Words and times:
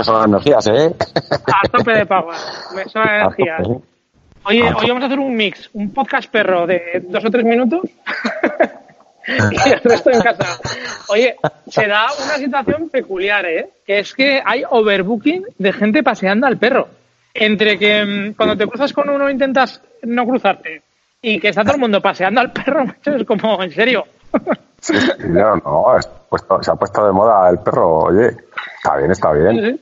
esas 0.00 0.14
son 0.14 0.28
energías, 0.28 0.66
¿eh? 0.68 0.94
A 1.30 1.68
tope 1.68 1.92
de 1.92 2.06
power. 2.06 2.36
Eso 2.78 2.90
son 2.90 3.08
energías. 3.08 3.62
Oye, 4.44 4.62
hoy 4.62 4.88
vamos 4.88 5.02
a 5.02 5.06
hacer 5.06 5.18
un 5.18 5.36
mix, 5.36 5.68
un 5.74 5.92
podcast 5.92 6.30
perro 6.30 6.66
de 6.66 7.04
dos 7.08 7.24
o 7.24 7.30
tres 7.30 7.44
minutos 7.44 7.82
y 9.26 9.70
el 9.70 9.80
resto 9.82 10.10
en 10.10 10.20
casa. 10.20 10.58
Oye, 11.08 11.36
se 11.68 11.86
da 11.86 12.06
una 12.24 12.36
situación 12.36 12.88
peculiar, 12.88 13.44
¿eh? 13.46 13.68
Que 13.86 13.98
es 13.98 14.14
que 14.14 14.42
hay 14.44 14.62
overbooking 14.68 15.44
de 15.58 15.72
gente 15.72 16.02
paseando 16.02 16.46
al 16.46 16.56
perro. 16.56 16.88
Entre 17.34 17.78
que 17.78 18.04
mm, 18.04 18.34
cuando 18.34 18.56
te 18.56 18.66
cruzas 18.66 18.92
con 18.92 19.08
uno 19.08 19.30
intentas 19.30 19.82
no 20.02 20.26
cruzarte 20.26 20.82
y 21.22 21.38
que 21.38 21.48
está 21.48 21.62
todo 21.62 21.74
el 21.74 21.80
mundo 21.80 22.00
paseando 22.00 22.40
al 22.40 22.52
perro, 22.52 22.84
es 23.04 23.24
como, 23.24 23.62
en 23.62 23.70
serio. 23.72 24.04
Sí, 24.80 24.94
no, 25.28 25.56
no, 25.56 25.96
se 26.62 26.70
ha 26.70 26.74
puesto 26.74 27.06
de 27.06 27.12
moda 27.12 27.50
el 27.50 27.58
perro, 27.58 28.04
oye, 28.04 28.28
está 28.76 28.96
bien, 28.96 29.10
está 29.10 29.32
bien. 29.32 29.80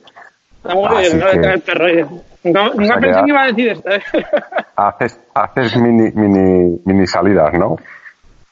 Está 0.57 0.75
muy 0.75 0.97
bien, 0.97 1.45
el 1.45 1.61
perro, 1.61 1.85
oye. 1.85 2.05
Nunca, 2.43 2.99
pensé 2.99 3.21
que 3.21 3.29
iba 3.29 3.41
a 3.41 3.47
decir 3.47 3.69
esto. 3.69 3.89
¿eh? 3.91 4.01
Haces, 4.75 5.19
haces 5.33 5.75
mini, 5.77 6.11
mini, 6.13 6.79
mini 6.85 7.07
salidas, 7.07 7.53
¿no? 7.53 7.77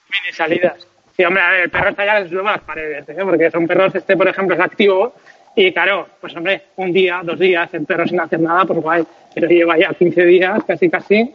Mini 0.10 0.34
salidas. 0.34 0.88
Sí, 1.16 1.24
hombre, 1.24 1.42
a 1.42 1.50
ver, 1.50 1.62
el 1.62 1.70
perro 1.70 1.90
está 1.90 2.06
ya 2.06 2.22
desde 2.22 2.44
las 2.44 2.62
paredes, 2.62 3.10
¿eh? 3.10 3.18
porque 3.24 3.50
son 3.50 3.66
perros, 3.66 3.96
este, 3.96 4.16
por 4.16 4.28
ejemplo, 4.28 4.56
es 4.56 4.62
activo 4.62 5.14
y 5.56 5.74
claro, 5.74 6.08
pues 6.22 6.36
hombre, 6.36 6.66
un 6.76 6.94
día, 6.94 7.22
dos 7.24 7.40
días, 7.40 7.74
el 7.74 7.86
perro 7.86 8.06
sin 8.06 8.20
hacer 8.20 8.40
nada, 8.40 8.64
pues 8.66 8.80
guay, 8.80 9.08
pero 9.34 9.48
lleva 9.48 9.78
ya 9.78 9.94
15 9.94 10.26
días, 10.26 10.64
casi 10.68 10.90
casi. 10.90 11.34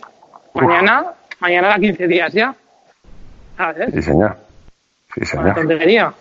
Mañana, 0.54 1.06
mañana 1.40 1.68
da 1.68 1.78
15 1.78 2.06
días 2.06 2.32
ya. 2.32 2.54
¿Sabes? 3.56 3.92
Sí, 3.92 4.02
señor. 4.02 4.36
Sí, 5.14 5.24
señor. 5.24 5.54
tontería. 5.54 6.12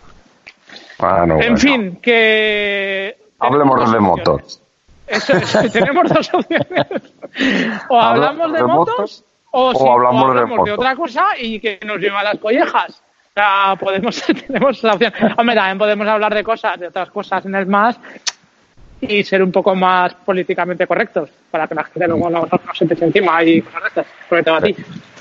Ah, 0.99 1.25
no, 1.27 1.41
en 1.41 1.57
fin, 1.57 1.99
que... 2.01 3.17
Hablemos 3.39 3.91
de 3.91 3.99
motos. 3.99 4.61
Eso, 5.07 5.33
tenemos 5.73 6.09
dos 6.09 6.29
opciones. 6.33 6.87
O 7.89 7.99
hablamos 7.99 8.53
de, 8.53 8.63
motos, 8.63 9.23
o, 9.51 9.91
hablamos, 9.91 10.65
de, 10.65 10.71
otra 10.71 10.95
cosa 10.95 11.25
y 11.37 11.59
que 11.59 11.79
nos 11.85 11.99
lleva 11.99 12.21
a 12.21 12.23
las 12.23 12.37
collejas. 12.37 13.01
O 13.01 13.33
sea, 13.33 13.75
podemos, 13.79 14.23
tenemos 14.47 14.81
la 14.83 14.93
opción. 14.93 15.13
Hombre, 15.37 15.55
también 15.55 15.77
podemos 15.77 16.07
hablar 16.07 16.33
de 16.33 16.43
cosas, 16.43 16.79
de 16.79 16.87
otras 16.87 17.09
cosas 17.09 17.45
en 17.45 17.55
el 17.55 17.65
más 17.65 17.99
y 19.01 19.23
ser 19.23 19.41
un 19.41 19.51
poco 19.51 19.75
más 19.75 20.13
políticamente 20.13 20.85
correctos 20.85 21.29
para 21.49 21.67
que 21.67 21.75
la 21.75 21.83
gente 21.83 22.07
luego 22.07 22.29
no, 22.29 22.41
no 22.41 22.73
se 22.73 22.85
te 22.85 23.03
encima 23.03 23.43
y 23.43 23.61
cosas 23.61 23.81
de 23.81 23.87
estas, 23.87 24.07
sobre 24.29 24.43
todo 24.43 24.55
a 24.55 24.61
ti. 24.61 24.75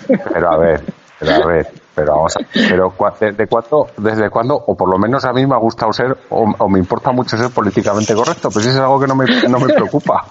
Pero 0.06 0.50
a 0.50 0.56
ver, 0.58 0.80
pero 1.20 1.32
a 1.34 1.46
ver, 1.46 1.66
pero 1.94 2.16
vamos 2.16 2.34
a, 2.36 2.40
pero 2.52 2.94
¿desde 3.20 3.46
cuándo, 3.46 3.90
desde 3.98 4.30
cuándo, 4.30 4.54
o 4.54 4.74
por 4.74 4.88
lo 4.88 4.98
menos 4.98 5.22
a 5.26 5.34
mí 5.34 5.46
me 5.46 5.54
ha 5.54 5.58
gustado 5.58 5.92
ser, 5.92 6.16
o, 6.30 6.68
me 6.68 6.78
importa 6.78 7.12
mucho 7.12 7.36
ser 7.36 7.50
políticamente 7.50 8.14
correcto, 8.14 8.50
pues 8.50 8.64
eso 8.64 8.76
es 8.76 8.80
algo 8.80 8.98
que 8.98 9.06
no 9.06 9.14
me, 9.14 9.26
no 9.46 9.60
me 9.60 9.72
preocupa. 9.72 10.24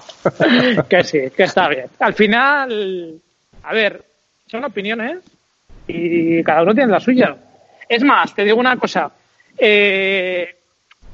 que 0.89 1.03
sí, 1.03 1.29
que 1.29 1.43
está 1.43 1.69
bien. 1.69 1.85
Al 1.99 2.15
final, 2.15 3.21
a 3.63 3.73
ver, 3.73 4.03
son 4.47 4.65
opiniones 4.65 5.19
y 5.87 6.43
cada 6.43 6.63
uno 6.63 6.73
tiene 6.73 6.91
la 6.91 6.99
suya. 6.99 7.37
Es 7.87 8.03
más, 8.03 8.33
te 8.33 8.43
digo 8.43 8.59
una 8.59 8.75
cosa, 8.77 9.11
eh, 9.57 10.55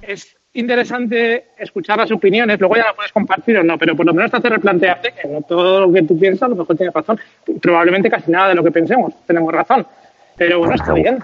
es 0.01 0.34
interesante 0.55 1.51
escuchar 1.57 1.97
las 1.97 2.11
opiniones, 2.11 2.59
luego 2.59 2.75
ya 2.75 2.85
las 2.85 2.95
puedes 2.95 3.11
compartir 3.11 3.57
o 3.57 3.63
no, 3.63 3.77
pero 3.77 3.95
por 3.95 4.05
lo 4.05 4.13
menos 4.13 4.31
te 4.31 4.37
hace 4.37 4.49
replantearte 4.49 5.13
que 5.13 5.27
no 5.27 5.41
todo 5.41 5.81
lo 5.81 5.93
que 5.93 6.03
tú 6.03 6.17
piensas 6.17 6.43
a 6.43 6.47
lo 6.49 6.55
mejor 6.55 6.75
tienes 6.75 6.93
razón. 6.93 7.19
Probablemente 7.61 8.09
casi 8.09 8.31
nada 8.31 8.49
de 8.49 8.55
lo 8.55 8.63
que 8.63 8.71
pensemos 8.71 9.13
tenemos 9.25 9.53
razón, 9.53 9.85
pero 10.37 10.59
bueno, 10.59 10.75
está 10.75 10.93
bien. 10.93 11.23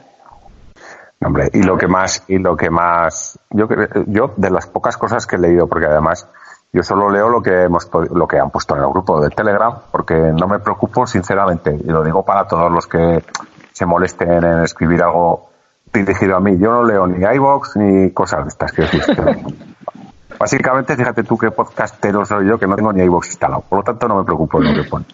Hombre, 1.23 1.49
y 1.53 1.61
lo 1.61 1.77
que 1.77 1.87
más, 1.87 2.23
y 2.27 2.39
lo 2.39 2.57
que 2.57 2.69
más, 2.69 3.39
yo, 3.51 3.67
yo 4.07 4.33
de 4.37 4.49
las 4.49 4.65
pocas 4.67 4.97
cosas 4.97 5.27
que 5.27 5.35
he 5.35 5.39
leído, 5.39 5.67
porque 5.67 5.85
además 5.85 6.27
yo 6.73 6.81
solo 6.81 7.09
leo 7.11 7.29
lo 7.29 7.41
que 7.41 7.63
hemos, 7.63 7.89
lo 8.11 8.27
que 8.27 8.39
han 8.39 8.49
puesto 8.49 8.75
en 8.75 8.81
el 8.81 8.89
grupo 8.89 9.21
de 9.21 9.29
Telegram, 9.29 9.73
porque 9.91 10.15
no 10.15 10.47
me 10.47 10.59
preocupo 10.59 11.05
sinceramente, 11.05 11.75
y 11.75 11.87
lo 11.87 12.03
digo 12.03 12.25
para 12.25 12.47
todos 12.47 12.71
los 12.71 12.87
que 12.87 13.23
se 13.71 13.85
molesten 13.85 14.43
en 14.43 14.63
escribir 14.63 15.03
algo 15.03 15.50
dirigido 15.93 16.35
a 16.35 16.39
mí. 16.39 16.57
Yo 16.57 16.71
no 16.71 16.83
leo 16.83 17.07
ni 17.07 17.23
iBox 17.23 17.75
ni 17.77 18.11
cosas 18.11 18.43
de 18.43 18.49
estas. 18.49 18.71
Que 18.71 18.83
Básicamente, 20.39 20.95
fíjate 20.95 21.23
tú 21.23 21.37
qué 21.37 21.51
podcastero 21.51 22.25
soy 22.25 22.47
yo 22.47 22.57
que 22.57 22.67
no 22.67 22.75
tengo 22.75 22.91
ni 22.93 23.03
iBox 23.03 23.27
instalado. 23.27 23.61
Por 23.61 23.79
lo 23.79 23.83
tanto, 23.83 24.07
no 24.07 24.17
me 24.17 24.23
preocupo 24.23 24.59
de 24.59 24.69
lo 24.69 24.83
que 24.83 24.89
pone. 24.89 25.05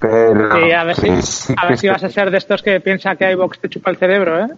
Pero, 0.00 0.56
sí, 0.56 0.72
a 0.72 0.82
ver, 0.82 0.96
si, 0.96 1.54
a 1.56 1.66
ver 1.68 1.78
si 1.78 1.88
vas 1.88 2.02
a 2.02 2.08
ser 2.08 2.30
de 2.32 2.38
estos 2.38 2.60
que 2.60 2.80
piensa 2.80 3.14
que 3.14 3.30
iBox 3.30 3.60
te 3.60 3.68
chupa 3.68 3.90
el 3.90 3.96
cerebro, 3.96 4.40
¿eh? 4.40 4.48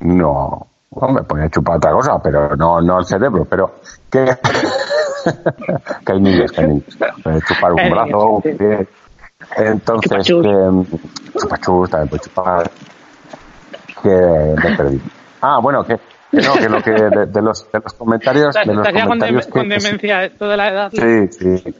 No, 0.00 0.66
no 1.00 1.08
me 1.08 1.22
pone 1.22 1.44
a 1.44 1.48
chupar 1.48 1.76
otra 1.78 1.92
cosa, 1.92 2.20
pero 2.22 2.54
no, 2.54 2.82
no 2.82 2.98
el 2.98 3.06
cerebro. 3.06 3.46
Pero 3.46 3.76
que, 4.10 4.26
que 6.04 6.12
hay 6.12 6.20
niños, 6.20 6.52
que 6.52 6.60
hay 6.60 6.68
niños. 6.68 6.98
Chupar 7.46 7.72
un 7.72 7.90
brazo, 7.90 8.28
un 8.28 8.42
pie. 8.42 8.86
Entonces, 9.56 10.26
que, 10.26 11.38
chupachus 11.40 11.90
también 11.90 12.08
puede 12.08 12.22
chupar 12.22 12.70
que 14.02 14.10
me 14.10 14.76
perdí. 14.76 15.00
Ah, 15.40 15.60
bueno, 15.62 15.84
que, 15.84 15.94
no, 16.32 16.54
que 16.54 16.68
lo 16.68 16.82
que 16.82 16.90
de, 16.92 17.42
los, 17.42 17.70
de 17.70 17.80
los 17.80 17.92
comentarios. 17.94 18.54
de 18.54 18.74
los 18.74 18.88
comentarios 18.88 19.46
con, 19.46 19.62
con 19.62 19.68
demencia, 19.68 20.24
esto 20.24 20.48
de 20.48 20.56
la 20.56 20.68
edad. 20.68 20.90
Sí, 20.92 21.28
sí. 21.32 21.74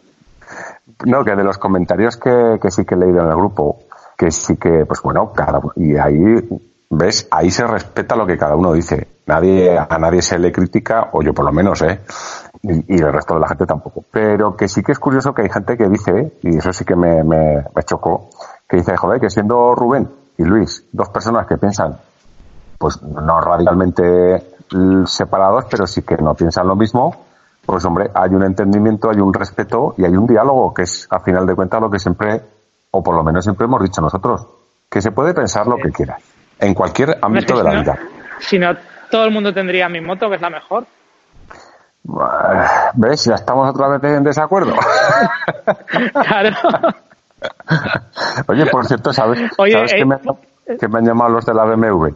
No, 1.07 1.25
que 1.25 1.35
de 1.37 1.45
los 1.45 1.59
comentarios 1.59 2.17
que, 2.17 2.59
que 2.61 2.71
sí 2.71 2.85
que 2.85 2.95
he 2.95 2.99
leído 2.99 3.21
en 3.21 3.29
el 3.29 3.37
grupo, 3.37 3.81
que 4.17 4.31
sí 4.31 4.57
que, 4.57 4.85
pues 4.87 5.01
bueno, 5.03 5.33
cada, 5.33 5.61
y 5.77 5.97
ahí, 5.97 6.23
ves, 6.91 7.29
ahí 7.31 7.51
se 7.51 7.67
respeta 7.67 8.17
lo 8.17 8.27
que 8.27 8.39
cada 8.39 8.57
uno 8.57 8.73
dice. 8.73 9.07
Nadie, 9.27 9.79
a 9.79 9.99
nadie 9.99 10.23
se 10.23 10.39
le 10.39 10.51
critica, 10.51 11.11
o 11.13 11.23
yo 11.23 11.35
por 11.35 11.45
lo 11.45 11.53
menos, 11.53 11.83
¿eh? 11.83 12.01
Y, 12.63 12.97
y 12.97 12.99
el 12.99 13.13
resto 13.13 13.35
de 13.35 13.41
la 13.41 13.49
gente 13.49 13.67
tampoco. 13.67 14.03
Pero 14.11 14.57
que 14.57 14.69
sí 14.69 14.83
que 14.83 14.93
es 14.93 14.99
curioso 14.99 15.35
que 15.35 15.43
hay 15.43 15.51
gente 15.51 15.77
que 15.77 15.87
dice, 15.87 16.39
y 16.43 16.57
eso 16.57 16.73
sí 16.73 16.85
que 16.87 16.97
me, 16.97 17.23
me, 17.23 17.65
me 17.75 17.83
chocó, 17.85 18.31
que 18.67 18.79
dice, 18.79 18.97
joder, 18.97 19.21
que 19.21 19.29
siendo 19.29 19.75
Rubén 19.75 20.09
y 20.39 20.45
Luis, 20.45 20.85
dos 20.93 21.11
personas 21.11 21.47
que 21.47 21.59
piensan 21.59 21.99
pues 22.79 23.03
no 23.03 23.41
radicalmente 23.41 24.43
separados, 25.07 25.65
pero 25.71 25.87
sí 25.87 26.03
que 26.03 26.17
no 26.17 26.35
piensan 26.35 26.67
lo 26.67 26.77
mismo, 26.77 27.25
pues 27.65 27.85
hombre, 27.85 28.11
hay 28.15 28.31
un 28.31 28.45
entendimiento, 28.45 29.11
hay 29.11 29.21
un 29.21 29.33
respeto 29.33 29.95
y 29.99 30.05
hay 30.05 30.17
un 30.17 30.27
diálogo, 30.27 30.73
que 30.73 30.83
es 30.83 31.07
a 31.11 31.21
final 31.21 31.47
de 31.47 31.55
cuentas 31.55 31.81
lo 31.81 31.91
que 31.91 31.99
siempre, 31.99 32.41
o 32.91 33.03
por 33.03 33.15
lo 33.15 33.23
menos 33.23 33.45
siempre 33.45 33.67
hemos 33.67 33.83
dicho 33.83 34.01
nosotros, 34.01 34.47
que 34.89 35.03
se 35.03 35.11
puede 35.11 35.35
pensar 35.35 35.67
lo 35.67 35.77
que 35.77 35.91
quieras, 35.91 36.23
en 36.59 36.75
cualquier 36.75 37.19
ámbito 37.21 37.57
de 37.59 37.65
la 37.65 37.81
vida. 37.81 37.99
Si 38.39 38.59
no, 38.59 38.75
todo 39.11 39.25
el 39.25 39.33
mundo 39.33 39.53
tendría 39.53 39.89
mi 39.89 40.01
moto, 40.01 40.29
que 40.29 40.37
es 40.37 40.41
la 40.41 40.51
mejor. 40.51 40.87
¿Ves? 42.95 43.25
Ya 43.25 43.35
estamos 43.35 43.69
otra 43.69 43.99
vez 43.99 44.17
en 44.17 44.25
desacuerdo. 44.25 44.73
claro. 46.13 46.57
Oye, 48.47 48.67
por 48.67 48.87
cierto, 48.87 49.13
¿sabes, 49.13 49.41
¿sabes 49.57 49.93
que, 49.93 50.01
eh, 50.01 50.05
me, 50.07 50.17
que 50.79 50.89
me 50.89 50.99
han 50.99 51.07
llamado 51.07 51.31
los 51.33 51.45
de 51.45 51.55
la 51.55 51.65
BMW? 51.65 52.09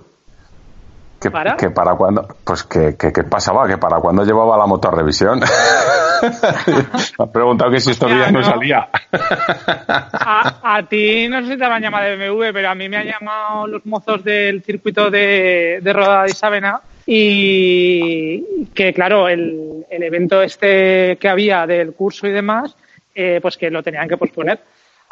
Que 1.23 1.31
¿Para? 1.31 1.57
Que 1.57 1.71
para 1.71 1.95
cuando, 1.95 2.27
pues 2.45 2.65
que, 2.65 2.97
que, 2.97 3.25
pasaba, 3.25 3.69
que 3.69 3.79
para 3.79 3.99
cuando 4.01 4.25
llevaba 4.25 4.59
la 4.59 4.67
moto 4.67 4.89
a 4.89 4.91
revisión. 4.91 5.41
me 6.69 7.25
han 7.25 7.33
preguntado 7.33 7.71
que 7.71 7.79
si 7.79 7.93
estos 7.93 8.11
días 8.11 8.33
no, 8.33 8.43
salía. 8.43 8.89
a, 9.13 10.83
ti 10.89 11.29
no 11.29 11.41
sé 11.43 11.53
si 11.53 11.59
te 11.59 11.69
van 11.69 11.75
a 11.75 11.81
llamar 11.81 12.05
de 12.05 12.17
BMW, 12.17 12.53
pero 12.53 12.71
a 12.71 12.75
mí 12.75 12.89
me 12.89 12.97
han 12.97 13.07
llamado 13.07 13.69
los 13.69 13.87
mozos 13.87 14.25
del 14.25 14.63
circuito 14.65 15.11
de, 15.11 15.79
de 15.81 15.93
Roda 15.93 16.25
de 16.25 16.31
Isabena 16.31 16.81
y 17.07 18.67
que 18.75 18.93
claro, 18.93 19.29
el, 19.29 19.87
el 19.89 20.03
evento 20.03 20.43
este 20.43 21.17
que 21.21 21.29
había 21.29 21.67
del 21.67 21.93
curso 21.93 22.27
y 22.27 22.33
demás, 22.33 22.77
eh, 23.15 23.39
pues 23.41 23.57
que 23.57 23.71
lo 23.71 23.83
tenían 23.83 24.09
que 24.09 24.17
posponer. 24.17 24.61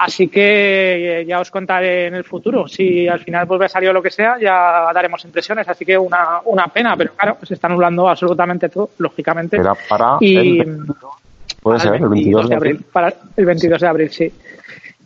Así 0.02 0.29
que 0.29 1.20
eh, 1.20 1.26
ya 1.26 1.41
os 1.41 1.50
contaré 1.50 2.06
en 2.06 2.14
el 2.14 2.25
futuro. 2.25 2.67
Si 2.67 3.06
al 3.06 3.20
final 3.20 3.44
vuelve 3.44 3.67
a 3.67 3.69
salir 3.69 3.93
lo 3.93 4.00
que 4.00 4.11
sea, 4.11 4.38
ya 4.41 4.91
daremos 4.94 5.23
impresiones. 5.26 5.69
Así 5.69 5.85
que 5.85 5.99
una, 5.99 6.41
una 6.47 6.69
pena, 6.69 6.97
pero 6.97 7.12
claro, 7.12 7.37
se 7.43 7.52
está 7.52 7.67
anulando 7.67 8.08
absolutamente 8.08 8.70
todo, 8.70 8.93
lógicamente. 8.97 9.58
Era 9.58 9.75
para 9.75 10.17
y, 10.20 10.58
el, 10.61 10.87
puede 11.61 11.81
ser, 11.81 11.97
el 11.97 12.08
22 12.08 12.49
de 12.49 12.55
abril. 12.55 12.85
Para 12.91 13.12
el 13.37 13.44
22 13.44 13.79
de 13.79 13.87
abril, 13.87 14.11
sí. 14.11 14.32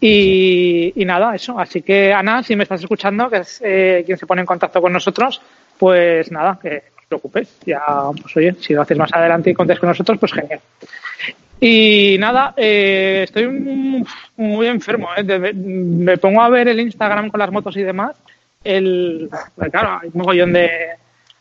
Y, 0.01 0.93
y, 0.95 1.05
nada, 1.05 1.35
eso. 1.35 1.59
Así 1.59 1.83
que, 1.83 2.13
Ana, 2.13 2.45
si 2.45 2.55
me 2.55 2.63
estás 2.63 2.81
escuchando, 2.81 3.29
que 3.29 3.39
es 3.39 3.61
eh, 3.65 4.05
quien 4.07 4.17
se 4.17 4.27
pone 4.27 4.43
en 4.43 4.47
contacto 4.47 4.81
con 4.81 4.93
nosotros, 4.93 5.43
pues 5.77 6.31
nada, 6.31 6.57
que 6.63 6.71
no 6.71 7.01
os 7.01 7.07
preocupéis. 7.09 7.59
Ya, 7.67 7.83
pues 8.23 8.37
oye, 8.37 8.55
si 8.61 8.75
lo 8.75 8.83
haces 8.83 8.97
más 8.97 9.13
adelante 9.13 9.51
y 9.51 9.55
contáis 9.55 9.81
con 9.81 9.89
nosotros, 9.89 10.19
pues 10.21 10.33
genial. 10.33 10.61
Y 11.67 12.19
nada, 12.19 12.53
eh, 12.59 13.23
estoy 13.25 14.05
muy 14.37 14.67
enfermo. 14.67 15.09
¿eh? 15.17 15.55
me 15.55 16.19
pongo 16.19 16.43
a 16.43 16.51
ver 16.51 16.69
el 16.69 16.79
Instagram 16.79 17.31
con 17.31 17.41
las 17.41 17.51
motos 17.51 17.75
y 17.79 17.83
demás. 17.83 18.19
El, 18.63 19.31
pues 19.57 19.71
claro, 19.71 19.99
hay 20.03 20.11
un 20.13 20.19
mogollón 20.21 20.53
de, 20.53 20.69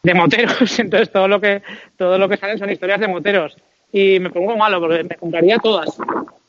de 0.02 0.14
moteros, 0.14 0.80
entonces 0.80 1.12
todo 1.12 1.28
lo 1.28 1.42
que 1.42 1.62
todo 1.98 2.18
lo 2.18 2.30
que 2.30 2.38
salen 2.38 2.58
son 2.58 2.70
historias 2.70 3.02
de 3.02 3.10
moteros. 3.10 3.58
Y 3.92 4.18
me 4.22 4.30
pongo 4.30 4.56
malo 4.56 4.80
porque 4.80 5.04
me 5.04 5.18
compraría 5.18 5.58
todas. 5.58 5.90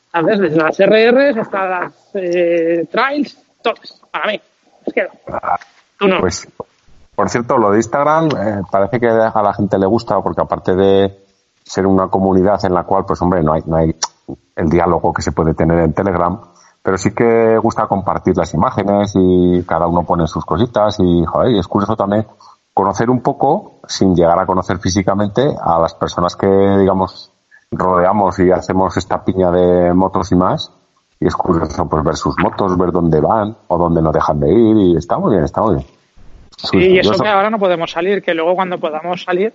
¿Sabes? 0.09 0.39
Desde 0.39 0.55
las 0.55 0.79
RRs 0.79 1.37
hasta 1.37 1.67
las 1.67 1.93
eh, 2.13 2.87
Trails, 2.89 3.37
todas, 3.61 4.01
para 4.09 4.27
mí. 4.27 4.39
Es 4.85 4.93
que 4.93 5.05
Tú 5.99 6.07
no. 6.07 6.21
Pues, 6.21 6.47
por 7.13 7.29
cierto, 7.29 7.57
lo 7.57 7.71
de 7.71 7.77
Instagram 7.79 8.29
eh, 8.29 8.61
parece 8.71 9.01
que 9.01 9.09
a 9.09 9.41
la 9.43 9.53
gente 9.53 9.77
le 9.77 9.85
gusta 9.85 10.21
porque 10.21 10.39
aparte 10.39 10.73
de 10.75 11.24
ser 11.65 11.87
una 11.87 12.07
comunidad 12.07 12.63
en 12.63 12.73
la 12.73 12.83
cual, 12.83 13.05
pues 13.05 13.21
hombre, 13.21 13.43
no 13.43 13.53
hay, 13.53 13.63
no 13.65 13.75
hay 13.75 13.95
el 14.55 14.69
diálogo 14.69 15.11
que 15.11 15.21
se 15.21 15.31
puede 15.31 15.53
tener 15.53 15.79
en 15.79 15.93
Telegram, 15.93 16.39
pero 16.81 16.97
sí 16.97 17.11
que 17.11 17.57
gusta 17.57 17.87
compartir 17.87 18.37
las 18.37 18.53
imágenes 18.53 19.13
y 19.15 19.63
cada 19.63 19.87
uno 19.87 20.03
pone 20.03 20.27
sus 20.27 20.45
cositas 20.45 20.97
y, 20.99 21.25
joder, 21.25 21.55
es 21.55 21.67
curioso 21.67 21.95
también 21.95 22.25
conocer 22.73 23.09
un 23.09 23.21
poco, 23.21 23.79
sin 23.87 24.15
llegar 24.15 24.37
a 24.39 24.45
conocer 24.45 24.77
físicamente, 24.79 25.41
a 25.59 25.79
las 25.79 25.95
personas 25.95 26.35
que, 26.35 26.47
digamos, 26.47 27.31
rodeamos 27.71 28.37
y 28.39 28.51
hacemos 28.51 28.95
esta 28.97 29.23
piña 29.23 29.49
de 29.49 29.93
motos 29.93 30.31
y 30.31 30.35
más. 30.35 30.71
Y 31.19 31.27
es 31.27 31.35
curioso 31.35 31.87
pues 31.87 32.03
ver 32.03 32.15
sus 32.15 32.35
motos, 32.37 32.77
ver 32.77 32.91
dónde 32.91 33.21
van 33.21 33.55
o 33.67 33.77
dónde 33.77 34.01
no 34.01 34.11
dejan 34.11 34.41
de 34.41 34.51
ir 34.51 34.77
y 34.77 34.97
está 34.97 35.17
muy 35.17 35.31
bien, 35.31 35.45
está 35.45 35.61
muy 35.61 35.75
bien. 35.75 35.87
Sí, 36.57 36.77
y 36.77 36.99
eso 36.99 37.13
que 37.13 37.27
ahora 37.29 37.49
no 37.49 37.59
podemos 37.59 37.89
salir, 37.89 38.21
que 38.21 38.33
luego 38.33 38.55
cuando 38.55 38.77
podamos 38.77 39.23
salir, 39.23 39.53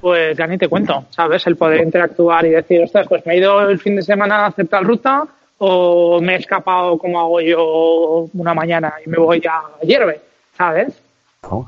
pues 0.00 0.36
ya 0.36 0.46
ni 0.46 0.58
te 0.58 0.68
cuento, 0.68 1.04
¿sabes? 1.10 1.46
El 1.46 1.56
poder 1.56 1.82
interactuar 1.82 2.44
y 2.46 2.50
decir, 2.50 2.82
ostras, 2.82 3.06
pues 3.08 3.24
me 3.26 3.34
he 3.34 3.38
ido 3.38 3.68
el 3.68 3.78
fin 3.78 3.96
de 3.96 4.02
semana 4.02 4.44
a 4.44 4.46
hacer 4.46 4.68
tal 4.68 4.84
ruta 4.84 5.26
o 5.58 6.20
me 6.20 6.34
he 6.34 6.38
escapado 6.38 6.96
como 6.96 7.20
hago 7.20 7.40
yo 7.40 8.28
una 8.32 8.54
mañana 8.54 8.94
y 9.04 9.10
me 9.10 9.18
voy 9.18 9.42
a 9.46 9.84
Hierve, 9.84 10.20
¿sabes? 10.56 10.94
No, 11.42 11.66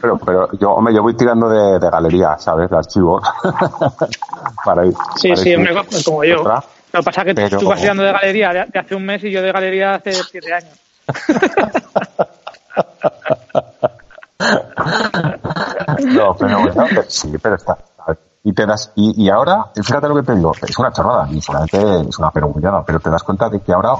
pero, 0.00 0.18
pero 0.18 0.48
yo, 0.58 0.72
hombre, 0.72 0.94
yo 0.94 1.02
voy 1.02 1.14
tirando 1.14 1.48
de, 1.48 1.90
galería, 1.90 2.38
¿sabes? 2.38 2.70
De 2.70 2.76
archivos. 2.76 3.22
para 4.64 4.86
ir, 4.86 4.94
sí, 5.16 5.36
sí, 5.36 5.54
hombre, 5.54 5.74
como 6.04 6.24
yo. 6.24 6.42
Lo 6.42 7.00
que 7.00 7.04
pasa 7.04 7.22
es 7.22 7.34
que 7.34 7.56
tú 7.56 7.68
vas 7.68 7.80
tirando 7.80 8.02
de 8.02 8.12
galería 8.12 8.52
de, 8.52 8.78
hace 8.78 8.94
un 8.94 9.04
mes 9.04 9.22
y 9.24 9.30
yo 9.30 9.42
de 9.42 9.52
galería 9.52 9.94
hace 9.94 10.12
siete 10.12 10.52
años. 10.52 10.78
no, 16.06 16.34
pero 16.36 16.60
bueno, 16.60 17.02
sí, 17.08 17.32
pero 17.40 17.56
está. 17.56 17.78
Y 18.44 18.52
te 18.52 18.66
das, 18.66 18.90
y, 18.96 19.24
y 19.24 19.30
ahora, 19.30 19.66
fíjate 19.72 20.08
lo 20.08 20.16
que 20.16 20.22
te 20.22 20.34
digo, 20.34 20.52
es 20.60 20.76
una 20.76 20.92
chorrada, 20.92 21.28
y 21.30 21.40
solamente 21.40 22.08
es 22.08 22.18
una 22.18 22.30
perogrullada, 22.30 22.82
pero 22.84 22.98
te 22.98 23.08
das 23.08 23.22
cuenta 23.22 23.48
de 23.48 23.60
que 23.60 23.72
ahora 23.72 23.94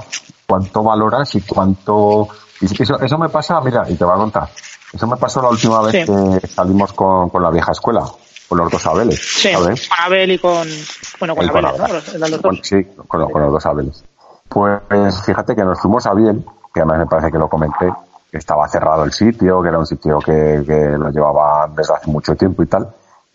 cuánto 0.45 0.83
valoras 0.83 1.33
y 1.35 1.41
cuánto 1.41 2.27
y 2.63 2.81
eso, 2.81 2.99
eso 2.99 3.17
me 3.17 3.29
pasa, 3.29 3.59
mira, 3.61 3.83
y 3.89 3.95
te 3.95 4.05
voy 4.05 4.13
a 4.13 4.17
contar. 4.17 4.49
Eso 4.91 5.07
me 5.07 5.17
pasó 5.17 5.41
la 5.41 5.49
última 5.49 5.81
vez 5.81 6.05
que 6.05 6.47
salimos 6.47 6.93
con, 6.93 7.29
con 7.29 7.43
la 7.43 7.49
vieja 7.49 7.71
escuela, 7.71 8.03
con 8.47 8.57
los 8.57 8.71
dos 8.71 8.85
Abeles. 8.85 9.19
Sí, 9.19 9.51
con 9.53 9.75
Abel 9.99 10.31
y 10.31 10.39
con. 10.39 10.67
Bueno, 11.19 11.35
con 11.35 11.49
Abel, 11.49 11.77
¿no? 11.77 12.53
sí, 12.61 12.85
con, 13.07 13.21
los, 13.21 13.31
dos 13.31 13.65
Abeles. 13.65 14.03
Pues 14.47 14.81
fíjate 15.25 15.55
que 15.55 15.63
nos 15.63 15.79
fuimos 15.81 16.05
a 16.05 16.13
Biel, 16.13 16.45
que 16.73 16.81
además 16.81 16.99
me 16.99 17.07
parece 17.07 17.31
que 17.31 17.37
lo 17.37 17.49
comenté, 17.49 17.91
estaba 18.37 18.67
cerrado 18.67 19.03
el 19.03 19.11
sitio, 19.11 19.61
que 19.61 19.69
era 19.69 19.79
un 19.79 19.85
sitio 19.85 20.19
que, 20.19 20.63
que 20.65 20.97
lo 20.97 21.09
llevaba 21.09 21.67
desde 21.75 21.93
hace 21.93 22.11
mucho 22.11 22.35
tiempo 22.35 22.63
y 22.63 22.67
tal. 22.67 22.87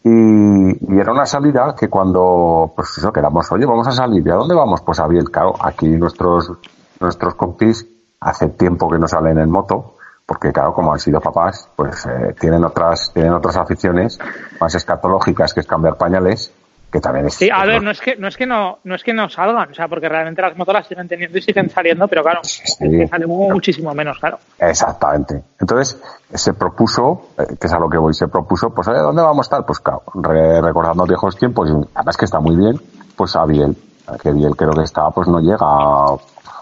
Y, 0.04 0.98
era 0.98 1.12
una 1.12 1.26
salida 1.26 1.74
que 1.78 1.88
cuando, 1.88 2.72
pues 2.74 2.96
eso, 2.98 3.12
que 3.12 3.20
oye, 3.20 3.66
vamos 3.66 3.86
a 3.88 3.92
salir, 3.92 4.26
¿y 4.26 4.30
a 4.30 4.34
dónde 4.34 4.54
vamos? 4.54 4.80
Pues 4.82 5.00
a 5.00 5.06
Biel, 5.06 5.30
claro, 5.30 5.54
aquí 5.60 5.88
nuestros, 5.88 6.52
nuestros 7.00 7.34
compis 7.34 7.86
hace 8.20 8.48
tiempo 8.48 8.88
que 8.88 8.98
no 8.98 9.08
salen 9.08 9.38
en 9.38 9.50
moto, 9.50 9.94
porque 10.24 10.52
claro, 10.52 10.72
como 10.74 10.92
han 10.92 11.00
sido 11.00 11.20
papás, 11.20 11.68
pues 11.74 12.06
eh, 12.06 12.34
tienen 12.38 12.64
otras 12.64 13.10
tienen 13.12 13.32
otras 13.32 13.56
aficiones 13.56 14.18
más 14.60 14.74
escatológicas 14.74 15.54
que 15.54 15.60
es 15.60 15.66
cambiar 15.66 15.96
pañales, 15.96 16.52
que 16.90 17.00
también 17.00 17.26
es 17.26 17.34
Sí, 17.34 17.50
a 17.52 17.64
ver, 17.64 17.82
no 17.82 17.90
es 17.90 18.00
que 18.00 18.16
no 18.16 18.28
es 18.28 18.36
que 18.36 18.46
no 18.46 18.78
no 18.84 18.94
es 18.94 19.02
que 19.02 19.12
no 19.12 19.28
salgan, 19.28 19.70
o 19.70 19.74
sea, 19.74 19.88
porque 19.88 20.08
realmente 20.08 20.40
las 20.40 20.56
motos 20.56 20.74
las 20.74 20.86
siguen 20.86 21.06
teniendo 21.08 21.36
y 21.36 21.42
siguen 21.42 21.68
saliendo, 21.70 22.08
pero 22.08 22.22
claro, 22.22 22.40
salen 22.42 23.28
muchísimo 23.28 23.92
menos, 23.94 24.18
claro. 24.18 24.38
Exactamente. 24.58 25.42
Entonces, 25.60 26.00
se 26.32 26.54
propuso, 26.54 27.30
eh, 27.38 27.56
que 27.60 27.66
es 27.66 27.72
a 27.72 27.78
lo 27.78 27.88
que 27.88 27.98
voy, 27.98 28.14
se 28.14 28.28
propuso, 28.28 28.70
pues 28.70 28.88
¿a 28.88 28.92
dónde 28.92 29.22
vamos 29.22 29.46
a 29.46 29.48
estar? 29.48 29.66
Pues 29.66 29.80
claro, 29.80 30.02
recordando 30.14 31.04
viejos 31.04 31.36
tiempos, 31.36 31.68
y 31.68 31.72
además 31.94 32.16
que 32.16 32.24
está 32.24 32.40
muy 32.40 32.56
bien, 32.56 32.80
pues 33.16 33.36
a 33.36 33.44
Biel, 33.44 33.76
que 34.22 34.32
Biel 34.32 34.56
creo 34.56 34.72
que 34.72 34.82
está, 34.82 35.10
pues 35.10 35.28
no 35.28 35.40
llega 35.40 35.58
a 35.60 36.16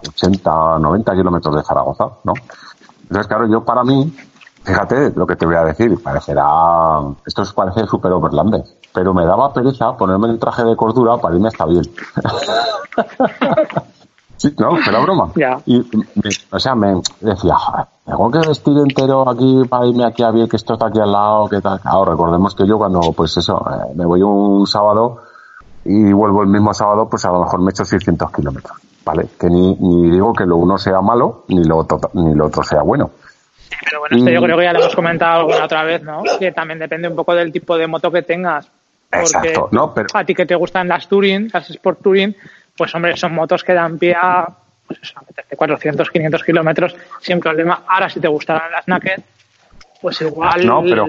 80, 0.09 0.79
90 0.81 1.13
kilómetros 1.13 1.57
de 1.57 1.63
Zaragoza, 1.63 2.09
¿no? 2.25 2.33
Entonces, 3.03 3.27
claro, 3.29 3.47
yo 3.49 3.65
para 3.65 3.85
mí, 3.85 4.13
fíjate 4.67 5.13
lo 5.15 5.27
que 5.27 5.37
te 5.37 5.47
voy 5.47 5.55
a 5.55 5.65
decir, 5.65 6.03
parecerá, 6.03 7.01
esto 7.25 7.45
parece 7.55 7.87
súper 7.87 8.11
overlandés, 8.13 8.77
pero 8.93 9.15
me 9.15 9.25
daba 9.25 9.53
pereza 9.53 9.97
ponerme 9.97 10.29
el 10.29 10.41
traje 10.41 10.65
de 10.65 10.75
cordura 10.75 11.17
para 11.19 11.37
irme 11.37 11.49
hasta 11.49 11.67
bien. 11.67 11.85
sí, 14.37 14.53
no, 14.59 14.77
la 14.77 14.99
broma. 14.99 15.31
Y, 15.67 15.81
o 16.51 16.59
sea, 16.59 16.75
me 16.75 17.01
decía, 17.21 17.57
tengo 18.05 18.31
que 18.33 18.39
vestir 18.41 18.77
entero 18.79 19.29
aquí 19.31 19.63
para 19.69 19.87
irme 19.87 20.05
aquí 20.05 20.25
a 20.25 20.33
bien, 20.33 20.49
que 20.49 20.57
esto 20.57 20.75
está 20.75 20.89
aquí 20.89 20.99
al 20.99 21.13
lado, 21.13 21.49
que 21.49 21.61
tal. 21.61 21.81
Ahora, 21.85 22.11
recordemos 22.11 22.57
que 22.57 22.67
yo 22.67 22.77
cuando, 22.77 23.13
pues 23.13 23.37
eso, 23.37 23.65
eh, 23.71 23.93
me 23.95 24.05
voy 24.05 24.23
un 24.23 24.67
sábado 24.67 25.23
y 25.85 26.13
vuelvo 26.13 26.43
el 26.43 26.49
mismo 26.49 26.75
sábado, 26.75 27.09
pues 27.09 27.25
a 27.25 27.31
lo 27.31 27.45
mejor 27.45 27.61
me 27.61 27.71
echo 27.71 27.85
600 27.85 28.33
kilómetros. 28.33 28.77
¿vale? 29.05 29.29
Que 29.39 29.49
ni, 29.49 29.77
ni 29.77 30.11
digo 30.11 30.33
que 30.33 30.45
lo 30.45 30.57
uno 30.57 30.77
sea 30.77 31.01
malo, 31.01 31.45
ni 31.47 31.63
lo 31.63 31.79
otro, 31.79 32.01
ni 32.15 32.35
lo 32.35 32.47
otro 32.47 32.65
sea 32.65 32.83
bueno. 32.83 33.11
Pero 33.85 34.01
bueno, 34.01 34.17
esto 34.17 34.31
yo 34.31 34.43
creo 34.43 34.59
que 34.59 34.65
ya 34.65 34.73
lo 34.73 34.81
hemos 34.81 34.95
comentado 34.95 35.41
alguna 35.41 35.65
otra 35.65 35.85
vez, 35.85 36.03
¿no? 36.03 36.23
Que 36.39 36.53
también 36.53 36.79
depende 36.79 37.09
un 37.09 37.17
poco 37.17 37.35
del 37.35 37.53
tipo 37.53 37.77
de 37.77 37.87
moto 37.87 38.11
que 38.11 38.23
tengas. 38.23 38.71
Porque 39.11 39.23
Exacto, 39.23 39.69
¿no? 39.73 39.95
Pero... 39.95 40.09
a 40.13 40.25
ti 40.25 40.35
que 40.35 40.47
te 40.47 40.55
gustan 40.55 40.89
las 40.89 41.09
Touring, 41.09 41.51
las 41.53 41.71
Sport 41.71 42.03
Touring, 42.03 42.37
pues 42.77 42.95
hombre, 42.95 43.17
son 43.17 43.35
motos 43.35 43.63
que 43.63 43.73
dan 43.73 43.99
pie 43.99 44.15
a, 44.15 44.47
pues 44.87 45.01
eso, 45.03 45.15
a 45.19 45.57
400, 45.57 46.11
500 46.11 46.43
kilómetros 46.43 46.97
sin 47.21 47.41
problema. 47.41 47.83
Ahora, 47.87 48.09
si 48.09 48.21
te 48.21 48.29
gustaran 48.29 48.71
las 48.71 48.87
Naked, 48.89 49.23
pues 50.01 50.21
igual... 50.21 50.67
No, 50.67 50.83
pero 50.83 51.07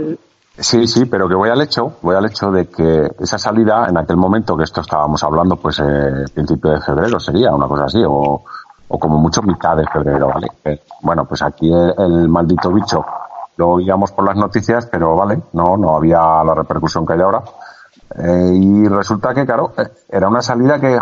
Sí, 0.60 0.88
sí, 0.88 1.06
pero 1.06 1.30
que 1.30 1.36
voy 1.36 1.50
al 1.50 1.62
hecho, 1.62 1.98
voy 2.02 2.16
al 2.16 2.26
hecho 2.26 2.50
de 2.50 2.68
que 2.68 3.08
esa 3.20 3.38
salida, 3.38 3.86
en 3.88 3.98
aquel 3.98 4.18
momento 4.18 4.58
que 4.58 4.64
esto 4.64 4.82
estábamos 4.82 5.24
hablando, 5.24 5.56
pues 5.56 5.80
eh, 5.80 6.26
principio 6.34 6.72
de 6.72 6.82
febrero 6.82 7.20
sería 7.20 7.54
una 7.54 7.68
cosa 7.68 7.86
así, 7.86 8.02
o, 8.04 8.44
o 8.90 9.00
como 9.00 9.18
mucho 9.18 9.42
mitad 9.42 9.76
de 9.76 9.86
febrero, 9.86 10.28
¿vale? 10.28 10.48
Eh, 10.64 10.82
bueno, 11.02 11.26
pues 11.26 11.42
aquí 11.42 11.72
el, 11.72 12.30
maldito 12.30 12.72
bicho 12.72 13.06
lo 13.58 13.70
oíamos 13.72 14.12
por 14.12 14.26
las 14.26 14.38
noticias, 14.38 14.86
pero 14.86 15.16
vale, 15.16 15.42
no, 15.54 15.78
no 15.78 15.96
había 15.96 16.44
la 16.44 16.54
repercusión 16.54 17.06
que 17.06 17.14
hay 17.14 17.22
ahora. 17.22 17.44
Eh, 18.16 18.52
y 18.54 18.88
resulta 18.88 19.34
que, 19.34 19.46
claro, 19.46 19.74
eh, 19.78 19.88
era 20.10 20.30
una 20.30 20.42
salida 20.42 20.80
que, 20.80 20.98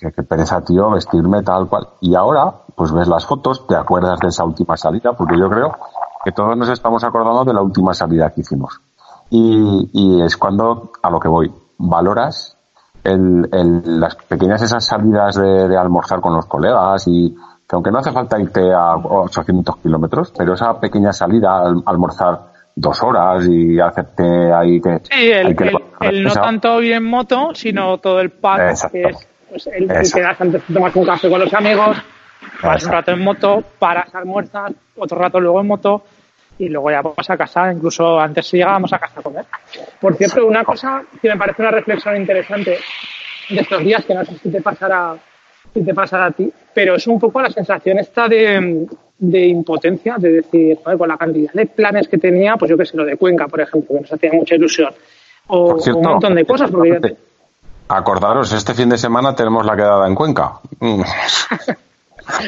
que, 0.00 0.10
que, 0.10 0.22
pereza, 0.22 0.60
tío, 0.62 0.90
vestirme 0.90 1.42
tal 1.42 1.68
cual. 1.68 1.88
Y 2.00 2.14
ahora, 2.14 2.52
pues 2.74 2.90
ves 2.92 3.06
las 3.06 3.26
fotos, 3.26 3.66
te 3.66 3.76
acuerdas 3.76 4.18
de 4.20 4.28
esa 4.28 4.44
última 4.44 4.76
salida, 4.76 5.12
porque 5.12 5.38
yo 5.38 5.48
creo 5.48 5.76
que 6.24 6.32
todos 6.32 6.56
nos 6.56 6.68
estamos 6.68 7.04
acordando 7.04 7.44
de 7.44 7.54
la 7.54 7.62
última 7.62 7.94
salida 7.94 8.30
que 8.30 8.40
hicimos. 8.40 8.80
Y, 9.28 9.90
y 9.92 10.22
es 10.22 10.36
cuando, 10.36 10.90
a 11.02 11.10
lo 11.10 11.20
que 11.20 11.28
voy, 11.28 11.52
valoras 11.78 12.56
el, 13.04 13.48
el, 13.52 14.00
las 14.00 14.16
pequeñas 14.16 14.62
esas 14.62 14.84
salidas 14.84 15.36
de, 15.36 15.68
de, 15.68 15.76
almorzar 15.76 16.20
con 16.20 16.34
los 16.34 16.46
colegas 16.46 17.04
y 17.06 17.34
que 17.68 17.76
aunque 17.76 17.90
no 17.90 17.98
hace 17.98 18.12
falta 18.12 18.40
irte 18.40 18.72
a 18.72 18.96
800 18.96 19.76
kilómetros, 19.78 20.32
pero 20.36 20.54
esa 20.54 20.78
pequeña 20.78 21.12
salida 21.12 21.60
al 21.60 21.82
almorzar 21.86 22.50
dos 22.74 23.02
horas 23.02 23.46
y 23.48 23.78
hacerte 23.78 24.52
ahí 24.52 24.80
que... 24.80 25.00
Sí, 25.10 25.30
el, 25.30 25.56
que 25.56 25.72
el, 26.00 26.24
no 26.24 26.32
tanto 26.32 26.82
ir 26.82 26.92
en 26.92 27.04
moto, 27.04 27.54
sino 27.54 27.98
todo 27.98 28.20
el 28.20 28.30
pack, 28.30 28.90
que 28.90 29.02
es 29.02 29.28
pues, 29.48 29.66
el, 29.66 29.86
que 29.88 30.20
das 30.20 30.40
antes 30.40 30.66
de 30.66 30.74
tomar 30.74 30.92
un 30.94 31.04
café 31.04 31.30
con 31.30 31.40
los 31.40 31.52
amigos, 31.52 31.96
vas 32.62 32.84
un 32.84 32.92
rato 32.92 33.12
en 33.12 33.22
moto, 33.22 33.62
paras, 33.78 34.14
almuerzas, 34.14 34.72
otro 34.96 35.18
rato 35.18 35.40
luego 35.40 35.60
en 35.60 35.66
moto, 35.66 36.02
y 36.60 36.68
luego 36.68 36.90
ya 36.90 37.00
vas 37.00 37.30
a 37.30 37.38
casa, 37.38 37.72
incluso 37.72 38.20
antes 38.20 38.46
si 38.46 38.58
llegábamos 38.58 38.92
a 38.92 38.98
casa 38.98 39.20
a 39.20 39.22
comer. 39.22 39.46
Por 39.98 40.14
cierto, 40.14 40.46
una 40.46 40.62
cosa 40.62 41.02
que 41.20 41.28
me 41.28 41.38
parece 41.38 41.62
una 41.62 41.70
reflexión 41.70 42.16
interesante 42.16 42.78
de 43.48 43.60
estos 43.60 43.82
días, 43.82 44.04
que 44.04 44.14
no 44.14 44.22
sé 44.26 44.36
si 44.36 44.50
te 44.50 44.60
pasará, 44.60 45.16
si 45.72 45.82
te 45.82 45.94
pasará 45.94 46.26
a 46.26 46.30
ti, 46.32 46.52
pero 46.74 46.96
es 46.96 47.06
un 47.06 47.18
poco 47.18 47.40
la 47.40 47.48
sensación 47.48 47.98
esta 47.98 48.28
de, 48.28 48.86
de 49.18 49.46
impotencia, 49.46 50.16
de 50.18 50.32
decir, 50.32 50.78
con 50.82 51.08
la 51.08 51.16
cantidad 51.16 51.50
de 51.54 51.64
planes 51.64 52.08
que 52.08 52.18
tenía, 52.18 52.56
pues 52.56 52.68
yo 52.68 52.76
que 52.76 52.84
sé, 52.84 52.94
lo 52.94 53.06
de 53.06 53.16
Cuenca, 53.16 53.48
por 53.48 53.62
ejemplo, 53.62 53.96
que 53.96 54.02
nos 54.02 54.12
hacía 54.12 54.30
mucha 54.34 54.54
ilusión, 54.54 54.92
o, 55.46 55.76
un 55.76 56.02
montón 56.02 56.34
de 56.34 56.44
cosas. 56.44 56.70
Porque 56.70 57.16
Acordaros, 57.88 58.52
este 58.52 58.74
fin 58.74 58.90
de 58.90 58.98
semana 58.98 59.34
tenemos 59.34 59.64
la 59.64 59.74
quedada 59.74 60.06
en 60.06 60.14
Cuenca. 60.14 60.60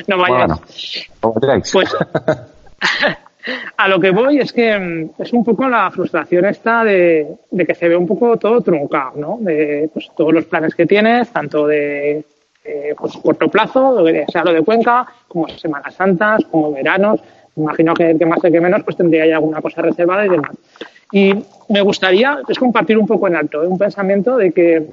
no 0.06 0.18
vayas. 0.18 0.60
Bueno, 1.22 1.62
pues 1.72 1.96
a 3.76 3.88
lo 3.88 4.00
que 4.00 4.10
voy 4.10 4.38
es 4.38 4.52
que 4.52 4.78
mm, 4.78 5.22
es 5.22 5.32
un 5.32 5.44
poco 5.44 5.68
la 5.68 5.90
frustración 5.90 6.44
esta 6.44 6.84
de, 6.84 7.36
que 7.66 7.74
se 7.74 7.88
ve 7.88 7.96
un 7.96 8.06
poco 8.06 8.36
todo 8.36 8.60
truncado, 8.60 9.12
¿no? 9.16 9.38
De 9.40 9.90
pues, 9.92 10.10
todos 10.16 10.32
los 10.32 10.44
planes 10.46 10.74
que 10.74 10.86
tienes, 10.86 11.30
tanto 11.30 11.66
de 11.66 12.24
pues, 12.96 13.16
corto 13.16 13.48
plazo, 13.48 14.04
sea 14.28 14.44
lo 14.44 14.52
de 14.52 14.62
Cuenca, 14.62 15.06
como 15.28 15.48
Semanas 15.48 15.94
Santas, 15.94 16.44
como 16.50 16.72
veranos. 16.72 17.20
Imagino 17.56 17.92
que, 17.92 18.16
que 18.16 18.24
más 18.24 18.40
que 18.40 18.60
menos 18.60 18.82
pues 18.82 18.96
tendría 18.96 19.26
ya 19.26 19.36
alguna 19.36 19.60
cosa 19.60 19.82
reservada 19.82 20.24
y 20.24 20.30
demás. 20.30 20.56
Y 21.12 21.34
me 21.68 21.82
gustaría 21.82 22.40
es 22.48 22.58
compartir 22.58 22.96
un 22.96 23.06
poco 23.06 23.28
en 23.28 23.36
alto, 23.36 23.62
¿eh? 23.62 23.66
un 23.66 23.78
pensamiento 23.78 24.36
de 24.38 24.50
que 24.52 24.90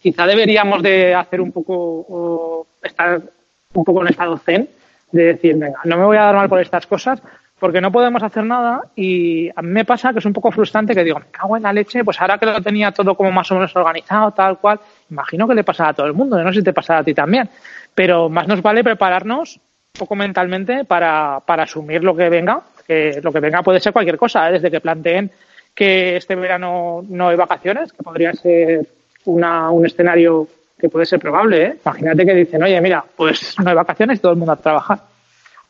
quizá 0.00 0.26
deberíamos 0.26 0.82
de 0.82 1.14
hacer 1.14 1.40
un 1.40 1.52
poco, 1.52 1.74
o 2.08 2.66
estar 2.82 3.20
un 3.74 3.84
poco 3.84 4.00
en 4.00 4.08
estado 4.08 4.38
zen, 4.38 4.68
de 5.12 5.24
decir, 5.24 5.56
venga, 5.56 5.80
no 5.84 5.98
me 5.98 6.04
voy 6.04 6.16
a 6.16 6.22
dar 6.22 6.34
mal 6.34 6.48
por 6.48 6.60
estas 6.60 6.86
cosas, 6.86 7.20
porque 7.60 7.80
no 7.80 7.92
podemos 7.92 8.22
hacer 8.22 8.44
nada 8.44 8.80
y 8.96 9.50
a 9.54 9.62
mí 9.62 9.68
me 9.68 9.84
pasa 9.84 10.12
que 10.12 10.18
es 10.18 10.24
un 10.24 10.32
poco 10.32 10.50
frustrante 10.50 10.94
que 10.94 11.04
digo, 11.04 11.20
me 11.20 11.26
cago 11.30 11.56
en 11.56 11.62
la 11.62 11.72
leche, 11.72 12.02
pues 12.02 12.20
ahora 12.20 12.38
que 12.38 12.46
lo 12.46 12.60
tenía 12.60 12.90
todo 12.90 13.14
como 13.14 13.30
más 13.30 13.50
o 13.52 13.54
menos 13.54 13.76
organizado, 13.76 14.32
tal 14.32 14.58
cual, 14.58 14.80
imagino 15.10 15.46
que 15.46 15.54
le 15.54 15.62
pasará 15.62 15.90
a 15.90 15.94
todo 15.94 16.06
el 16.06 16.14
mundo, 16.14 16.42
no 16.42 16.52
sé 16.52 16.60
si 16.60 16.64
te 16.64 16.72
pasará 16.72 17.00
a 17.00 17.04
ti 17.04 17.14
también, 17.14 17.48
pero 17.94 18.30
más 18.30 18.48
nos 18.48 18.62
vale 18.62 18.82
prepararnos 18.82 19.56
un 19.56 19.98
poco 19.98 20.16
mentalmente 20.16 20.84
para, 20.84 21.40
para 21.44 21.64
asumir 21.64 22.02
lo 22.02 22.16
que 22.16 22.30
venga, 22.30 22.62
que 22.86 23.20
lo 23.22 23.30
que 23.30 23.40
venga 23.40 23.62
puede 23.62 23.78
ser 23.78 23.92
cualquier 23.92 24.16
cosa, 24.16 24.48
¿eh? 24.48 24.52
desde 24.52 24.70
que 24.70 24.80
planteen 24.80 25.30
que 25.74 26.16
este 26.16 26.34
verano 26.34 27.04
no 27.08 27.28
hay 27.28 27.36
vacaciones, 27.36 27.92
que 27.92 28.02
podría 28.02 28.32
ser 28.32 28.86
una, 29.26 29.70
un 29.70 29.86
escenario 29.86 30.48
que 30.78 30.88
puede 30.88 31.06
ser 31.06 31.20
probable. 31.20 31.62
¿eh? 31.62 31.76
Imagínate 31.84 32.24
que 32.24 32.34
dicen, 32.34 32.62
oye, 32.62 32.80
mira, 32.80 33.04
pues 33.16 33.54
no 33.62 33.68
hay 33.68 33.76
vacaciones 33.76 34.18
y 34.18 34.22
todo 34.22 34.32
el 34.32 34.38
mundo 34.38 34.52
a 34.52 34.56
trabajar. 34.56 35.00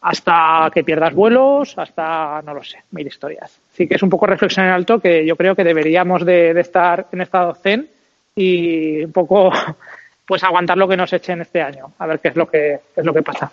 Hasta 0.03 0.71
que 0.73 0.83
pierdas 0.83 1.15
vuelos, 1.15 1.77
hasta, 1.77 2.41
no 2.43 2.55
lo 2.55 2.65
sé, 2.65 2.79
mil 2.93 3.07
historias. 3.07 3.61
Así 3.73 3.87
que 3.87 3.97
es 3.97 4.03
un 4.03 4.09
poco 4.09 4.27
reflexión 4.27 4.67
en 4.67 4.73
alto 4.73 4.99
que 4.99 5.27
yo 5.27 5.37
creo 5.37 5.55
que 5.55 5.65
deberíamos 5.65 6.25
de, 6.25 6.59
estar 6.59 7.09
en 7.13 7.21
estado 7.21 7.55
zen 7.55 7.89
y 8.35 9.05
un 9.05 9.13
poco 9.13 9.51
pues 10.27 10.43
aguantar 10.43 10.79
lo 10.79 10.89
que 10.89 10.97
nos 10.97 11.13
echen 11.13 11.43
este 11.43 11.61
año, 11.61 11.93
a 11.99 12.07
ver 12.07 12.21
qué 12.21 12.29
es 12.29 12.37
lo 12.37 12.47
que 12.47 12.81
es 12.97 13.05
lo 13.05 13.13
que 13.13 13.23
pasa. 13.23 13.51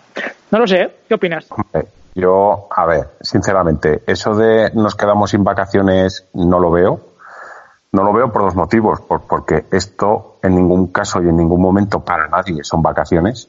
No 0.50 0.58
lo 0.60 0.66
sé, 0.66 0.90
¿qué 1.06 1.14
opinas? 1.14 1.48
Yo, 2.14 2.66
a 2.74 2.86
ver, 2.86 3.10
sinceramente, 3.20 4.02
eso 4.06 4.34
de 4.34 4.70
nos 4.74 4.96
quedamos 4.96 5.30
sin 5.30 5.44
vacaciones 5.44 6.26
no 6.34 6.58
lo 6.58 6.70
veo. 6.70 7.00
No 7.92 8.02
lo 8.02 8.12
veo 8.12 8.30
por 8.32 8.42
dos 8.42 8.54
motivos, 8.54 9.00
porque 9.00 9.64
esto 9.70 10.36
en 10.42 10.56
ningún 10.56 10.88
caso 10.88 11.22
y 11.22 11.28
en 11.28 11.36
ningún 11.36 11.60
momento 11.60 12.00
para 12.00 12.28
nadie 12.28 12.62
son 12.62 12.82
vacaciones. 12.82 13.48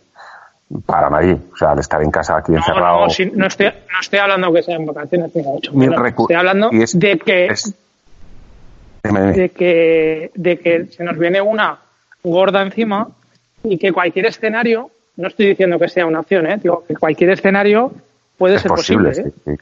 Para 0.86 1.10
nadie. 1.10 1.38
O 1.52 1.58
sea, 1.58 1.72
al 1.72 1.80
estar 1.80 2.02
en 2.02 2.12
casa 2.12 2.38
aquí 2.38 2.54
encerrado. 2.54 3.00
No, 3.00 3.06
no, 3.34 3.48
estoy, 3.48 3.66
no 3.66 4.00
estoy 4.02 4.20
hablando 4.20 4.54
que 4.54 4.62
sean 4.62 4.86
vacaciones, 4.86 5.34
mucho 5.36 5.72
Estoy 5.74 6.36
hablando 6.36 6.70
de 6.70 7.20
que. 7.20 7.56
de 9.04 9.50
que 9.50 10.32
de 10.36 10.60
que 10.60 10.86
se 10.88 11.04
nos 11.04 11.18
viene 11.18 11.42
una 11.42 11.80
gorda 12.24 12.62
encima 12.62 13.08
y 13.64 13.78
que 13.78 13.92
cualquier 13.92 14.28
escenario, 14.28 14.92
no 15.18 15.28
estoy 15.28 15.48
diciendo 15.48 15.80
que 15.80 15.88
sea 15.90 16.06
una 16.06 16.20
opción, 16.20 16.46
¿eh? 16.48 16.60
digo 16.62 16.84
que 16.88 16.96
cualquier 16.96 17.32
escenario 17.32 17.92
puede 18.38 18.60
ser 18.60 18.70
posible. 18.70 19.12
¿eh? 19.12 19.58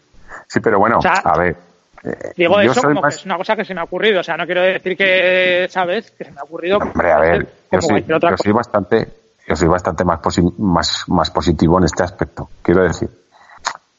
sí, 0.48 0.60
pero 0.60 0.78
bueno, 0.78 1.00
a 1.04 1.38
ver, 1.38 1.56
eh, 2.04 2.34
Digo 2.36 2.60
eso 2.60 2.82
como 2.82 3.02
que 3.02 3.10
es 3.10 3.26
una 3.26 3.38
cosa 3.38 3.56
que 3.56 3.66
se 3.66 3.74
me 3.74 3.82
ha 3.82 3.84
ocurrido. 3.84 4.20
O 4.20 4.24
sea, 4.24 4.38
no 4.38 4.46
quiero 4.46 4.62
decir 4.62 4.96
que, 4.96 5.68
¿sabes? 5.70 6.12
Que 6.12 6.26
se 6.26 6.32
me 6.32 6.40
ha 6.40 6.44
ocurrido. 6.44 6.78
Hombre, 6.78 7.12
a 7.12 7.20
ver, 7.20 7.48
yo, 7.72 7.82
soy, 7.82 8.52
bastante, 8.52 9.08
yo 9.48 9.56
soy 9.56 9.68
bastante 9.68 10.04
más, 10.04 10.20
más, 10.58 11.06
más 11.08 11.32
positivo 11.32 11.77
en 11.77 11.86
este 11.86 12.04
aspecto. 12.04 12.50
Quiero 12.62 12.84
decir, 12.84 13.10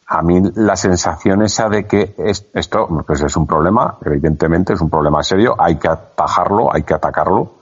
a 0.07 0.23
mí 0.23 0.41
la 0.55 0.77
sensación 0.77 1.43
esa 1.43 1.69
de 1.69 1.87
que 1.87 2.15
esto 2.55 3.05
pues 3.07 3.23
es 3.23 3.37
un 3.37 3.47
problema, 3.47 3.97
evidentemente 4.05 4.75
es 4.75 4.81
un 4.81 4.91
problema 4.91 5.23
serio, 5.23 5.57
hay 5.59 5.77
que 5.77 5.89
atajarlo, 5.89 6.73
hay 6.75 6.83
que 6.83 6.95
atacarlo, 6.95 7.55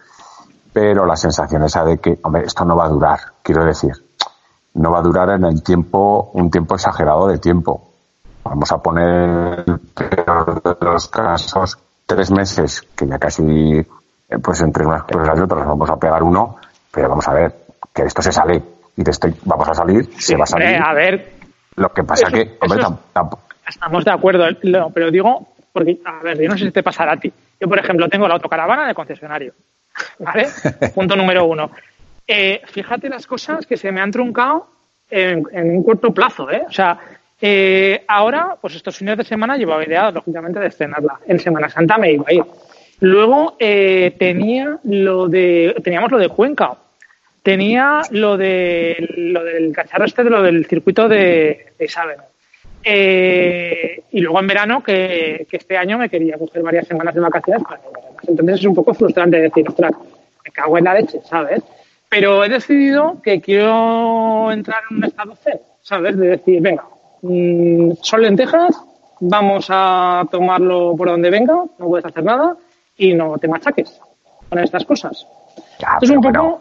pero 0.73 1.07
la 1.07 1.17
sensación 1.17 1.63
esa 1.63 1.85
de 1.85 1.99
que, 1.99 2.19
hombre, 2.23 2.45
esto 2.45 2.65
no 2.65 2.77
va 2.77 2.87
a 2.87 2.89
durar, 2.89 3.21
quiero 3.43 3.65
decir, 3.65 3.93
no 4.75 4.91
va 4.91 4.99
a 4.99 5.03
durar 5.03 5.31
en 5.31 5.45
el 5.45 5.63
tiempo, 5.63 6.31
un 6.35 6.51
tiempo 6.51 6.75
exagerado 6.75 7.29
de 7.29 7.39
tiempo 7.39 7.87
vamos 8.49 8.71
a 8.71 8.79
poner 8.79 9.65
peor 9.95 10.63
de 10.63 10.77
los 10.81 11.09
casos 11.09 11.79
tres 12.07 12.31
meses, 12.31 12.83
que 12.95 13.07
ya 13.07 13.19
casi, 13.19 13.43
eh, 13.43 14.39
pues 14.43 14.61
entre 14.61 14.87
unas 14.87 15.03
cosas 15.03 15.39
y 15.39 15.41
otras 15.41 15.67
vamos 15.67 15.91
a 15.91 15.97
pegar 15.97 16.23
uno, 16.23 16.57
pero 16.93 17.09
vamos 17.09 17.27
a 17.27 17.33
ver, 17.33 17.66
que 17.97 18.03
esto 18.03 18.23
se 18.23 18.31
sale 18.31 18.63
y 18.97 19.03
te 19.03 19.11
estoy, 19.11 19.35
vamos 19.45 19.69
a 19.69 19.75
salir, 19.75 20.09
se 20.19 20.37
va 20.37 20.45
a 20.45 20.47
salir. 20.47 20.77
a 20.77 20.93
ver. 20.93 21.33
Lo 21.77 21.93
que 21.93 22.05
pasa 22.05 22.31
que, 22.31 22.59
estamos 23.69 24.05
de 24.05 24.11
acuerdo, 24.11 24.47
pero 24.95 25.11
digo, 25.11 25.55
porque, 25.73 25.99
a 26.05 26.23
ver, 26.23 26.41
yo 26.41 26.49
no 26.49 26.57
sé 26.57 26.67
si 26.67 26.71
te 26.71 26.83
pasará 26.83 27.13
a 27.13 27.17
ti. 27.17 27.33
Yo, 27.61 27.69
por 27.69 27.79
ejemplo, 27.79 28.09
tengo 28.09 28.29
la 28.29 28.35
autocaravana 28.35 28.87
de 28.87 28.95
concesionario, 28.95 29.53
¿vale? 30.19 30.47
Punto 30.95 31.17
número 31.17 31.45
uno. 31.47 31.71
Eh, 32.27 32.63
fíjate 32.67 33.09
las 33.09 33.27
cosas 33.27 33.67
que 33.67 33.77
se 33.77 33.93
me 33.93 34.01
han 34.01 34.11
truncado 34.11 34.69
en, 35.11 35.43
en 35.53 35.77
un 35.77 35.85
corto 35.85 36.13
plazo, 36.13 36.51
¿eh? 36.51 36.65
O 36.69 36.73
sea, 36.73 36.99
eh, 37.41 38.05
ahora, 38.09 38.57
pues 38.61 38.75
estos 38.75 38.97
fines 38.97 39.19
de 39.19 39.25
semana 39.25 39.57
llevaba 39.57 39.85
idea, 39.85 40.11
lógicamente, 40.11 40.59
de 40.59 40.69
estrenarla. 40.69 41.21
En 41.27 41.39
Semana 41.39 41.69
Santa 41.69 41.99
me 41.99 42.13
iba 42.13 42.25
a 42.27 42.33
ir. 42.33 42.45
Luego 43.01 43.57
eh, 43.59 44.15
tenía 44.19 44.79
lo 44.85 45.29
de, 45.29 45.77
teníamos 45.85 46.11
lo 46.11 46.19
de 46.19 46.29
Cuenca. 46.29 46.77
Tenía 47.47 48.03
lo 48.11 48.37
de 48.37 48.97
lo 49.17 49.45
del 49.45 49.73
cacharro 49.73 50.05
este 50.05 50.25
de 50.25 50.31
lo 50.31 50.43
del 50.43 50.67
circuito 50.67 51.09
de, 51.09 51.75
de 51.79 51.91
eh, 52.83 54.03
y 54.11 54.21
luego 54.21 54.41
en 54.41 54.47
verano, 54.49 54.83
que, 54.83 55.47
este 55.51 55.77
año 55.77 55.97
me 55.97 56.09
quería 56.09 56.39
coger 56.39 56.63
varias 56.63 56.89
semanas 56.89 57.15
de 57.15 57.21
vacaciones 57.21 57.63
Entonces 58.27 58.57
es 58.57 58.65
un 58.65 58.75
poco 58.75 58.95
frustrante 58.95 59.39
decir, 59.39 59.65
ostras, 59.69 59.93
me 60.45 60.51
cago 60.51 60.77
en 60.79 60.85
la 60.85 60.95
leche, 60.95 61.21
¿sabes? 61.25 61.63
Pero 62.09 62.45
he 62.45 62.49
decidido 62.49 63.21
que 63.23 63.41
quiero 63.41 64.51
entrar 64.51 64.83
en 64.91 64.97
un 64.97 65.05
estado 65.05 65.37
C, 65.37 65.61
¿sabes? 65.83 66.17
De 66.17 66.29
decir, 66.29 66.61
venga, 66.61 66.85
Mm, 67.23 67.93
son 68.03 68.23
lentejas, 68.23 68.77
vamos 69.21 69.67
a 69.71 70.25
tomarlo 70.31 70.95
por 70.97 71.09
donde 71.09 71.31
venga, 71.31 71.65
no 71.79 71.87
puedes 71.87 72.07
hacer 72.07 72.23
nada 72.23 72.57
y 72.97 73.15
no 73.15 73.39
te 73.39 73.49
machaques 73.49 74.01
con 74.49 74.59
estas 74.59 74.85
cosas. 74.85 75.27
es 76.01 76.11
un 76.11 76.21
poco... 76.21 76.61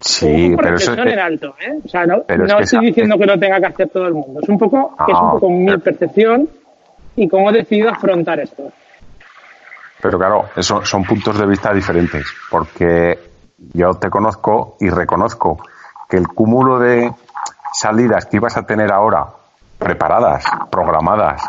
Sí, 0.00 0.54
pero 0.56 0.76
eso 0.76 0.92
es 0.92 0.98
en 0.98 1.18
alto, 1.18 1.54
¿eh? 1.60 1.80
O 1.84 1.88
sea, 1.88 2.06
no, 2.06 2.24
no 2.28 2.58
estoy 2.60 2.86
diciendo 2.86 3.18
que 3.18 3.26
lo 3.26 3.38
tenga 3.38 3.58
que 3.58 3.66
hacer 3.66 3.88
todo 3.88 4.06
el 4.06 4.14
mundo. 4.14 4.40
Es 4.40 4.48
un 4.48 4.58
poco, 4.58 4.94
es 5.06 5.14
un 5.14 5.30
poco 5.32 5.50
mi 5.50 5.76
percepción 5.78 6.48
y 7.16 7.28
cómo 7.28 7.50
he 7.50 7.54
decidido 7.54 7.90
afrontar 7.90 8.38
esto. 8.38 8.70
Pero 10.00 10.18
claro, 10.18 10.44
eso 10.54 10.84
son 10.84 11.04
puntos 11.04 11.38
de 11.38 11.46
vista 11.46 11.72
diferentes, 11.72 12.24
porque 12.48 13.18
yo 13.72 13.94
te 13.94 14.08
conozco 14.08 14.76
y 14.78 14.88
reconozco 14.88 15.58
que 16.08 16.16
el 16.16 16.28
cúmulo 16.28 16.78
de 16.78 17.12
salidas 17.72 18.26
que 18.26 18.36
ibas 18.36 18.56
a 18.56 18.64
tener 18.64 18.92
ahora 18.92 19.26
preparadas, 19.78 20.44
programadas, 20.70 21.42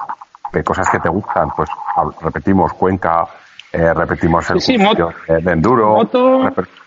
de 0.52 0.64
cosas 0.64 0.90
que 0.90 1.00
te 1.00 1.10
gustan, 1.10 1.52
pues 1.56 1.70
repetimos 2.22 2.74
Cuenca, 2.74 3.28
eh, 3.72 3.94
repetimos 3.94 4.50
el 4.50 4.62
sí, 4.62 4.78
de 4.78 5.52
enduro, 5.52 6.02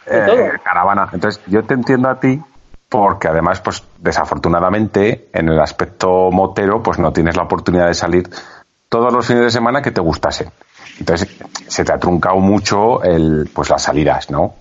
eh, 0.06 0.52
caravana. 0.62 1.08
Entonces, 1.12 1.42
yo 1.46 1.62
te 1.64 1.74
entiendo 1.74 2.08
a 2.08 2.18
ti 2.18 2.40
porque 2.88 3.28
además, 3.28 3.60
pues 3.60 3.82
desafortunadamente, 3.98 5.28
en 5.32 5.48
el 5.48 5.60
aspecto 5.60 6.30
motero, 6.30 6.82
pues 6.82 6.98
no 6.98 7.12
tienes 7.12 7.36
la 7.36 7.44
oportunidad 7.44 7.86
de 7.86 7.94
salir 7.94 8.28
todos 8.88 9.12
los 9.12 9.26
fines 9.26 9.44
de 9.44 9.50
semana 9.50 9.80
que 9.80 9.90
te 9.90 10.00
gustase. 10.00 10.50
Entonces, 10.98 11.34
se 11.66 11.84
te 11.84 11.92
ha 11.92 11.98
truncado 11.98 12.36
mucho 12.36 13.02
el, 13.02 13.48
pues 13.52 13.70
las 13.70 13.82
salidas, 13.82 14.30
¿no? 14.30 14.54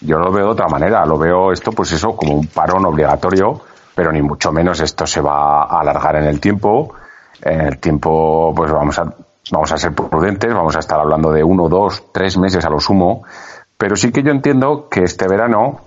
Yo 0.00 0.18
lo 0.18 0.30
veo 0.30 0.46
de 0.46 0.52
otra 0.52 0.68
manera, 0.68 1.04
lo 1.06 1.18
veo 1.18 1.50
esto, 1.50 1.72
pues 1.72 1.90
eso, 1.92 2.14
como 2.14 2.34
un 2.34 2.46
parón 2.46 2.84
obligatorio 2.84 3.62
pero 3.98 4.12
ni 4.12 4.22
mucho 4.22 4.52
menos 4.52 4.78
esto 4.78 5.08
se 5.08 5.20
va 5.20 5.64
a 5.64 5.80
alargar 5.80 6.14
en 6.14 6.26
el 6.26 6.38
tiempo. 6.38 6.94
En 7.42 7.62
el 7.62 7.78
tiempo, 7.78 8.52
pues 8.54 8.70
vamos 8.70 8.96
a, 8.96 9.12
vamos 9.50 9.72
a 9.72 9.78
ser 9.78 9.92
prudentes, 9.92 10.52
vamos 10.52 10.76
a 10.76 10.80
estar 10.80 10.98
hablando 10.98 11.32
de 11.32 11.42
uno, 11.42 11.68
dos, 11.68 12.12
tres 12.12 12.36
meses 12.38 12.64
a 12.64 12.70
lo 12.70 12.80
sumo, 12.80 13.24
pero 13.76 13.96
sí 13.96 14.12
que 14.12 14.22
yo 14.22 14.30
entiendo 14.30 14.88
que 14.88 15.04
este 15.04 15.28
verano, 15.28 15.80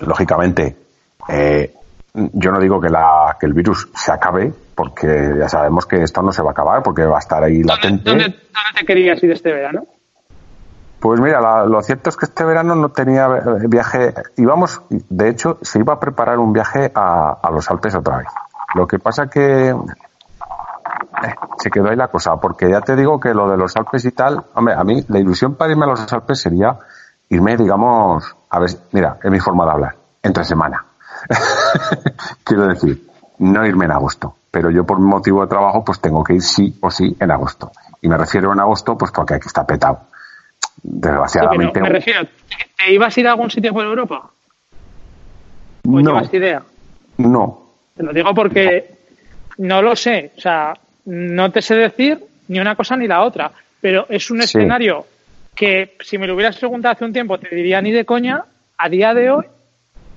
lógicamente, 0.00 0.76
eh, 1.28 1.74
yo 2.14 2.50
no 2.50 2.60
digo 2.60 2.80
que, 2.80 2.88
la, 2.88 3.36
que 3.38 3.46
el 3.46 3.52
virus 3.52 3.88
se 3.94 4.12
acabe, 4.12 4.52
porque 4.74 5.34
ya 5.38 5.48
sabemos 5.48 5.86
que 5.86 6.02
esto 6.02 6.22
no 6.22 6.32
se 6.32 6.42
va 6.42 6.50
a 6.50 6.52
acabar, 6.52 6.82
porque 6.82 7.04
va 7.04 7.16
a 7.16 7.20
estar 7.20 7.42
ahí 7.42 7.62
latente. 7.62 8.08
¿Dónde, 8.08 8.24
dónde 8.24 8.80
te 8.80 8.86
querías 8.86 9.22
ir 9.22 9.32
este 9.32 9.52
verano? 9.52 9.84
Pues 11.00 11.20
mira, 11.20 11.64
lo 11.64 11.80
cierto 11.82 12.10
es 12.10 12.16
que 12.16 12.26
este 12.26 12.44
verano 12.44 12.74
no 12.74 12.88
tenía 12.88 13.28
viaje. 13.68 14.14
Íbamos, 14.36 14.82
de 14.88 15.28
hecho, 15.28 15.58
se 15.62 15.78
iba 15.78 15.94
a 15.94 16.00
preparar 16.00 16.38
un 16.38 16.52
viaje 16.52 16.90
a, 16.92 17.48
los 17.52 17.70
Alpes 17.70 17.94
otra 17.94 18.18
vez. 18.18 18.26
Lo 18.74 18.86
que 18.86 18.98
pasa 18.98 19.28
que 19.28 19.74
eh, 21.24 21.34
se 21.58 21.70
quedó 21.70 21.90
ahí 21.90 21.96
la 21.96 22.08
cosa, 22.08 22.36
porque 22.36 22.70
ya 22.70 22.80
te 22.80 22.96
digo 22.96 23.18
que 23.18 23.34
lo 23.34 23.48
de 23.50 23.56
los 23.56 23.76
Alpes 23.76 24.04
y 24.04 24.12
tal, 24.12 24.44
hombre, 24.54 24.74
a 24.74 24.84
mí 24.84 25.04
la 25.08 25.18
ilusión 25.18 25.54
para 25.54 25.72
irme 25.72 25.84
a 25.84 25.88
los 25.88 26.12
Alpes 26.12 26.40
sería 26.40 26.78
irme, 27.30 27.56
digamos, 27.56 28.36
a 28.50 28.58
ver, 28.58 28.70
mira, 28.92 29.18
es 29.22 29.30
mi 29.30 29.40
forma 29.40 29.64
de 29.64 29.70
hablar, 29.70 29.96
entre 30.22 30.44
semana. 30.44 30.84
Quiero 32.44 32.66
decir, 32.66 33.08
no 33.38 33.66
irme 33.66 33.86
en 33.86 33.92
agosto, 33.92 34.36
pero 34.50 34.70
yo 34.70 34.84
por 34.84 34.98
motivo 34.98 35.42
de 35.42 35.48
trabajo 35.48 35.84
pues 35.84 36.00
tengo 36.00 36.22
que 36.24 36.34
ir 36.34 36.42
sí 36.42 36.78
o 36.80 36.90
sí 36.90 37.16
en 37.18 37.30
agosto. 37.30 37.72
Y 38.00 38.08
me 38.08 38.16
refiero 38.16 38.52
en 38.52 38.60
agosto 38.60 38.96
pues 38.96 39.10
porque 39.10 39.34
aquí 39.34 39.46
está 39.46 39.66
petado 39.66 40.00
Desgraciadamente. 40.82 41.80
me 41.80 41.88
refiero, 41.88 42.20
¿te 42.76 42.92
ibas 42.92 43.16
a 43.16 43.20
ir 43.20 43.26
a 43.28 43.32
algún 43.32 43.50
sitio 43.50 43.72
por 43.72 43.84
Europa? 43.84 44.30
¿O 45.86 46.00
no. 46.00 46.22
idea? 46.32 46.62
No. 47.16 47.62
Te 47.96 48.02
lo 48.02 48.12
digo 48.12 48.34
porque 48.34 48.98
no 49.58 49.82
lo 49.82 49.96
sé. 49.96 50.32
O 50.36 50.40
sea, 50.40 50.74
no 51.08 51.50
te 51.50 51.62
sé 51.62 51.74
decir 51.74 52.22
ni 52.48 52.60
una 52.60 52.76
cosa 52.76 52.96
ni 52.96 53.06
la 53.06 53.22
otra. 53.22 53.50
Pero 53.80 54.06
es 54.08 54.30
un 54.30 54.42
escenario 54.42 55.06
que, 55.54 55.96
si 56.00 56.18
me 56.18 56.26
lo 56.26 56.34
hubieras 56.34 56.58
preguntado 56.58 56.92
hace 56.92 57.04
un 57.04 57.12
tiempo, 57.12 57.38
te 57.38 57.54
diría 57.54 57.80
ni 57.80 57.92
de 57.92 58.04
coña. 58.04 58.44
A 58.76 58.88
día 58.88 59.14
de 59.14 59.30
hoy, 59.30 59.44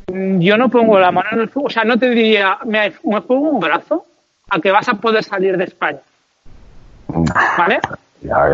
yo 0.08 0.58
no 0.58 0.70
pongo 0.70 1.00
la 1.00 1.12
mano 1.12 1.30
en 1.32 1.40
el 1.42 1.50
fuego. 1.50 1.68
O 1.68 1.72
sea, 1.72 1.84
no 1.84 1.98
te 1.98 2.10
diría, 2.10 2.58
me, 2.66 2.92
me 3.04 3.22
pongo 3.22 3.50
un 3.50 3.60
brazo 3.60 4.06
a 4.50 4.60
que 4.60 4.72
vas 4.72 4.90
a 4.90 4.96
poder 4.96 5.24
salir 5.24 5.58
de 5.58 5.64
España. 5.64 6.00
¿Vale? 7.58 7.80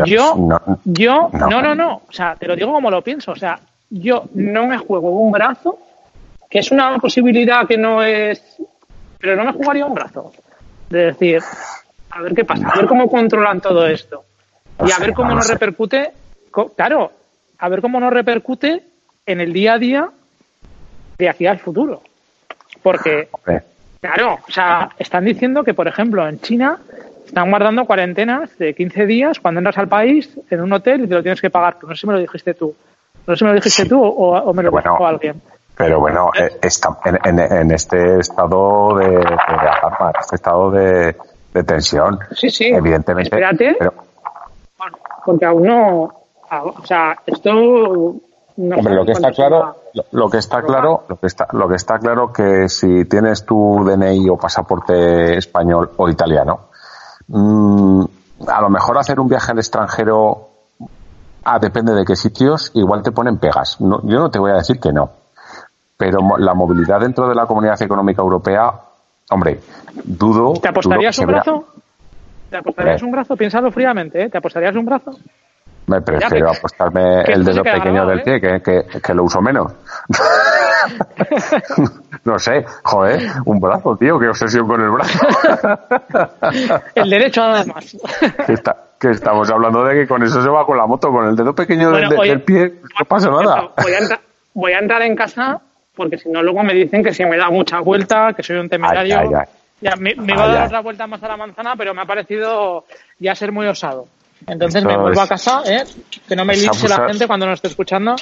Yo, 0.06 0.34
no, 0.36 0.60
yo, 0.84 1.30
no. 1.32 1.48
no, 1.48 1.62
no, 1.62 1.74
no, 1.74 2.02
o 2.08 2.12
sea, 2.12 2.36
te 2.36 2.46
lo 2.46 2.56
digo 2.56 2.72
como 2.72 2.90
lo 2.90 3.02
pienso, 3.02 3.32
o 3.32 3.36
sea, 3.36 3.60
yo 3.90 4.24
no 4.32 4.66
me 4.66 4.78
juego 4.78 5.10
un 5.10 5.30
brazo, 5.30 5.78
que 6.48 6.60
es 6.60 6.70
una 6.70 6.98
posibilidad 6.98 7.66
que 7.66 7.76
no 7.76 8.02
es, 8.02 8.42
pero 9.18 9.36
no 9.36 9.44
me 9.44 9.52
jugaría 9.52 9.84
un 9.84 9.92
brazo. 9.92 10.32
De 10.88 11.06
decir, 11.06 11.42
a 12.18 12.22
ver 12.22 12.34
qué 12.34 12.44
pasa, 12.44 12.68
a 12.68 12.76
ver 12.76 12.86
cómo 12.86 13.08
controlan 13.08 13.60
todo 13.60 13.86
esto 13.86 14.24
y 14.84 14.90
a 14.90 14.98
ver 14.98 15.12
cómo 15.14 15.34
nos 15.34 15.48
repercute, 15.48 16.10
claro, 16.76 17.12
a 17.58 17.68
ver 17.68 17.80
cómo 17.80 18.00
nos 18.00 18.12
repercute 18.12 18.82
en 19.26 19.40
el 19.40 19.52
día 19.52 19.74
a 19.74 19.78
día 19.78 20.08
de 21.16 21.28
aquí 21.28 21.46
al 21.46 21.58
futuro. 21.58 22.02
Porque 22.82 23.28
Claro, 24.00 24.38
o 24.46 24.50
sea, 24.52 24.90
están 24.98 25.24
diciendo 25.24 25.64
que, 25.64 25.74
por 25.74 25.88
ejemplo, 25.88 26.26
en 26.28 26.40
China 26.40 26.78
están 27.26 27.50
guardando 27.50 27.84
cuarentenas 27.84 28.56
de 28.58 28.72
15 28.74 29.06
días 29.06 29.40
cuando 29.40 29.58
entras 29.58 29.76
al 29.78 29.88
país 29.88 30.30
en 30.50 30.60
un 30.60 30.72
hotel 30.72 31.02
y 31.04 31.08
te 31.08 31.14
lo 31.14 31.22
tienes 31.22 31.40
que 31.40 31.50
pagar. 31.50 31.76
No 31.82 31.88
sé 31.88 31.96
si 32.02 32.06
me 32.06 32.12
lo 32.14 32.20
dijiste 32.20 32.54
tú. 32.54 32.74
No 33.26 33.34
sé 33.34 33.38
si 33.40 33.44
me 33.44 33.50
lo 33.50 33.56
dijiste 33.56 33.82
Sí. 33.82 33.88
tú 33.88 34.00
o, 34.00 34.38
o 34.38 34.54
me 34.54 34.62
lo 34.62 34.70
Bueno, 34.70 34.92
dijo 34.92 35.04
alguien. 35.06 35.42
Pero 35.76 35.98
bueno, 35.98 36.30
eh, 36.38 36.48
está, 36.62 36.96
en, 37.04 37.18
en- 37.24 37.52
en 37.52 37.70
este 37.72 38.20
estado 38.20 38.96
de, 38.98 39.08
de 39.08 39.18
alarma, 39.24 40.12
este 40.20 40.36
estado 40.36 40.70
de, 40.70 41.16
de 41.54 41.64
tensión, 41.64 42.18
Sí, 42.34 42.50
sí. 42.50 42.66
evidentemente. 42.66 43.28
Espérate. 43.34 43.76
pero- 43.78 43.94
Bueno, 44.78 44.96
porque 45.24 45.44
aún 45.46 45.62
no. 45.64 46.02
O 46.50 46.84
sea, 46.86 47.16
esto. 47.26 47.50
No 48.60 48.76
Hombre, 48.76 48.94
lo 48.94 49.04
que 49.04 49.12
está 49.12 49.30
claro, 49.30 49.76
lo, 49.94 50.04
lo 50.10 50.28
que 50.30 50.38
está 50.38 50.62
claro, 50.62 51.04
lo 51.08 51.16
que 51.16 51.26
está, 51.28 51.46
lo 51.52 51.68
que 51.68 51.76
está 51.76 51.98
claro 52.00 52.32
que 52.32 52.68
si 52.68 53.04
tienes 53.04 53.44
tu 53.46 53.84
DNI 53.84 54.28
o 54.30 54.36
pasaporte 54.36 55.36
español 55.38 55.92
o 55.96 56.08
italiano, 56.08 56.60
mm, 57.28 58.04
a 58.48 58.60
lo 58.60 58.68
mejor 58.68 58.98
hacer 58.98 59.20
un 59.20 59.28
viaje 59.28 59.52
al 59.52 59.58
extranjero, 59.58 60.48
ah, 61.44 61.58
depende 61.60 61.94
de 61.94 62.04
qué 62.04 62.16
sitios, 62.16 62.72
igual 62.74 63.02
te 63.04 63.12
ponen 63.12 63.38
pegas. 63.38 63.80
No, 63.80 64.00
yo 64.02 64.18
no 64.18 64.28
te 64.28 64.40
voy 64.40 64.50
a 64.50 64.54
decir 64.54 64.80
que 64.80 64.92
no, 64.92 65.08
pero 65.96 66.20
mo- 66.20 66.36
la 66.38 66.52
movilidad 66.54 66.98
dentro 66.98 67.28
de 67.28 67.36
la 67.36 67.46
Comunidad 67.46 67.80
Económica 67.80 68.22
Europea, 68.22 68.72
hombre, 69.30 69.60
dudo. 70.04 70.54
¿Te 70.60 70.68
apostarías 70.68 71.16
dudo 71.16 71.26
un 71.26 71.32
brazo? 71.32 71.68
¿Te 72.50 72.56
apostarías 72.56 73.02
Hombre. 73.02 73.06
un 73.06 73.12
brazo? 73.12 73.36
Piénsalo 73.36 73.70
fríamente, 73.70 74.22
¿eh? 74.22 74.28
¿Te 74.30 74.38
apostarías 74.38 74.74
un 74.74 74.86
brazo? 74.86 75.12
Me 75.86 76.00
prefiero 76.02 76.50
que- 76.50 76.58
apostarme 76.58 77.22
que 77.24 77.32
el 77.32 77.44
dedo 77.44 77.62
pequeño 77.62 78.04
grabado, 78.04 78.10
del 78.10 78.18
¿eh? 78.20 78.22
pie, 78.24 78.40
que, 78.40 78.60
que, 78.62 79.00
que 79.00 79.14
lo 79.14 79.24
uso 79.24 79.40
menos. 79.40 79.72
no 82.24 82.38
sé, 82.38 82.64
joder, 82.84 83.22
un 83.44 83.60
brazo, 83.60 83.96
tío, 83.96 84.18
qué 84.18 84.28
obsesión 84.28 84.66
con 84.66 84.80
el 84.82 84.90
brazo. 84.90 85.18
El 86.94 87.10
derecho 87.10 87.42
a 87.42 87.64
más. 87.64 87.96
que, 88.46 88.52
está- 88.52 88.76
que 88.98 89.10
estamos 89.10 89.50
hablando 89.50 89.84
de 89.84 89.94
que 89.94 90.08
con 90.08 90.22
eso 90.22 90.42
se 90.42 90.48
va 90.48 90.66
con 90.66 90.76
la 90.76 90.86
moto, 90.86 91.10
con 91.10 91.26
el 91.26 91.36
dedo 91.36 91.54
pequeño 91.54 91.90
del- 91.90 92.12
oye, 92.18 92.30
del 92.30 92.42
pie, 92.42 92.80
no 92.98 93.04
pasa 93.06 93.30
nada. 93.30 93.68
Voy 93.82 93.92
a, 93.92 93.98
entra- 93.98 94.20
voy 94.54 94.72
a 94.72 94.78
entrar 94.78 95.02
en 95.02 95.16
casa 95.16 95.60
porque 95.98 96.16
si 96.16 96.30
no 96.30 96.42
luego 96.42 96.62
me 96.62 96.72
dicen 96.72 97.02
que 97.04 97.12
si 97.12 97.24
me 97.26 97.36
da 97.36 97.50
mucha 97.50 97.80
vuelta, 97.80 98.32
que 98.34 98.42
soy 98.42 98.56
un 98.56 98.68
temerario. 98.70 99.18
Ay, 99.18 99.26
ay, 99.28 99.34
ay. 99.40 99.46
Ya, 99.80 99.94
me, 99.96 100.14
me 100.14 100.32
iba 100.32 100.44
a 100.44 100.48
dar 100.48 100.66
otra 100.66 100.80
vuelta 100.80 101.06
más 101.06 101.22
a 101.22 101.28
la 101.28 101.36
manzana, 101.36 101.74
pero 101.76 101.92
me 101.94 102.02
ha 102.02 102.04
parecido 102.06 102.84
ya 103.18 103.34
ser 103.34 103.52
muy 103.52 103.66
osado. 103.66 104.06
Entonces 104.46 104.76
Esto 104.82 104.88
me 104.88 104.96
vuelvo 104.96 105.20
es- 105.20 105.26
a 105.26 105.28
casa, 105.28 105.62
¿eh? 105.66 105.84
que 106.28 106.34
no 106.36 106.44
me 106.44 106.54
es 106.54 106.62
linche 106.62 106.88
la 106.88 107.06
gente 107.08 107.26
cuando 107.26 107.44
no 107.46 107.52
esté 107.52 107.68
escuchando. 107.68 108.14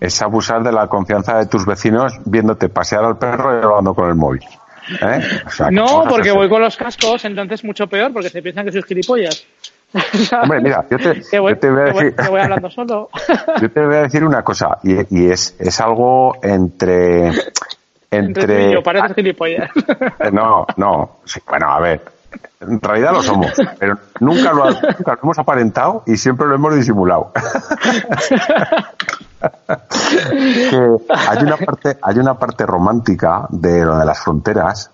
Es 0.00 0.20
abusar 0.20 0.62
de 0.62 0.72
la 0.72 0.86
confianza 0.88 1.38
de 1.38 1.46
tus 1.46 1.64
vecinos 1.64 2.12
viéndote 2.24 2.68
pasear 2.68 3.04
al 3.04 3.16
perro 3.16 3.58
y 3.58 3.64
hablando 3.64 3.94
con 3.94 4.08
el 4.08 4.16
móvil. 4.16 4.42
¿Eh? 5.00 5.20
O 5.46 5.50
sea, 5.50 5.68
que 5.68 5.74
No, 5.74 6.04
porque 6.08 6.30
voy 6.32 6.48
con 6.48 6.60
los 6.60 6.76
cascos, 6.76 7.24
entonces 7.24 7.64
mucho 7.64 7.86
peor, 7.86 8.12
porque 8.12 8.28
se 8.28 8.42
piensan 8.42 8.66
que 8.66 8.72
soy 8.72 8.82
gilipollas. 8.82 9.44
Hombre, 10.42 10.60
mira, 10.60 10.84
yo 10.90 10.98
te- 10.98 11.38
voy, 11.38 11.52
yo 11.52 11.58
te 11.58 11.70
voy 11.70 11.80
a 11.80 11.92
voy- 11.92 12.04
decir- 12.04 12.14
que 12.16 12.28
voy 12.28 12.40
hablando 12.42 12.70
solo. 12.70 13.08
Yo 13.60 13.70
te 13.70 13.84
voy 13.86 13.94
a 13.96 14.02
decir 14.02 14.24
una 14.24 14.42
cosa, 14.42 14.78
y, 14.82 15.22
y 15.22 15.30
es, 15.30 15.54
es 15.58 15.80
algo 15.80 16.36
entre. 16.42 17.30
Entre 18.10 18.72
yo, 18.72 18.82
pareces 18.82 19.14
gilipollas. 19.14 19.70
Eh, 20.20 20.30
No, 20.32 20.66
no. 20.76 21.16
sí, 21.24 21.40
bueno, 21.48 21.68
a 21.70 21.80
ver. 21.80 22.00
En 22.60 22.80
realidad 22.80 23.12
lo 23.12 23.22
somos, 23.22 23.52
pero 23.78 23.96
nunca 24.20 24.52
lo, 24.52 24.64
ha- 24.64 24.70
nunca 24.70 25.12
lo 25.14 25.18
hemos 25.22 25.38
aparentado 25.38 26.02
y 26.06 26.16
siempre 26.16 26.46
lo 26.46 26.54
hemos 26.54 26.74
disimulado. 26.74 27.30
que 30.70 30.96
hay 31.08 31.38
una 31.42 31.56
parte, 31.56 31.96
hay 32.02 32.18
una 32.18 32.34
parte 32.38 32.66
romántica 32.66 33.46
de 33.50 33.84
lo 33.84 33.98
de 33.98 34.04
las 34.04 34.18
fronteras 34.20 34.90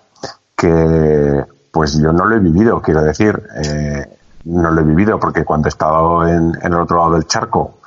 que 0.56 1.44
pues 1.70 1.98
yo 1.98 2.12
no 2.12 2.24
lo 2.26 2.36
he 2.36 2.40
vivido, 2.40 2.80
quiero 2.82 3.02
decir, 3.02 3.40
eh, 3.64 4.06
no 4.44 4.70
lo 4.70 4.80
he 4.80 4.84
vivido 4.84 5.18
porque 5.18 5.44
cuando 5.44 5.68
he 5.68 5.70
estado 5.70 6.26
en, 6.26 6.52
el 6.62 6.74
otro 6.74 6.98
lado 6.98 7.12
del 7.12 7.26
charco, 7.26 7.78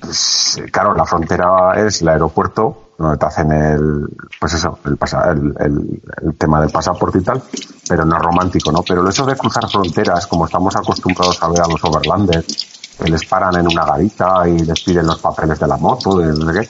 pues, 0.00 0.60
claro, 0.72 0.94
la 0.94 1.04
frontera 1.04 1.74
es 1.84 2.02
el 2.02 2.08
aeropuerto 2.08 2.82
donde 2.98 3.18
te 3.18 3.26
hacen 3.26 3.52
el, 3.52 4.08
pues 4.40 4.54
eso, 4.54 4.78
el, 4.86 4.96
pasa- 4.96 5.30
el, 5.30 5.54
el- 5.58 6.02
el 6.22 6.34
tema 6.36 6.60
del 6.60 6.70
pasaporte 6.70 7.18
y 7.18 7.22
tal, 7.22 7.42
pero 7.88 8.04
no 8.06 8.16
es 8.16 8.22
romántico, 8.22 8.72
¿no? 8.72 8.82
Pero 8.82 9.02
el 9.02 9.08
hecho 9.08 9.26
de 9.26 9.36
cruzar 9.36 9.68
fronteras, 9.68 10.26
como 10.26 10.46
estamos 10.46 10.74
acostumbrados 10.76 11.42
a 11.42 11.48
ver 11.48 11.60
a 11.60 11.66
los 11.68 11.82
overlanders, 11.84 12.94
que 12.98 13.10
les 13.10 13.26
paran 13.26 13.54
en 13.56 13.66
una 13.66 13.84
garita 13.84 14.48
y 14.48 14.58
les 14.60 14.82
piden 14.82 15.06
los 15.06 15.18
papeles 15.18 15.58
de 15.60 15.66
la 15.66 15.76
moto, 15.76 16.16
de 16.18 16.52
qué. 16.60 16.68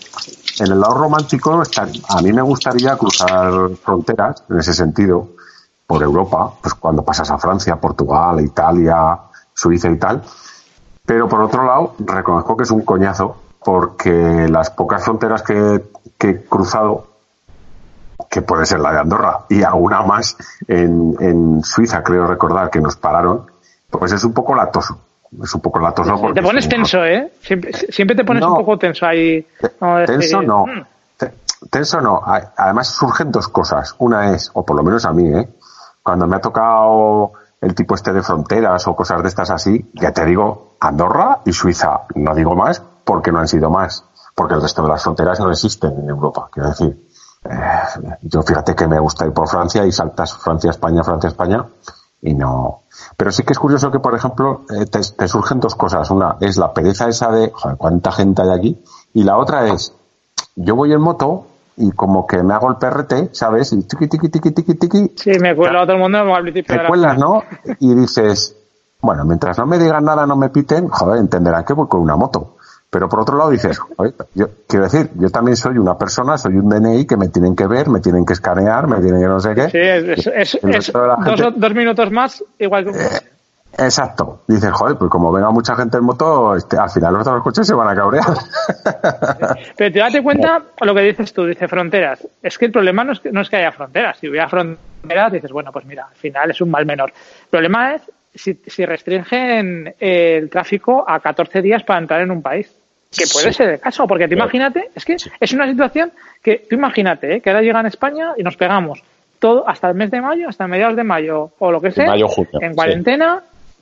En 0.64 0.72
el 0.72 0.80
lado 0.80 0.94
romántico, 0.94 1.62
a 2.08 2.22
mí 2.22 2.32
me 2.32 2.42
gustaría 2.42 2.96
cruzar 2.96 3.70
fronteras, 3.84 4.42
en 4.50 4.58
ese 4.58 4.74
sentido, 4.74 5.28
por 5.86 6.02
Europa, 6.02 6.52
pues 6.60 6.74
cuando 6.74 7.04
pasas 7.04 7.30
a 7.30 7.38
Francia, 7.38 7.76
Portugal, 7.76 8.40
Italia, 8.40 9.18
Suiza 9.54 9.88
y 9.90 9.96
tal, 9.98 10.22
pero 11.04 11.28
por 11.28 11.40
otro 11.42 11.64
lado, 11.64 11.94
reconozco 12.00 12.56
que 12.56 12.64
es 12.64 12.70
un 12.70 12.82
coñazo 12.82 13.36
porque 13.64 14.48
las 14.48 14.70
pocas 14.70 15.04
fronteras 15.04 15.42
que, 15.42 15.82
que 16.18 16.30
he 16.30 16.44
cruzado, 16.44 17.06
que 18.30 18.42
puede 18.42 18.66
ser 18.66 18.80
la 18.80 18.92
de 18.92 18.98
Andorra 19.00 19.40
y 19.48 19.62
alguna 19.62 20.02
más 20.02 20.36
en, 20.66 21.14
en 21.20 21.62
Suiza, 21.62 22.02
creo 22.02 22.26
recordar 22.26 22.70
que 22.70 22.80
nos 22.80 22.96
pararon, 22.96 23.46
pues 23.90 24.12
es 24.12 24.24
un 24.24 24.32
poco 24.32 24.54
latoso. 24.54 24.98
Es 25.42 25.52
un 25.54 25.60
poco 25.60 25.80
latoso 25.80 26.16
porque 26.20 26.40
Te 26.40 26.46
pones 26.46 26.68
tenso, 26.68 27.04
¿eh? 27.04 27.32
Siempre, 27.42 27.72
siempre 27.72 28.16
te 28.16 28.24
pones 28.24 28.42
No. 28.42 28.52
un 28.52 28.56
poco 28.58 28.78
tenso 28.78 29.04
ahí. 29.06 29.44
Decir, 29.60 30.06
Tenso 30.06 30.40
no. 30.42 30.66
"Mm". 30.66 30.82
Te- 31.16 31.32
Tenso 31.68 32.00
no. 32.00 32.22
Además 32.56 32.88
surgen 32.88 33.32
dos 33.32 33.48
cosas. 33.48 33.94
Una 33.98 34.30
es, 34.32 34.50
o 34.54 34.64
por 34.64 34.76
lo 34.76 34.82
menos 34.84 35.04
a 35.04 35.12
mí, 35.12 35.28
¿eh? 35.28 35.48
Cuando 36.06 36.28
me 36.28 36.36
ha 36.36 36.40
tocado 36.40 37.32
el 37.60 37.74
tipo 37.74 37.96
este 37.96 38.12
de 38.12 38.22
fronteras 38.22 38.86
o 38.86 38.94
cosas 38.94 39.20
de 39.22 39.28
estas 39.28 39.50
así, 39.50 39.90
ya 39.92 40.12
te 40.12 40.24
digo, 40.24 40.76
Andorra 40.78 41.40
y 41.44 41.52
Suiza. 41.52 42.02
No 42.14 42.32
digo 42.32 42.54
más 42.54 42.80
porque 43.04 43.32
no 43.32 43.40
han 43.40 43.48
sido 43.48 43.70
más. 43.70 44.04
Porque 44.32 44.54
el 44.54 44.62
resto 44.62 44.82
de 44.82 44.88
las 44.88 45.02
fronteras 45.02 45.40
no 45.40 45.50
existen 45.50 45.98
en 45.98 46.08
Europa. 46.08 46.48
Quiero 46.52 46.68
decir, 46.68 47.08
eh, 47.42 48.18
yo 48.22 48.40
fíjate 48.44 48.76
que 48.76 48.86
me 48.86 49.00
gusta 49.00 49.26
ir 49.26 49.32
por 49.32 49.48
Francia 49.48 49.84
y 49.84 49.90
saltas 49.90 50.32
Francia, 50.34 50.70
España, 50.70 51.02
Francia, 51.02 51.26
España 51.26 51.66
y 52.22 52.34
no. 52.34 52.82
Pero 53.16 53.32
sí 53.32 53.42
que 53.42 53.54
es 53.54 53.58
curioso 53.58 53.90
que, 53.90 53.98
por 53.98 54.14
ejemplo, 54.14 54.60
eh, 54.70 54.86
te, 54.86 55.00
te 55.00 55.26
surgen 55.26 55.58
dos 55.58 55.74
cosas. 55.74 56.08
Una 56.12 56.36
es 56.38 56.56
la 56.56 56.72
pereza 56.72 57.08
esa 57.08 57.32
de, 57.32 57.50
joder, 57.52 57.76
cuánta 57.76 58.12
gente 58.12 58.42
hay 58.42 58.50
aquí. 58.50 58.84
Y 59.12 59.24
la 59.24 59.38
otra 59.38 59.66
es, 59.66 59.92
yo 60.54 60.76
voy 60.76 60.92
en 60.92 61.00
moto 61.00 61.46
y 61.78 61.90
como 61.92 62.26
que 62.26 62.42
me 62.42 62.54
hago 62.54 62.70
el 62.70 62.76
PRT, 62.76 63.30
¿sabes? 63.34 63.72
Y 63.72 63.82
tiqui, 63.82 64.08
tiqui, 64.08 64.28
tiqui, 64.28 64.50
tiqui, 64.52 64.74
tiqui, 64.74 65.12
Sí, 65.16 65.30
me 65.40 65.54
cuelo 65.54 65.80
a 65.80 65.82
todo 65.82 65.92
el 65.96 65.98
mundo 66.02 66.18
al 66.34 66.42
principio 66.42 66.74
te 66.76 66.82
la- 66.82 66.88
cuelas, 66.88 67.18
¿no? 67.18 67.42
Y 67.80 67.94
dices, 67.94 68.56
bueno, 69.00 69.24
mientras 69.24 69.58
no 69.58 69.66
me 69.66 69.78
digan 69.78 70.04
nada, 70.04 70.26
no 70.26 70.36
me 70.36 70.48
piten, 70.48 70.88
joder, 70.88 71.18
entenderán 71.20 71.64
que 71.64 71.74
voy 71.74 71.86
con 71.88 72.00
una 72.00 72.16
moto. 72.16 72.54
Pero 72.88 73.08
por 73.08 73.20
otro 73.20 73.36
lado 73.36 73.50
dices, 73.50 73.78
joder, 73.78 74.14
yo 74.34 74.48
quiero 74.66 74.84
decir, 74.84 75.10
yo 75.16 75.28
también 75.28 75.56
soy 75.56 75.76
una 75.76 75.98
persona, 75.98 76.38
soy 76.38 76.54
un 76.56 76.68
DNI 76.68 77.04
que 77.04 77.16
me 77.16 77.28
tienen 77.28 77.54
que 77.56 77.66
ver, 77.66 77.88
me 77.90 78.00
tienen 78.00 78.24
que 78.24 78.32
escanear, 78.32 78.86
me 78.86 79.00
tienen 79.00 79.20
que 79.20 79.26
no 79.26 79.40
sé 79.40 79.54
qué. 79.54 79.68
Sí, 79.70 79.78
es, 79.78 80.26
es- 80.26 80.54
es 80.62 80.92
dos, 80.92 81.16
gente- 81.24 81.52
dos 81.56 81.74
minutos 81.74 82.10
más, 82.10 82.42
igual 82.58 82.84
que 82.86 82.92
coche. 82.92 83.26
Exacto. 83.78 84.40
Dices, 84.46 84.70
joder, 84.72 84.96
pues 84.96 85.10
como 85.10 85.30
venga 85.32 85.50
mucha 85.50 85.74
gente 85.76 85.98
en 85.98 86.04
moto, 86.04 86.54
este, 86.56 86.78
al 86.78 86.90
final 86.90 87.12
los 87.14 87.26
otros 87.26 87.42
coches 87.42 87.66
se 87.66 87.74
van 87.74 87.88
a 87.88 87.94
cabrear. 87.94 88.24
Pero 89.76 89.92
te 89.92 89.98
date 89.98 90.22
cuenta 90.22 90.62
lo 90.80 90.94
que 90.94 91.00
dices 91.02 91.32
tú, 91.32 91.44
dice 91.44 91.68
fronteras. 91.68 92.26
Es 92.42 92.56
que 92.58 92.66
el 92.66 92.72
problema 92.72 93.04
no 93.04 93.12
es 93.12 93.20
que, 93.20 93.30
no 93.30 93.40
es 93.40 93.48
que 93.50 93.56
haya 93.56 93.72
fronteras. 93.72 94.18
Si 94.18 94.28
hubiera 94.28 94.48
fronteras, 94.48 95.32
dices, 95.32 95.52
bueno, 95.52 95.72
pues 95.72 95.84
mira, 95.84 96.06
al 96.10 96.16
final 96.16 96.50
es 96.50 96.60
un 96.60 96.70
mal 96.70 96.86
menor. 96.86 97.10
El 97.10 97.48
problema 97.50 97.94
es 97.94 98.02
si, 98.34 98.54
si 98.66 98.84
restringen 98.84 99.94
el 99.98 100.48
tráfico 100.50 101.04
a 101.06 101.20
14 101.20 101.62
días 101.62 101.82
para 101.82 102.00
entrar 102.00 102.20
en 102.20 102.30
un 102.30 102.42
país. 102.42 102.70
Que 103.16 103.24
puede 103.32 103.48
Sí. 103.52 103.58
ser 103.58 103.70
el 103.70 103.80
caso, 103.80 104.06
porque 104.06 104.26
tú 104.26 104.34
imagínate, 104.34 104.90
es 104.94 105.04
que 105.04 105.16
es 105.40 105.52
una 105.52 105.66
situación 105.68 106.12
que 106.42 106.66
tú 106.68 106.74
imagínate, 106.74 107.36
¿eh? 107.36 107.40
que 107.40 107.50
ahora 107.50 107.62
llega 107.62 107.80
en 107.80 107.86
España 107.86 108.32
y 108.36 108.42
nos 108.42 108.56
pegamos 108.56 109.02
todo 109.38 109.66
hasta 109.68 109.88
el 109.88 109.94
mes 109.94 110.10
de 110.10 110.20
mayo, 110.20 110.48
hasta 110.48 110.66
mediados 110.66 110.96
de 110.96 111.04
mayo 111.04 111.50
o 111.58 111.70
lo 111.70 111.80
que 111.80 111.92
sea, 111.92 112.08
mayo, 112.08 112.26
junio, 112.26 112.50
en 112.60 112.72
sí. 112.72 112.76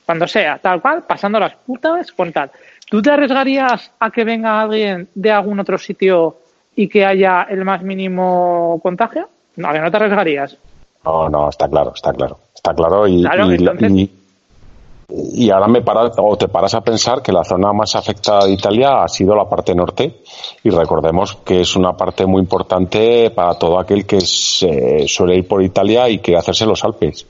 Cuando 0.05 0.27
sea, 0.27 0.59
tal 0.59 0.81
cual, 0.81 1.03
pasando 1.03 1.39
las 1.39 1.55
putas 1.55 2.11
con 2.11 2.31
tal. 2.31 2.51
¿Tú 2.89 3.01
te 3.01 3.11
arriesgarías 3.11 3.91
a 3.99 4.11
que 4.11 4.23
venga 4.23 4.61
alguien 4.61 5.09
de 5.15 5.31
algún 5.31 5.59
otro 5.59 5.77
sitio 5.77 6.37
y 6.75 6.87
que 6.87 7.05
haya 7.05 7.43
el 7.49 7.65
más 7.65 7.81
mínimo 7.81 8.79
contagio? 8.83 9.29
No, 9.55 9.71
que 9.71 9.79
no 9.79 9.89
te 9.89 9.97
arriesgarías. 9.97 10.57
No, 11.03 11.29
no, 11.29 11.49
está 11.49 11.67
claro, 11.67 11.93
está 11.95 12.13
claro. 12.13 12.39
Está 12.53 12.73
claro 12.73 13.07
y, 13.07 13.23
y, 15.07 15.49
ahora 15.51 15.67
me 15.67 15.81
para, 15.81 16.05
o 16.17 16.35
te 16.35 16.47
paras 16.47 16.73
a 16.73 16.81
pensar 16.81 17.21
que 17.21 17.31
la 17.31 17.43
zona 17.43 17.71
más 17.73 17.95
afectada 17.95 18.45
de 18.45 18.53
Italia 18.53 19.03
ha 19.03 19.07
sido 19.07 19.35
la 19.35 19.47
parte 19.47 19.75
norte 19.75 20.21
y 20.63 20.69
recordemos 20.71 21.35
que 21.45 21.61
es 21.61 21.75
una 21.75 21.93
parte 21.93 22.25
muy 22.25 22.41
importante 22.41 23.29
para 23.29 23.53
todo 23.53 23.77
aquel 23.77 24.07
que 24.07 24.21
se 24.21 25.07
suele 25.07 25.37
ir 25.37 25.47
por 25.47 25.61
Italia 25.61 26.09
y 26.09 26.19
quiere 26.19 26.39
hacerse 26.39 26.65
los 26.65 26.83
Alpes. 26.83 27.27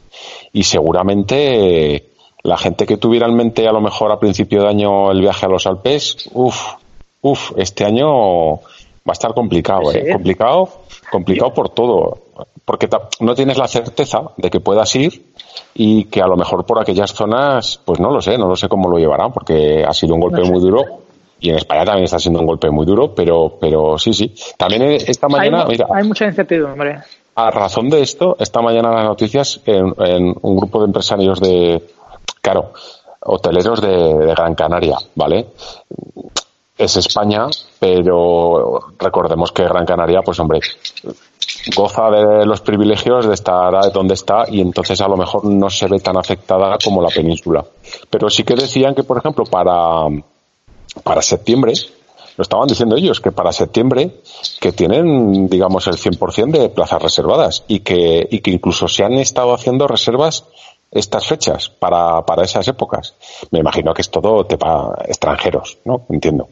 Y 0.53 0.63
seguramente 0.63 2.14
la 2.45 2.57
gente 2.57 2.85
que 2.85 2.97
tuviera 2.97 3.27
en 3.27 3.35
mente 3.35 3.67
a 3.67 3.71
lo 3.71 3.81
mejor 3.81 4.11
a 4.11 4.19
principio 4.19 4.61
de 4.61 4.69
año 4.69 5.11
el 5.11 5.19
viaje 5.19 5.45
a 5.45 5.49
los 5.49 5.65
Alpes, 5.65 6.29
uff, 6.33 6.73
uff, 7.21 7.51
este 7.57 7.85
año 7.85 8.55
va 8.57 9.09
a 9.09 9.13
estar 9.13 9.33
complicado, 9.33 9.91
¿eh? 9.91 10.11
Complicado, 10.11 10.69
complicado 11.11 11.53
por 11.53 11.69
todo. 11.69 12.19
Porque 12.63 12.87
no 13.19 13.35
tienes 13.35 13.57
la 13.57 13.67
certeza 13.67 14.31
de 14.37 14.49
que 14.49 14.59
puedas 14.59 14.95
ir 14.95 15.25
y 15.73 16.05
que 16.05 16.21
a 16.21 16.27
lo 16.27 16.37
mejor 16.37 16.65
por 16.65 16.79
aquellas 16.79 17.13
zonas, 17.13 17.79
pues 17.83 17.99
no 17.99 18.11
lo 18.11 18.21
sé, 18.21 18.37
no 18.37 18.47
lo 18.47 18.55
sé 18.55 18.67
cómo 18.67 18.89
lo 18.89 18.97
llevarán, 18.97 19.31
porque 19.31 19.83
ha 19.83 19.93
sido 19.93 20.15
un 20.15 20.21
golpe 20.21 20.43
muy 20.43 20.59
duro. 20.59 20.83
Y 21.39 21.49
en 21.49 21.57
España 21.57 21.83
también 21.83 22.05
está 22.05 22.17
siendo 22.17 22.39
un 22.39 22.45
golpe 22.45 22.69
muy 22.69 22.85
duro, 22.85 23.13
pero, 23.13 23.57
pero 23.59 23.97
sí, 23.97 24.13
sí. 24.13 24.33
También 24.57 24.83
esta 24.83 25.27
mañana, 25.27 25.63
hay, 25.63 25.69
mira. 25.69 25.87
Hay 25.93 26.03
mucha 26.07 26.25
incertidumbre. 26.25 26.99
A 27.35 27.51
razón 27.51 27.89
de 27.89 28.01
esto, 28.01 28.37
esta 28.39 28.61
mañana 28.61 28.91
las 28.91 29.05
noticias, 29.05 29.59
en, 29.65 30.33
un 30.41 30.55
grupo 30.55 30.79
de 30.79 30.85
empresarios 30.85 31.41
de, 31.41 31.83
claro, 32.41 32.73
hoteleros 33.21 33.81
de 33.81 34.33
Gran 34.33 34.55
Canaria, 34.55 34.97
¿vale? 35.15 35.47
es 36.77 36.97
España, 36.97 37.47
pero 37.79 38.79
recordemos 38.99 39.51
que 39.51 39.63
Gran 39.63 39.85
Canaria, 39.85 40.21
pues 40.21 40.39
hombre, 40.39 40.59
goza 41.75 42.09
de 42.09 42.45
los 42.45 42.61
privilegios 42.61 43.27
de 43.27 43.33
estar 43.33 43.91
donde 43.93 44.13
está 44.13 44.45
y 44.49 44.59
entonces 44.59 44.99
a 45.01 45.07
lo 45.07 45.15
mejor 45.15 45.45
no 45.45 45.69
se 45.69 45.87
ve 45.87 45.99
tan 45.99 46.17
afectada 46.17 46.77
como 46.83 47.01
la 47.01 47.09
península. 47.09 47.63
Pero 48.09 48.29
sí 48.29 48.43
que 48.43 48.55
decían 48.55 48.93
que, 48.93 49.03
por 49.03 49.17
ejemplo, 49.17 49.45
para, 49.45 50.07
para 51.03 51.21
septiembre, 51.21 51.73
lo 52.37 52.41
estaban 52.41 52.67
diciendo 52.67 52.97
ellos, 52.97 53.21
que 53.21 53.31
para 53.31 53.53
septiembre, 53.53 54.17
que 54.59 54.73
tienen, 54.73 55.47
digamos, 55.47 55.87
el 55.87 55.95
100% 55.95 56.59
de 56.59 56.67
plazas 56.67 57.01
reservadas 57.01 57.63
y 57.69 57.79
que, 57.79 58.27
y 58.29 58.41
que 58.41 58.51
incluso 58.51 58.89
se 58.89 59.05
han 59.05 59.13
estado 59.13 59.53
haciendo 59.53 59.87
reservas 59.87 60.43
estas 60.91 61.27
fechas 61.27 61.69
para, 61.69 62.21
para 62.21 62.43
esas 62.43 62.67
épocas. 62.67 63.15
Me 63.51 63.59
imagino 63.59 63.93
que 63.93 64.01
es 64.01 64.09
todo 64.09 64.45
tema 64.45 64.95
extranjeros, 65.05 65.77
¿no? 65.85 66.05
Entiendo. 66.09 66.47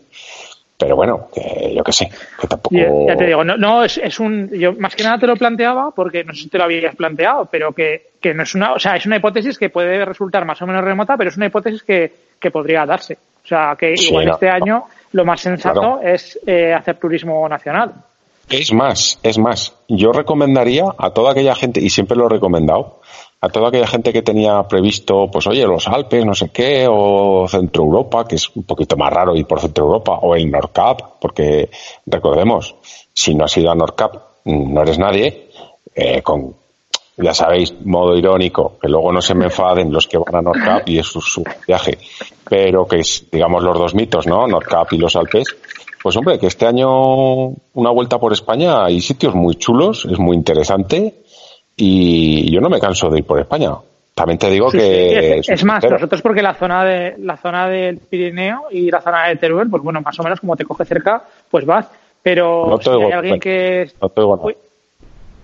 Pero 0.77 0.95
bueno, 0.95 1.29
yo 1.73 1.83
qué 1.83 1.93
sé, 1.93 2.09
que 2.41 2.47
tampoco. 2.47 2.75
Ya, 2.75 3.15
te 3.15 3.25
digo, 3.25 3.43
no, 3.43 3.55
no 3.55 3.83
es, 3.83 3.97
es, 3.99 4.19
un. 4.19 4.49
Yo 4.49 4.73
más 4.73 4.95
que 4.95 5.03
nada 5.03 5.17
te 5.17 5.27
lo 5.27 5.35
planteaba, 5.35 5.91
porque 5.91 6.23
no 6.23 6.33
sé 6.33 6.41
si 6.41 6.49
te 6.49 6.57
lo 6.57 6.65
habías 6.65 6.95
planteado, 6.95 7.45
pero 7.45 7.71
que, 7.71 8.09
que 8.19 8.33
no 8.33 8.43
es 8.43 8.53
una. 8.53 8.73
O 8.73 8.79
sea, 8.79 8.95
es 8.95 9.05
una 9.05 9.17
hipótesis 9.17 9.57
que 9.57 9.69
puede 9.69 10.03
resultar 10.03 10.45
más 10.45 10.61
o 10.61 10.67
menos 10.67 10.83
remota, 10.83 11.15
pero 11.15 11.29
es 11.29 11.37
una 11.37 11.45
hipótesis 11.45 11.83
que, 11.83 12.11
que 12.37 12.51
podría 12.51 12.85
darse. 12.85 13.17
O 13.43 13.47
sea, 13.47 13.75
que 13.77 13.93
igual 13.93 14.29
este 14.29 14.49
año 14.49 14.85
lo 15.13 15.23
más 15.23 15.41
sensato 15.41 16.01
es 16.01 16.39
eh, 16.45 16.73
hacer 16.73 16.97
turismo 16.97 17.47
nacional. 17.47 17.93
Es 18.49 18.73
más, 18.73 19.19
es 19.23 19.37
más. 19.37 19.73
Yo 19.87 20.11
recomendaría 20.11 20.85
a 20.97 21.11
toda 21.11 21.31
aquella 21.31 21.55
gente, 21.55 21.79
y 21.79 21.89
siempre 21.89 22.17
lo 22.17 22.25
he 22.25 22.29
recomendado, 22.29 22.99
a 23.43 23.49
toda 23.49 23.67
aquella 23.67 23.87
gente 23.87 24.13
que 24.13 24.21
tenía 24.21 24.63
previsto, 24.63 25.29
pues 25.29 25.45
oye, 25.47 25.67
los 25.67 25.85
Alpes, 25.89 26.25
no 26.25 26.33
sé 26.33 26.47
qué, 26.47 26.87
o 26.89 27.45
Centro 27.49 27.83
Europa, 27.83 28.25
que 28.25 28.35
es 28.35 28.49
un 28.55 28.63
poquito 28.63 28.95
más 28.95 29.11
raro 29.11 29.35
ir 29.35 29.45
por 29.45 29.59
Centro 29.59 29.83
Europa, 29.83 30.17
o 30.21 30.33
el 30.33 30.49
Nordcap, 30.49 31.19
porque 31.19 31.69
recordemos, 32.05 32.73
si 33.13 33.35
no 33.35 33.43
has 33.43 33.57
ido 33.57 33.69
a 33.69 33.75
Nordcap, 33.75 34.15
no 34.45 34.81
eres 34.81 34.97
nadie, 34.97 35.49
eh, 35.93 36.21
con, 36.21 36.55
ya 37.17 37.33
sabéis, 37.33 37.73
modo 37.83 38.15
irónico, 38.15 38.77
que 38.81 38.87
luego 38.87 39.11
no 39.11 39.21
se 39.21 39.35
me 39.35 39.43
enfaden 39.43 39.91
los 39.91 40.07
que 40.07 40.19
van 40.19 40.35
a 40.35 40.41
Nordcap 40.41 40.87
y 40.87 40.99
es 40.99 41.07
su, 41.07 41.43
viaje, 41.67 41.97
pero 42.49 42.87
que 42.87 42.99
es, 42.99 43.25
digamos, 43.29 43.61
los 43.61 43.77
dos 43.77 43.93
mitos, 43.93 44.25
¿no? 44.25 44.47
Nordcap 44.47 44.93
y 44.93 44.97
los 44.99 45.17
Alpes, 45.17 45.53
pues 46.01 46.15
hombre, 46.15 46.39
que 46.39 46.47
este 46.47 46.65
año 46.65 47.47
una 47.73 47.89
vuelta 47.91 48.17
por 48.19 48.31
España 48.31 48.85
hay 48.85 49.01
sitios 49.01 49.35
muy 49.35 49.55
chulos, 49.55 50.05
es 50.09 50.17
muy 50.17 50.37
interesante 50.37 51.22
y 51.75 52.51
yo 52.53 52.61
no 52.61 52.69
me 52.69 52.79
canso 52.79 53.09
de 53.09 53.19
ir 53.19 53.25
por 53.25 53.39
España. 53.39 53.71
También 54.15 54.37
te 54.37 54.49
digo 54.49 54.69
que 54.69 55.39
es, 55.39 55.65
más, 55.65 55.83
nosotros 55.83 56.21
porque 56.21 56.43
la 56.43 56.53
zona 56.53 56.85
de 56.85 57.15
la 57.17 57.35
zona 57.35 57.67
del 57.67 57.97
Pirineo 57.97 58.67
y 58.69 58.91
la 58.91 59.01
zona 59.01 59.27
de 59.27 59.37
Teruel, 59.37 59.69
pues 59.69 59.81
bueno, 59.81 60.01
más 60.01 60.19
o 60.19 60.23
menos 60.23 60.39
como 60.39 60.55
te 60.55 60.65
coge 60.65 60.85
cerca, 60.85 61.23
pues 61.49 61.65
vas. 61.65 61.89
Pero 62.21 62.79
si 62.79 62.89
hay 62.89 63.11
alguien 63.11 63.39
que 63.39 63.91
no 63.99 64.09
te 64.09 64.21
oigo 64.21 64.37
nada. 64.37 64.57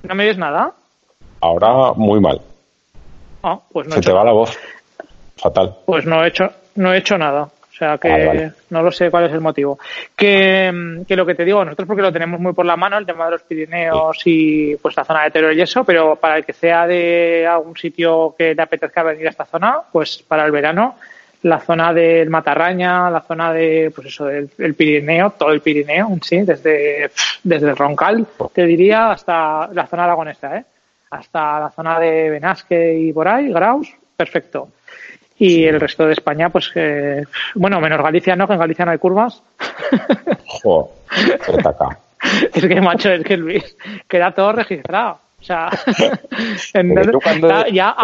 ¿No 0.04 0.16
me 0.16 0.24
oyes 0.24 0.38
nada? 0.38 0.72
Ahora 1.42 1.94
muy 1.96 2.20
mal. 2.20 2.40
Ah, 3.42 3.60
pues 3.72 3.88
no 3.88 3.96
Se 3.96 4.02
te 4.02 4.14
va 4.14 4.24
la 4.24 4.34
voz. 4.34 4.58
Fatal. 5.36 5.78
Pues 5.86 6.06
no 6.06 6.24
he 6.24 6.28
hecho 6.28 6.46
no 6.76 6.94
he 6.94 7.00
hecho 7.00 7.18
nada. 7.18 7.50
O 7.80 7.86
sea 7.86 7.98
que 7.98 8.52
no 8.72 8.84
lo 8.84 8.92
sé 8.92 9.10
cuál 9.10 9.28
es 9.28 9.32
el 9.32 9.40
motivo. 9.40 9.80
Que, 10.14 10.70
lo 11.08 11.26
que 11.26 11.34
te 11.34 11.46
digo, 11.46 11.64
nosotros 11.64 11.88
porque 11.88 12.02
lo 12.02 12.12
tenemos 12.12 12.38
muy 12.38 12.52
por 12.52 12.66
la 12.66 12.76
mano, 12.76 12.98
el 12.98 13.06
tema 13.06 13.24
de 13.26 13.32
los 13.32 13.44
Pirineos 13.44 14.20
y 14.26 14.76
pues 14.76 14.98
la 14.98 15.06
zona 15.06 15.24
de 15.24 15.32
Teruel 15.32 15.58
y 15.58 15.62
eso, 15.62 15.86
pero 15.86 16.18
para 16.18 16.36
el 16.36 16.46
que 16.46 16.52
sea 16.52 16.86
de 16.86 17.48
algún 17.48 17.78
sitio 17.78 18.36
que 18.38 18.54
le 18.54 18.62
apetezca 18.62 19.02
venir 19.04 19.28
a 19.28 19.30
esta 19.30 19.46
zona, 19.46 19.78
pues 19.94 20.22
para 20.28 20.46
el 20.46 20.52
verano, 20.52 20.98
la 21.44 21.62
zona 21.62 21.94
del 21.94 22.30
Matarraña, 22.30 23.10
la 23.10 23.22
zona 23.22 23.54
de, 23.54 23.94
pues 23.96 24.08
eso, 24.08 24.26
del 24.26 24.50
el 24.58 24.74
Pirineo, 24.74 25.30
todo 25.30 25.54
el 25.54 25.62
Pirineo, 25.62 26.10
sí, 26.22 26.42
desde, 26.42 27.12
desde 27.44 27.70
el 27.70 27.78
Roncal, 27.78 28.28
te 28.54 28.66
diría, 28.66 29.12
hasta 29.12 29.70
la 29.72 29.88
zona 29.88 30.04
aragonesa, 30.04 30.58
¿eh? 30.58 30.66
Hasta 31.12 31.62
la 31.62 31.70
zona 31.70 31.98
de 31.98 32.30
Benasque 32.30 32.94
y 33.00 33.14
por 33.14 33.30
ahí, 33.30 33.54
Graus, 33.54 33.88
perfecto 34.18 34.68
y 35.40 35.66
el 35.66 35.80
resto 35.80 36.06
de 36.06 36.14
España, 36.14 36.50
pues, 36.50 36.70
que 36.70 37.24
bueno, 37.56 37.80
menos 37.80 38.02
Galicia 38.02 38.36
no, 38.36 38.46
que 38.46 38.54
en 38.54 38.60
Galicia 38.60 38.86
no 38.86 38.92
hay 38.92 38.98
curvas. 38.98 39.42
Jo, 40.62 40.92
es 42.54 42.66
que, 42.68 42.82
macho, 42.82 43.12
es 43.12 43.24
que 43.24 43.38
Luis, 43.38 43.78
queda 44.08 44.32
todo 44.32 44.52
registrado. 44.52 45.20
O 45.40 45.44
sea, 45.44 45.70
ya, 47.72 47.96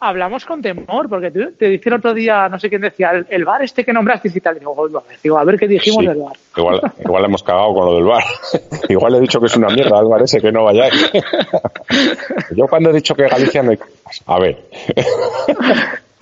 hablamos 0.00 0.44
con 0.44 0.60
temor, 0.60 1.08
porque 1.08 1.30
te 1.30 1.68
dije 1.68 1.88
el 1.88 1.94
otro 1.94 2.12
día, 2.12 2.46
no 2.50 2.60
sé 2.60 2.68
quién 2.68 2.82
decía, 2.82 3.12
el, 3.26 3.44
bar 3.44 3.62
este 3.62 3.84
que 3.84 3.92
nombraste 3.92 4.30
y 4.34 4.40
tal. 4.40 4.58
Digo, 4.58 5.02
digo, 5.22 5.38
a 5.38 5.44
ver 5.44 5.58
qué 5.58 5.66
dijimos 5.66 6.04
del 6.04 6.18
bar. 6.18 6.36
Igual, 6.56 6.80
igual 7.02 7.24
hemos 7.24 7.42
cagado 7.42 7.72
con 7.72 7.86
lo 7.86 7.94
del 7.94 8.04
bar. 8.04 8.24
igual 8.90 9.14
he 9.14 9.20
dicho 9.20 9.40
que 9.40 9.46
es 9.46 9.56
una 9.56 9.68
mierda 9.68 9.98
el 9.98 10.08
bar 10.08 10.22
ese, 10.22 10.42
que 10.42 10.52
no 10.52 10.64
vayáis. 10.64 11.10
Yo 12.54 12.66
cuando 12.68 12.90
he 12.90 12.92
dicho 12.92 13.14
que 13.14 13.28
Galicia 13.28 13.62
no 13.62 13.70
hay... 13.70 13.78
A 14.26 14.38
ver. 14.38 14.68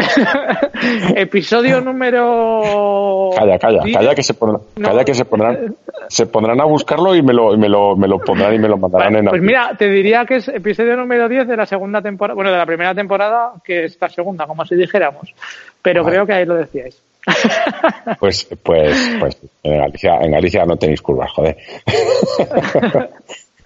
Episodio 1.16 1.80
número. 1.80 3.30
Calla, 3.36 3.58
calla, 3.58 3.82
calla 3.92 4.14
que 4.14 4.22
se 4.22 4.34
pondrán, 4.34 4.62
calla 4.80 5.04
que 5.04 5.14
se 5.14 5.24
pondrán, 5.24 5.76
se 6.08 6.26
pondrán 6.26 6.60
a 6.60 6.64
buscarlo 6.64 7.14
y 7.14 7.22
me 7.22 7.32
lo, 7.32 7.56
me 7.56 7.68
lo, 7.68 7.96
me 7.96 8.08
lo 8.08 8.18
pondrán 8.18 8.54
y 8.54 8.58
me 8.58 8.68
lo 8.68 8.76
mandarán 8.76 9.16
en. 9.16 9.26
Pues 9.26 9.42
mira, 9.42 9.72
te 9.76 9.88
diría 9.88 10.24
que 10.24 10.36
es 10.36 10.48
episodio 10.48 10.96
número 10.96 11.28
10 11.28 11.48
de 11.48 11.56
la 11.56 11.66
segunda 11.66 12.00
temporada, 12.00 12.34
bueno, 12.34 12.50
de 12.50 12.58
la 12.58 12.66
primera 12.66 12.94
temporada, 12.94 13.52
que 13.64 13.84
es 13.84 13.98
la 14.00 14.08
segunda, 14.08 14.46
como 14.46 14.64
si 14.64 14.74
dijéramos. 14.74 15.34
Pero 15.82 16.04
creo 16.04 16.26
que 16.26 16.32
ahí 16.32 16.44
lo 16.44 16.56
decíais. 16.56 17.00
Pues, 18.18 18.48
pues, 18.64 19.16
pues, 19.20 19.38
en 19.62 19.78
Galicia, 19.78 20.18
en 20.20 20.32
Galicia 20.32 20.64
no 20.64 20.76
tenéis 20.76 21.00
curvas, 21.00 21.30
joder. 21.30 21.56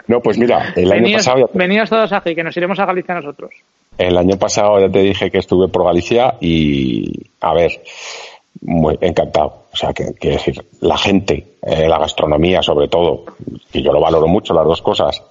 No, 0.09 0.21
pues 0.21 0.39
mira, 0.39 0.73
el 0.77 0.93
año 0.93 1.17
pasado. 1.17 1.51
Veníos 1.53 1.91
todos 1.91 2.13
aquí, 2.13 2.35
que 2.35 2.45
nos 2.45 2.57
iremos 2.57 2.79
a 2.79 2.87
Galicia 2.87 3.15
nosotros. 3.15 3.51
El 3.99 4.19
año 4.19 4.37
pasado 4.37 4.79
ya 4.81 4.91
te 4.91 5.01
dije 5.01 5.31
que 5.31 5.39
estuve 5.39 5.69
por 5.69 5.85
Galicia 5.85 6.37
y, 6.41 7.11
a 7.41 7.55
ver, 7.55 7.83
muy 8.63 8.99
encantado. 9.01 9.65
O 9.73 9.77
sea, 9.77 9.93
que, 9.93 10.13
decir, 10.21 10.65
la 10.81 10.97
gente, 10.97 11.57
eh, 11.63 11.89
la 11.89 11.99
gastronomía 11.99 12.63
sobre 12.63 12.89
todo, 12.89 13.25
que 13.71 13.83
yo 13.83 13.93
lo 13.93 14.01
valoro 14.01 14.27
mucho, 14.27 14.55
las 14.55 14.67
dos 14.67 14.83
cosas. 14.83 15.23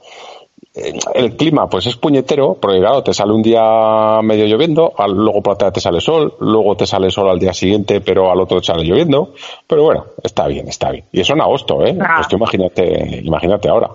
Eh, 0.73 0.93
el 1.13 1.35
clima, 1.35 1.69
pues 1.69 1.87
es 1.87 1.95
puñetero, 1.95 2.55
porque 2.59 2.79
claro, 2.79 3.03
te 3.03 3.13
sale 3.13 3.33
un 3.33 3.41
día 3.41 4.19
medio 4.21 4.45
lloviendo, 4.45 4.93
luego 5.07 5.41
por 5.41 5.53
la 5.53 5.57
tarde 5.57 5.73
te 5.73 5.81
sale 5.81 6.01
sol, 6.01 6.35
luego 6.39 6.75
te 6.75 6.85
sale 6.85 7.09
sol 7.11 7.29
al 7.29 7.39
día 7.39 7.53
siguiente, 7.53 8.01
pero 8.01 8.31
al 8.31 8.41
otro 8.41 8.59
te 8.59 8.67
sale 8.67 8.83
lloviendo. 8.83 9.33
Pero 9.67 9.83
bueno, 9.83 10.05
está 10.23 10.47
bien, 10.47 10.67
está 10.67 10.91
bien. 10.91 11.05
Y 11.11 11.21
eso 11.21 11.33
en 11.33 11.41
agosto, 11.41 11.85
¿eh? 11.85 11.97
Ah. 11.99 12.15
Pues 12.17 12.33
imagínate, 12.33 13.21
imagínate 13.23 13.69
ahora. 13.69 13.89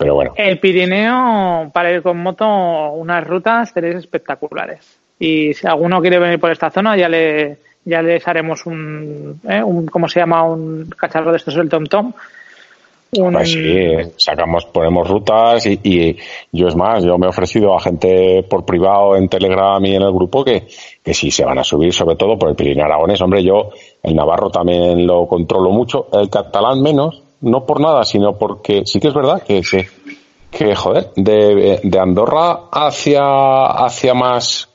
Pero 0.00 0.14
bueno. 0.14 0.32
El 0.34 0.58
Pirineo, 0.58 1.70
para 1.74 1.92
ir 1.92 2.00
con 2.00 2.16
moto, 2.16 2.46
unas 2.92 3.22
rutas 3.26 3.74
tenéis 3.74 3.96
espectaculares. 3.96 4.98
Y 5.18 5.52
si 5.52 5.66
alguno 5.66 6.00
quiere 6.00 6.18
venir 6.18 6.40
por 6.40 6.50
esta 6.50 6.70
zona, 6.70 6.96
ya 6.96 7.06
le 7.06 7.58
ya 7.84 8.00
les 8.00 8.26
haremos 8.26 8.64
un, 8.64 9.38
¿eh? 9.46 9.62
un 9.62 9.86
¿cómo 9.88 10.08
se 10.08 10.20
llama? 10.20 10.42
Un 10.44 10.88
cacharro 10.96 11.30
de 11.30 11.36
estos, 11.36 11.54
el 11.56 11.68
Tom 11.68 11.84
Tom. 11.84 12.14
Pues 13.10 13.50
sí, 13.50 13.88
sacamos, 14.16 14.64
ponemos 14.66 15.06
rutas 15.06 15.66
y, 15.66 15.78
y, 15.82 16.16
yo 16.52 16.68
es 16.68 16.76
más, 16.76 17.04
yo 17.04 17.18
me 17.18 17.26
he 17.26 17.28
ofrecido 17.28 17.76
a 17.76 17.80
gente 17.80 18.42
por 18.48 18.64
privado 18.64 19.16
en 19.16 19.28
Telegram 19.28 19.84
y 19.84 19.96
en 19.96 20.02
el 20.02 20.12
grupo 20.12 20.44
que, 20.44 20.66
que 21.04 21.12
si 21.12 21.30
se 21.30 21.44
van 21.44 21.58
a 21.58 21.64
subir, 21.64 21.92
sobre 21.92 22.16
todo 22.16 22.38
por 22.38 22.48
el 22.48 22.54
Pirineo 22.54 22.86
Aragones. 22.86 23.20
Hombre, 23.20 23.42
yo 23.42 23.70
el 24.02 24.14
Navarro 24.14 24.48
también 24.48 25.06
lo 25.06 25.26
controlo 25.26 25.70
mucho, 25.70 26.06
el 26.12 26.30
catalán 26.30 26.80
menos, 26.80 27.22
no 27.40 27.64
por 27.64 27.80
nada, 27.80 28.04
sino 28.04 28.36
porque 28.36 28.82
sí 28.84 29.00
que 29.00 29.08
es 29.08 29.14
verdad 29.14 29.42
que, 29.42 29.62
que, 30.50 30.74
joder, 30.74 31.10
de, 31.16 31.80
de 31.82 31.98
Andorra 31.98 32.60
hacia, 32.72 33.66
hacia 33.66 34.14
más 34.14 34.68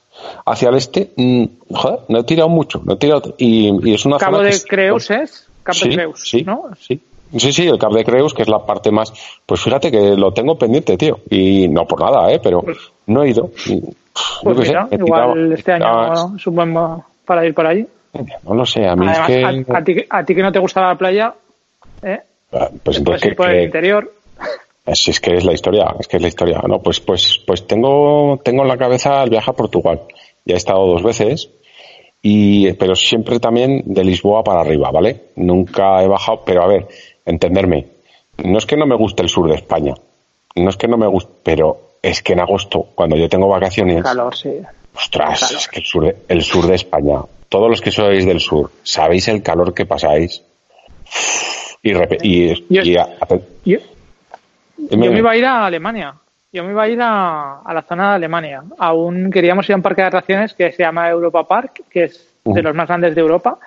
hacia 0.45 0.69
el 0.69 0.75
este, 0.75 1.12
mm, 1.15 1.43
joder, 1.73 1.99
no 2.08 2.19
he 2.19 2.23
tirado 2.23 2.49
mucho, 2.49 2.82
no 2.84 2.93
he 2.93 2.97
tirado, 2.97 3.36
y, 3.38 3.93
es 3.93 4.06
una 4.06 4.17
Cabo 4.17 4.38
zona 4.38 4.49
de 4.49 4.62
Creus 4.67 5.12
es, 5.12 5.47
Cabo 5.63 5.75
sí, 5.75 5.89
de 5.89 5.95
Creus, 5.95 6.30
sí, 6.30 6.43
¿no? 6.43 6.63
Sí. 6.80 7.01
Sí, 7.38 7.51
sí, 7.51 7.67
el 7.67 7.80
Cap 7.80 7.91
de 7.91 8.06
Creus, 8.06 8.34
que 8.34 8.43
es 8.43 8.47
la 8.47 8.60
parte 8.60 8.91
más. 8.91 9.12
Pues 9.45 9.60
fíjate 9.60 9.91
que 9.91 10.15
lo 10.15 10.32
tengo 10.32 10.58
pendiente, 10.58 10.95
tío. 10.95 11.19
Y 11.30 11.67
no 11.67 11.86
por 11.86 11.99
nada, 11.99 12.32
¿eh? 12.32 12.39
Pero 12.41 12.63
no 13.08 13.23
he 13.23 13.30
ido. 13.32 13.49
Y, 13.65 13.82
Pues 14.43 14.67
sé, 14.67 14.73
igual 14.91 15.34
tirado- 15.34 15.54
este 15.54 15.71
año 15.73 16.36
es 16.36 16.47
un 16.47 16.56
buen 16.56 16.73
para 17.25 17.45
ir 17.45 17.54
por 17.54 17.65
allí. 17.65 17.86
No 18.43 18.54
lo 18.54 18.65
sé, 18.65 18.88
a 18.88 18.95
mí 18.95 19.08
Además, 19.08 19.30
es 19.30 19.36
que. 19.36 19.43
a, 19.73 19.78
a 19.78 19.84
ti, 19.84 19.95
a 20.08 20.23
ti 20.23 20.36
que 20.36 20.41
no 20.43 20.51
te 20.51 20.60
gusta 20.60 20.82
la 20.82 20.95
playa, 20.95 21.34
¿eh? 22.04 22.21
Ah, 22.57 22.69
Pues 22.83 22.97
entonces, 22.97 23.23
ir 23.25 23.29
¿qué- 23.31 23.35
por 23.35 23.49
el 23.49 23.63
interior. 23.65 24.13
Si 24.93 25.11
es 25.11 25.19
que 25.19 25.33
es 25.35 25.43
la 25.43 25.53
historia, 25.53 25.95
es 25.99 26.07
que 26.07 26.17
es 26.17 26.21
la 26.21 26.27
historia. 26.29 26.61
No, 26.67 26.79
pues, 26.79 26.99
pues, 26.99 27.41
pues 27.45 27.65
tengo, 27.65 28.39
tengo 28.43 28.61
en 28.61 28.67
la 28.67 28.77
cabeza 28.77 29.23
el 29.23 29.29
viaje 29.31 29.49
a 29.49 29.53
Portugal. 29.53 30.01
Ya 30.45 30.53
he 30.53 30.57
estado 30.57 30.85
dos 30.85 31.01
veces, 31.01 31.49
y, 32.21 32.71
pero 32.73 32.95
siempre 32.95 33.39
también 33.39 33.81
de 33.85 34.03
Lisboa 34.03 34.43
para 34.43 34.61
arriba, 34.61 34.91
¿vale? 34.91 35.21
Nunca 35.37 36.03
he 36.03 36.07
bajado, 36.07 36.43
pero 36.45 36.61
a 36.63 36.67
ver, 36.67 36.87
entenderme. 37.25 37.87
No 38.43 38.57
es 38.59 38.65
que 38.67 38.77
no 38.77 38.85
me 38.85 38.95
guste 38.95 39.23
el 39.23 39.29
sur 39.29 39.49
de 39.49 39.55
España, 39.55 39.95
no 40.55 40.69
es 40.69 40.77
que 40.77 40.87
no 40.87 40.97
me 40.97 41.07
guste, 41.07 41.31
pero 41.41 41.79
es 42.03 42.21
que 42.21 42.33
en 42.33 42.41
agosto, 42.41 42.85
cuando 42.93 43.15
yo 43.15 43.27
tengo 43.27 43.47
vacaciones, 43.47 44.03
Calor, 44.03 44.35
sí. 44.35 44.51
ostras, 44.95 45.39
calor. 45.39 45.57
es 45.61 45.67
que 45.67 45.79
el 45.79 45.85
sur, 45.85 46.05
de, 46.05 46.15
el 46.27 46.43
sur 46.43 46.67
de 46.67 46.75
España, 46.75 47.21
todos 47.49 47.69
los 47.69 47.81
que 47.81 47.91
sois 47.91 48.23
del 48.25 48.39
sur, 48.39 48.69
sabéis 48.83 49.27
el 49.29 49.41
calor 49.41 49.73
que 49.73 49.85
pasáis. 49.87 50.43
Y, 51.81 51.91
y, 52.23 52.65
Yo- 52.69 52.81
y 52.83 52.97
a- 52.97 53.03
a- 53.03 53.27
Yo, 53.65 53.79
dime, 54.77 55.05
yo 55.05 55.11
me 55.11 55.19
iba 55.19 55.31
a 55.31 55.38
ir 55.38 55.45
a 55.45 55.65
Alemania. 55.65 56.13
Yo 56.51 56.63
me 56.63 56.71
iba 56.71 56.83
a 56.83 56.88
ir 56.88 56.99
a, 57.01 57.59
a 57.61 57.73
la 57.73 57.81
zona 57.81 58.09
de 58.11 58.15
Alemania. 58.15 58.63
Aún 58.79 59.29
queríamos 59.29 59.67
ir 59.67 59.73
a 59.73 59.75
un 59.75 59.81
parque 59.81 60.01
de 60.01 60.07
atracciones 60.07 60.53
que 60.53 60.71
se 60.71 60.83
llama 60.83 61.09
Europa 61.09 61.43
Park, 61.47 61.83
que 61.89 62.05
es 62.05 62.27
de 62.45 62.61
los 62.61 62.73
más 62.73 62.88
grandes 62.88 63.13
de 63.13 63.21
Europa. 63.21 63.57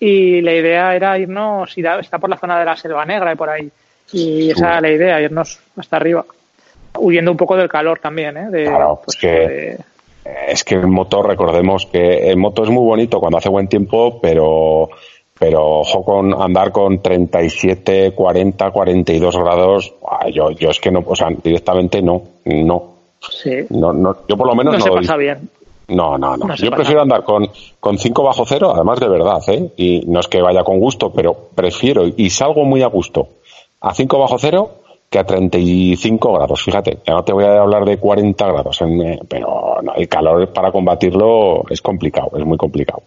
Y 0.00 0.40
la 0.42 0.54
idea 0.54 0.94
era 0.94 1.18
irnos, 1.18 1.76
ir 1.76 1.88
a- 1.88 1.98
está 1.98 2.18
por 2.18 2.30
la 2.30 2.36
zona 2.36 2.58
de 2.58 2.64
la 2.64 2.76
Selva 2.76 3.04
Negra 3.04 3.32
y 3.32 3.36
por 3.36 3.50
ahí. 3.50 3.68
Y 4.12 4.50
esa 4.50 4.68
era 4.68 4.80
la 4.80 4.90
idea, 4.90 5.20
irnos 5.20 5.58
hasta 5.76 5.96
arriba. 5.96 6.24
Huyendo 6.96 7.30
un 7.32 7.36
poco 7.36 7.56
del 7.56 7.68
calor 7.68 7.98
también, 7.98 8.36
¿eh? 8.36 8.50
De, 8.50 8.64
Claro, 8.64 9.00
es 9.06 9.16
que- 9.16 9.28
de- 9.28 9.78
Es 10.46 10.62
que 10.62 10.74
en 10.74 10.90
moto, 10.90 11.22
recordemos 11.22 11.86
que 11.86 12.30
en 12.30 12.38
moto 12.38 12.62
es 12.62 12.68
muy 12.70 12.84
bonito 12.84 13.18
cuando 13.18 13.38
hace 13.38 13.48
buen 13.48 13.66
tiempo, 13.66 14.20
pero, 14.20 14.90
pero 15.38 15.80
ojo 15.80 16.04
con 16.04 16.40
andar 16.40 16.72
con 16.72 17.00
37, 17.00 18.12
40, 18.12 18.70
42 18.70 19.36
grados. 19.36 19.94
ah, 20.06 20.28
Yo, 20.28 20.50
yo 20.50 20.70
es 20.70 20.80
que 20.80 20.90
no, 20.90 21.02
o 21.06 21.14
sea, 21.16 21.28
directamente 21.42 22.02
no, 22.02 22.22
no, 22.44 22.94
sí. 23.30 23.66
no, 23.70 23.92
no 23.92 24.16
yo 24.28 24.36
por 24.36 24.46
lo 24.46 24.54
menos 24.54 24.74
No 24.74 24.78
no, 24.78 24.84
se 24.84 24.90
lo 24.90 24.96
pasa 24.96 25.16
bien. 25.16 25.48
No, 25.88 26.18
no, 26.18 26.36
no. 26.36 26.46
No 26.48 26.54
yo 26.54 26.70
prefiero 26.70 27.00
andar 27.00 27.24
con, 27.24 27.48
con 27.80 27.96
5 27.98 28.22
bajo 28.22 28.44
cero, 28.44 28.72
además 28.74 29.00
de 29.00 29.08
verdad, 29.08 29.40
¿eh? 29.48 29.70
Y 29.76 30.04
no 30.06 30.20
es 30.20 30.28
que 30.28 30.42
vaya 30.42 30.62
con 30.62 30.78
gusto, 30.78 31.10
pero 31.12 31.34
prefiero 31.54 32.04
y 32.06 32.28
salgo 32.30 32.64
muy 32.64 32.82
a 32.82 32.88
gusto 32.88 33.28
a 33.80 33.94
5 33.94 34.18
bajo 34.18 34.38
cero 34.38 34.70
que 35.08 35.18
a 35.18 35.24
35 35.24 36.32
grados. 36.34 36.62
Fíjate, 36.62 36.98
ya 37.06 37.14
no 37.14 37.24
te 37.24 37.32
voy 37.32 37.44
a 37.44 37.62
hablar 37.62 37.84
de 37.84 37.96
40 37.96 38.46
grados, 38.46 38.80
en, 38.82 39.00
eh, 39.00 39.20
pero 39.26 39.78
no, 39.82 39.94
el 39.94 40.08
calor 40.08 40.52
para 40.52 40.70
combatirlo 40.70 41.64
es 41.70 41.80
complicado, 41.80 42.32
es 42.36 42.44
muy 42.44 42.58
complicado. 42.58 43.02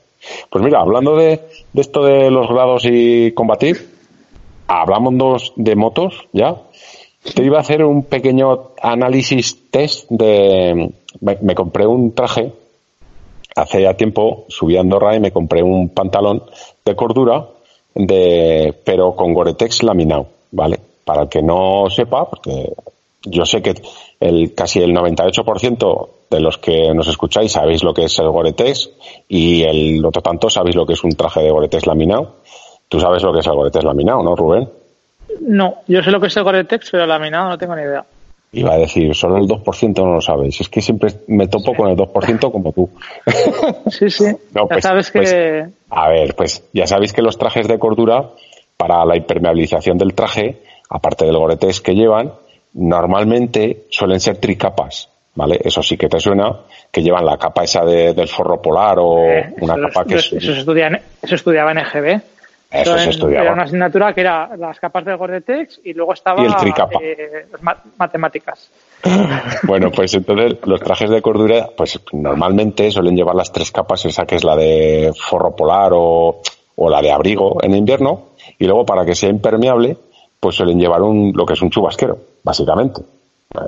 Pues 0.50 0.64
mira, 0.64 0.82
hablando 0.82 1.16
de, 1.16 1.42
esto 1.74 2.04
de 2.04 2.30
los 2.30 2.48
grados 2.48 2.84
y 2.86 3.32
combatir, 3.32 3.90
hablamos 4.68 5.54
de 5.56 5.76
motos 5.76 6.28
ya. 6.32 6.56
Te 7.36 7.44
iba 7.44 7.58
a 7.58 7.62
hacer 7.62 7.84
un 7.84 8.04
pequeño 8.04 8.72
análisis 8.82 9.70
test 9.70 10.10
de. 10.10 10.92
Me, 11.20 11.38
me 11.42 11.56
compré 11.56 11.86
un 11.86 12.14
traje 12.14 12.52
hace 13.56 13.82
ya 13.82 13.94
tiempo, 13.96 14.46
subí 14.48 14.78
a 14.78 14.82
Andorra 14.82 15.16
y 15.16 15.20
me 15.20 15.32
compré 15.32 15.62
un 15.62 15.90
pantalón 15.90 16.44
de 16.86 16.96
cordura, 16.96 17.46
de, 17.94 18.74
pero 18.84 19.16
con 19.16 19.34
Gore-Tex 19.34 19.84
laminado, 19.84 20.28
¿vale? 20.52 20.80
Para 21.04 21.24
el 21.24 21.30
que 21.30 21.42
no 21.42 21.90
sepa, 21.90 22.30
porque 22.30 22.74
yo 23.24 23.46
sé 23.46 23.62
que 23.62 23.76
el 24.20 24.54
casi 24.56 24.80
el 24.80 24.96
98% 24.96 26.10
de 26.32 26.40
los 26.40 26.58
que 26.58 26.94
nos 26.96 27.08
escucháis 27.08 27.52
sabéis 27.52 27.84
lo 27.84 27.94
que 27.94 28.06
es 28.06 28.18
el 28.18 28.30
Gore-Tex 28.30 28.90
y 29.28 29.64
el 29.64 30.04
otro 30.06 30.22
tanto 30.22 30.50
sabéis 30.50 30.76
lo 30.76 30.86
que 30.86 30.94
es 30.94 31.04
un 31.04 31.12
traje 31.12 31.42
de 31.42 31.52
Gore-Tex 31.52 31.86
laminado. 31.86 32.38
Tú 32.88 33.00
sabes 33.00 33.22
lo 33.22 33.34
que 33.34 33.40
es 33.40 33.46
el 33.48 33.54
Gore-Tex 33.54 33.84
laminado, 33.84 34.24
¿no, 34.24 34.36
Rubén? 34.36 34.68
No, 35.42 35.76
yo 35.88 36.02
sé 36.02 36.10
lo 36.10 36.20
que 36.20 36.28
es 36.28 36.38
el 36.38 36.44
Gore-Tex, 36.44 36.90
pero 36.92 37.06
laminado 37.06 37.50
no 37.50 37.58
tengo 37.58 37.76
ni 37.76 37.84
idea. 37.84 38.04
Iba 38.54 38.74
a 38.74 38.78
decir, 38.78 39.16
solo 39.16 39.38
el 39.38 39.48
2% 39.48 39.96
no 40.04 40.16
lo 40.16 40.22
sabéis. 40.22 40.60
Es 40.60 40.68
que 40.68 40.82
siempre 40.82 41.10
me 41.28 41.48
topo 41.48 41.74
con 41.74 41.90
el 41.90 41.96
2% 41.96 42.52
como 42.52 42.72
tú. 42.74 42.90
Sí, 43.90 44.10
sí. 44.10 44.26
No, 44.54 44.64
ya 44.64 44.68
pues- 44.68 44.84
sabes 44.84 45.12
que. 45.12 45.20
pues- 45.20 45.70
A 45.90 46.10
ver, 46.10 46.36
pues 46.36 46.64
ya 46.74 46.88
sabéis 46.88 47.14
que 47.14 47.22
los 47.22 47.38
trajes 47.38 47.68
de 47.68 47.78
cordura, 47.80 48.30
para 48.78 49.06
la 49.06 49.16
impermeabilización 49.16 49.98
del 49.98 50.14
traje, 50.14 50.62
aparte 50.90 51.26
del 51.26 51.38
Gore-Tex 51.38 51.82
que 51.82 51.94
llevan, 51.94 52.34
normalmente 52.74 53.86
suelen 53.90 54.20
ser 54.20 54.38
tricapas, 54.38 55.10
¿vale? 55.36 55.60
Eso 55.64 55.82
sí 55.84 55.98
que 55.98 56.08
te 56.10 56.20
suena, 56.20 56.54
que 56.92 57.02
llevan 57.02 57.26
la 57.26 57.38
capa 57.38 57.64
esa 57.64 57.84
de- 57.86 58.14
del 58.14 58.28
forro 58.28 58.62
polar 58.62 58.98
o 59.00 59.18
Eh, 59.20 59.54
una 59.62 59.74
eso, 59.76 59.84
capa 59.88 60.06
que 60.06 60.16
eso, 60.16 60.36
es... 60.38 60.44
eso 60.44 60.54
se 60.54 60.60
estudia 60.60 60.88
en- 60.88 61.02
eso 61.22 61.36
estudiaba 61.36 61.72
en 61.72 61.78
EGB. 61.80 62.22
Eso 62.74 62.98
se 62.98 63.10
estudiaba. 63.10 63.44
Era 63.44 63.54
una 63.54 63.64
asignatura 63.64 64.14
que 64.14 64.22
era 64.22 64.56
las 64.56 64.80
capas 64.80 65.04
del 65.04 65.18
Gore-Tex 65.18 65.82
y 65.84 65.94
luego 65.94 66.14
estaba 66.14 66.42
Y 66.42 66.46
el 66.46 66.56
tricapa. 66.56 67.00
eh, 67.04 67.46
matemáticas. 67.98 68.70
Bueno, 69.64 69.92
pues 69.92 70.14
entonces 70.14 70.56
los 70.64 70.80
trajes 70.80 71.10
de 71.10 71.22
cordura, 71.22 71.68
pues 71.76 72.00
normalmente 72.14 72.90
suelen 72.92 73.16
llevar 73.18 73.36
las 73.36 73.52
tres 73.52 73.72
capas, 73.72 74.06
esa 74.06 74.26
que 74.26 74.36
es 74.36 74.44
la 74.44 74.56
de 74.56 75.12
forro 75.28 75.54
polar 75.56 75.92
o, 75.94 76.40
o 76.76 76.90
la 76.90 77.02
de 77.02 77.12
abrigo 77.12 77.58
en 77.62 77.76
invierno, 77.76 78.28
y 78.58 78.66
luego 78.66 78.86
para 78.86 79.04
que 79.06 79.16
sea 79.16 79.30
impermeable, 79.30 79.98
pues 80.40 80.56
suelen 80.56 80.80
llevar 80.80 81.02
un, 81.02 81.34
lo 81.36 81.46
que 81.46 81.54
es 81.54 81.62
un 81.62 81.70
chubasquero, 81.72 82.18
básicamente. 82.44 83.02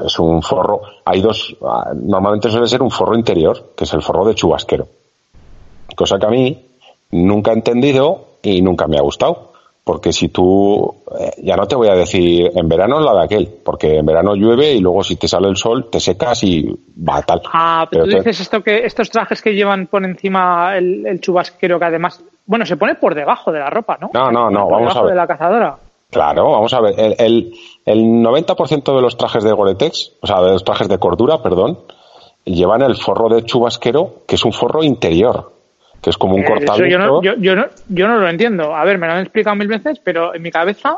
Es 0.06 0.18
un 0.20 0.42
forro, 0.42 0.82
hay 1.06 1.22
dos, 1.22 1.56
ah, 1.62 1.92
normalmente 1.94 2.50
suele 2.50 2.68
ser 2.68 2.82
un 2.82 2.90
forro 2.92 3.16
interior, 3.16 3.72
que 3.76 3.84
es 3.84 3.94
el 3.94 4.02
forro 4.02 4.26
de 4.26 4.36
chubasquero. 4.36 4.88
Cosa 5.96 6.18
que 6.18 6.26
a 6.26 6.30
mí 6.30 6.66
nunca 7.12 7.52
he 7.52 7.56
entendido 7.56 8.26
y 8.42 8.62
nunca 8.62 8.88
me 8.88 8.98
ha 8.98 9.02
gustado. 9.02 9.52
Porque 9.86 10.14
si 10.14 10.30
tú, 10.30 10.96
eh, 11.20 11.32
ya 11.44 11.58
no 11.58 11.68
te 11.68 11.76
voy 11.76 11.90
a 11.90 11.94
decir, 11.94 12.50
en 12.56 12.70
verano 12.70 13.00
es 13.00 13.06
la 13.06 13.14
de 13.16 13.24
aquel, 13.26 13.54
porque 13.66 13.98
en 13.98 14.06
verano 14.06 14.34
llueve 14.34 14.72
y 14.72 14.80
luego 14.80 15.04
si 15.04 15.18
te 15.18 15.28
sale 15.28 15.50
el 15.50 15.58
sol 15.58 15.90
te 15.92 16.00
secas 16.00 16.42
y 16.46 16.74
va 16.98 17.22
tal. 17.22 17.42
Ah, 17.52 17.86
pero, 17.92 18.06
Pero 18.06 18.06
tú 18.06 18.12
te- 18.12 18.30
dices 18.30 18.40
esto 18.40 18.64
que 18.64 18.86
estos 18.86 19.10
trajes 19.10 19.42
que 19.42 19.54
llevan 19.54 19.88
por 19.88 20.06
encima 20.06 20.78
el, 20.78 21.06
el 21.06 21.20
chubasquero 21.20 21.78
que 21.78 21.84
además, 21.86 22.24
bueno, 22.46 22.66
se 22.66 22.78
pone 22.78 22.96
por 22.96 23.14
debajo 23.14 23.52
de 23.52 23.60
la 23.60 23.70
ropa, 23.70 23.98
¿no? 24.00 24.10
No, 24.14 24.32
no, 24.32 24.50
no, 24.50 24.64
por 24.64 24.72
vamos 24.72 24.86
a 24.92 24.94
debajo 24.94 25.04
ver. 25.04 25.10
de 25.12 25.16
la 25.18 25.28
cazadora. 25.28 25.76
Claro, 26.14 26.52
vamos 26.52 26.74
a 26.74 26.82
ver. 26.82 26.94
El, 26.98 27.16
el, 27.18 27.54
el 27.86 28.00
90% 28.24 28.96
de 28.96 29.02
los 29.02 29.18
trajes 29.18 29.44
de 29.44 29.52
Gore-Tex, 29.52 30.14
o 30.22 30.28
sea, 30.28 30.42
de 30.42 30.52
los 30.52 30.64
trajes 30.64 30.88
de 30.88 30.98
cordura, 31.00 31.42
perdón, 31.42 31.80
llevan 32.46 32.82
el 32.82 32.96
forro 32.96 33.30
de 33.30 33.44
chubasquero, 33.44 34.22
que 34.28 34.36
es 34.36 34.46
un 34.46 34.54
forro 34.54 34.84
interior, 34.84 35.52
que 36.02 36.10
es 36.10 36.18
como 36.18 36.36
un 36.36 36.42
Eh, 36.44 36.90
yo, 36.90 36.98
no, 37.00 37.22
yo, 37.22 37.34
yo 37.38 37.56
no, 37.56 37.66
yo 37.90 38.08
no 38.08 38.18
lo 38.20 38.28
entiendo. 38.30 38.76
A 38.76 38.84
ver, 38.84 38.98
me 38.98 39.08
lo 39.08 39.14
han 39.14 39.20
explicado 39.22 39.56
mil 39.56 39.68
veces, 39.68 40.00
pero 40.04 40.34
en 40.36 40.42
mi 40.42 40.52
cabeza 40.52 40.96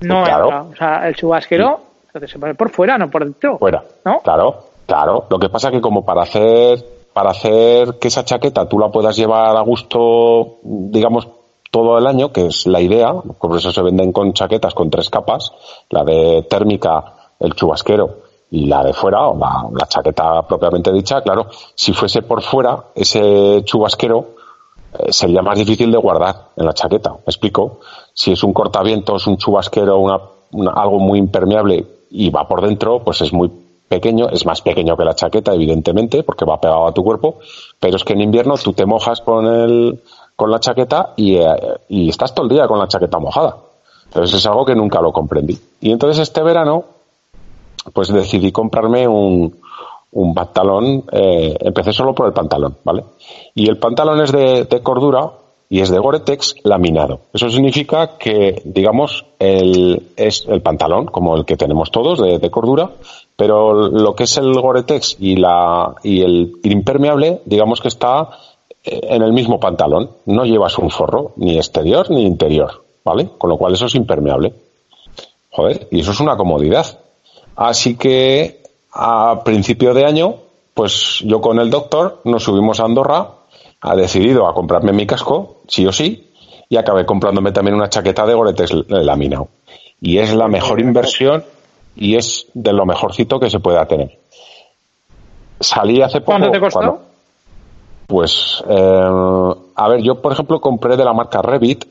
no 0.00 0.20
Pues 0.20 0.28
claro. 0.28 0.44
entra. 0.44 0.62
O 0.62 0.76
sea, 0.76 1.08
el 1.08 1.14
chubasquero 1.16 1.80
se 2.26 2.38
pone 2.38 2.54
por 2.54 2.70
fuera, 2.70 2.98
no 2.98 3.10
por 3.10 3.24
dentro. 3.24 3.58
fuera. 3.58 3.82
¿No? 4.04 4.20
Claro, 4.20 4.56
claro. 4.86 5.24
Lo 5.30 5.38
que 5.38 5.48
pasa 5.48 5.70
que 5.70 5.80
como 5.80 6.04
para 6.04 6.22
hacer, 6.22 6.84
para 7.12 7.30
hacer 7.30 7.98
que 8.00 8.08
esa 8.08 8.24
chaqueta 8.24 8.68
tú 8.68 8.78
la 8.78 8.88
puedas 8.90 9.16
llevar 9.16 9.56
a 9.56 9.60
gusto, 9.62 10.56
digamos, 10.62 11.28
todo 11.84 11.98
el 11.98 12.06
año, 12.06 12.32
que 12.32 12.46
es 12.46 12.66
la 12.66 12.80
idea, 12.80 13.12
por 13.12 13.56
eso 13.56 13.70
se 13.72 13.82
venden 13.82 14.12
con 14.12 14.32
chaquetas 14.32 14.74
con 14.74 14.90
tres 14.90 15.10
capas, 15.10 15.52
la 15.90 16.04
de 16.04 16.46
térmica, 16.48 17.14
el 17.40 17.54
chubasquero 17.54 18.20
y 18.50 18.66
la 18.66 18.82
de 18.82 18.92
fuera, 18.92 19.28
o 19.28 19.36
la, 19.38 19.86
chaqueta 19.86 20.46
propiamente 20.46 20.92
dicha, 20.92 21.20
claro, 21.20 21.46
si 21.74 21.92
fuese 21.92 22.22
por 22.22 22.42
fuera, 22.42 22.84
ese 22.94 23.62
chubasquero 23.64 24.36
eh, 24.98 25.12
sería 25.12 25.42
más 25.42 25.58
difícil 25.58 25.90
de 25.90 25.98
guardar 25.98 26.48
en 26.56 26.64
la 26.64 26.72
chaqueta. 26.72 27.10
¿Me 27.10 27.18
explico? 27.26 27.80
Si 28.14 28.32
es 28.32 28.42
un 28.42 28.52
cortavientos, 28.52 29.26
un 29.26 29.36
chubasquero, 29.36 29.98
una- 29.98 30.72
algo 30.74 30.98
muy 30.98 31.18
impermeable 31.18 31.86
y 32.10 32.30
va 32.30 32.48
por 32.48 32.62
dentro, 32.62 33.04
pues 33.04 33.20
es 33.20 33.32
muy 33.34 33.50
pequeño, 33.86 34.28
es 34.30 34.44
más 34.46 34.60
pequeño 34.62 34.96
que 34.96 35.04
la 35.04 35.14
chaqueta, 35.14 35.52
evidentemente, 35.54 36.22
porque 36.22 36.44
va 36.44 36.60
pegado 36.60 36.86
a 36.86 36.92
tu 36.92 37.02
cuerpo, 37.02 37.38
pero 37.80 37.96
es 37.96 38.04
que 38.04 38.12
en 38.14 38.20
invierno 38.22 38.54
tú 38.62 38.72
te 38.72 38.86
mojas 38.86 39.20
con 39.20 39.46
el, 39.46 40.02
con 40.38 40.52
la 40.52 40.60
chaqueta 40.60 41.14
y, 41.16 41.34
eh, 41.34 41.48
y 41.88 42.10
estás 42.10 42.32
todo 42.32 42.46
el 42.46 42.52
día 42.52 42.68
con 42.68 42.78
la 42.78 42.86
chaqueta 42.86 43.18
mojada. 43.18 43.56
Entonces 44.04 44.38
es 44.38 44.46
algo 44.46 44.64
que 44.64 44.76
nunca 44.76 45.00
lo 45.00 45.10
comprendí. 45.10 45.58
Y 45.80 45.90
entonces 45.90 46.22
este 46.22 46.44
verano, 46.44 46.84
pues 47.92 48.12
decidí 48.12 48.52
comprarme 48.52 49.08
un, 49.08 49.58
un 50.12 50.34
pantalón, 50.34 51.02
eh, 51.10 51.56
empecé 51.58 51.92
solo 51.92 52.14
por 52.14 52.28
el 52.28 52.32
pantalón, 52.32 52.76
¿vale? 52.84 53.02
Y 53.52 53.68
el 53.68 53.78
pantalón 53.78 54.20
es 54.22 54.30
de, 54.30 54.62
de 54.62 54.80
cordura, 54.80 55.32
y 55.70 55.80
es 55.80 55.90
de 55.90 55.98
Gore-Tex 55.98 56.56
laminado. 56.64 57.20
Eso 57.32 57.50
significa 57.50 58.16
que, 58.16 58.62
digamos, 58.64 59.26
el, 59.38 60.10
es 60.16 60.46
el 60.48 60.62
pantalón, 60.62 61.06
como 61.06 61.36
el 61.36 61.44
que 61.44 61.56
tenemos 61.56 61.90
todos 61.90 62.22
de, 62.22 62.50
cordura, 62.50 62.92
pero 63.36 63.74
lo 63.74 64.14
que 64.14 64.24
es 64.24 64.36
el 64.38 64.54
Gore-Tex 64.54 65.16
y, 65.18 65.36
la, 65.36 65.94
y 66.02 66.22
el 66.22 66.52
impermeable, 66.62 67.42
digamos 67.44 67.80
que 67.80 67.88
está 67.88 68.30
en 68.84 69.22
el 69.22 69.32
mismo 69.32 69.60
pantalón. 69.60 70.10
No 70.26 70.44
llevas 70.44 70.78
un 70.78 70.90
forro, 70.90 71.32
ni 71.36 71.56
exterior 71.56 72.10
ni 72.10 72.24
interior, 72.24 72.84
¿vale? 73.04 73.28
Con 73.38 73.50
lo 73.50 73.56
cual 73.56 73.74
eso 73.74 73.86
es 73.86 73.94
impermeable. 73.94 74.52
Joder, 75.50 75.88
y 75.90 76.00
eso 76.00 76.12
es 76.12 76.20
una 76.20 76.36
comodidad. 76.36 76.86
Así 77.56 77.96
que 77.96 78.62
a 78.92 79.42
principio 79.44 79.94
de 79.94 80.04
año, 80.04 80.36
pues 80.74 81.22
yo 81.24 81.40
con 81.40 81.58
el 81.58 81.70
doctor 81.70 82.20
nos 82.24 82.44
subimos 82.44 82.80
a 82.80 82.84
Andorra 82.84 83.30
ha 83.80 83.94
decidido 83.94 84.46
a 84.48 84.54
comprarme 84.54 84.92
mi 84.92 85.06
casco, 85.06 85.58
sí 85.68 85.86
o 85.86 85.92
sí, 85.92 86.28
y 86.68 86.76
acabé 86.76 87.06
comprándome 87.06 87.52
también 87.52 87.76
una 87.76 87.88
chaqueta 87.88 88.26
de 88.26 88.34
Goretex 88.34 88.72
laminado. 88.88 89.48
Y 90.00 90.18
es 90.18 90.34
la 90.34 90.48
mejor 90.48 90.80
inversión 90.80 91.44
y 91.96 92.16
es 92.16 92.46
de 92.54 92.72
lo 92.72 92.86
mejorcito 92.86 93.40
que 93.40 93.50
se 93.50 93.60
pueda 93.60 93.86
tener. 93.86 94.18
Salí 95.60 96.02
hace 96.02 96.20
poco. 96.20 96.32
¿Cuánto 96.32 96.50
te 96.50 96.60
costó? 96.60 97.00
Pues, 98.08 98.64
eh, 98.66 99.54
a 99.74 99.88
ver, 99.88 100.02
yo 100.02 100.22
por 100.22 100.32
ejemplo 100.32 100.60
compré 100.60 100.96
de 100.96 101.04
la 101.04 101.12
marca 101.12 101.42
Revit 101.42 101.84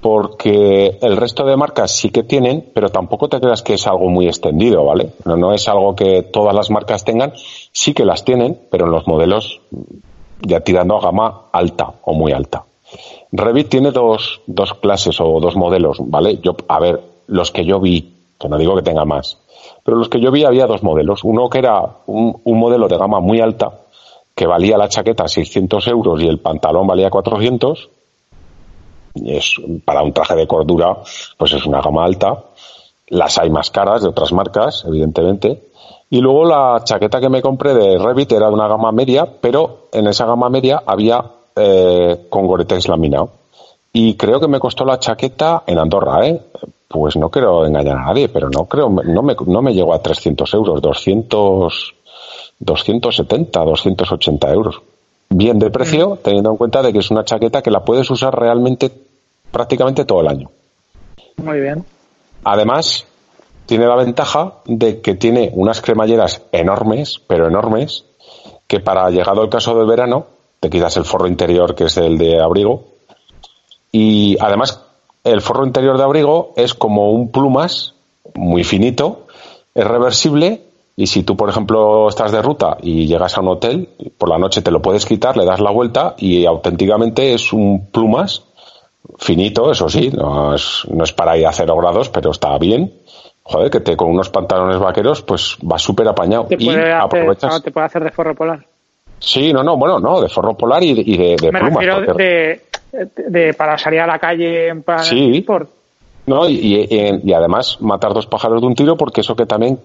porque 0.00 0.98
el 1.02 1.16
resto 1.16 1.44
de 1.44 1.56
marcas 1.56 1.90
sí 1.90 2.10
que 2.10 2.22
tienen, 2.22 2.70
pero 2.72 2.90
tampoco 2.90 3.28
te 3.28 3.40
creas 3.40 3.62
que 3.62 3.74
es 3.74 3.84
algo 3.88 4.08
muy 4.08 4.28
extendido, 4.28 4.84
¿vale? 4.84 5.10
No, 5.24 5.52
es 5.52 5.68
algo 5.68 5.96
que 5.96 6.22
todas 6.22 6.54
las 6.54 6.70
marcas 6.70 7.04
tengan, 7.04 7.32
sí 7.72 7.94
que 7.94 8.04
las 8.04 8.24
tienen, 8.24 8.56
pero 8.70 8.86
en 8.86 8.92
los 8.92 9.08
modelos 9.08 9.60
ya 10.40 10.60
tirando 10.60 10.96
a 10.96 11.00
gama 11.00 11.46
alta 11.50 11.94
o 12.04 12.14
muy 12.14 12.30
alta. 12.30 12.62
Revit 13.32 13.68
tiene 13.68 13.90
dos, 13.90 14.42
dos 14.46 14.74
clases 14.74 15.20
o 15.20 15.40
dos 15.40 15.56
modelos, 15.56 15.98
¿vale? 16.00 16.38
Yo, 16.38 16.54
a 16.68 16.78
ver, 16.78 17.00
los 17.26 17.50
que 17.50 17.64
yo 17.64 17.80
vi, 17.80 18.14
que 18.38 18.48
no 18.48 18.56
digo 18.56 18.76
que 18.76 18.82
tenga 18.82 19.04
más, 19.04 19.38
pero 19.82 19.96
los 19.96 20.08
que 20.08 20.20
yo 20.20 20.30
vi 20.30 20.44
había 20.44 20.66
dos 20.66 20.84
modelos. 20.84 21.24
Uno 21.24 21.50
que 21.50 21.58
era 21.58 21.82
un, 22.06 22.40
un 22.44 22.58
modelo 22.58 22.86
de 22.86 22.98
gama 22.98 23.18
muy 23.18 23.40
alta, 23.40 23.72
que 24.36 24.46
valía 24.46 24.76
la 24.76 24.90
chaqueta 24.90 25.26
600 25.26 25.88
euros 25.88 26.22
y 26.22 26.28
el 26.28 26.38
pantalón 26.38 26.86
valía 26.86 27.08
400. 27.08 27.88
Y 29.14 29.34
es, 29.34 29.54
para 29.82 30.02
un 30.02 30.12
traje 30.12 30.36
de 30.36 30.46
cordura, 30.46 30.98
pues 31.38 31.54
es 31.54 31.64
una 31.64 31.80
gama 31.80 32.04
alta. 32.04 32.44
Las 33.08 33.38
hay 33.38 33.48
más 33.48 33.70
caras 33.70 34.02
de 34.02 34.08
otras 34.08 34.32
marcas, 34.32 34.84
evidentemente. 34.86 35.62
Y 36.10 36.20
luego 36.20 36.44
la 36.44 36.82
chaqueta 36.84 37.18
que 37.18 37.30
me 37.30 37.40
compré 37.40 37.72
de 37.72 37.98
Revit 37.98 38.30
era 38.32 38.48
de 38.48 38.52
una 38.52 38.68
gama 38.68 38.92
media, 38.92 39.26
pero 39.40 39.88
en 39.90 40.06
esa 40.06 40.26
gama 40.26 40.50
media 40.50 40.82
había 40.84 41.24
eh, 41.56 42.26
con 42.28 42.46
Gore-Tex 42.46 42.88
laminado. 42.88 43.30
Y 43.94 44.16
creo 44.16 44.38
que 44.38 44.48
me 44.48 44.60
costó 44.60 44.84
la 44.84 44.98
chaqueta 44.98 45.62
en 45.66 45.78
Andorra, 45.78 46.26
¿eh? 46.26 46.38
Pues 46.86 47.16
no 47.16 47.30
quiero 47.30 47.64
engañar 47.64 47.96
a 47.96 48.04
nadie, 48.04 48.28
pero 48.28 48.50
no 48.50 48.66
creo, 48.66 48.90
no 48.90 49.22
me, 49.22 49.34
no 49.46 49.62
me 49.62 49.72
llegó 49.72 49.94
a 49.94 50.02
300 50.02 50.52
euros, 50.52 50.82
200, 50.82 51.94
270, 52.58 53.60
280 53.60 54.52
euros. 54.52 54.82
Bien 55.28 55.58
de 55.58 55.70
precio, 55.70 56.10
mm. 56.10 56.18
teniendo 56.18 56.50
en 56.50 56.56
cuenta 56.56 56.82
de 56.82 56.92
que 56.92 57.00
es 57.00 57.10
una 57.10 57.24
chaqueta 57.24 57.62
que 57.62 57.70
la 57.70 57.84
puedes 57.84 58.10
usar 58.10 58.38
realmente 58.38 58.90
prácticamente 59.50 60.04
todo 60.04 60.20
el 60.20 60.28
año. 60.28 60.50
Muy 61.36 61.60
bien. 61.60 61.84
Además, 62.44 63.06
tiene 63.66 63.86
la 63.86 63.96
ventaja 63.96 64.54
de 64.66 65.00
que 65.00 65.14
tiene 65.14 65.50
unas 65.54 65.80
cremalleras 65.80 66.42
enormes, 66.52 67.20
pero 67.26 67.48
enormes, 67.48 68.04
que 68.66 68.80
para 68.80 69.10
llegado 69.10 69.42
el 69.42 69.50
caso 69.50 69.76
del 69.76 69.86
verano, 69.86 70.26
te 70.60 70.70
quitas 70.70 70.96
el 70.96 71.04
forro 71.04 71.26
interior 71.26 71.74
que 71.74 71.84
es 71.84 71.96
el 71.96 72.18
de 72.18 72.40
abrigo. 72.40 72.84
Y 73.92 74.36
además, 74.40 74.82
el 75.24 75.40
forro 75.40 75.66
interior 75.66 75.98
de 75.98 76.04
abrigo 76.04 76.52
es 76.56 76.74
como 76.74 77.10
un 77.10 77.30
plumas 77.30 77.94
muy 78.34 78.64
finito, 78.64 79.26
es 79.74 79.84
reversible 79.84 80.65
y 80.96 81.06
si 81.06 81.22
tú, 81.22 81.36
por 81.36 81.48
ejemplo, 81.48 82.08
estás 82.08 82.32
de 82.32 82.42
ruta 82.42 82.78
y 82.82 83.06
llegas 83.06 83.36
a 83.36 83.42
un 83.42 83.48
hotel, 83.48 83.88
por 84.16 84.28
la 84.28 84.38
noche 84.38 84.62
te 84.62 84.70
lo 84.70 84.80
puedes 84.80 85.04
quitar, 85.04 85.36
le 85.36 85.44
das 85.44 85.60
la 85.60 85.70
vuelta 85.70 86.14
y 86.18 86.46
auténticamente 86.46 87.34
es 87.34 87.52
un 87.52 87.86
plumas 87.90 88.44
finito, 89.18 89.70
eso 89.70 89.88
sí, 89.88 90.10
no 90.10 90.54
es, 90.54 90.82
no 90.90 91.04
es 91.04 91.12
para 91.12 91.36
ir 91.36 91.46
a 91.46 91.52
cero 91.52 91.76
grados, 91.76 92.08
pero 92.08 92.30
está 92.30 92.56
bien 92.58 92.92
joder, 93.48 93.70
que 93.70 93.80
te 93.80 93.96
con 93.96 94.10
unos 94.10 94.28
pantalones 94.28 94.78
vaqueros, 94.78 95.22
pues 95.22 95.56
va 95.60 95.78
súper 95.78 96.08
apañado. 96.08 96.46
y 96.50 96.68
aprovechas... 96.68 97.62
te 97.62 97.70
puede 97.70 97.86
hacer 97.86 98.02
de 98.02 98.10
forro 98.10 98.34
polar. 98.34 98.64
Sí, 99.18 99.52
no, 99.52 99.62
no, 99.62 99.76
bueno, 99.76 99.98
no, 99.98 100.20
de 100.20 100.28
forro 100.28 100.54
polar 100.54 100.82
y, 100.82 101.16
de, 101.16 101.36
de 101.36 101.52
Me 101.52 101.60
plumas. 101.60 102.16
de, 102.16 102.60
de, 103.28 103.54
para 103.54 103.78
salir 103.78 104.00
a 104.00 104.06
la 104.06 104.18
calle 104.18 104.68
en 104.68 104.82
plan 104.82 105.02
sí. 105.02 105.44
No, 106.26 106.48
y, 106.48 106.88
y, 106.90 107.32
además 107.32 107.80
matar 107.80 108.12
dos 108.12 108.26
pájaros 108.26 108.60
de 108.60 108.66
un 108.66 108.74
tiro 108.74 108.96
porque 108.96 109.20
eso 109.20 109.36
que 109.36 109.46
también 109.46 109.78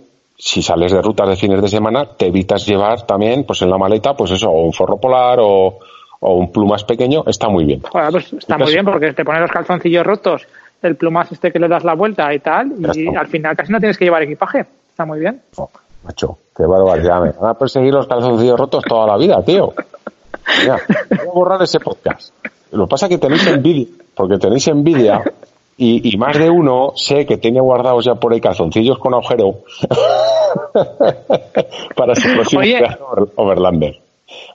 si 0.43 0.63
sales 0.63 0.91
de 0.91 1.01
rutas 1.01 1.29
de 1.29 1.35
fines 1.35 1.61
de 1.61 1.67
semana 1.67 2.05
te 2.05 2.25
evitas 2.25 2.65
llevar 2.65 3.03
también 3.03 3.43
pues 3.43 3.61
en 3.61 3.69
la 3.69 3.77
maleta 3.77 4.15
pues 4.15 4.31
eso 4.31 4.49
o 4.49 4.63
un 4.63 4.73
forro 4.73 4.97
polar 4.97 5.37
o, 5.39 5.77
o 6.19 6.33
un 6.33 6.51
plumas 6.51 6.83
pequeño 6.83 7.23
está 7.27 7.47
muy 7.47 7.63
bien. 7.63 7.83
pues 8.11 8.33
está 8.33 8.57
muy 8.57 8.73
bien 8.73 8.83
porque 8.83 9.13
te 9.13 9.23
pones 9.23 9.41
los 9.41 9.51
calzoncillos 9.51 10.03
rotos 10.03 10.47
el 10.81 10.95
plumas 10.95 11.31
este 11.31 11.51
que 11.51 11.59
le 11.59 11.67
das 11.67 11.83
la 11.83 11.93
vuelta 11.93 12.33
y 12.33 12.39
tal, 12.39 12.73
y 12.95 13.15
al 13.15 13.27
final 13.27 13.55
casi 13.55 13.71
no 13.71 13.79
tienes 13.79 13.97
que 13.97 14.05
llevar 14.05 14.23
equipaje. 14.23 14.65
Está 14.89 15.05
muy 15.05 15.19
bien. 15.19 15.41
Oh, 15.57 15.69
macho, 16.03 16.39
qué 16.55 16.65
barbaridad. 16.65 17.21
Me 17.21 17.31
van 17.31 17.51
a 17.51 17.53
perseguir 17.53 17.93
los 17.93 18.07
calzoncillos 18.07 18.59
rotos 18.59 18.83
toda 18.83 19.05
la 19.07 19.17
vida, 19.17 19.43
tío. 19.43 19.73
Mira, 20.59 20.79
voy 21.09 21.19
a 21.19 21.31
borrar 21.31 21.61
ese 21.61 21.79
podcast. 21.79 22.33
Lo 22.71 22.85
que 22.85 22.89
pasa 22.89 23.05
es 23.05 23.11
que 23.11 23.17
tenéis 23.19 23.45
envidia, 23.45 23.87
porque 24.15 24.37
tenéis 24.37 24.67
envidia 24.69 25.23
y, 25.83 26.13
y, 26.13 26.17
más 26.17 26.37
de 26.37 26.47
uno 26.47 26.93
sé 26.95 27.25
que 27.25 27.37
tiene 27.37 27.59
guardados 27.59 28.05
ya 28.05 28.13
por 28.13 28.31
ahí 28.31 28.39
calzoncillos 28.39 28.99
con 28.99 29.15
agujero 29.15 29.61
para 31.95 32.13
su 32.13 32.31
próximo 32.33 32.61
Overlander. 33.35 33.97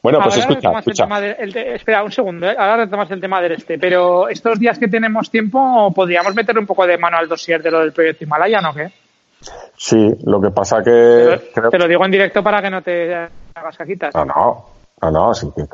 Bueno, 0.01 0.21
pues 0.23 0.37
escucha, 0.37 0.71
espera 1.75 2.05
un 2.05 2.12
segundo, 2.12 2.47
¿eh? 2.47 2.55
ahora 2.57 2.77
retomas 2.77 3.11
el 3.11 3.21
tema 3.21 3.43
del 3.43 3.53
este, 3.53 3.77
pero 3.77 4.29
estos 4.29 4.61
días 4.61 4.79
que 4.79 4.87
tenemos 4.87 5.29
tiempo, 5.29 5.93
¿podríamos 5.93 6.33
meter 6.33 6.57
un 6.57 6.65
poco 6.65 6.87
de 6.87 6.97
mano 6.97 7.17
al 7.17 7.29
dossier 7.29 7.61
de 7.61 7.73
lo 7.73 7.81
del 7.81 7.93
proyecto 7.93 8.23
Himalaya, 8.23 8.61
no 8.61 8.73
qué? 8.73 8.93
Sí, 9.77 10.09
lo 10.25 10.41
que 10.41 10.51
pasa 10.51 10.81
que... 10.83 11.41
Te 11.71 11.79
lo, 11.79 11.89
digo 11.89 12.05
en 12.05 12.11
directo 12.12 12.41
para 12.41 12.62
que 12.62 12.71
no 12.71 12.83
te 12.83 13.12
hagas 13.12 13.77
cajitas. 13.77 14.15
No, 14.15 14.25
no, 14.25 14.67
no, 15.03 15.11
no, 15.11 15.35
sí, 15.35 15.49
que, 15.55 15.65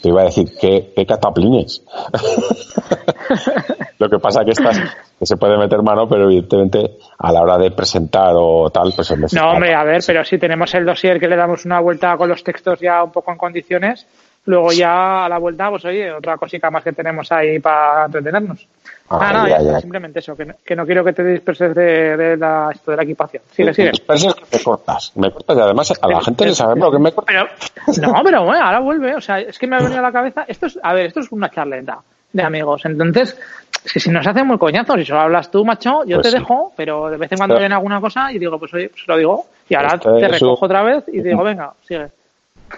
que, 0.00 0.08
iba 0.08 0.20
a 0.22 0.24
decir 0.26 0.56
que, 0.56 0.92
que 0.94 1.04
cataplines. 1.06 1.82
Lo 3.98 4.08
que 4.08 4.18
pasa 4.18 4.44
que 4.44 4.52
estas 4.52 4.78
que 5.18 5.26
se 5.26 5.36
puede 5.36 5.56
meter 5.56 5.82
mano, 5.82 6.08
pero 6.08 6.24
evidentemente 6.24 6.98
a 7.18 7.32
la 7.32 7.42
hora 7.42 7.58
de 7.58 7.72
presentar 7.72 8.34
o 8.36 8.70
tal, 8.70 8.92
pues 8.94 9.32
No, 9.32 9.50
hombre, 9.50 9.74
a 9.74 9.82
ver, 9.82 10.02
pero 10.06 10.24
si 10.24 10.38
tenemos 10.38 10.72
el 10.74 10.84
dossier 10.84 11.18
que 11.18 11.28
le 11.28 11.36
damos 11.36 11.64
una 11.64 11.80
vuelta 11.80 12.16
con 12.16 12.28
los 12.28 12.44
textos 12.44 12.78
ya 12.80 13.02
un 13.02 13.10
poco 13.10 13.32
en 13.32 13.38
condiciones, 13.38 14.06
luego 14.46 14.72
ya 14.72 15.24
a 15.24 15.28
la 15.28 15.38
vuelta, 15.38 15.70
pues 15.70 15.84
oye, 15.84 16.12
otra 16.12 16.36
cosita 16.36 16.70
más 16.70 16.82
que 16.82 16.92
tenemos 16.92 17.30
ahí 17.32 17.58
para 17.58 18.06
entretenernos. 18.06 18.66
Ah, 19.08 19.18
ah 19.20 19.32
no, 19.32 19.48
ya, 19.48 19.80
simplemente 19.80 20.18
eso, 20.18 20.36
que 20.36 20.44
no, 20.44 20.54
que 20.64 20.74
no, 20.74 20.86
quiero 20.86 21.04
que 21.04 21.12
te 21.12 21.24
disperses 21.24 21.74
de, 21.74 22.36
la, 22.36 22.70
esto 22.72 22.90
de 22.90 22.96
la 22.96 23.02
equipación. 23.02 23.42
Sigue, 23.52 23.74
sigue. 23.74 23.90
Disperses 23.90 24.34
que 24.34 24.44
me 24.56 24.62
cortas, 24.62 25.12
me 25.16 25.30
cortas 25.30 25.56
y 25.56 25.60
además 25.60 25.92
a 26.00 26.08
la 26.08 26.20
gente 26.20 26.46
le 26.46 26.54
sabemos 26.54 26.86
lo 26.86 26.92
que 26.92 26.98
me 26.98 27.12
cortas. 27.12 27.72
no, 28.00 28.12
pero 28.24 28.44
bueno, 28.44 28.64
ahora 28.64 28.80
vuelve, 28.80 29.14
o 29.14 29.20
sea, 29.20 29.40
es 29.40 29.58
que 29.58 29.66
me 29.66 29.76
ha 29.76 29.80
venido 29.80 29.98
a 29.98 30.02
la 30.02 30.12
cabeza, 30.12 30.44
esto 30.48 30.66
es, 30.66 30.78
a 30.82 30.92
ver, 30.94 31.06
esto 31.06 31.20
es 31.20 31.32
una 31.32 31.50
charleta 31.50 31.98
de 32.32 32.42
amigos, 32.42 32.84
entonces, 32.84 33.38
es 33.84 33.92
que 33.92 34.00
si 34.00 34.10
nos 34.10 34.26
hace 34.26 34.42
muy 34.42 34.58
coñazo, 34.58 34.94
si 34.96 35.04
solo 35.04 35.20
hablas 35.20 35.50
tú, 35.50 35.64
macho, 35.64 36.04
yo 36.04 36.20
pues 36.20 36.32
te 36.32 36.38
dejo, 36.38 36.72
pero 36.76 37.10
de 37.10 37.16
vez 37.16 37.30
en 37.30 37.38
cuando 37.38 37.58
viene 37.58 37.74
alguna 37.74 38.00
cosa 38.00 38.32
y 38.32 38.38
digo, 38.38 38.58
pues 38.58 38.72
oye, 38.74 38.88
pues 38.88 39.04
lo 39.06 39.16
digo, 39.16 39.46
y 39.68 39.74
ahora 39.74 39.94
este 39.94 40.10
te 40.18 40.28
recojo 40.28 40.64
otra 40.64 40.82
vez 40.82 41.04
y 41.08 41.22
digo, 41.22 41.42
venga, 41.44 41.72
sigue. 41.86 42.08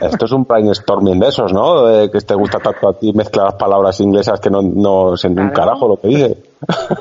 Esto 0.00 0.26
es 0.26 0.32
un 0.32 0.44
brainstorming 0.44 1.18
de 1.18 1.28
esos, 1.28 1.52
¿no? 1.52 1.86
De 1.86 2.10
que 2.10 2.20
te 2.20 2.34
gusta 2.34 2.58
tanto 2.58 2.88
a 2.88 2.98
ti 2.98 3.12
mezclar 3.12 3.56
palabras 3.56 3.98
inglesas 4.00 4.40
que 4.40 4.50
no, 4.50 4.60
no 4.62 5.16
se 5.16 5.28
un 5.28 5.50
carajo 5.50 5.88
lo 5.88 5.96
que 5.96 6.08
dice. 6.08 6.36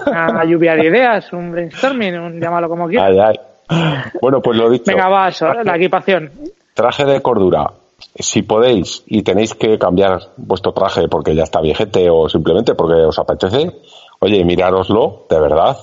Una 0.07 0.45
lluvia 0.45 0.75
de 0.75 0.87
ideas, 0.87 1.31
un 1.33 1.51
brainstorming, 1.51 2.17
un, 2.19 2.39
llámalo 2.39 2.69
como 2.69 2.87
quieras. 2.87 3.09
Ay, 3.09 3.19
ay. 3.19 4.11
Bueno, 4.21 4.41
pues 4.41 4.57
lo 4.57 4.69
dicho. 4.69 4.85
Venga, 4.87 5.09
va, 5.09 5.27
eso, 5.27 5.51
la 5.53 5.75
equipación. 5.75 6.31
Traje 6.73 7.05
de 7.05 7.21
cordura. 7.21 7.71
Si 8.17 8.43
podéis 8.43 9.03
y 9.07 9.23
tenéis 9.23 9.55
que 9.55 9.77
cambiar 9.79 10.19
vuestro 10.37 10.73
traje 10.73 11.07
porque 11.07 11.33
ya 11.33 11.43
está 11.43 11.61
viejete 11.61 12.09
o 12.09 12.29
simplemente 12.29 12.75
porque 12.75 12.95
os 12.95 13.17
apetece, 13.17 13.71
oye, 14.19 14.43
mirároslo, 14.45 15.25
de 15.29 15.39
verdad. 15.39 15.77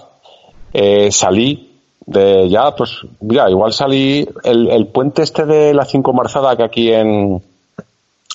Eh, 0.73 1.11
salí 1.11 1.72
de 2.07 2.49
ya, 2.49 2.75
pues, 2.75 3.01
mira, 3.21 3.49
igual 3.51 3.73
salí 3.73 4.29
el, 4.45 4.69
el 4.69 4.87
puente 4.87 5.23
este 5.23 5.47
de 5.47 5.75
la 5.75 5.85
Cinco 5.85 6.13
Marzada 6.13 6.57
que 6.57 6.65
aquí 6.65 6.93
en, 6.93 7.43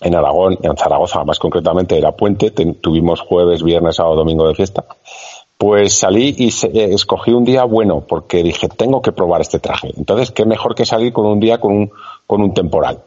en 0.02 0.16
Aragón, 0.16 0.58
en 0.62 0.78
Zaragoza 0.78 1.24
más 1.24 1.40
concretamente 1.40 1.98
era 1.98 2.12
puente, 2.12 2.52
tuvimos 2.52 3.22
jueves, 3.22 3.64
viernes, 3.64 3.96
sábado, 3.96 4.18
domingo 4.18 4.48
de 4.48 4.56
fiesta. 4.56 4.86
Pues 5.58 5.98
salí 5.98 6.36
y 6.38 6.50
eh, 6.50 6.94
escogí 6.94 7.32
un 7.32 7.44
día 7.44 7.64
bueno 7.64 8.04
porque 8.08 8.44
dije, 8.44 8.70
tengo 8.70 9.02
que 9.02 9.12
probar 9.12 9.42
este 9.42 9.60
traje. 9.60 9.92
Entonces, 9.98 10.32
qué 10.32 10.46
mejor 10.46 10.76
que 10.76 10.86
salir 10.86 11.12
con 11.12 11.26
un 11.26 11.40
día 11.40 11.60
con 11.60 11.74
un, 11.74 11.92
con 12.28 12.42
un 12.42 12.54
temporal. 12.54 13.02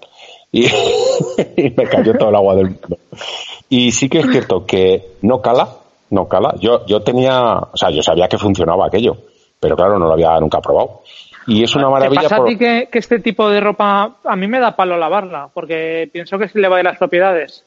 Y, 0.50 0.66
y 1.56 1.70
me 1.76 1.84
cayó 1.84 2.18
todo 2.18 2.30
el 2.30 2.34
agua 2.34 2.56
del 2.56 2.70
mundo. 2.70 2.98
Y 3.68 3.92
sí 3.92 4.08
que 4.08 4.18
es 4.18 4.26
cierto 4.30 4.66
que 4.66 5.12
no 5.22 5.40
cala, 5.40 5.68
no 6.10 6.26
cala. 6.26 6.56
Yo, 6.58 6.84
yo 6.86 7.02
tenía, 7.02 7.56
o 7.72 7.76
sea, 7.76 7.90
yo 7.90 8.02
sabía 8.02 8.28
que 8.28 8.36
funcionaba 8.36 8.86
aquello, 8.86 9.16
pero 9.60 9.76
claro, 9.76 9.98
no 9.98 10.06
lo 10.06 10.14
había 10.14 10.38
nunca 10.40 10.60
probado. 10.60 11.02
Y 11.46 11.62
es 11.62 11.74
una 11.74 11.88
maravilla. 11.88 12.22
¿Te 12.22 12.28
pasa 12.28 12.42
a 12.42 12.44
ti 12.44 12.56
que, 12.56 12.88
que, 12.90 12.98
este 12.98 13.18
tipo 13.18 13.48
de 13.50 13.60
ropa 13.60 14.16
a 14.24 14.36
mí 14.36 14.46
me 14.46 14.60
da 14.60 14.76
palo 14.76 14.96
lavarla? 14.96 15.48
Porque 15.52 16.08
pienso 16.12 16.38
que 16.38 16.48
se 16.48 16.58
le 16.58 16.68
va 16.68 16.78
de 16.78 16.84
las 16.84 16.98
propiedades. 16.98 17.64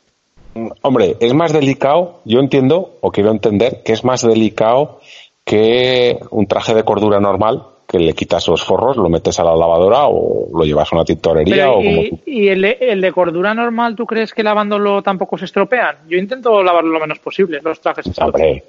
Hombre, 0.81 1.17
es 1.19 1.33
más 1.33 1.51
delicado, 1.51 2.21
yo 2.25 2.39
entiendo, 2.39 2.97
o 3.01 3.11
quiero 3.11 3.31
entender, 3.31 3.81
que 3.83 3.93
es 3.93 4.03
más 4.03 4.21
delicado 4.21 4.99
que 5.43 6.19
un 6.29 6.45
traje 6.45 6.75
de 6.75 6.83
cordura 6.83 7.19
normal, 7.19 7.63
que 7.87 7.99
le 7.99 8.13
quitas 8.13 8.47
los 8.47 8.63
forros, 8.63 8.97
lo 8.97 9.09
metes 9.09 9.39
a 9.39 9.43
la 9.43 9.55
lavadora 9.55 10.07
o 10.07 10.47
lo 10.53 10.63
llevas 10.63 10.91
a 10.91 10.95
una 10.95 11.05
tintorería 11.05 11.71
o 11.71 11.81
y, 11.81 12.09
como 12.09 12.21
¿Y 12.25 12.47
el 12.47 12.61
de, 12.61 12.77
el 12.79 13.01
de, 13.01 13.11
cordura 13.11 13.53
normal, 13.53 13.95
tú 13.95 14.05
crees 14.05 14.33
que 14.33 14.43
lavándolo 14.43 15.01
tampoco 15.01 15.37
se 15.37 15.45
estropean? 15.45 15.97
Yo 16.07 16.17
intento 16.17 16.63
lavarlo 16.63 16.91
lo 16.91 16.99
menos 16.99 17.19
posible, 17.19 17.59
los 17.63 17.81
trajes. 17.81 18.05
Hombre, 18.19 18.63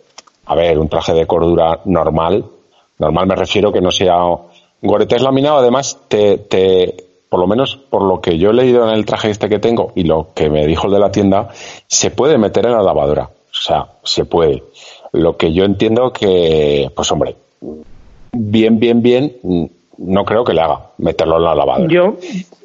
a 0.46 0.54
ver, 0.54 0.78
un 0.78 0.88
traje 0.88 1.12
de 1.12 1.26
cordura 1.26 1.80
normal, 1.84 2.44
normal 2.98 3.26
me 3.26 3.36
refiero 3.36 3.72
que 3.72 3.80
no 3.80 3.90
sea 3.90 4.16
goretés 4.84 5.22
laminado, 5.22 5.58
además 5.58 5.98
te, 6.08 6.38
te, 6.38 6.94
por 7.28 7.40
lo 7.40 7.46
menos 7.46 7.76
por 7.76 8.02
lo 8.02 8.20
que 8.20 8.38
yo 8.38 8.50
he 8.50 8.54
leído 8.54 8.88
en 8.88 8.94
el 8.94 9.04
traje 9.04 9.30
este 9.30 9.48
que 9.48 9.58
tengo 9.58 9.92
y 9.96 10.04
lo 10.04 10.28
que 10.34 10.50
me 10.50 10.66
dijo 10.66 10.86
el 10.86 10.92
de 10.92 10.98
la 11.00 11.10
tienda, 11.10 11.48
se 11.86 12.10
puede 12.10 12.38
meter 12.38 12.66
en 12.66 12.72
la 12.72 12.82
lavadora. 12.82 13.24
O 13.24 13.56
sea, 13.56 13.86
se 14.02 14.24
puede. 14.24 14.62
Lo 15.12 15.36
que 15.36 15.52
yo 15.52 15.64
entiendo 15.64 16.12
que, 16.12 16.90
pues 16.94 17.10
hombre, 17.10 17.34
bien, 18.32 18.78
bien, 18.78 19.02
bien, 19.02 19.36
no 19.98 20.24
creo 20.24 20.44
que 20.44 20.52
le 20.52 20.60
haga 20.60 20.90
meterlo 20.98 21.38
en 21.38 21.44
la 21.44 21.54
lavadora. 21.54 21.92
Yo, 21.92 22.16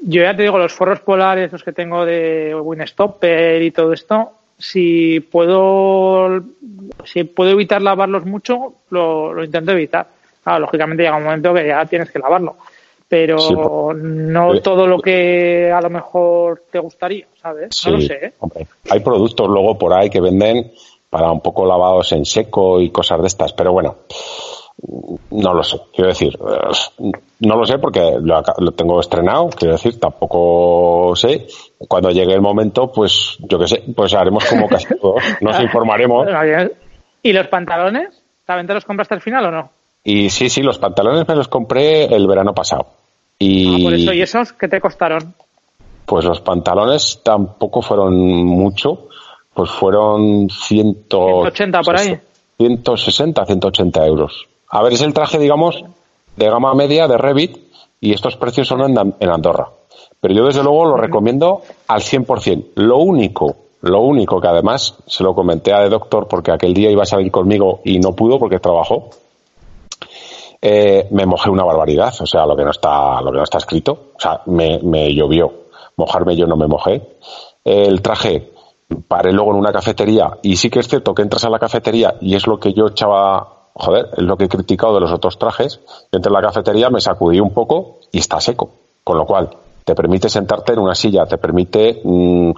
yo 0.04 0.22
ya 0.22 0.36
te 0.36 0.44
digo, 0.44 0.58
los 0.58 0.74
forros 0.74 1.00
polares, 1.00 1.52
los 1.52 1.64
que 1.64 1.72
tengo 1.72 2.06
de 2.06 2.54
Winstopper 2.54 3.62
y 3.62 3.72
todo 3.72 3.94
esto, 3.94 4.32
si 4.58 5.20
puedo, 5.20 6.44
si 7.06 7.24
puedo 7.24 7.52
evitar 7.52 7.82
lavarlos 7.82 8.26
mucho, 8.26 8.74
lo 8.90 9.44
intento 9.44 9.72
evitar. 9.72 10.19
Claro, 10.50 10.62
lógicamente 10.62 11.04
llega 11.04 11.16
un 11.16 11.26
momento 11.26 11.54
que 11.54 11.68
ya 11.68 11.86
tienes 11.86 12.10
que 12.10 12.18
lavarlo. 12.18 12.56
Pero 13.08 13.38
sí, 13.38 13.54
pues, 13.54 13.98
no 13.98 14.56
sí. 14.56 14.62
todo 14.62 14.88
lo 14.88 15.00
que 15.00 15.72
a 15.72 15.80
lo 15.80 15.92
mejor 15.92 16.64
te 16.72 16.80
gustaría, 16.80 17.28
¿sabes? 17.40 17.76
Sí, 17.76 17.88
no 17.92 17.98
lo 17.98 18.02
sé. 18.02 18.14
¿eh? 18.26 18.34
Hay 18.90 19.00
productos 19.02 19.48
luego 19.48 19.78
por 19.78 19.94
ahí 19.94 20.10
que 20.10 20.20
venden 20.20 20.72
para 21.08 21.32
un 21.32 21.42
poco 21.42 21.68
lavados 21.68 22.12
en 22.14 22.26
seco 22.26 22.82
y 22.82 22.90
cosas 22.90 23.22
de 23.22 23.28
estas, 23.28 23.54
pero 23.54 23.74
bueno, 23.74 23.98
no 25.30 25.54
lo 25.54 25.62
sé, 25.62 25.80
quiero 25.94 26.10
decir, 26.10 26.36
no 27.40 27.56
lo 27.56 27.66
sé 27.66 27.78
porque 27.78 28.18
lo, 28.22 28.42
lo, 28.58 28.72
tengo 28.72 29.00
estrenado, 29.00 29.50
quiero 29.50 29.74
decir, 29.74 30.00
tampoco 30.00 31.16
sé. 31.16 31.46
Cuando 31.88 32.10
llegue 32.10 32.34
el 32.34 32.42
momento, 32.42 32.92
pues 32.92 33.38
yo 33.40 33.60
qué 33.60 33.68
sé, 33.68 33.84
pues 33.96 34.16
haremos 34.16 34.46
como 34.46 34.68
casi 34.68 34.88
todos, 35.00 35.22
nos 35.42 35.60
informaremos. 35.60 36.28
¿Y 37.22 37.34
los 37.34 37.48
pantalones? 37.48 38.24
¿También 38.46 38.68
te 38.68 38.74
los 38.74 38.86
compraste 38.86 39.14
al 39.14 39.22
final 39.22 39.46
o 39.46 39.52
no? 39.52 39.79
Y 40.04 40.30
sí, 40.30 40.50
sí, 40.50 40.62
los 40.62 40.78
pantalones 40.78 41.28
me 41.28 41.36
los 41.36 41.48
compré 41.48 42.06
el 42.06 42.28
verano 42.28 42.54
pasado. 42.54 42.88
Y... 43.38 43.86
Ah, 43.86 43.90
por 43.90 43.94
eso, 43.94 44.14
¿y 44.14 44.22
esos 44.22 44.54
qué 44.54 44.68
te 44.68 44.80
costaron? 44.80 45.34
Pues 46.06 46.26
los 46.26 46.42
pantalones 46.42 47.22
tampoco 47.24 47.82
fueron 47.82 48.16
mucho, 48.46 49.08
pues 49.54 49.70
fueron 49.70 50.50
180 50.50 51.82
por 51.82 51.98
ahí. 51.98 52.20
160, 52.58 53.46
180 53.46 54.06
euros. 54.06 54.48
A 54.70 54.82
ver, 54.84 54.94
es 54.94 55.02
el 55.02 55.14
traje, 55.14 55.40
digamos, 55.40 55.84
de 56.36 56.50
gama 56.50 56.74
media 56.74 57.08
de 57.08 57.18
Revit 57.18 57.58
y 58.02 58.14
estos 58.14 58.38
precios 58.38 58.68
son 58.68 58.82
en, 58.82 59.16
en 59.20 59.30
Andorra. 59.30 59.70
Pero 60.20 60.34
yo 60.34 60.46
desde 60.46 60.64
luego 60.64 60.86
lo 60.86 60.98
recomiendo 60.98 61.62
al 61.88 62.02
100%. 62.02 62.72
Lo 62.76 62.98
único, 62.98 63.56
lo 63.82 64.02
único 64.02 64.42
que 64.42 64.48
además 64.48 64.96
se 65.08 65.24
lo 65.24 65.34
comenté 65.34 65.74
a 65.74 65.82
de 65.82 65.90
doctor 65.90 66.28
porque 66.28 66.52
aquel 66.52 66.74
día 66.74 66.92
iba 66.92 67.04
a 67.04 67.06
salir 67.06 67.32
conmigo 67.32 67.82
y 67.86 68.00
no 68.00 68.14
pudo 68.16 68.38
porque 68.38 68.60
trabajó. 68.60 69.10
Eh, 70.62 71.08
me 71.12 71.26
mojé 71.26 71.50
una 71.50 71.64
barbaridad, 71.64 72.14
o 72.20 72.26
sea, 72.26 72.46
lo 72.46 72.56
que 72.56 72.66
no 72.66 72.72
está, 72.72 73.22
lo 73.22 73.32
que 73.32 73.38
no 73.38 73.44
está 73.44 73.58
escrito. 73.60 74.12
O 74.16 74.20
sea, 74.20 74.42
me, 74.48 74.80
me 74.84 75.14
llovió. 75.14 75.52
Mojarme 75.96 76.36
yo 76.36 76.48
no 76.48 76.56
me 76.56 76.68
mojé. 76.68 77.02
El 77.64 78.02
traje 78.02 78.52
paré 79.08 79.32
luego 79.32 79.52
en 79.52 79.58
una 79.58 79.72
cafetería 79.72 80.38
y 80.42 80.56
sí 80.56 80.70
que 80.70 80.80
es 80.80 80.88
cierto 80.88 81.14
que 81.14 81.22
entras 81.22 81.46
a 81.46 81.50
la 81.50 81.60
cafetería 81.60 82.16
y 82.22 82.36
es 82.36 82.48
lo 82.48 82.60
que 82.60 82.74
yo 82.74 82.88
echaba 82.88 83.60
joder, 83.80 84.10
es 84.18 84.24
lo 84.24 84.38
que 84.38 84.46
he 84.46 84.50
criticado 84.50 84.96
de 84.96 85.02
los 85.02 85.12
otros 85.12 85.40
trajes. 85.40 85.80
Entré 86.12 86.30
en 86.30 86.34
la 86.34 86.42
cafetería, 86.42 86.90
me 86.90 87.00
sacudí 87.00 87.40
un 87.40 87.52
poco 87.52 88.00
y 88.12 88.20
está 88.20 88.40
seco. 88.40 88.72
Con 89.04 89.18
lo 89.18 89.26
cual, 89.26 89.50
te 89.84 89.96
permite 89.96 90.30
sentarte 90.30 90.74
en 90.74 90.80
una 90.80 90.96
silla, 90.96 91.26
te 91.26 91.38
permite, 91.38 92.02
mmm, 92.04 92.52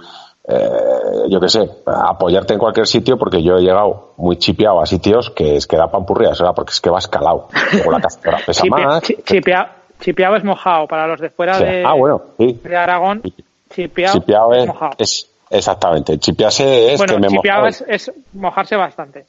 eh, 0.44 1.28
yo 1.28 1.40
qué 1.40 1.48
sé, 1.48 1.70
apoyarte 1.86 2.54
en 2.54 2.58
cualquier 2.58 2.86
sitio 2.86 3.16
porque 3.16 3.42
yo 3.42 3.56
he 3.56 3.62
llegado 3.62 4.14
muy 4.16 4.36
chipeado 4.38 4.80
a 4.80 4.86
sitios 4.86 5.30
que 5.30 5.56
es 5.56 5.66
que 5.66 5.76
da 5.76 5.90
pampurrias, 5.90 6.38
¿verdad? 6.38 6.54
Porque 6.54 6.72
es 6.72 6.80
que 6.80 6.90
vas 6.90 7.06
calado. 7.06 7.48
Luego 7.72 7.92
la 7.92 8.00
cafetera 8.00 8.38
pesa 8.46 8.62
Chipe, 8.62 8.84
más. 8.84 9.02
Chipeado, 9.02 9.68
chipeado 10.00 10.36
es 10.36 10.44
mojado. 10.44 10.86
Para 10.88 11.06
los 11.06 11.20
de 11.20 11.30
fuera 11.30 11.54
sí. 11.54 11.64
de, 11.64 11.84
ah, 11.84 11.94
bueno, 11.94 12.22
sí. 12.38 12.60
de 12.62 12.76
Aragón, 12.76 13.22
chipeado, 13.70 14.14
chipeado 14.14 14.54
es, 14.54 14.60
es 14.62 14.66
mojado. 14.66 14.92
Es, 14.98 15.30
exactamente. 15.50 16.18
Chipearse 16.18 16.92
es 16.92 16.98
bueno, 16.98 17.14
que 17.14 17.20
me 17.20 17.28
chipeado 17.28 17.66
es, 17.66 17.84
es 17.86 18.12
mojarse 18.32 18.76
bastante. 18.76 19.26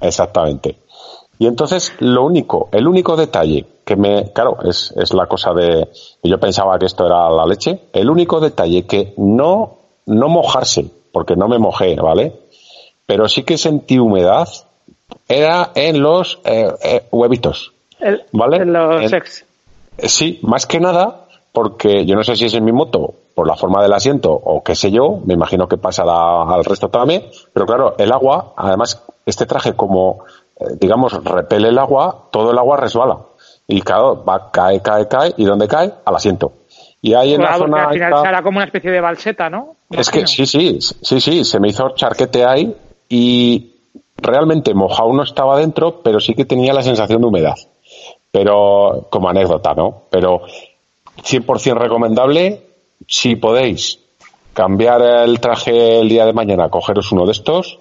Exactamente. 0.00 0.76
Y 1.38 1.46
entonces, 1.46 1.92
lo 1.98 2.24
único, 2.24 2.68
el 2.72 2.86
único 2.86 3.16
detalle 3.16 3.66
que 3.84 3.96
me, 3.96 4.32
claro, 4.32 4.58
es, 4.64 4.94
es 4.96 5.12
la 5.12 5.26
cosa 5.26 5.52
de, 5.52 5.88
yo 6.22 6.38
pensaba 6.38 6.78
que 6.78 6.86
esto 6.86 7.06
era 7.06 7.28
la 7.28 7.44
leche, 7.44 7.80
el 7.92 8.08
único 8.08 8.40
detalle 8.40 8.86
que 8.86 9.14
no, 9.16 9.78
no 10.06 10.28
mojarse, 10.28 10.86
porque 11.12 11.36
no 11.36 11.48
me 11.48 11.58
mojé, 11.58 11.96
¿vale? 11.96 12.32
Pero 13.06 13.28
sí 13.28 13.42
que 13.44 13.58
sentí 13.58 13.98
humedad, 13.98 14.48
era 15.28 15.70
en 15.74 16.00
los 16.02 16.38
eh, 16.44 16.72
eh, 16.82 17.02
huevitos, 17.10 17.72
El, 18.00 18.22
¿vale? 18.32 18.58
En 18.58 18.72
los 18.72 19.02
En- 19.02 19.08
sex. 19.08 19.44
Eh, 19.98 20.08
Sí, 20.08 20.40
más 20.42 20.66
que 20.66 20.80
nada, 20.80 21.26
porque 21.52 22.04
yo 22.04 22.16
no 22.16 22.24
sé 22.24 22.34
si 22.36 22.46
es 22.46 22.54
en 22.54 22.64
mi 22.64 22.72
moto 22.72 23.14
por 23.34 23.46
la 23.46 23.54
forma 23.56 23.80
del 23.82 23.92
asiento 23.92 24.32
o 24.32 24.62
qué 24.64 24.74
sé 24.74 24.90
yo, 24.90 25.20
me 25.24 25.34
imagino 25.34 25.68
que 25.68 25.76
pasará 25.76 26.42
al 26.42 26.64
resto 26.64 26.88
también, 26.88 27.24
pero 27.52 27.64
claro, 27.66 27.94
el 27.98 28.10
agua, 28.12 28.52
además, 28.56 29.02
este 29.24 29.46
traje 29.46 29.74
como, 29.74 30.24
eh, 30.58 30.64
digamos, 30.80 31.12
repele 31.24 31.68
el 31.68 31.78
agua, 31.78 32.24
todo 32.32 32.50
el 32.50 32.58
agua 32.58 32.76
resbala. 32.76 33.18
Y 33.68 33.80
claro, 33.82 34.24
va, 34.24 34.50
cae, 34.50 34.80
cae, 34.82 35.06
cae, 35.08 35.32
y 35.36 35.44
¿dónde 35.44 35.66
cae? 35.68 35.92
Al 36.04 36.16
asiento. 36.16 36.52
Y 37.04 37.12
ahí 37.12 37.34
en 37.34 37.42
la 37.42 37.58
zona... 37.58 37.84
al 37.84 37.92
final 37.92 38.22
será 38.22 38.42
como 38.42 38.56
una 38.56 38.64
especie 38.64 38.90
de 38.90 38.98
balseta, 38.98 39.50
¿no? 39.50 39.76
es 39.90 40.08
que 40.08 40.26
sí, 40.26 40.46
sí, 40.46 40.78
sí, 40.80 41.20
sí, 41.20 41.44
se 41.44 41.60
me 41.60 41.68
hizo 41.68 41.90
charquete 41.90 42.46
ahí 42.46 42.74
y 43.10 43.74
realmente 44.16 44.72
mojado 44.72 45.12
no 45.12 45.22
estaba 45.22 45.58
dentro, 45.58 46.00
pero 46.02 46.18
sí 46.18 46.32
que 46.32 46.46
tenía 46.46 46.72
la 46.72 46.82
sensación 46.82 47.20
de 47.20 47.26
humedad. 47.26 47.56
Pero 48.32 49.06
como 49.10 49.28
anécdota, 49.28 49.74
¿no? 49.74 50.04
Pero 50.08 50.44
100% 51.18 51.76
recomendable 51.76 52.62
si 53.06 53.36
podéis 53.36 53.98
cambiar 54.54 55.02
el 55.02 55.40
traje 55.40 56.00
el 56.00 56.08
día 56.08 56.24
de 56.24 56.32
mañana, 56.32 56.70
cogeros 56.70 57.12
uno 57.12 57.26
de 57.26 57.32
estos 57.32 57.80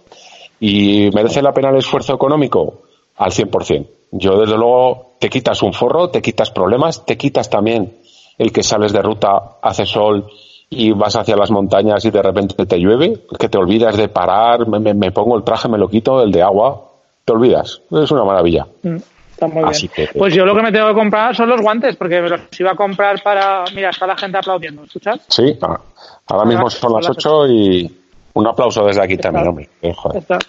y 0.59 1.09
merece 1.13 1.41
la 1.41 1.53
pena 1.53 1.69
el 1.69 1.77
esfuerzo 1.77 2.13
económico 2.13 2.81
al 3.15 3.31
100%. 3.31 3.87
Yo 4.11 4.37
desde 4.37 4.57
luego 4.57 5.13
te 5.19 5.29
quitas 5.29 5.63
un 5.63 5.71
forro, 5.71 6.09
te 6.09 6.21
quitas 6.21 6.51
problemas, 6.51 7.05
te 7.05 7.15
quitas 7.15 7.49
también 7.49 8.02
el 8.37 8.51
que 8.51 8.63
sales 8.63 8.91
de 8.93 9.01
ruta, 9.01 9.57
hace 9.61 9.85
sol 9.85 10.27
y 10.69 10.91
vas 10.91 11.15
hacia 11.15 11.35
las 11.35 11.51
montañas 11.51 12.03
y 12.05 12.09
de 12.11 12.21
repente 12.21 12.65
te 12.65 12.77
llueve, 12.79 13.21
que 13.37 13.47
te 13.49 13.57
olvidas 13.57 13.95
de 13.95 14.07
parar, 14.09 14.67
me, 14.67 14.79
me- 14.79 14.93
me 14.93 15.11
pongo 15.11 15.37
el 15.37 15.43
traje, 15.43 15.69
me 15.69 15.77
lo 15.77 15.87
quito, 15.87 16.21
el 16.21 16.31
de 16.31 16.41
agua, 16.41 16.81
te 17.25 17.33
olvidas. 17.33 17.81
Es 17.91 18.11
una 18.11 18.23
maravilla. 18.23 18.65
Mm, 18.81 18.97
Está 19.33 19.47
muy 19.47 19.63
Así 19.63 19.89
bien. 19.95 20.09
que- 20.11 20.17
Pues 20.19 20.33
yo 20.33 20.45
lo 20.45 20.55
que 20.55 20.61
me 20.61 20.71
tengo 20.71 20.87
que 20.89 20.93
comprar 20.93 21.35
son 21.35 21.49
los 21.49 21.59
guantes, 21.61 21.95
porque 21.95 22.21
me 22.21 22.29
los 22.29 22.41
iba 22.59 22.71
a 22.71 22.75
comprar 22.75 23.21
para. 23.23 23.63
Mira, 23.75 23.89
está 23.89 24.05
la 24.07 24.15
gente 24.15 24.37
aplaudiendo, 24.37 24.83
¿escuchas? 24.83 25.19
Sí, 25.27 25.57
ah, 25.61 25.79
ahora 26.27 26.45
mismo 26.45 26.69
son 26.69 26.93
las 26.93 27.09
8 27.09 27.47
y 27.47 27.99
un 28.33 28.47
aplauso 28.47 28.85
desde 28.85 29.01
aquí 29.03 29.17
también, 29.17 29.47
hombre. 29.47 29.69
Joder. 29.95 30.21
Está- 30.21 30.39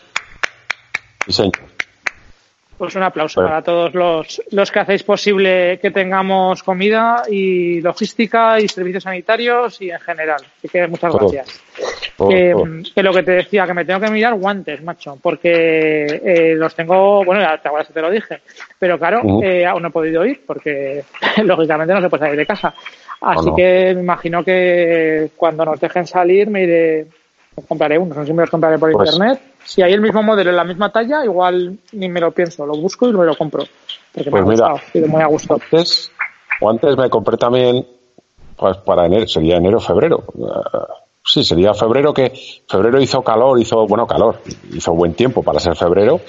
Sí, 1.26 1.32
señor. 1.32 1.53
Pues 2.76 2.94
un 2.96 3.02
aplauso 3.04 3.40
Bueno. 3.40 3.50
para 3.50 3.62
todos 3.62 3.94
los, 3.94 4.42
los 4.50 4.70
que 4.72 4.80
hacéis 4.80 5.02
posible 5.04 5.78
que 5.80 5.90
tengamos 5.92 6.62
comida 6.62 7.22
y 7.30 7.80
logística 7.80 8.58
y 8.60 8.66
servicios 8.68 9.04
sanitarios 9.04 9.80
y 9.80 9.90
en 9.90 10.00
general. 10.00 10.42
Así 10.58 10.68
que 10.68 10.86
muchas 10.88 11.12
Todo. 11.12 11.28
gracias. 11.30 11.60
Que, 12.28 12.52
todo. 12.52 12.64
que 12.94 13.02
lo 13.02 13.12
que 13.12 13.22
te 13.22 13.32
decía, 13.32 13.66
que 13.66 13.74
me 13.74 13.84
tengo 13.84 14.00
que 14.00 14.10
mirar 14.10 14.34
guantes, 14.34 14.82
macho, 14.82 15.18
porque 15.22 16.04
eh, 16.24 16.54
los 16.56 16.74
tengo, 16.74 17.24
bueno, 17.24 17.40
ya 17.40 17.58
te 17.58 17.68
acuerdas 17.68 17.88
que 17.88 17.94
te 17.94 18.00
lo 18.02 18.10
dije, 18.10 18.40
pero 18.78 18.98
claro, 18.98 19.22
eh, 19.42 19.64
aún 19.66 19.82
no 19.82 19.88
he 19.88 19.92
podido 19.92 20.24
ir 20.26 20.42
porque 20.46 21.04
lógicamente 21.44 21.94
no 21.94 22.00
se 22.00 22.08
puede 22.08 22.24
salir 22.24 22.38
de 22.38 22.46
casa. 22.46 22.74
Así 23.20 23.46
no. 23.50 23.56
que 23.56 23.92
me 23.94 24.00
imagino 24.02 24.44
que 24.44 25.30
cuando 25.36 25.64
nos 25.64 25.80
dejen 25.80 26.06
salir 26.06 26.48
me 26.50 26.62
iré, 26.64 27.06
compraré 27.68 27.98
unos, 27.98 28.16
no 28.16 28.22
sé 28.24 28.28
si 28.28 28.32
me 28.34 28.42
los 28.42 28.50
compraré 28.50 28.78
por 28.78 28.92
Pues- 28.92 29.12
internet. 29.14 29.40
Si 29.64 29.82
hay 29.82 29.92
el 29.92 30.00
mismo 30.00 30.22
modelo 30.22 30.50
en 30.50 30.56
la 30.56 30.64
misma 30.64 30.90
talla, 30.90 31.24
igual 31.24 31.78
ni 31.92 32.08
me 32.08 32.20
lo 32.20 32.32
pienso, 32.32 32.66
lo 32.66 32.74
busco 32.74 33.08
y 33.08 33.12
me 33.12 33.24
lo 33.24 33.36
compro. 33.36 33.64
Porque 34.12 34.30
me 34.30 34.42
Pues 34.42 34.42
ha 34.42 34.46
mira. 34.46 34.72
gustado, 34.72 35.06
muy 35.08 35.22
a 35.22 35.26
gusto. 35.26 35.54
Antes, 35.54 36.12
o 36.60 36.70
antes 36.70 36.96
me 36.96 37.10
compré 37.10 37.36
también, 37.36 37.86
pues 38.56 38.76
para 38.78 39.06
enero, 39.06 39.26
sería 39.26 39.56
enero, 39.56 39.80
febrero. 39.80 40.24
eh, 40.38 40.92
sí, 41.24 41.42
sería 41.42 41.74
febrero 41.74 42.12
que 42.14 42.32
febrero 42.68 43.00
hizo 43.00 43.22
calor, 43.22 43.58
hizo, 43.58 43.86
bueno, 43.86 44.06
calor, 44.06 44.40
hizo 44.72 44.92
buen 44.92 45.14
tiempo 45.14 45.42
para 45.42 45.58
ser 45.60 45.74
febrero. 45.76 46.20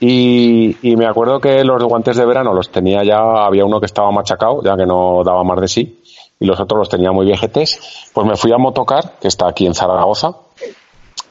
Y, 0.00 0.76
y 0.82 0.96
me 0.96 1.06
acuerdo 1.06 1.40
que 1.40 1.64
los 1.64 1.82
guantes 1.84 2.16
de 2.16 2.26
verano 2.26 2.52
los 2.52 2.70
tenía 2.70 3.02
ya, 3.04 3.46
había 3.46 3.64
uno 3.64 3.80
que 3.80 3.86
estaba 3.86 4.10
machacado, 4.10 4.62
ya 4.62 4.76
que 4.76 4.84
no 4.86 5.22
daba 5.24 5.42
más 5.44 5.60
de 5.60 5.68
sí, 5.68 6.02
y 6.40 6.46
los 6.46 6.58
otros 6.60 6.78
los 6.80 6.88
tenía 6.88 7.10
muy 7.12 7.24
viejetes. 7.26 8.10
Pues 8.12 8.26
me 8.26 8.36
fui 8.36 8.52
a 8.52 8.58
Motocar, 8.58 9.12
que 9.20 9.28
está 9.28 9.48
aquí 9.48 9.66
en 9.66 9.74
Zaragoza. 9.74 10.34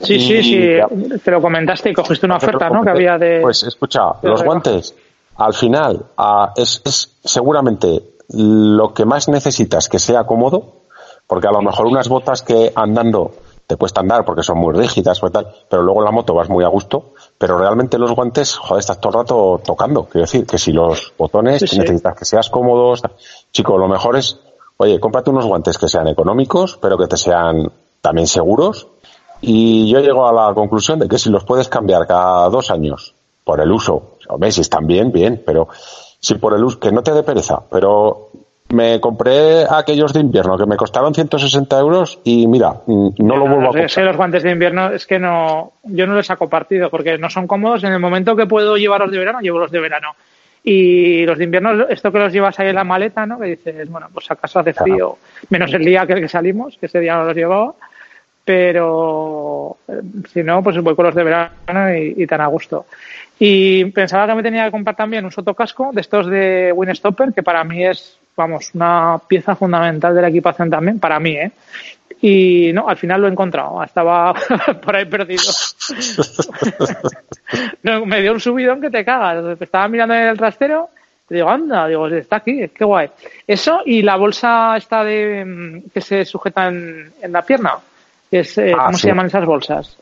Sí, 0.03 0.19
sí, 0.19 0.43
sí, 0.43 1.19
te 1.23 1.31
lo 1.31 1.41
comentaste 1.41 1.89
y 1.89 1.93
cogiste 1.93 2.25
una 2.25 2.37
oferta, 2.37 2.69
¿no? 2.69 2.83
Que 2.83 2.89
había 2.89 3.17
de. 3.17 3.39
Pues 3.41 3.63
escucha, 3.63 4.01
los 4.21 4.43
guantes, 4.43 4.95
al 5.37 5.53
final, 5.53 6.05
es, 6.55 6.81
es 6.85 7.17
seguramente 7.23 8.01
lo 8.29 8.93
que 8.93 9.05
más 9.05 9.29
necesitas 9.29 9.89
que 9.89 9.99
sea 9.99 10.25
cómodo, 10.25 10.83
porque 11.27 11.47
a 11.47 11.51
lo 11.51 11.61
mejor 11.61 11.87
unas 11.87 12.09
botas 12.09 12.41
que 12.41 12.71
andando 12.75 13.31
te 13.65 13.77
cuesta 13.77 14.01
andar 14.01 14.25
porque 14.25 14.43
son 14.43 14.57
muy 14.57 14.73
rígidas 14.73 15.23
o 15.23 15.29
tal, 15.29 15.47
pero 15.69 15.83
luego 15.83 16.01
en 16.01 16.05
la 16.05 16.11
moto 16.11 16.33
vas 16.33 16.49
muy 16.49 16.63
a 16.63 16.67
gusto, 16.67 17.13
pero 17.37 17.57
realmente 17.57 17.97
los 17.97 18.11
guantes, 18.11 18.57
joder, 18.57 18.81
estás 18.81 18.99
todo 18.99 19.13
el 19.13 19.19
rato 19.19 19.61
tocando. 19.63 20.03
Quiero 20.05 20.25
decir, 20.25 20.45
que 20.45 20.57
si 20.57 20.71
los 20.71 21.13
botones 21.17 21.61
necesitas 21.61 22.15
que 22.17 22.25
seas 22.25 22.49
cómodos, 22.49 23.01
chico, 23.51 23.77
lo 23.77 23.87
mejor 23.87 24.17
es, 24.17 24.39
oye, 24.77 24.99
cómprate 24.99 25.29
unos 25.29 25.45
guantes 25.45 25.77
que 25.77 25.87
sean 25.87 26.07
económicos, 26.07 26.77
pero 26.81 26.97
que 26.97 27.07
te 27.07 27.17
sean 27.17 27.71
también 28.01 28.27
seguros. 28.27 28.87
Y 29.45 29.91
yo 29.91 29.99
llego 29.99 30.25
a 30.25 30.31
la 30.31 30.53
conclusión 30.53 30.99
de 30.99 31.07
que 31.09 31.17
si 31.17 31.29
los 31.29 31.43
puedes 31.43 31.67
cambiar 31.67 32.07
cada 32.07 32.47
dos 32.47 32.71
años 32.71 33.13
por 33.43 33.59
el 33.59 33.69
uso, 33.71 34.17
hombre, 34.29 34.51
si 34.53 34.61
están 34.61 34.87
bien, 34.87 35.11
bien, 35.11 35.43
pero 35.45 35.67
si 36.17 36.35
por 36.35 36.53
el 36.53 36.63
uso, 36.63 36.79
que 36.79 36.93
no 36.93 37.03
te 37.03 37.11
dé 37.11 37.23
pereza, 37.23 37.61
pero 37.69 38.29
me 38.69 39.01
compré 39.01 39.65
aquellos 39.69 40.13
de 40.13 40.21
invierno 40.21 40.57
que 40.57 40.65
me 40.65 40.77
costaron 40.77 41.13
160 41.13 41.77
euros 41.77 42.19
y 42.23 42.47
mira, 42.47 42.81
mm, 42.85 43.09
no 43.17 43.35
lo 43.35 43.47
vuelvo 43.47 43.69
a 43.69 43.73
comprar. 43.73 44.05
los 44.05 44.15
guantes 44.15 44.43
de 44.43 44.51
invierno 44.51 44.91
es 44.91 45.05
que 45.05 45.19
no, 45.19 45.73
yo 45.83 46.07
no 46.07 46.15
les 46.15 46.25
saco 46.25 46.47
partido 46.49 46.89
porque 46.89 47.17
no 47.17 47.29
son 47.29 47.45
cómodos. 47.45 47.83
En 47.83 47.91
el 47.91 47.99
momento 47.99 48.37
que 48.37 48.45
puedo 48.45 48.77
llevarlos 48.77 49.11
de 49.11 49.19
verano, 49.19 49.41
llevo 49.41 49.59
los 49.59 49.71
de 49.71 49.81
verano. 49.81 50.15
Y 50.63 51.25
los 51.25 51.37
de 51.37 51.43
invierno, 51.43 51.89
esto 51.89 52.13
que 52.13 52.19
los 52.19 52.31
llevas 52.31 52.57
ahí 52.61 52.69
en 52.69 52.75
la 52.75 52.85
maleta, 52.85 53.25
¿no? 53.25 53.37
Que 53.37 53.47
dices, 53.47 53.89
bueno, 53.89 54.07
pues 54.13 54.31
acaso 54.31 54.59
hace 54.59 54.73
frío, 54.73 55.17
menos 55.49 55.73
el 55.73 55.83
día 55.83 56.07
que, 56.07 56.13
el 56.13 56.21
que 56.21 56.29
salimos, 56.29 56.77
que 56.77 56.85
ese 56.85 57.01
día 57.01 57.17
no 57.17 57.25
los 57.25 57.35
llevaba. 57.35 57.73
Pero 58.45 59.77
eh, 59.87 60.01
si 60.31 60.43
no, 60.43 60.61
pues 60.61 60.79
voy 60.81 60.95
con 60.95 61.05
los 61.05 61.15
de 61.15 61.23
verano 61.23 61.95
y, 61.95 62.27
tan 62.27 62.41
a 62.41 62.47
gusto. 62.47 62.85
Y 63.39 63.85
pensaba 63.85 64.27
que 64.27 64.35
me 64.35 64.43
tenía 64.43 64.65
que 64.65 64.71
comprar 64.71 64.95
también 64.95 65.25
un 65.25 65.31
sotocasco 65.31 65.91
de 65.93 66.01
estos 66.01 66.27
de 66.27 66.71
Winstopper, 66.75 67.33
que 67.33 67.43
para 67.43 67.63
mí 67.63 67.85
es, 67.85 68.17
vamos, 68.35 68.71
una 68.73 69.19
pieza 69.27 69.55
fundamental 69.55 70.13
de 70.13 70.21
la 70.21 70.29
equipación 70.29 70.69
también, 70.69 70.99
para 70.99 71.19
mí, 71.19 71.31
¿eh? 71.31 71.51
Y 72.21 72.71
no, 72.73 72.87
al 72.87 72.95
final 72.95 73.19
lo 73.19 73.27
he 73.27 73.31
encontrado, 73.31 73.83
estaba 73.83 74.33
por 74.81 74.95
ahí 74.95 75.05
perdido. 75.05 75.43
me 78.05 78.21
dio 78.21 78.33
un 78.33 78.39
subidón 78.39 78.79
que 78.79 78.89
te 78.89 79.03
cagas. 79.03 79.59
Estaba 79.59 79.87
mirando 79.89 80.13
en 80.15 80.27
el 80.27 80.37
trastero 80.37 80.89
digo, 81.33 81.49
anda, 81.49 81.87
digo, 81.87 82.07
está 82.07 82.37
aquí, 82.37 82.67
qué 82.69 82.85
guay. 82.85 83.09
Eso 83.47 83.81
y 83.85 84.01
la 84.01 84.15
bolsa 84.15 84.75
esta 84.77 85.03
de 85.03 85.43
mm, 85.45 85.89
que 85.93 86.01
se 86.01 86.25
sujeta 86.25 86.67
en, 86.67 87.11
la 87.29 87.41
pierna, 87.41 87.73
es, 88.37 88.57
eh, 88.57 88.73
ah, 88.77 88.85
¿cómo 88.85 88.97
se 88.97 89.07
llaman 89.07 89.25
esas 89.27 89.45
bolsas? 89.45 89.97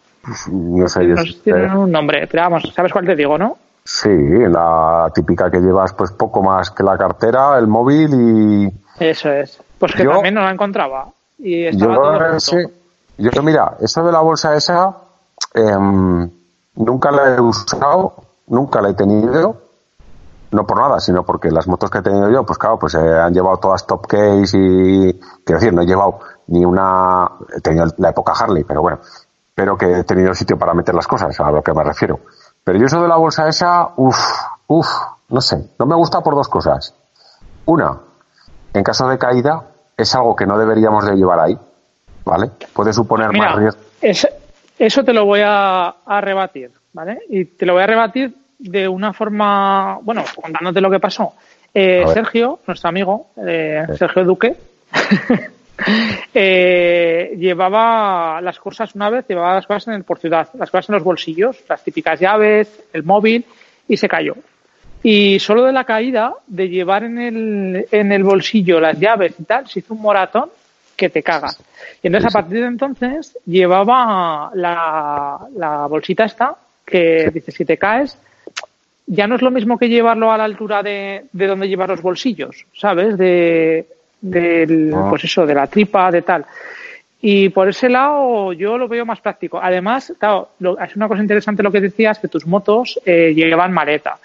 No 0.51 0.87
sé, 0.87 1.07
yo 1.07 1.15
tienen 1.43 1.75
un 1.75 1.91
nombre, 1.91 2.27
pero 2.27 2.43
vamos, 2.43 2.71
¿sabes 2.75 2.91
cuál 2.91 3.05
te 3.05 3.15
digo, 3.15 3.37
no? 3.37 3.57
Sí, 3.83 4.09
la 4.09 5.11
típica 5.13 5.49
que 5.49 5.59
llevas 5.59 5.93
pues 5.93 6.11
poco 6.11 6.43
más 6.43 6.69
que 6.69 6.83
la 6.83 6.97
cartera, 6.97 7.57
el 7.57 7.67
móvil 7.67 8.09
y... 8.13 9.03
Eso 9.03 9.31
es. 9.31 9.59
Pues 9.79 9.93
que 9.93 10.05
también 10.05 10.35
no 10.35 10.41
la 10.41 10.51
encontraba. 10.51 11.07
Y 11.39 11.65
estaba 11.65 12.37
yo, 13.17 13.31
yo, 13.31 13.43
mira, 13.43 13.77
eso 13.81 14.03
de 14.03 14.11
la 14.11 14.19
bolsa 14.19 14.55
esa, 14.55 14.95
em, 15.53 16.29
nunca 16.75 17.11
la 17.11 17.35
he 17.35 17.41
usado, 17.41 18.13
nunca 18.47 18.81
la 18.81 18.89
he 18.89 18.93
tenido, 18.93 19.57
no 20.51 20.65
por 20.65 20.79
nada, 20.79 20.99
sino 20.99 21.23
porque 21.23 21.49
las 21.49 21.67
motos 21.67 21.89
que 21.89 21.99
he 21.99 22.01
tenido 22.01 22.29
yo, 22.29 22.45
pues 22.45 22.57
claro, 22.57 22.77
pues 22.77 22.95
eh, 22.95 22.99
han 22.99 23.33
llevado 23.33 23.57
todas 23.57 23.87
top 23.87 24.05
case 24.07 24.57
y, 24.57 25.13
quiero 25.45 25.59
decir, 25.59 25.73
no 25.73 25.81
he 25.81 25.85
llevado 25.85 26.19
ni 26.47 26.65
una, 26.65 27.29
he 27.55 27.61
tenido 27.61 27.85
la 27.97 28.09
época 28.09 28.33
Harley, 28.33 28.63
pero 28.63 28.81
bueno, 28.81 28.99
pero 29.55 29.77
que 29.77 29.99
he 29.99 30.03
tenido 30.03 30.33
sitio 30.33 30.57
para 30.57 30.73
meter 30.73 30.93
las 30.93 31.07
cosas, 31.07 31.39
a 31.39 31.51
lo 31.51 31.61
que 31.61 31.73
me 31.73 31.83
refiero. 31.83 32.19
Pero 32.63 32.77
yo 32.77 32.85
eso 32.85 33.01
de 33.01 33.07
la 33.07 33.15
bolsa 33.15 33.47
esa, 33.47 33.91
uff, 33.95 34.19
uff, 34.67 34.87
no 35.29 35.41
sé, 35.41 35.71
no 35.79 35.85
me 35.85 35.95
gusta 35.95 36.21
por 36.21 36.35
dos 36.35 36.47
cosas. 36.47 36.93
Una, 37.65 37.97
en 38.73 38.83
caso 38.83 39.07
de 39.07 39.17
caída, 39.17 39.63
es 39.97 40.15
algo 40.15 40.35
que 40.35 40.45
no 40.45 40.57
deberíamos 40.57 41.05
de 41.05 41.15
llevar 41.15 41.39
ahí, 41.39 41.57
¿vale? 42.25 42.51
Puede 42.73 42.93
suponer 42.93 43.31
más 43.37 43.55
riesgo. 43.55 43.81
eso 44.77 45.03
te 45.03 45.13
lo 45.13 45.25
voy 45.25 45.41
a, 45.43 45.95
rebatir, 46.21 46.71
¿vale? 46.93 47.19
Y 47.29 47.45
te 47.45 47.65
lo 47.65 47.73
voy 47.73 47.83
a 47.83 47.87
rebatir 47.87 48.35
de 48.61 48.87
una 48.87 49.11
forma, 49.11 49.99
bueno, 50.03 50.23
contándote 50.35 50.81
lo 50.81 50.91
que 50.91 50.99
pasó. 50.99 51.33
Eh, 51.73 52.03
Sergio, 52.13 52.59
nuestro 52.67 52.89
amigo, 52.89 53.27
eh, 53.37 53.85
Sergio 53.97 54.23
Duque, 54.23 54.55
eh, 56.33 57.33
llevaba 57.37 58.39
las 58.41 58.59
cosas 58.59 58.93
una 58.93 59.09
vez, 59.09 59.25
llevaba 59.27 59.55
las 59.55 59.65
cosas 59.65 59.87
en 59.87 59.93
el, 59.95 60.03
por 60.03 60.19
ciudad, 60.19 60.49
las 60.53 60.69
cosas 60.69 60.89
en 60.89 60.95
los 60.95 61.03
bolsillos, 61.03 61.63
las 61.67 61.83
típicas 61.83 62.19
llaves, 62.19 62.83
el 62.93 63.03
móvil, 63.03 63.45
y 63.87 63.97
se 63.97 64.07
cayó. 64.07 64.35
Y 65.01 65.39
solo 65.39 65.63
de 65.63 65.71
la 65.71 65.85
caída, 65.85 66.35
de 66.45 66.69
llevar 66.69 67.03
en 67.03 67.17
el, 67.17 67.87
en 67.91 68.11
el 68.11 68.23
bolsillo 68.23 68.79
las 68.79 68.99
llaves 68.99 69.33
y 69.39 69.43
tal, 69.45 69.67
se 69.67 69.79
hizo 69.79 69.95
un 69.95 70.01
moratón 70.01 70.49
que 70.95 71.09
te 71.09 71.23
caga. 71.23 71.49
Y 72.03 72.07
entonces 72.07 72.35
a 72.35 72.41
partir 72.41 72.59
de 72.59 72.67
entonces 72.67 73.35
llevaba 73.45 74.51
la, 74.53 75.47
la 75.55 75.87
bolsita 75.87 76.25
esta, 76.25 76.55
que 76.85 77.31
dice, 77.33 77.51
si 77.51 77.65
te 77.65 77.77
caes, 77.77 78.17
ya 79.11 79.27
no 79.27 79.35
es 79.35 79.41
lo 79.41 79.51
mismo 79.51 79.77
que 79.77 79.89
llevarlo 79.89 80.31
a 80.31 80.37
la 80.37 80.45
altura 80.45 80.81
de, 80.81 81.25
de 81.33 81.47
donde 81.47 81.67
llevar 81.67 81.89
los 81.89 82.01
bolsillos, 82.01 82.65
¿sabes? 82.73 83.17
De, 83.17 83.85
del, 84.21 84.93
ah. 84.95 85.07
pues 85.09 85.25
eso, 85.25 85.45
de 85.45 85.53
la 85.53 85.67
tripa, 85.67 86.09
de 86.09 86.21
tal. 86.21 86.45
Y 87.19 87.49
por 87.49 87.67
ese 87.67 87.89
lado 87.89 88.53
yo 88.53 88.77
lo 88.77 88.87
veo 88.87 89.05
más 89.05 89.19
práctico. 89.19 89.59
Además, 89.61 90.13
claro, 90.17 90.51
es 90.81 90.95
una 90.95 91.09
cosa 91.09 91.21
interesante 91.21 91.61
lo 91.61 91.73
que 91.73 91.81
decías, 91.81 92.19
que 92.19 92.29
tus 92.29 92.47
motos 92.47 93.01
eh, 93.05 93.33
llevan 93.35 93.73
maleta. 93.73 94.17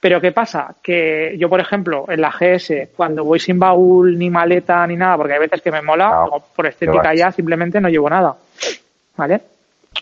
Pero 0.00 0.20
¿qué 0.20 0.32
pasa? 0.32 0.74
Que 0.82 1.36
yo, 1.38 1.48
por 1.48 1.60
ejemplo, 1.60 2.06
en 2.08 2.20
la 2.20 2.32
GS, 2.32 2.88
cuando 2.96 3.24
voy 3.24 3.38
sin 3.38 3.60
baúl, 3.60 4.18
ni 4.18 4.28
maleta, 4.28 4.84
ni 4.88 4.96
nada, 4.96 5.18
porque 5.18 5.34
hay 5.34 5.38
veces 5.38 5.62
que 5.62 5.70
me 5.70 5.82
mola, 5.82 6.26
por 6.56 6.66
estética 6.66 7.14
ya 7.14 7.30
simplemente 7.30 7.80
no 7.80 7.88
llevo 7.88 8.10
nada. 8.10 8.34
¿Vale? 9.16 9.40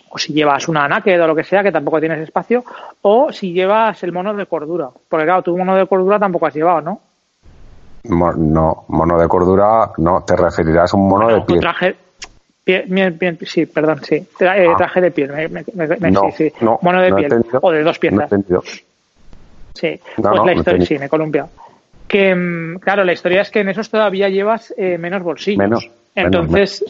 O 0.09 0.17
si 0.17 0.33
llevas 0.33 0.67
una 0.67 0.87
naked 0.87 1.21
o 1.21 1.27
lo 1.27 1.35
que 1.35 1.43
sea, 1.43 1.63
que 1.63 1.71
tampoco 1.71 1.99
tienes 1.99 2.19
espacio, 2.19 2.63
o 3.01 3.31
si 3.31 3.53
llevas 3.53 4.01
el 4.03 4.11
mono 4.11 4.33
de 4.33 4.45
cordura. 4.45 4.89
Porque 5.09 5.25
claro, 5.25 5.41
tu 5.41 5.57
mono 5.57 5.75
de 5.75 5.85
cordura 5.87 6.19
tampoco 6.19 6.47
has 6.47 6.53
llevado, 6.53 6.81
¿no? 6.81 7.01
no, 8.03 8.85
mono 8.87 9.19
de 9.19 9.27
cordura, 9.27 9.91
no, 9.97 10.23
te 10.23 10.35
referirás 10.35 10.93
a 10.93 10.97
un 10.97 11.07
mono 11.07 11.27
de 11.29 11.41
piel. 11.41 11.59
Traje, 11.59 11.95
sí, 13.45 13.65
perdón, 13.67 14.01
sí. 14.03 14.15
Eh, 14.15 14.67
ah. 14.69 14.75
traje 14.77 15.01
de 15.01 15.11
piel, 15.11 15.31
no, 16.11 16.31
sí, 16.31 16.49
sí. 16.49 16.53
mono 16.59 17.01
de 17.01 17.13
piel, 17.13 17.45
o 17.61 17.71
de 17.71 17.83
dos 17.83 17.99
piezas. 17.99 18.29
sí, 19.73 19.99
pues 20.15 20.45
la 20.45 20.53
historia, 20.53 20.85
sí, 20.85 20.97
me 20.97 21.05
he 21.05 21.09
columpiado. 21.09 21.49
Que, 22.07 22.35
mm, 22.35 22.79
claro, 22.79 23.03
la 23.03 23.13
historia 23.13 23.41
es 23.41 23.51
que 23.51 23.61
en 23.61 23.69
esos 23.69 23.89
todavía 23.89 24.29
llevas 24.29 24.73
eh, 24.77 24.97
menos 24.97 25.23
bolsillos. 25.23 25.59
Menos. 25.59 25.89
Entonces, 26.13 26.83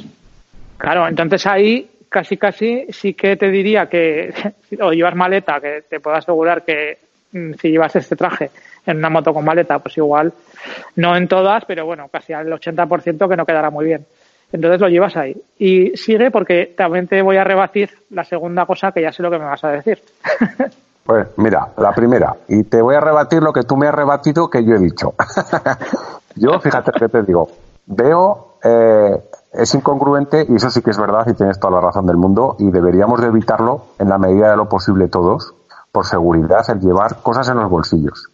claro, 0.77 1.07
entonces 1.07 1.45
ahí 1.45 1.87
casi 2.12 2.36
casi 2.36 2.88
sí 2.89 3.14
que 3.14 3.38
te 3.38 3.49
diría 3.49 3.88
que 3.88 4.34
o 4.82 4.91
llevas 4.91 5.16
maleta, 5.16 5.59
que 5.59 5.84
te 5.89 5.99
puedo 5.99 6.18
asegurar 6.18 6.64
que 6.64 6.97
mm, 7.32 7.53
si 7.53 7.70
llevas 7.70 7.95
este 7.95 8.16
traje 8.16 8.51
en 8.86 8.97
una 8.97 9.09
moto 9.09 9.34
con 9.34 9.45
maleta, 9.45 9.80
pues 9.80 9.97
igual, 9.97 10.34
no 10.97 11.16
en 11.16 11.28
todas, 11.28 11.64
pero 11.66 11.86
bueno, 11.86 12.09
casi 12.09 12.34
al 12.34 12.47
80% 12.47 13.30
que 13.30 13.38
no 13.38 13.45
quedará 13.45 13.70
muy 13.70 13.86
bien. 13.86 14.05
Entonces 14.51 14.82
lo 14.82 14.89
llevas 14.89 15.16
ahí. 15.16 15.39
Y 15.57 15.95
sigue 15.95 16.30
porque 16.30 16.74
también 16.76 17.07
te 17.07 17.22
voy 17.22 17.38
a 17.38 17.43
rebatir 17.43 17.89
la 18.09 18.26
segunda 18.26 18.66
cosa 18.66 18.91
que 18.91 19.01
ya 19.01 19.12
sé 19.12 19.24
lo 19.24 19.32
que 19.32 19.39
me 19.39 19.45
vas 19.45 19.64
a 19.64 19.72
decir. 19.72 19.99
Pues 21.03 21.28
mira, 21.38 21.68
la 21.78 21.93
primera, 21.93 22.36
y 22.47 22.64
te 22.64 22.80
voy 22.80 22.93
a 22.93 22.99
rebatir 22.99 23.41
lo 23.41 23.51
que 23.51 23.64
tú 23.64 23.76
me 23.76 23.88
has 23.88 23.95
rebatido 23.95 24.47
que 24.51 24.64
yo 24.64 24.76
he 24.76 24.80
dicho. 24.80 25.16
yo, 26.36 26.59
fíjate 26.59 26.91
que 26.91 27.09
te 27.09 27.24
digo, 27.24 27.49
veo, 27.88 28.57
eh, 28.64 29.18
es 29.53 29.73
incongruente 29.75 30.45
y 30.47 30.55
eso 30.55 30.69
sí 30.69 30.81
que 30.81 30.91
es 30.91 30.97
verdad 30.97 31.27
y 31.27 31.33
tienes 31.33 31.59
toda 31.59 31.73
la 31.73 31.81
razón 31.81 32.05
del 32.05 32.17
mundo 32.17 32.55
y 32.59 32.71
deberíamos 32.71 33.19
de 33.21 33.27
evitarlo 33.27 33.85
en 33.99 34.09
la 34.09 34.17
medida 34.17 34.49
de 34.51 34.57
lo 34.57 34.69
posible 34.69 35.07
todos, 35.07 35.53
por 35.91 36.05
seguridad, 36.05 36.63
el 36.69 36.79
llevar 36.79 37.21
cosas 37.21 37.49
en 37.49 37.57
los 37.57 37.69
bolsillos. 37.69 38.29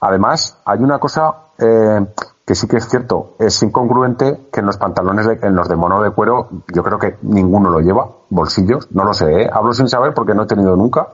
Además, 0.00 0.58
hay 0.64 0.80
una 0.80 0.98
cosa 0.98 1.34
eh, 1.58 2.06
que 2.46 2.54
sí 2.54 2.66
que 2.66 2.78
es 2.78 2.88
cierto, 2.88 3.36
es 3.38 3.62
incongruente 3.62 4.48
que 4.52 4.60
en 4.60 4.66
los 4.66 4.78
pantalones, 4.78 5.26
de, 5.26 5.38
en 5.42 5.54
los 5.54 5.68
de 5.68 5.76
mono 5.76 6.02
de 6.02 6.10
cuero, 6.10 6.48
yo 6.74 6.82
creo 6.82 6.98
que 6.98 7.16
ninguno 7.22 7.70
lo 7.70 7.80
lleva, 7.80 8.08
bolsillos, 8.30 8.90
no 8.92 9.04
lo 9.04 9.12
sé, 9.12 9.42
¿eh? 9.42 9.50
hablo 9.52 9.74
sin 9.74 9.88
saber 9.88 10.14
porque 10.14 10.34
no 10.34 10.44
he 10.44 10.46
tenido 10.46 10.74
nunca. 10.74 11.06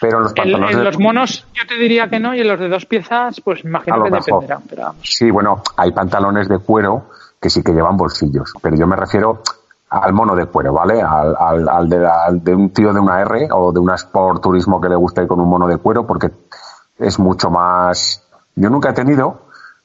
Pero 0.00 0.18
en 0.18 0.22
los 0.24 0.32
pantalones. 0.32 0.76
En, 0.76 0.84
los 0.84 0.98
monos 0.98 1.46
yo 1.54 1.66
te 1.66 1.74
diría 1.74 2.08
que 2.08 2.20
no, 2.20 2.32
y 2.32 2.40
en 2.40 2.48
los 2.48 2.60
de 2.60 2.68
dos 2.68 2.86
piezas, 2.86 3.40
pues 3.40 3.64
imagino 3.64 4.04
que 4.04 4.10
dependerá. 4.10 4.92
Sí, 5.02 5.30
bueno, 5.30 5.62
hay 5.76 5.90
pantalones 5.90 6.48
de 6.48 6.58
cuero 6.60 7.06
que 7.40 7.50
sí 7.50 7.62
que 7.62 7.72
llevan 7.72 7.96
bolsillos, 7.96 8.52
pero 8.60 8.76
yo 8.76 8.86
me 8.86 8.96
refiero 8.96 9.42
al 9.90 10.12
mono 10.12 10.34
de 10.34 10.46
cuero, 10.46 10.72
¿vale? 10.72 11.00
Al, 11.00 11.34
al, 11.38 11.68
al, 11.68 11.88
de, 11.88 12.06
al, 12.06 12.44
de, 12.44 12.54
un 12.54 12.70
tío 12.70 12.92
de 12.92 13.00
una 13.00 13.20
R 13.22 13.48
o 13.52 13.72
de 13.72 13.80
una 13.80 13.94
Sport 13.94 14.42
Turismo 14.42 14.80
que 14.80 14.88
le 14.88 14.96
guste 14.96 15.22
ir 15.22 15.28
con 15.28 15.40
un 15.40 15.48
mono 15.48 15.66
de 15.66 15.78
cuero 15.78 16.06
porque 16.06 16.30
es 16.98 17.18
mucho 17.18 17.50
más... 17.50 18.24
Yo 18.54 18.70
nunca 18.70 18.90
he 18.90 18.92
tenido, 18.92 19.42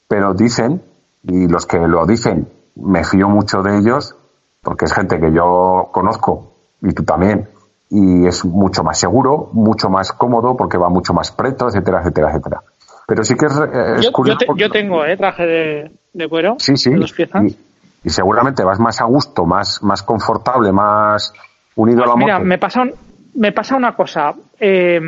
pero 0.07 0.33
dicen, 0.33 0.81
y 1.23 1.47
los 1.47 1.65
que 1.65 1.79
lo 1.79 2.05
dicen, 2.05 2.47
me 2.75 3.03
fío 3.03 3.29
mucho 3.29 3.61
de 3.61 3.77
ellos, 3.77 4.15
porque 4.61 4.85
es 4.85 4.93
gente 4.93 5.19
que 5.19 5.31
yo 5.31 5.89
conozco 5.91 6.53
y 6.81 6.93
tú 6.93 7.03
también, 7.03 7.47
y 7.89 8.25
es 8.25 8.43
mucho 8.43 8.83
más 8.83 8.97
seguro, 8.97 9.49
mucho 9.53 9.89
más 9.89 10.11
cómodo 10.11 10.57
porque 10.57 10.77
va 10.77 10.89
mucho 10.89 11.13
más 11.13 11.31
preto, 11.31 11.67
etcétera, 11.67 11.99
etcétera, 12.01 12.29
etcétera. 12.29 12.63
Pero 13.07 13.23
sí 13.23 13.35
que 13.35 13.45
es, 13.45 13.53
es 13.53 14.05
yo, 14.05 14.11
curioso. 14.11 14.39
Yo, 14.47 14.53
te, 14.53 14.61
yo, 14.61 14.69
tengo 14.69 15.05
eh, 15.05 15.15
traje 15.15 15.45
de, 15.45 15.91
de 16.13 16.27
cuero. 16.27 16.55
Sí, 16.59 16.77
sí. 16.77 16.91
De 16.91 16.97
dos 16.97 17.13
piezas. 17.13 17.43
Y, 17.43 17.57
y, 18.03 18.09
seguramente 18.09 18.63
vas 18.63 18.79
más 18.79 19.01
a 19.01 19.05
gusto, 19.05 19.45
más, 19.45 19.81
más 19.83 20.03
confortable, 20.03 20.71
más 20.71 21.33
unido 21.75 21.99
pues 21.99 22.09
a 22.09 22.13
la 22.13 22.15
mira, 22.17 22.33
moto. 22.35 22.45
me 22.45 22.57
pasa, 22.57 22.81
un, 22.81 22.93
me 23.35 23.51
pasa 23.51 23.75
una 23.75 23.95
cosa. 23.95 24.33
Eh, 24.59 25.01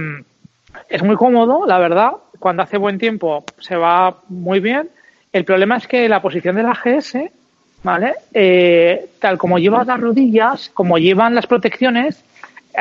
es 0.89 1.03
muy 1.03 1.15
cómodo, 1.15 1.65
la 1.65 1.79
verdad. 1.79 2.11
Cuando 2.39 2.63
hace 2.63 2.77
buen 2.77 2.97
tiempo 2.97 3.43
se 3.59 3.75
va 3.75 4.17
muy 4.29 4.59
bien. 4.59 4.89
El 5.31 5.45
problema 5.45 5.77
es 5.77 5.87
que 5.87 6.07
la 6.07 6.21
posición 6.21 6.55
de 6.55 6.63
la 6.63 6.73
GS, 6.73 7.29
¿vale? 7.83 8.13
Eh, 8.33 9.09
tal 9.19 9.37
como 9.37 9.57
llevas 9.57 9.87
las 9.87 9.99
rodillas, 9.99 10.69
como 10.73 10.97
llevan 10.97 11.35
las 11.35 11.47
protecciones, 11.47 12.23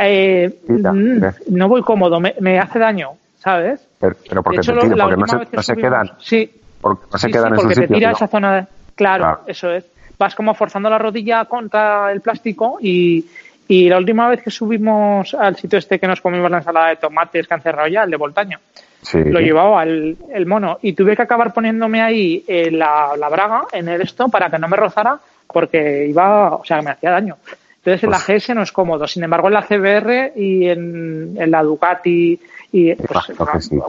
eh, 0.01 0.61
Mira, 0.69 0.93
mira. 0.93 1.35
no 1.49 1.69
voy 1.69 1.83
cómodo, 1.83 2.21
me, 2.21 2.35
me, 2.41 2.59
hace 2.59 2.79
daño, 2.79 3.13
¿sabes? 3.39 3.87
Pero, 3.99 4.17
pero 4.29 4.43
porque 4.43 4.59
hecho, 4.59 4.73
te 4.75 4.81
tira, 4.81 4.97
la 4.97 5.05
porque 5.05 5.21
no 5.21 5.27
se, 5.27 5.57
no 5.57 5.63
se 5.63 5.77
quedan, 5.77 6.11
Sí, 6.19 6.51
porque 6.85 7.07
no 7.13 7.19
se 7.19 7.27
sí, 7.27 7.33
quedan 7.33 7.49
sí, 7.49 7.53
en 7.53 7.57
su 7.57 7.63
porque 7.63 7.75
te 7.75 7.81
sitio. 7.83 7.97
tira 7.97 8.11
¿no? 8.11 8.17
esa 8.17 8.29
zona 8.29 8.55
de... 8.57 8.67
Claro, 8.95 9.23
Claro. 9.25 9.41
eso 9.47 9.71
es. 9.73 9.85
Vas 10.19 10.35
como 10.37 10.55
forzando 10.55 10.89
la 10.89 10.99
rodilla 10.99 11.45
contra 11.47 12.13
el 12.13 12.21
plástico 12.21 12.79
y, 12.81 13.25
y 13.67 13.89
la 13.89 13.99
última 13.99 14.29
vez 14.29 14.43
que 14.43 14.51
subimos 14.51 15.35
al 15.35 15.57
sitio 15.57 15.79
este 15.81 15.99
que 15.99 16.07
nos 16.07 16.21
comimos 16.21 16.49
la 16.51 16.59
ensalada 16.59 16.91
de 16.91 16.97
tomates 16.97 17.49
que 17.49 17.55
han 17.55 17.61
cerrado 17.63 17.89
ya, 17.89 18.05
el 18.05 18.11
de 18.11 18.17
Voltaño, 18.17 18.59
Sí. 19.03 19.23
lo 19.23 19.41
llevaba 19.41 19.83
el, 19.83 20.17
el 20.33 20.47
mono 20.47 20.79
y 20.81 20.93
tuve 20.95 21.15
que 21.17 21.23
acabar 21.23 21.53
poniéndome 21.53 22.01
ahí 22.01 22.43
eh, 22.49 22.71
la, 22.71 23.13
la 23.19 23.29
braga 23.29 23.65
en 23.73 23.89
el 23.89 24.01
esto 24.01 24.29
para 24.29 24.49
que 24.49 24.59
no 24.59 24.67
me 24.69 24.77
rozara 24.79 25.19
porque 25.47 26.07
iba, 26.09 26.55
o 26.55 26.65
sea, 26.65 26.81
me 26.81 26.91
hacía 26.93 27.11
daño. 27.11 27.37
Entonces 27.79 28.03
en 28.05 28.11
la 28.11 28.19
Pues- 28.25 28.43
GS 28.47 28.55
no 28.55 28.63
es 28.63 28.73
cómodo. 28.73 29.07
Sin 29.07 29.23
embargo, 29.25 29.49
en 29.49 29.55
la 29.55 29.63
CBR 29.63 30.33
y 30.37 30.69
en, 30.71 31.35
en 31.39 31.51
la 31.51 31.63
Ducati 31.63 32.41
y 32.73 32.95
pues, 32.95 33.33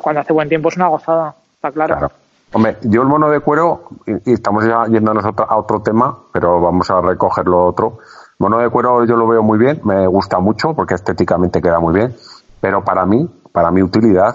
cuando 0.02 0.20
hace 0.22 0.34
buen 0.34 0.50
tiempo 0.50 0.68
es 0.70 0.76
una 0.76 0.88
gozada, 0.88 1.34
está 1.56 1.72
claro. 1.72 1.96
Claro. 1.98 2.12
Hombre, 2.56 2.78
yo 2.84 3.02
el 3.02 3.10
mono 3.10 3.30
de 3.30 3.42
cuero, 3.42 3.82
y, 4.08 4.32
y 4.32 4.34
estamos 4.34 4.66
ya 4.66 4.86
yéndonos 4.88 5.26
a 5.26 5.30
otro, 5.32 5.46
a 5.52 5.58
otro 5.58 5.82
tema, 5.82 6.18
pero 6.32 6.62
vamos 6.62 6.90
a 6.90 7.02
recoger 7.02 7.46
lo 7.46 7.66
otro. 7.66 7.98
Mono 8.40 8.60
de 8.60 8.70
cuero 8.70 9.04
yo 9.04 9.18
lo 9.18 9.28
veo 9.28 9.44
muy 9.44 9.58
bien, 9.58 9.82
me 9.84 10.08
gusta 10.08 10.40
mucho 10.40 10.74
porque 10.74 10.94
estéticamente 10.94 11.62
queda 11.62 11.82
muy 11.82 11.94
bien, 11.94 12.16
pero 12.62 12.82
para 12.82 13.06
mí, 13.06 13.30
para 13.52 13.72
mi 13.72 13.84
utilidad, 13.84 14.34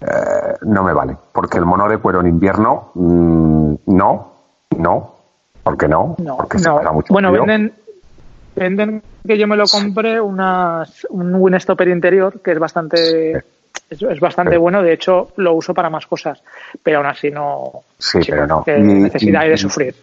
eh, 0.00 0.54
no 0.62 0.82
me 0.84 0.94
vale. 0.94 1.18
Porque 1.32 1.58
el 1.58 1.66
mono 1.66 1.86
de 1.86 1.98
cuero 1.98 2.20
en 2.20 2.28
invierno, 2.28 2.92
mm, 2.94 3.74
no, 3.88 4.32
no, 4.78 5.14
¿por 5.62 5.76
qué 5.76 5.86
no? 5.86 6.14
No, 6.16 6.38
porque 6.38 6.58
se 6.60 6.70
pasa 6.70 6.92
mucho 6.92 7.12
Bueno, 7.12 7.28
frío. 7.28 7.44
venden, 7.44 7.74
venden 8.56 9.02
que 9.26 9.36
yo 9.36 9.46
me 9.46 9.58
lo 9.58 9.64
compré 9.66 10.18
unas, 10.18 11.06
un 11.10 11.34
Winstopper 11.34 11.88
interior 11.88 12.40
que 12.40 12.52
es 12.52 12.58
bastante 12.58 13.44
es, 13.90 14.00
es 14.02 14.20
bastante 14.20 14.56
bueno. 14.56 14.82
De 14.82 14.92
hecho, 14.92 15.28
lo 15.36 15.52
uso 15.54 15.74
para 15.74 15.90
más 15.90 16.06
cosas, 16.06 16.42
pero 16.82 16.98
aún 16.98 17.06
así 17.08 17.30
no. 17.30 17.70
Sí, 17.98 18.20
pero 18.28 18.46
no. 18.46 18.64
que 18.64 18.78
Y- 18.78 18.82
necesidad 18.82 19.44
y- 19.44 19.48
de 19.50 19.56
sufrir. 19.56 19.94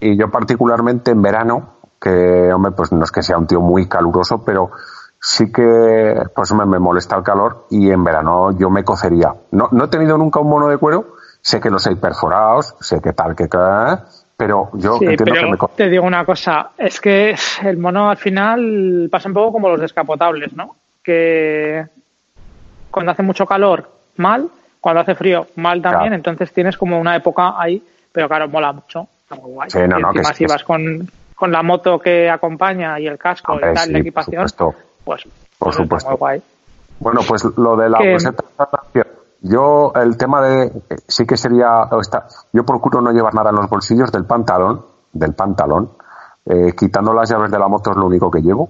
Y 0.00 0.16
yo 0.16 0.30
particularmente 0.30 1.10
en 1.10 1.20
verano, 1.22 1.74
que 2.00 2.52
hombre, 2.52 2.72
pues 2.72 2.92
no 2.92 3.04
es 3.04 3.10
que 3.12 3.22
sea 3.22 3.36
un 3.38 3.46
tío 3.46 3.60
muy 3.60 3.86
caluroso, 3.86 4.42
pero 4.44 4.70
sí 5.20 5.52
que 5.52 6.14
pues 6.34 6.52
me, 6.52 6.64
me 6.64 6.78
molesta 6.78 7.16
el 7.16 7.22
calor 7.22 7.66
y 7.70 7.90
en 7.90 8.02
verano 8.02 8.56
yo 8.56 8.70
me 8.70 8.82
cocería. 8.84 9.34
No, 9.50 9.68
no 9.72 9.84
he 9.84 9.88
tenido 9.88 10.16
nunca 10.16 10.40
un 10.40 10.48
mono 10.48 10.68
de 10.68 10.78
cuero, 10.78 11.16
sé 11.42 11.60
que 11.60 11.68
los 11.68 11.86
hay 11.86 11.96
perforados, 11.96 12.74
sé 12.80 13.02
que 13.02 13.12
tal, 13.12 13.36
que 13.36 13.46
tal, 13.48 14.04
pero 14.38 14.70
yo 14.72 14.94
Sí, 14.96 15.04
entiendo 15.04 15.24
pero 15.34 15.58
que 15.58 15.68
me 15.68 15.76
te 15.76 15.88
digo 15.90 16.04
una 16.06 16.24
cosa, 16.24 16.70
es 16.78 16.98
que 16.98 17.34
el 17.64 17.76
mono 17.76 18.08
al 18.08 18.16
final 18.16 19.08
pasa 19.12 19.28
un 19.28 19.34
poco 19.34 19.52
como 19.52 19.68
los 19.68 19.80
descapotables, 19.80 20.54
¿no? 20.56 20.76
Que 21.02 21.84
cuando 22.90 23.12
hace 23.12 23.22
mucho 23.22 23.46
calor, 23.46 23.88
mal, 24.16 24.48
cuando 24.80 25.00
hace 25.02 25.14
frío, 25.14 25.46
mal 25.56 25.80
también, 25.82 26.00
Claro. 26.10 26.14
entonces 26.16 26.52
tienes 26.52 26.76
como 26.76 26.98
una 26.98 27.16
época 27.16 27.54
ahí, 27.60 27.82
pero 28.12 28.28
claro, 28.28 28.48
mola 28.48 28.72
mucho, 28.72 29.06
muy 29.30 29.52
guay. 29.52 29.70
Sí, 29.70 29.78
no, 29.88 29.98
y 29.98 30.02
no, 30.02 30.12
que 30.12 30.20
es- 30.20 30.28
si 30.28 30.46
vas 30.46 30.64
con, 30.64 31.08
con 31.34 31.52
la 31.52 31.62
moto 31.62 31.98
que 31.98 32.28
acompaña 32.30 32.98
y 32.98 33.06
el 33.06 33.18
casco 33.18 33.56
y 33.56 33.60
tal, 33.60 33.78
sí, 33.78 33.92
la 33.92 33.98
por 33.98 34.00
equipación, 34.00 34.46
pues, 35.04 35.22
Por 35.22 35.22
pues 35.58 35.74
está 35.74 35.82
supuesto. 35.82 36.10
muy 36.10 36.18
guay. 36.18 36.42
Bueno, 36.98 37.20
pues 37.26 37.44
lo 37.56 37.76
de 37.76 37.88
la 37.90 37.98
Que-. 37.98 39.04
Yo, 39.42 39.92
el 39.94 40.18
tema 40.18 40.42
de, 40.42 40.64
eh, 40.66 40.96
sí 41.08 41.24
que 41.26 41.36
sería, 41.36 41.88
está- 41.98 42.26
yo 42.52 42.64
procuro 42.64 43.00
no 43.00 43.10
llevar 43.10 43.34
nada 43.34 43.48
en 43.50 43.56
los 43.56 43.70
bolsillos 43.70 44.12
del 44.12 44.26
pantalón, 44.26 44.84
del 45.14 45.32
pantalón, 45.34 45.90
eh, 46.44 46.74
quitando 46.78 47.14
las 47.14 47.30
llaves 47.30 47.50
de 47.50 47.58
la 47.58 47.66
moto 47.66 47.90
es 47.92 47.96
lo 47.96 48.04
único 48.06 48.30
que 48.30 48.42
llevo 48.42 48.68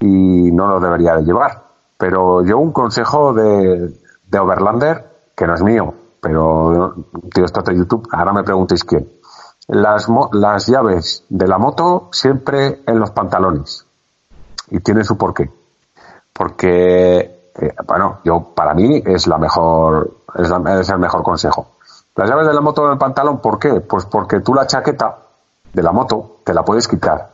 y 0.00 0.50
no 0.52 0.66
lo 0.66 0.80
debería 0.80 1.16
de 1.16 1.22
llevar. 1.22 1.61
Pero 2.02 2.42
yo 2.42 2.58
un 2.58 2.72
consejo 2.72 3.32
de, 3.32 3.94
de 4.26 4.38
Overlander, 4.40 5.06
que 5.36 5.46
no 5.46 5.54
es 5.54 5.62
mío, 5.62 5.94
pero 6.20 6.96
tío, 7.32 7.44
esto 7.44 7.60
es 7.60 7.66
de 7.66 7.76
YouTube, 7.76 8.08
ahora 8.10 8.32
me 8.32 8.42
preguntéis 8.42 8.82
quién. 8.82 9.08
Las, 9.68 10.08
las 10.32 10.66
llaves 10.66 11.24
de 11.28 11.46
la 11.46 11.58
moto 11.58 12.08
siempre 12.10 12.82
en 12.88 12.98
los 12.98 13.12
pantalones 13.12 13.86
y 14.68 14.80
tiene 14.80 15.04
su 15.04 15.16
porqué 15.16 15.48
porque 16.32 17.50
eh, 17.54 17.74
bueno 17.86 18.18
yo 18.24 18.52
para 18.52 18.74
mí 18.74 19.00
es 19.06 19.28
la 19.28 19.38
mejor 19.38 20.10
es, 20.34 20.50
la- 20.50 20.80
es 20.80 20.88
el 20.88 20.98
mejor 20.98 21.22
consejo 21.22 21.68
las 22.16 22.28
llaves 22.28 22.48
de 22.48 22.52
la 22.54 22.60
moto 22.60 22.84
en 22.86 22.92
el 22.92 22.98
pantalón 22.98 23.38
¿por 23.40 23.60
qué? 23.60 23.80
pues 23.80 24.06
porque 24.06 24.40
tú 24.40 24.52
la 24.54 24.66
chaqueta 24.66 25.18
de 25.72 25.82
la 25.82 25.92
moto 25.92 26.38
te 26.44 26.52
la 26.52 26.64
puedes 26.64 26.88
quitar 26.88 27.30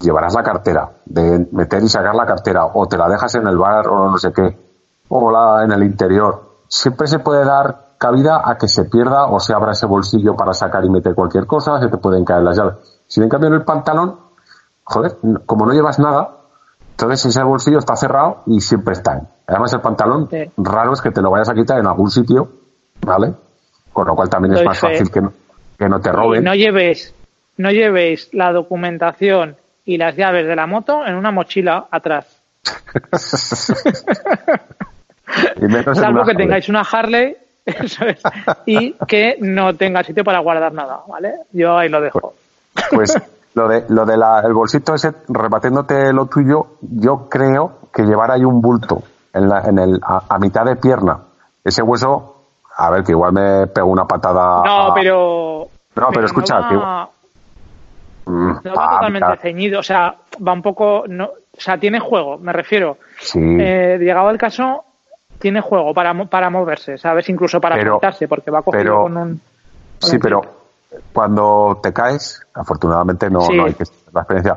llevarás 0.00 0.34
la 0.34 0.42
cartera 0.42 0.90
de 1.04 1.46
meter 1.52 1.82
y 1.82 1.88
sacar 1.88 2.14
la 2.14 2.26
cartera 2.26 2.66
o 2.74 2.86
te 2.86 2.96
la 2.98 3.08
dejas 3.08 3.34
en 3.36 3.46
el 3.46 3.56
bar 3.56 3.88
o 3.88 4.10
no 4.10 4.18
sé 4.18 4.32
qué 4.32 4.56
o 5.08 5.30
la 5.30 5.64
en 5.64 5.72
el 5.72 5.82
interior 5.82 6.42
siempre 6.68 7.06
se 7.06 7.18
puede 7.20 7.44
dar 7.44 7.86
cabida 7.98 8.42
a 8.44 8.58
que 8.58 8.68
se 8.68 8.84
pierda 8.84 9.26
o 9.26 9.40
se 9.40 9.54
abra 9.54 9.72
ese 9.72 9.86
bolsillo 9.86 10.36
para 10.36 10.52
sacar 10.52 10.84
y 10.84 10.90
meter 10.90 11.14
cualquier 11.14 11.46
cosa 11.46 11.80
se 11.80 11.88
te 11.88 11.96
pueden 11.96 12.24
caer 12.24 12.42
las 12.42 12.56
llaves 12.58 12.74
si 13.06 13.22
en 13.22 13.28
cambio 13.28 13.48
en 13.48 13.54
el 13.54 13.62
pantalón 13.64 14.16
joder, 14.84 15.16
como 15.46 15.66
no 15.66 15.72
llevas 15.72 15.98
nada, 15.98 16.30
entonces 16.90 17.26
ese 17.26 17.42
bolsillo 17.42 17.78
está 17.78 17.96
cerrado 17.96 18.42
y 18.46 18.60
siempre 18.60 18.92
está 18.92 19.14
ahí. 19.14 19.20
Además 19.48 19.72
el 19.72 19.80
pantalón, 19.80 20.28
Sí. 20.30 20.48
raro 20.58 20.92
es 20.92 21.00
que 21.00 21.10
te 21.10 21.20
lo 21.20 21.30
vayas 21.32 21.48
a 21.48 21.54
quitar 21.54 21.80
en 21.80 21.86
algún 21.88 22.08
sitio, 22.08 22.48
¿vale? 23.04 23.34
Con 23.92 24.06
lo 24.06 24.14
cual 24.14 24.28
también 24.28 24.54
es 24.54 24.64
más 24.64 24.78
fe. 24.78 24.90
fácil 24.92 25.10
que 25.10 25.20
no, 25.20 25.32
que 25.76 25.88
no 25.88 26.00
te 26.00 26.08
Y 26.08 26.12
roben. 26.12 26.44
no 26.44 26.54
llevéis, 26.54 27.12
no 27.56 27.70
llevéis 27.72 28.28
la 28.32 28.52
documentación 28.52 29.56
y 29.86 29.96
las 29.96 30.14
llaves 30.16 30.46
de 30.46 30.56
la 30.56 30.66
moto 30.66 31.06
en 31.06 31.14
una 31.14 31.30
mochila 31.30 31.86
atrás. 31.90 32.26
Salvo 35.94 36.24
que 36.24 36.34
tengáis 36.34 36.68
una 36.68 36.82
Harley 36.82 37.36
eso 37.66 38.04
es, 38.04 38.22
y 38.64 38.92
que 39.08 39.36
no 39.40 39.74
tenga 39.74 40.04
sitio 40.04 40.22
para 40.22 40.38
guardar 40.38 40.72
nada, 40.72 41.00
¿vale? 41.08 41.34
Yo 41.52 41.76
ahí 41.76 41.88
lo 41.88 42.00
dejo. 42.00 42.34
Pues 42.92 43.12
lo 43.54 43.66
de 43.66 43.84
lo 43.88 44.04
de 44.06 44.16
la- 44.16 44.40
el 44.44 44.52
bolsito 44.52 44.94
ese, 44.94 45.12
rebatiéndote 45.28 46.12
lo 46.12 46.26
tuyo, 46.26 46.66
yo 46.80 47.28
creo 47.28 47.78
que 47.92 48.02
llevar 48.04 48.30
ahí 48.30 48.44
un 48.44 48.60
bulto 48.60 49.02
en, 49.32 49.48
la, 49.48 49.62
en 49.62 49.78
el, 49.80 49.98
a, 50.02 50.22
a 50.28 50.38
mitad 50.38 50.64
de 50.64 50.76
pierna, 50.76 51.18
ese 51.64 51.82
hueso, 51.82 52.36
a 52.76 52.88
ver, 52.90 53.02
que 53.02 53.10
igual 53.12 53.32
me 53.32 53.66
pego 53.66 53.88
una 53.88 54.04
patada. 54.04 54.62
No, 54.64 54.92
a- 54.92 54.94
pero... 54.94 55.66
No, 55.96 56.08
pero 56.12 56.26
escucha, 56.26 56.60
no 56.60 56.68
que- 56.68 56.76
no 58.26 58.74
va 58.74 58.86
a 58.86 58.90
totalmente 58.96 59.28
mitad. 59.28 59.40
ceñido, 59.40 59.80
o 59.80 59.82
sea, 59.82 60.14
va 60.46 60.52
un 60.52 60.62
poco... 60.62 61.04
No, 61.08 61.24
o 61.26 61.60
sea, 61.60 61.78
tiene 61.78 62.00
juego, 62.00 62.36
me 62.38 62.52
refiero. 62.52 62.98
Sí. 63.20 63.38
Eh, 63.40 63.96
llegado 63.98 64.30
el 64.30 64.38
caso, 64.38 64.84
tiene 65.38 65.60
juego 65.60 65.94
para, 65.94 66.12
para 66.26 66.50
moverse, 66.50 66.98
¿sabes? 66.98 67.28
Incluso 67.28 67.60
para 67.60 67.76
apuntarse, 67.80 68.28
porque 68.28 68.50
va 68.50 68.62
cogido 68.62 68.82
pero- 68.82 69.02
con 69.02 69.16
un... 69.16 69.28
con 70.00 70.10
Sí, 70.10 70.16
un 70.16 70.20
pero 70.22 70.42
cuando 71.12 71.80
te 71.82 71.92
caes, 71.92 72.42
afortunadamente 72.54 73.30
no, 73.30 73.40
Sí. 73.42 73.56
no 73.56 73.64
hay 73.66 73.74
que 73.74 73.84
la 74.12 74.20
experiencia. 74.22 74.56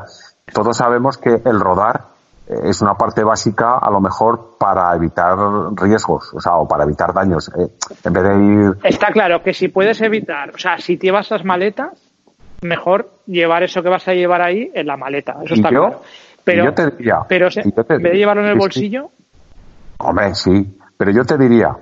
Todos 0.53 0.76
sabemos 0.78 1.17
que 1.17 1.30
el 1.45 1.59
rodar 1.59 2.01
eh, 2.47 2.53
es 2.65 2.82
una 2.82 2.95
parte 2.95 3.24
básica, 3.24 3.78
a 3.78 3.89
lo 3.91 4.01
mejor, 4.01 4.55
para 4.59 4.93
evitar 4.95 5.38
riesgos, 5.76 6.34
o 6.34 6.41
sea, 6.41 6.55
o 6.57 6.67
para 6.67 6.84
evitar 6.84 7.13
daños. 7.13 7.49
eh, 7.57 7.67
en 8.03 8.13
vez 8.13 8.24
de 8.24 8.36
ir. 8.45 8.78
Está 8.84 9.11
claro 9.11 9.41
que 9.43 9.53
si 9.53 9.67
puedes 9.67 10.01
evitar, 10.01 10.49
o 10.49 10.57
sea, 10.57 10.78
si 10.80 10.97
llevas 10.97 11.30
las 11.32 11.45
maletas, 11.45 11.91
mejor 12.62 13.10
llevar 13.26 13.64
eso 13.64 13.82
que 13.84 13.89
vas 13.89 14.07
a 14.07 14.14
llevar 14.14 14.41
ahí 14.41 14.72
en 14.74 14.88
la 14.88 14.97
maleta. 14.97 15.38
Eso 15.43 15.53
está 15.55 15.72
yo- 15.72 15.82
claro. 15.82 16.01
Pero, 16.43 16.66
yo 16.66 16.74
te 16.74 16.89
diría, 16.91 17.20
pero 17.28 17.51
se- 17.51 17.62
y 17.68 17.72
yo 17.76 17.84
te- 17.84 17.95
en 17.95 18.01
vez 18.03 18.12
de 18.14 18.18
llevarlo 18.18 18.41
en 18.43 18.49
el 18.49 18.53
sí. 18.55 18.60
bolsillo, 18.60 19.10
Hombre, 19.99 20.34
sí, 20.34 20.80
pero 20.97 21.12
yo 21.12 21.26
te 21.26 21.38
diría, 21.38 21.76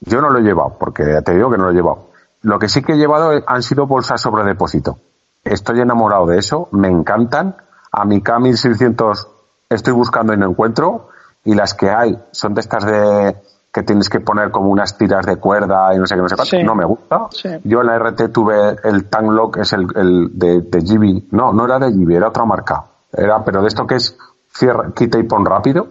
yo 0.00 0.20
no 0.20 0.30
lo 0.30 0.38
he 0.38 0.42
llevado, 0.42 0.76
porque 0.78 1.02
te 1.24 1.34
digo 1.34 1.50
que 1.50 1.58
no 1.58 1.64
lo 1.64 1.70
he 1.70 1.74
llevado. 1.74 2.06
Lo 2.42 2.58
que 2.58 2.68
sí 2.68 2.82
que 2.82 2.92
he 2.92 2.96
llevado 2.96 3.32
han 3.46 3.62
sido 3.62 3.86
bolsas 3.86 4.20
sobre 4.20 4.44
depósito. 4.44 4.98
Estoy 5.42 5.80
enamorado 5.80 6.26
de 6.26 6.38
eso, 6.38 6.68
me 6.72 6.88
encantan. 6.88 7.56
a 7.96 8.04
mi 8.04 8.20
K1600 8.20 9.28
estoy 9.70 9.92
buscando 9.92 10.32
y 10.34 10.36
no 10.36 10.48
encuentro, 10.50 11.10
y 11.44 11.54
las 11.54 11.74
que 11.74 11.90
hay 11.90 12.18
son 12.32 12.52
de 12.54 12.60
estas 12.60 12.84
de 12.84 13.36
que 13.74 13.82
tienes 13.82 14.08
que 14.08 14.20
poner 14.20 14.52
como 14.52 14.68
unas 14.68 14.96
tiras 14.96 15.26
de 15.26 15.34
cuerda 15.38 15.92
y 15.92 15.98
no 15.98 16.06
sé 16.06 16.14
qué, 16.14 16.22
no 16.22 16.28
sé 16.28 16.36
cuánto, 16.36 16.62
no 16.62 16.76
me 16.76 16.84
gusta. 16.84 17.26
Yo 17.64 17.80
en 17.80 17.88
la 17.88 17.98
RT 17.98 18.32
tuve 18.32 18.76
el 18.84 19.06
Tank 19.06 19.32
Lock, 19.32 19.56
es 19.56 19.72
el, 19.72 19.88
el 19.96 20.38
de, 20.38 20.60
de 20.60 20.78
GB, 20.78 21.32
no, 21.32 21.52
no 21.52 21.64
era 21.64 21.80
de 21.80 21.90
GB, 21.90 22.12
era 22.12 22.28
otra 22.28 22.44
marca, 22.44 22.84
era, 23.12 23.42
pero 23.44 23.62
de 23.62 23.66
esto 23.66 23.84
que 23.84 23.96
es 23.96 24.16
cierra, 24.48 24.92
quita 24.94 25.18
y 25.18 25.24
pon 25.24 25.44
rápido, 25.44 25.88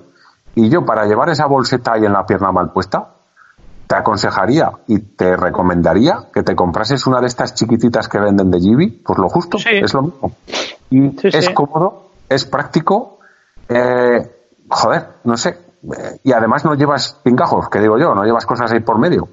y 0.56 0.70
yo 0.70 0.86
para 0.86 1.06
llevar 1.06 1.28
esa 1.28 1.46
bolseta 1.46 1.96
ahí 1.96 2.06
en 2.06 2.14
la 2.14 2.26
pierna 2.26 2.54
mal 2.54 2.72
puesta, 2.72 3.06
te 3.86 3.96
aconsejaría 3.98 4.72
y 4.88 5.00
te 5.00 5.36
recomendaría 5.36 6.28
que 6.34 6.42
te 6.42 6.56
comprases 6.56 7.06
una 7.06 7.20
de 7.20 7.28
estas 7.28 7.54
chiquititas 7.54 8.08
que 8.08 8.18
venden 8.18 8.50
de 8.50 8.60
GB, 8.60 9.04
pues 9.04 9.20
lo 9.20 9.28
justo, 9.28 9.58
es 9.58 9.94
lo 9.94 10.04
mismo. 10.04 10.32
Y 10.90 11.28
es 11.36 11.50
cómodo, 11.50 12.12
es 12.30 12.46
práctico, 12.46 13.20
eh, 13.68 14.26
joder, 14.70 15.08
no 15.26 15.36
sé, 15.36 15.58
y 16.24 16.32
además 16.32 16.64
no 16.64 16.76
llevas 16.76 17.20
pingajos, 17.24 17.70
que 17.70 17.80
digo 17.80 17.98
yo, 17.98 18.16
no 18.16 18.24
llevas 18.24 18.46
cosas 18.46 18.72
ahí 18.72 18.80
por 18.80 19.00
medio. 19.00 19.30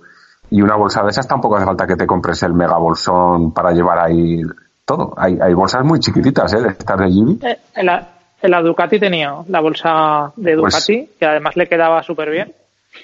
Y 0.50 0.62
una 0.62 0.76
bolsa 0.76 1.02
de 1.02 1.10
esas 1.10 1.28
tampoco 1.28 1.56
hace 1.56 1.64
falta 1.64 1.86
que 1.86 1.94
te 1.94 2.06
compres 2.06 2.42
el 2.42 2.54
mega 2.54 2.76
bolsón 2.76 3.52
para 3.52 3.70
llevar 3.70 4.00
ahí 4.00 4.42
todo. 4.84 5.14
Hay, 5.16 5.38
hay 5.40 5.54
bolsas 5.54 5.84
muy 5.84 6.00
chiquititas, 6.00 6.52
¿eh? 6.54 6.60
De 6.60 6.68
estas 6.70 6.98
de 6.98 7.08
Gibi. 7.08 7.38
Eh, 7.42 7.58
en, 7.76 7.86
la, 7.86 8.62
Ducati 8.62 8.98
tenía 8.98 9.36
la 9.46 9.60
bolsa 9.60 10.32
de 10.34 10.56
pues 10.56 10.74
Ducati, 10.74 11.10
que 11.18 11.26
además 11.26 11.56
le 11.56 11.68
quedaba 11.68 12.02
súper 12.02 12.30
bien. 12.30 12.52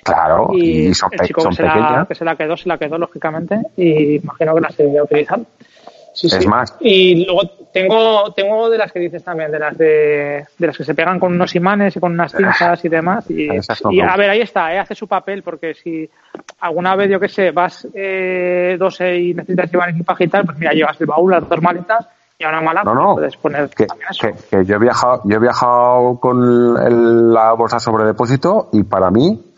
Claro, 0.02 0.50
y, 0.52 0.92
son, 0.94 1.10
el 1.12 1.20
chico 1.20 1.48
que, 1.48 1.54
se 1.54 1.62
la, 1.62 2.04
que 2.08 2.14
se 2.16 2.24
la 2.24 2.34
quedó, 2.34 2.56
se 2.56 2.68
la 2.68 2.76
quedó, 2.76 2.98
lógicamente, 2.98 3.60
y 3.76 4.16
imagino 4.16 4.56
que 4.56 4.60
la 4.60 4.70
seguiría 4.70 5.04
utilizando. 5.04 5.46
Sí, 6.16 6.28
es 6.28 6.46
más. 6.46 6.74
Y 6.80 7.26
luego 7.26 7.42
tengo, 7.70 8.32
tengo 8.32 8.70
de 8.70 8.78
las 8.78 8.90
que 8.90 9.00
dices 9.00 9.22
también, 9.22 9.50
de 9.52 9.58
las 9.58 9.76
de, 9.76 10.46
de 10.56 10.66
las 10.66 10.74
que 10.74 10.82
se 10.82 10.94
pegan 10.94 11.20
con 11.20 11.34
unos 11.34 11.54
imanes 11.54 11.94
y 11.94 12.00
con 12.00 12.12
unas 12.12 12.32
cintas 12.32 12.82
y 12.82 12.88
demás. 12.88 13.30
Y, 13.30 13.50
a 13.50 14.16
ver, 14.16 14.30
ahí 14.30 14.40
está, 14.40 14.72
¿eh? 14.72 14.78
hace 14.78 14.94
su 14.94 15.06
papel, 15.06 15.42
porque 15.42 15.74
si 15.74 16.08
alguna 16.60 16.96
vez, 16.96 17.10
yo 17.10 17.20
qué 17.20 17.28
sé, 17.28 17.50
vas 17.50 17.86
eh, 17.92 18.76
12 18.78 19.16
y 19.18 19.34
necesitas 19.34 19.70
llevar 19.70 19.90
equipaje 19.90 20.24
y 20.24 20.28
tal, 20.28 20.46
pues 20.46 20.56
mira, 20.56 20.72
llevas 20.72 20.98
el 20.98 21.06
baúl, 21.06 21.32
las 21.32 21.46
dos 21.46 21.60
maletas 21.60 22.08
y 22.38 22.44
ahora 22.44 22.62
mala 22.62 22.82
no, 22.82 22.94
no. 22.94 23.14
puedes 23.14 23.36
poner 23.36 23.68
que, 23.68 23.86
que, 24.50 24.64
yo 24.64 24.76
he 24.76 24.78
viajado, 24.78 25.20
yo 25.24 25.36
he 25.36 25.40
viajado 25.40 26.18
con 26.18 27.32
la 27.32 27.52
bolsa 27.52 27.78
sobre 27.78 28.04
depósito 28.04 28.70
y 28.72 28.84
para 28.84 29.10
mí 29.10 29.52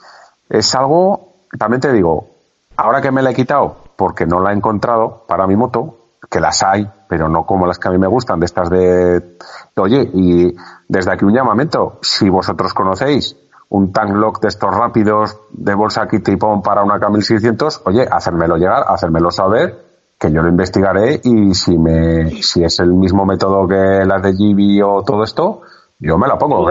es 0.48 0.74
algo, 0.74 1.34
también 1.56 1.80
te 1.80 1.92
digo, 1.92 2.30
ahora 2.76 3.00
que 3.00 3.12
me 3.12 3.22
la 3.22 3.30
he 3.30 3.34
quitado 3.34 3.76
porque 3.94 4.26
no 4.26 4.40
la 4.40 4.50
he 4.50 4.54
encontrado 4.54 5.24
para 5.26 5.46
mi 5.46 5.56
moto, 5.56 5.97
que 6.30 6.40
las 6.40 6.62
hay, 6.62 6.86
pero 7.08 7.28
no 7.28 7.44
como 7.44 7.66
las 7.66 7.78
que 7.78 7.88
a 7.88 7.90
mí 7.90 7.98
me 7.98 8.06
gustan, 8.06 8.40
de 8.40 8.46
estas 8.46 8.70
de... 8.70 9.36
Oye, 9.76 10.10
y 10.12 10.54
desde 10.88 11.12
aquí 11.12 11.24
un 11.24 11.34
llamamiento, 11.34 11.98
si 12.02 12.28
vosotros 12.28 12.74
conocéis 12.74 13.36
un 13.70 13.92
tank 13.92 14.10
lock 14.14 14.40
de 14.40 14.48
estos 14.48 14.74
rápidos 14.74 15.38
de 15.50 15.74
bolsa 15.74 16.08
kit 16.08 16.26
y 16.28 16.36
pon 16.36 16.62
para 16.62 16.82
una 16.82 16.98
K1600, 16.98 17.82
oye, 17.84 18.06
hacérmelo 18.10 18.56
llegar, 18.56 18.84
hacérmelo 18.88 19.30
saber, 19.30 19.88
que 20.18 20.32
yo 20.32 20.42
lo 20.42 20.48
investigaré 20.48 21.20
y 21.22 21.54
si 21.54 21.78
me, 21.78 22.42
si 22.42 22.64
es 22.64 22.80
el 22.80 22.92
mismo 22.92 23.24
método 23.24 23.68
que 23.68 24.04
las 24.04 24.22
de 24.22 24.32
GB 24.32 24.84
o 24.84 25.04
todo 25.04 25.22
esto, 25.22 25.62
yo 26.00 26.18
me 26.18 26.26
la 26.26 26.36
pongo. 26.36 26.64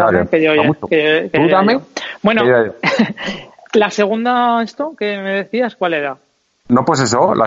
Bueno, 2.24 2.44
la 3.74 3.90
segunda 3.90 4.62
esto 4.64 4.94
que 4.98 5.18
me 5.20 5.32
decías, 5.32 5.76
¿cuál 5.76 5.94
era? 5.94 6.18
No, 6.70 6.84
pues 6.84 7.00
eso, 7.00 7.34
la, 7.34 7.46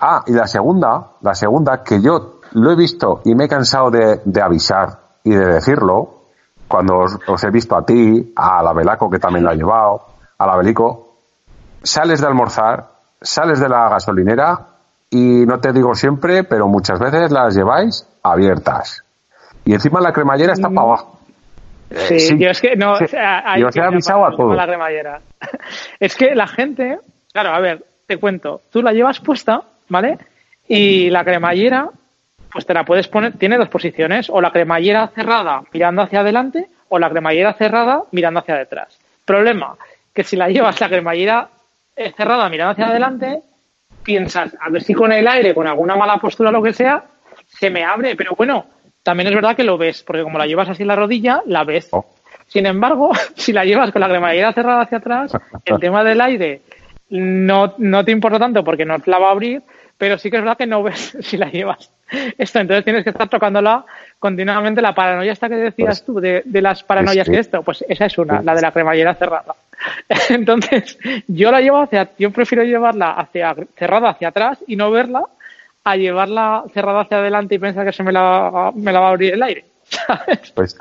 ah, 0.00 0.24
y 0.26 0.32
la 0.32 0.46
segunda, 0.46 1.12
la 1.22 1.34
segunda, 1.34 1.82
que 1.82 2.02
yo 2.02 2.40
lo 2.52 2.70
he 2.70 2.76
visto 2.76 3.22
y 3.24 3.34
me 3.34 3.44
he 3.44 3.48
cansado 3.48 3.90
de, 3.90 4.20
avisar 4.42 4.98
y 5.24 5.30
de 5.30 5.46
decirlo, 5.54 6.24
cuando 6.66 6.98
os, 6.98 7.44
he 7.44 7.50
visto 7.50 7.76
a 7.76 7.84
ti, 7.84 8.32
a 8.36 8.62
la 8.62 8.74
Belaco 8.74 9.08
que 9.08 9.18
también 9.18 9.44
lo 9.44 9.50
ha 9.50 9.54
llevado, 9.54 10.02
a 10.36 10.46
la 10.46 10.56
Belico, 10.56 11.14
sales 11.82 12.20
de 12.20 12.26
almorzar, 12.26 12.88
sales 13.22 13.58
de 13.58 13.70
la 13.70 13.88
gasolinera 13.88 14.66
y 15.08 15.46
no 15.46 15.58
te 15.60 15.72
digo 15.72 15.94
siempre, 15.94 16.44
pero 16.44 16.68
muchas 16.68 16.98
veces 16.98 17.30
las 17.30 17.54
lleváis 17.54 18.06
abiertas. 18.22 19.02
Y 19.64 19.72
encima 19.72 20.00
la 20.00 20.12
cremallera 20.12 20.52
está 20.52 20.68
para 20.68 20.82
abajo. 20.82 21.18
Sí, 21.90 22.38
yo 22.38 22.50
es 22.50 22.60
que 22.60 22.76
no. 22.76 22.98
yo 22.98 23.68
os 23.68 23.76
he 23.76 23.80
avisado 23.80 24.26
a 24.26 24.36
todos. 24.36 24.54
La 24.54 24.66
cremallera. 24.66 25.22
es 26.00 26.14
que 26.16 26.34
la 26.34 26.46
gente, 26.46 27.00
claro, 27.32 27.54
a 27.54 27.60
ver, 27.60 27.87
te 28.08 28.16
cuento, 28.16 28.62
tú 28.72 28.82
la 28.82 28.92
llevas 28.92 29.20
puesta, 29.20 29.62
¿vale? 29.90 30.16
Y 30.66 31.10
la 31.10 31.24
cremallera, 31.24 31.90
pues 32.50 32.64
te 32.64 32.72
la 32.72 32.82
puedes 32.82 33.06
poner, 33.06 33.34
tiene 33.36 33.58
dos 33.58 33.68
posiciones, 33.68 34.30
o 34.30 34.40
la 34.40 34.50
cremallera 34.50 35.08
cerrada 35.08 35.62
mirando 35.74 36.00
hacia 36.00 36.20
adelante, 36.20 36.68
o 36.88 36.98
la 36.98 37.10
cremallera 37.10 37.52
cerrada 37.52 38.04
mirando 38.12 38.40
hacia 38.40 38.56
detrás. 38.56 38.98
Problema, 39.26 39.76
que 40.14 40.24
si 40.24 40.36
la 40.36 40.48
llevas 40.48 40.80
la 40.80 40.88
cremallera 40.88 41.50
eh, 41.94 42.14
cerrada 42.16 42.48
mirando 42.48 42.72
hacia 42.72 42.88
adelante, 42.88 43.42
piensas, 44.02 44.56
a 44.58 44.70
ver 44.70 44.82
si 44.82 44.94
con 44.94 45.12
el 45.12 45.28
aire, 45.28 45.54
con 45.54 45.66
alguna 45.66 45.94
mala 45.94 46.16
postura 46.16 46.48
o 46.48 46.52
lo 46.52 46.62
que 46.62 46.72
sea, 46.72 47.04
se 47.46 47.68
me 47.68 47.84
abre, 47.84 48.16
pero 48.16 48.34
bueno, 48.34 48.64
también 49.02 49.28
es 49.28 49.34
verdad 49.34 49.54
que 49.54 49.64
lo 49.64 49.76
ves, 49.76 50.02
porque 50.02 50.22
como 50.22 50.38
la 50.38 50.46
llevas 50.46 50.70
así 50.70 50.82
en 50.82 50.88
la 50.88 50.96
rodilla, 50.96 51.42
la 51.44 51.64
ves. 51.64 51.88
Oh. 51.90 52.06
Sin 52.46 52.64
embargo, 52.64 53.12
si 53.36 53.52
la 53.52 53.66
llevas 53.66 53.92
con 53.92 54.00
la 54.00 54.08
cremallera 54.08 54.54
cerrada 54.54 54.80
hacia 54.80 54.96
atrás, 54.96 55.32
el 55.66 55.78
tema 55.78 56.02
del 56.02 56.22
aire 56.22 56.62
no, 57.10 57.74
no 57.78 58.04
te 58.04 58.12
importa 58.12 58.38
tanto 58.38 58.64
porque 58.64 58.84
no 58.84 58.96
la 59.06 59.18
va 59.18 59.28
a 59.28 59.32
abrir, 59.32 59.62
pero 59.96 60.18
sí 60.18 60.30
que 60.30 60.36
es 60.36 60.42
verdad 60.42 60.56
que 60.56 60.66
no 60.66 60.82
ves 60.82 61.16
si 61.20 61.36
la 61.36 61.50
llevas. 61.50 61.90
Esto, 62.38 62.60
entonces 62.60 62.84
tienes 62.84 63.04
que 63.04 63.10
estar 63.10 63.28
tocándola 63.28 63.84
continuamente. 64.18 64.80
La 64.80 64.94
paranoia 64.94 65.32
esta 65.32 65.48
que 65.48 65.56
decías 65.56 66.00
pues 66.00 66.04
tú, 66.04 66.20
de, 66.20 66.42
de 66.44 66.62
las 66.62 66.82
paranoias 66.82 67.28
que 67.28 67.38
esto, 67.38 67.62
pues 67.62 67.84
esa 67.86 68.06
es 68.06 68.16
una, 68.16 68.40
la 68.40 68.54
de 68.54 68.62
la 68.62 68.72
cremallera 68.72 69.14
cerrada. 69.14 69.54
Entonces, 70.30 70.98
yo 71.26 71.50
la 71.50 71.60
llevo 71.60 71.82
hacia, 71.82 72.08
yo 72.18 72.30
prefiero 72.30 72.64
llevarla 72.64 73.12
hacia, 73.12 73.54
cerrada 73.76 74.10
hacia 74.10 74.28
atrás 74.28 74.58
y 74.66 74.76
no 74.76 74.90
verla, 74.90 75.22
a 75.84 75.96
llevarla 75.96 76.64
cerrada 76.72 77.00
hacia 77.00 77.18
adelante 77.18 77.54
y 77.54 77.58
pensar 77.58 77.84
que 77.84 77.92
se 77.92 78.02
me 78.02 78.12
la, 78.12 78.72
me 78.74 78.92
la 78.92 79.00
va 79.00 79.08
a 79.08 79.10
abrir 79.10 79.34
el 79.34 79.42
aire. 79.42 79.64
Pues 80.54 80.76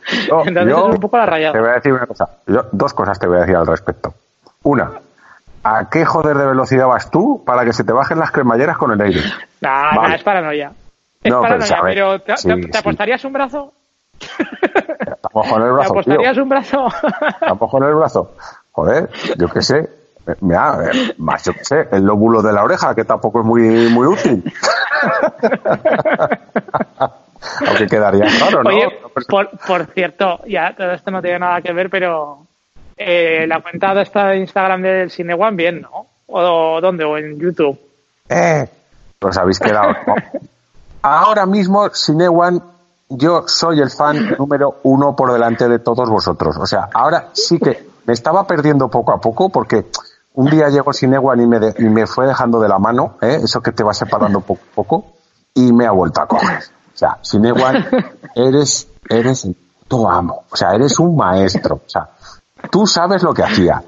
Entonces 0.45 0.75
es 0.77 0.83
un 0.83 0.99
poco 0.99 1.17
la 1.17 1.25
rayada. 1.25 1.53
Te 1.53 1.59
voy 1.59 1.69
a 1.69 1.73
decir 1.73 1.93
una 1.93 2.05
cosa. 2.05 2.29
dos 2.71 2.93
cosas 2.93 3.19
te 3.19 3.27
voy 3.27 3.37
a 3.37 3.41
decir 3.41 3.55
al 3.55 3.67
respecto. 3.67 4.13
Una, 4.63 4.91
¿A 5.69 5.89
qué 5.89 6.05
joder 6.05 6.37
de 6.37 6.45
velocidad 6.45 6.87
vas 6.87 7.11
tú 7.11 7.43
para 7.45 7.65
que 7.65 7.73
se 7.73 7.83
te 7.83 7.91
bajen 7.91 8.19
las 8.19 8.31
cremalleras 8.31 8.77
con 8.77 8.93
el 8.93 9.01
aire? 9.01 9.19
No, 9.59 9.91
no, 9.91 10.07
es 10.15 10.23
paranoia. 10.23 10.71
Es 11.21 11.33
paranoia, 11.33 11.81
pero, 11.83 12.21
¿te, 12.21 12.77
apostarías 12.77 13.25
un 13.25 13.33
brazo? 13.33 13.73
Tampoco 15.21 15.57
en 15.57 15.63
el 15.63 15.73
brazo. 15.73 15.93
¿Te 15.93 15.99
apostarías 15.99 16.37
un 16.37 16.47
brazo? 16.47 16.87
Tampoco 17.41 17.77
en 17.79 17.83
el 17.83 17.95
brazo. 17.95 18.31
Joder, 18.71 19.09
yo 19.37 19.49
qué 19.49 19.61
sé. 19.61 19.89
Mira, 20.39 20.89
más 21.17 21.43
yo 21.43 21.51
qué 21.51 21.65
sé, 21.65 21.89
el 21.91 22.05
lóbulo 22.05 22.41
de 22.41 22.53
la 22.53 22.63
oreja, 22.63 22.95
que 22.95 23.03
tampoco 23.03 23.41
es 23.41 23.45
muy, 23.45 23.89
muy 23.89 24.07
útil. 24.07 24.43
Aunque 27.67 27.87
quedaría 27.87 28.25
claro, 28.37 28.63
¿no? 28.63 28.69
Oye, 28.69 28.87
por, 29.29 29.49
por 29.49 29.85
cierto, 29.87 30.39
ya 30.47 30.73
todo 30.77 30.91
esto 30.91 31.11
no 31.11 31.21
tiene 31.21 31.39
nada 31.39 31.61
que 31.61 31.73
ver, 31.73 31.89
pero 31.89 32.46
eh, 32.97 33.45
la 33.47 33.61
cuenta 33.61 33.93
de 33.93 34.01
esta 34.01 34.35
Instagram 34.35 34.81
del 34.81 35.11
Cinewan, 35.11 35.55
bien, 35.55 35.81
¿no? 35.81 36.07
¿O 36.27 36.81
dónde? 36.81 37.05
¿O 37.05 37.17
en 37.17 37.39
YouTube? 37.39 37.79
Eh, 38.27 38.67
os 39.21 39.37
habéis 39.37 39.59
quedado. 39.59 39.95
Ahora 41.01 41.45
mismo, 41.45 41.89
Cinewan, 41.89 42.61
yo 43.09 43.47
soy 43.47 43.79
el 43.79 43.89
fan 43.89 44.35
número 44.37 44.79
uno 44.83 45.15
por 45.15 45.31
delante 45.31 45.69
de 45.69 45.79
todos 45.79 46.09
vosotros. 46.09 46.57
O 46.57 46.65
sea, 46.65 46.89
ahora 46.93 47.29
sí 47.33 47.59
que 47.59 47.87
me 48.05 48.13
estaba 48.13 48.45
perdiendo 48.45 48.89
poco 48.89 49.13
a 49.13 49.21
poco 49.21 49.49
porque 49.49 49.85
un 50.33 50.49
día 50.49 50.69
llegó 50.69 50.93
Cinewan 50.93 51.39
y 51.39 51.47
me, 51.47 51.73
y 51.77 51.83
me 51.83 52.05
fue 52.05 52.27
dejando 52.27 52.59
de 52.59 52.67
la 52.67 52.79
mano, 52.79 53.15
¿eh? 53.21 53.39
eso 53.43 53.61
que 53.61 53.71
te 53.71 53.83
va 53.83 53.93
separando 53.93 54.41
poco 54.41 54.61
a 54.71 54.75
poco, 54.75 55.05
y 55.53 55.71
me 55.71 55.85
ha 55.85 55.91
vuelto 55.91 56.21
a 56.21 56.27
coger. 56.27 56.59
O 56.93 56.97
sea, 56.97 57.17
Cinewan, 57.23 57.85
eres, 58.35 58.87
eres 59.09 59.47
tu 59.87 60.07
amo. 60.07 60.43
O 60.51 60.55
sea, 60.55 60.73
eres 60.73 60.99
un 60.99 61.15
maestro. 61.15 61.75
O 61.75 61.89
sea, 61.89 62.09
tú 62.69 62.85
sabes 62.87 63.23
lo 63.23 63.33
que 63.33 63.43
hacía. 63.43 63.83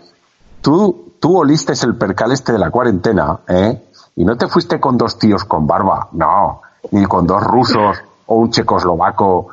Tú, 0.62 1.14
tú 1.20 1.38
oliste 1.38 1.74
el 1.84 1.96
percal 1.96 2.32
este 2.32 2.54
de 2.54 2.60
la 2.60 2.70
cuarentena, 2.70 3.40
¿eh? 3.48 3.90
Y 4.16 4.26
no 4.26 4.36
te 4.36 4.48
fuiste 4.48 4.80
con 4.80 4.98
dos 4.98 5.18
tíos 5.18 5.46
con 5.46 5.66
barba, 5.66 6.10
no, 6.14 6.62
ni 6.92 7.06
con 7.06 7.26
dos 7.26 7.42
rusos 7.44 7.98
o 8.26 8.36
un 8.36 8.52
checoslovaco 8.52 9.48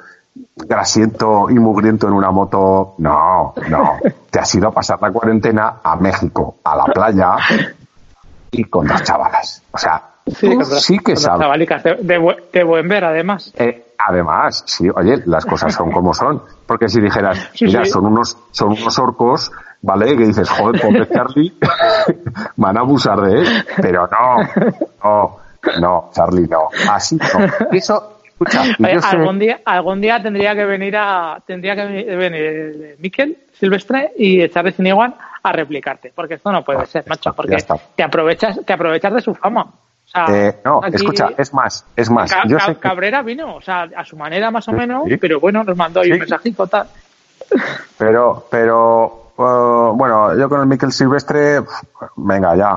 grasiento 0.56 1.48
y 1.50 1.54
mugriento 1.54 2.08
en 2.08 2.14
una 2.14 2.30
moto, 2.30 2.94
no, 2.98 3.54
no. 3.68 3.98
Te 4.30 4.40
has 4.40 4.54
ido 4.54 4.68
a 4.68 4.72
pasar 4.72 5.00
la 5.00 5.10
cuarentena 5.12 5.76
a 5.82 5.96
México, 5.96 6.56
a 6.64 6.76
la 6.76 6.84
playa 6.84 7.36
y 8.50 8.64
con 8.64 8.86
dos 8.86 9.02
chavalas. 9.02 9.62
O 9.70 9.78
sea, 9.78 10.02
sí, 10.26 10.48
sí 10.80 10.98
que 10.98 11.16
sabes. 11.16 11.68
de, 12.52 12.62
buen 12.64 12.88
ver, 12.88 13.04
además. 13.04 13.52
Eh, 13.56 13.84
además, 13.98 14.64
sí, 14.66 14.88
oye, 14.94 15.22
las 15.26 15.44
cosas 15.46 15.74
son 15.74 15.90
como 15.90 16.12
son. 16.14 16.42
Porque 16.66 16.88
si 16.88 17.00
dijeras, 17.00 17.50
mira, 17.60 17.84
son 17.84 18.06
unos, 18.06 18.36
son 18.50 18.72
unos 18.72 18.98
orcos, 18.98 19.52
¿vale? 19.82 20.16
Que 20.16 20.26
dices, 20.26 20.48
joder, 20.50 20.80
pobre 20.80 21.08
Charlie, 21.08 21.52
van 22.56 22.76
a 22.76 22.80
abusar 22.80 23.20
de 23.20 23.40
él. 23.40 23.46
Pero 23.80 24.08
no, 24.08 24.36
no, 25.04 25.36
no, 25.80 26.10
Charlie, 26.12 26.48
no. 26.48 26.68
Así 26.90 27.16
no. 27.16 27.46
Eso, 27.72 28.12
Escucha, 28.38 28.60
Oye, 28.78 29.00
sé- 29.00 29.16
algún 29.16 29.38
día, 29.38 29.60
algún 29.64 29.98
día 30.02 30.22
tendría 30.22 30.54
que 30.54 30.66
venir 30.66 30.94
a, 30.94 31.42
tendría 31.46 31.74
que 31.74 31.86
venir, 31.86 32.96
Miquel 32.98 33.38
Silvestre 33.54 34.12
y 34.18 34.42
echarle 34.42 34.72
sin 34.72 34.86
igual 34.86 35.14
a 35.42 35.52
replicarte, 35.52 36.12
porque 36.14 36.34
esto 36.34 36.52
no 36.52 36.62
puede 36.62 36.80
Ah, 36.80 36.86
ser, 36.86 37.04
macho, 37.08 37.32
porque 37.34 37.54
está. 37.54 37.76
te 37.94 38.02
aprovechas, 38.02 38.60
te 38.66 38.74
aprovechas 38.74 39.14
de 39.14 39.20
su 39.22 39.34
fama. 39.34 39.72
O 40.06 40.08
sea, 40.08 40.26
Eh, 40.48 40.56
no, 40.64 40.80
aquí- 40.82 40.96
escucha, 40.96 41.30
es 41.36 41.52
más, 41.52 41.84
es 41.96 42.08
más. 42.10 42.32
Ca- 42.32 42.42
yo 42.46 42.58
Ca- 42.58 42.66
sé 42.66 42.74
que- 42.74 42.80
Cabrera 42.80 43.22
vino, 43.22 43.56
o 43.56 43.60
sea, 43.60 43.88
a 43.96 44.04
su 44.04 44.16
manera 44.16 44.50
más 44.50 44.66
o 44.68 44.72
menos, 44.72 45.02
sí. 45.08 45.16
pero 45.16 45.40
bueno, 45.40 45.62
nos 45.64 45.76
mandó 45.76 46.00
ahí 46.00 46.08
un 46.10 46.14
Sí. 46.14 46.20
mensajito 46.20 46.66
tal. 46.66 46.86
Pero, 47.98 48.46
pero, 48.50 49.30
eh, 49.38 49.90
bueno, 49.94 50.36
yo 50.36 50.48
con 50.48 50.60
el 50.60 50.66
Miquel 50.66 50.92
Silvestre, 50.92 51.60
venga, 52.16 52.56
ya, 52.56 52.76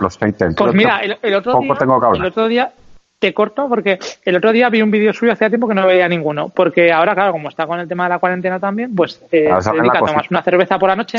los 0.00 0.16
haters. 0.18 0.54
Pues 0.56 0.74
mira, 0.74 0.98
el, 1.00 1.18
el 1.22 1.34
otro 1.34 1.52
poco 1.52 1.64
día, 1.64 1.74
tengo 1.76 2.00
que 2.00 2.06
hablar. 2.06 2.22
el 2.22 2.28
otro 2.28 2.48
día 2.48 2.72
te 3.18 3.32
corto 3.32 3.68
porque 3.68 3.98
el 4.24 4.36
otro 4.36 4.52
día 4.52 4.68
vi 4.68 4.82
un 4.82 4.90
vídeo 4.90 5.12
suyo 5.12 5.32
hacía 5.32 5.48
tiempo 5.48 5.66
que 5.68 5.74
no 5.74 5.86
veía 5.86 6.08
ninguno, 6.08 6.48
porque 6.50 6.92
ahora 6.92 7.14
claro, 7.14 7.32
como 7.32 7.48
está 7.48 7.66
con 7.66 7.78
el 7.80 7.88
tema 7.88 8.04
de 8.04 8.10
la 8.10 8.18
cuarentena 8.18 8.58
también, 8.60 8.94
pues 8.94 9.20
eh, 9.32 9.50
se 9.60 9.72
dedica 9.72 9.98
a 9.98 10.00
tomarse 10.06 10.28
una 10.30 10.42
cerveza 10.42 10.78
por 10.78 10.88
la 10.88 10.96
noche 10.96 11.18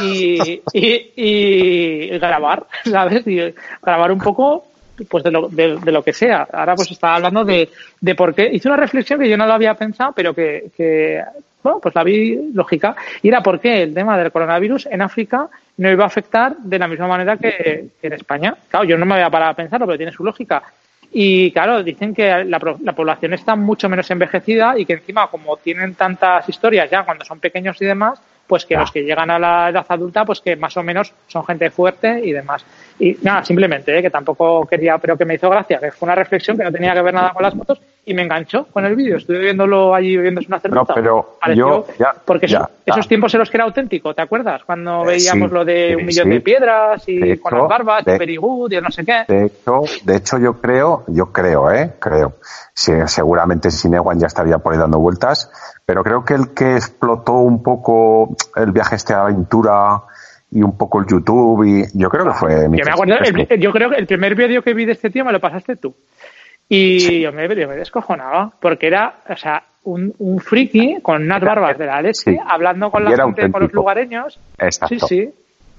y, 0.00 0.62
y, 0.72 1.12
y 1.16 2.18
grabar, 2.18 2.66
¿sabes? 2.84 3.26
Y 3.26 3.54
grabar 3.82 4.12
un 4.12 4.18
poco 4.20 4.64
pues 5.08 5.24
de 5.24 5.30
lo, 5.30 5.48
de, 5.48 5.78
lo 5.92 6.02
que 6.02 6.12
sea. 6.12 6.46
Ahora 6.52 6.74
pues 6.74 6.90
estaba 6.90 7.16
hablando 7.16 7.44
de, 7.44 7.68
de 8.00 8.14
por 8.14 8.34
qué. 8.34 8.48
Hice 8.52 8.68
una 8.68 8.76
reflexión 8.76 9.20
que 9.20 9.28
yo 9.28 9.36
no 9.36 9.46
lo 9.46 9.54
había 9.54 9.74
pensado, 9.74 10.12
pero 10.14 10.34
que, 10.34 10.70
que 10.76 11.22
bueno, 11.62 11.80
pues 11.80 11.94
la 11.94 12.04
vi 12.04 12.52
lógica. 12.52 12.94
Y 13.22 13.28
era 13.28 13.42
por 13.42 13.58
qué 13.58 13.82
el 13.82 13.94
tema 13.94 14.18
del 14.18 14.30
coronavirus 14.30 14.86
en 14.86 15.02
África 15.02 15.48
no 15.78 15.90
iba 15.90 16.04
a 16.04 16.08
afectar 16.08 16.56
de 16.58 16.78
la 16.78 16.86
misma 16.86 17.08
manera 17.08 17.36
que, 17.36 17.88
en 18.00 18.12
España. 18.12 18.54
Claro, 18.68 18.84
yo 18.84 18.96
no 18.96 19.06
me 19.06 19.14
había 19.14 19.30
parado 19.30 19.52
a 19.52 19.56
pensarlo, 19.56 19.86
pero 19.86 19.96
tiene 19.96 20.12
su 20.12 20.22
lógica. 20.22 20.62
Y 21.10 21.50
claro, 21.52 21.82
dicen 21.82 22.14
que 22.14 22.44
la, 22.44 22.60
la 22.82 22.92
población 22.92 23.34
está 23.34 23.56
mucho 23.56 23.88
menos 23.88 24.10
envejecida 24.10 24.78
y 24.78 24.84
que 24.84 24.94
encima, 24.94 25.28
como 25.28 25.56
tienen 25.56 25.94
tantas 25.94 26.48
historias 26.48 26.90
ya 26.90 27.04
cuando 27.04 27.24
son 27.24 27.40
pequeños 27.40 27.80
y 27.80 27.86
demás, 27.86 28.20
pues 28.46 28.64
que 28.64 28.76
los 28.76 28.90
que 28.90 29.02
llegan 29.02 29.30
a 29.30 29.38
la 29.38 29.70
edad 29.70 29.86
adulta, 29.88 30.24
pues 30.24 30.40
que 30.40 30.56
más 30.56 30.76
o 30.76 30.82
menos 30.82 31.12
son 31.28 31.44
gente 31.44 31.70
fuerte 31.70 32.20
y 32.22 32.32
demás. 32.32 32.64
Y 32.98 33.16
nada, 33.22 33.44
simplemente, 33.44 33.98
¿eh? 33.98 34.02
que 34.02 34.10
tampoco 34.10 34.66
quería, 34.66 34.98
pero 34.98 35.16
que 35.16 35.24
me 35.24 35.34
hizo 35.34 35.48
gracia, 35.50 35.78
que 35.78 35.90
fue 35.90 36.06
una 36.06 36.14
reflexión 36.14 36.56
que 36.56 36.64
no 36.64 36.72
tenía 36.72 36.94
que 36.94 37.02
ver 37.02 37.14
nada 37.14 37.32
con 37.32 37.42
las 37.42 37.54
motos 37.54 37.80
y 38.06 38.14
me 38.14 38.22
enganchó 38.22 38.66
con 38.66 38.84
el 38.84 38.94
vídeo. 38.96 39.16
Estuve 39.16 39.38
viéndolo 39.38 39.94
allí 39.94 40.16
bebiéndose 40.16 40.48
una 40.48 40.60
cerveza. 40.60 40.80
No, 40.88 40.94
pero 40.94 41.36
Pareció- 41.40 41.86
yo- 41.86 41.94
ya, 41.98 42.14
porque 42.24 42.46
ya. 42.46 42.68
esos 42.84 43.08
tiempos 43.08 43.32
en 43.34 43.40
los 43.40 43.50
que 43.50 43.56
era 43.56 43.64
auténtico, 43.64 44.14
¿te 44.14 44.22
acuerdas? 44.22 44.62
Cuando 44.64 45.02
Eh, 45.04 45.06
veíamos 45.06 45.48
sí, 45.48 45.54
lo 45.54 45.64
de 45.64 45.88
sí, 45.90 45.94
un 45.96 46.06
millón 46.06 46.24
sí. 46.24 46.30
de 46.30 46.40
piedras 46.40 47.08
y 47.08 47.18
De 47.18 47.40
con 47.40 47.52
hecho, 47.54 47.62
las 47.62 47.68
barbas, 47.68 48.04
de- 48.04 48.14
y 48.14 48.18
very 48.18 48.36
good 48.36 48.72
y 48.72 48.80
no 48.80 48.90
sé 48.90 49.04
qué. 49.04 49.24
De 49.26 49.46
hecho, 49.46 49.80
de 50.04 50.16
hecho 50.16 50.38
yo 50.38 50.60
creo, 50.60 51.04
yo 51.08 51.26
creo, 51.32 51.70
eh, 51.70 51.92
creo. 51.98 52.34
Sí, 52.74 52.92
seguramente 53.06 53.70
Sinewan 53.70 54.18
ya 54.18 54.26
estaría 54.26 54.58
por 54.58 54.72
ahí 54.74 54.78
dando 54.78 54.98
vueltas, 54.98 55.50
pero 55.86 56.02
creo 56.04 56.24
que 56.24 56.34
el 56.34 56.52
que 56.54 56.74
explotó 56.76 57.32
un 57.34 57.62
poco 57.62 58.36
el 58.56 58.72
viaje 58.72 58.96
este 58.96 59.14
aventura 59.14 60.02
y 60.50 60.62
un 60.62 60.76
poco 60.76 61.00
el 61.00 61.06
YouTube 61.06 61.64
y 61.64 61.84
yo 61.98 62.08
creo 62.08 62.26
que 62.26 62.32
fue 62.34 62.62
Yo 62.64 62.68
me 62.70 62.82
acuerdo, 62.92 63.14
el- 63.48 63.60
yo 63.60 63.72
creo 63.72 63.90
que 63.90 63.96
el 63.96 64.06
primer 64.06 64.34
vídeo 64.36 64.62
que 64.62 64.72
vi 64.74 64.84
de 64.84 64.92
este 64.92 65.10
tío 65.10 65.24
me 65.24 65.32
lo 65.32 65.40
pasaste 65.40 65.74
tú. 65.76 65.94
Y 66.68 67.20
yo, 67.22 67.32
me, 67.32 67.46
yo 67.54 67.68
me 67.68 67.76
descojonaba, 67.76 68.50
porque 68.60 68.86
era, 68.86 69.16
o 69.28 69.36
sea, 69.36 69.62
un, 69.84 70.14
un 70.18 70.40
friki 70.40 70.98
con 71.02 71.22
unas 71.22 71.42
barbas 71.42 71.76
de 71.78 71.86
la 71.86 72.00
leche, 72.00 72.32
Sí. 72.32 72.38
hablando 72.46 72.90
con 72.90 73.02
Y 73.06 73.10
la 73.10 73.24
gente, 73.24 73.50
con 73.52 73.62
los 73.62 73.72
lugareños. 73.72 74.38
Exacto. 74.58 75.06
Sí, 75.06 75.24
sí. 75.24 75.34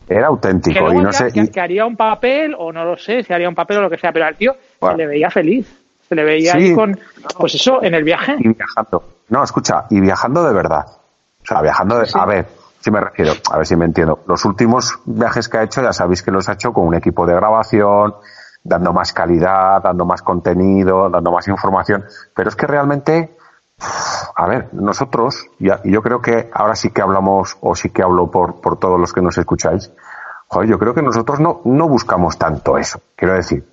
Era 0.07 0.27
auténtico 0.27 0.93
y 0.93 0.97
no 0.99 1.11
sé. 1.11 1.31
que, 1.31 1.39
y- 1.41 1.47
que 1.47 1.59
haría 1.59 1.85
un 1.85 1.95
papel, 1.95 2.55
o 2.57 2.71
no 2.71 2.85
lo 2.85 2.95
sé, 2.97 3.23
si 3.23 3.33
haría 3.33 3.49
un 3.49 3.55
papel 3.55 3.77
o 3.77 3.81
lo 3.81 3.89
que 3.89 3.97
sea, 3.97 4.11
pero 4.13 4.25
al 4.25 4.35
tío 4.35 4.55
Bueno. 4.79 4.95
se 4.95 5.03
le 5.03 5.07
veía 5.07 5.29
feliz. 5.31 5.81
Se 6.07 6.13
le 6.13 6.23
veía 6.23 6.51
Sí. 6.51 6.57
ahí 6.59 6.75
con, 6.75 6.99
pues 7.39 7.55
eso, 7.55 7.83
en 7.83 7.95
el 7.95 8.03
viaje. 8.03 8.35
y 8.37 8.49
viajando. 8.49 9.03
No, 9.29 9.43
escucha, 9.43 9.85
y 9.89 9.99
viajando 9.99 10.43
de 10.43 10.53
verdad. 10.53 10.85
O 11.41 11.45
sea, 11.47 11.61
viajando 11.63 11.97
de, 11.97 12.07
a 12.13 12.25
ver, 12.27 12.45
si 12.79 12.91
me 12.91 12.99
refiero, 13.01 13.33
a 13.51 13.57
ver 13.57 13.65
si 13.65 13.75
me 13.75 13.85
entiendo. 13.85 14.19
Los 14.27 14.45
últimos 14.45 14.99
viajes 15.05 15.49
que 15.49 15.57
ha 15.57 15.63
hecho, 15.63 15.81
ya 15.81 15.91
sabéis 15.93 16.21
que 16.21 16.29
los 16.29 16.47
ha 16.47 16.53
hecho 16.53 16.71
con 16.71 16.85
un 16.85 16.93
equipo 16.93 17.25
de 17.25 17.33
grabación, 17.33 18.13
dando 18.65 18.91
más 18.91 19.13
calidad, 19.13 19.81
dando 19.81 20.05
más 20.05 20.23
contenido, 20.23 21.09
dando 21.09 21.31
más 21.31 21.47
información. 21.47 22.03
Pero 22.35 22.49
es 22.49 22.55
que 22.55 22.65
realmente, 22.65 23.37
a 24.35 24.47
ver, 24.47 24.69
nosotros, 24.73 25.45
y 25.59 25.69
yo 25.91 26.01
creo 26.01 26.19
que 26.19 26.49
ahora 26.51 26.75
sí 26.75 26.89
que 26.89 27.01
hablamos, 27.01 27.57
o 27.61 27.75
sí 27.75 27.91
que 27.91 28.01
hablo 28.01 28.29
por, 28.29 28.59
por 28.59 28.77
todos 28.77 28.99
los 28.99 29.13
que 29.13 29.21
nos 29.21 29.37
escucháis, 29.37 29.91
joder, 30.47 30.67
yo 30.67 30.79
creo 30.79 30.95
que 30.95 31.03
nosotros 31.03 31.39
no, 31.39 31.61
no 31.63 31.87
buscamos 31.87 32.39
tanto 32.39 32.77
eso. 32.79 32.99
Quiero 33.15 33.35
decir, 33.35 33.65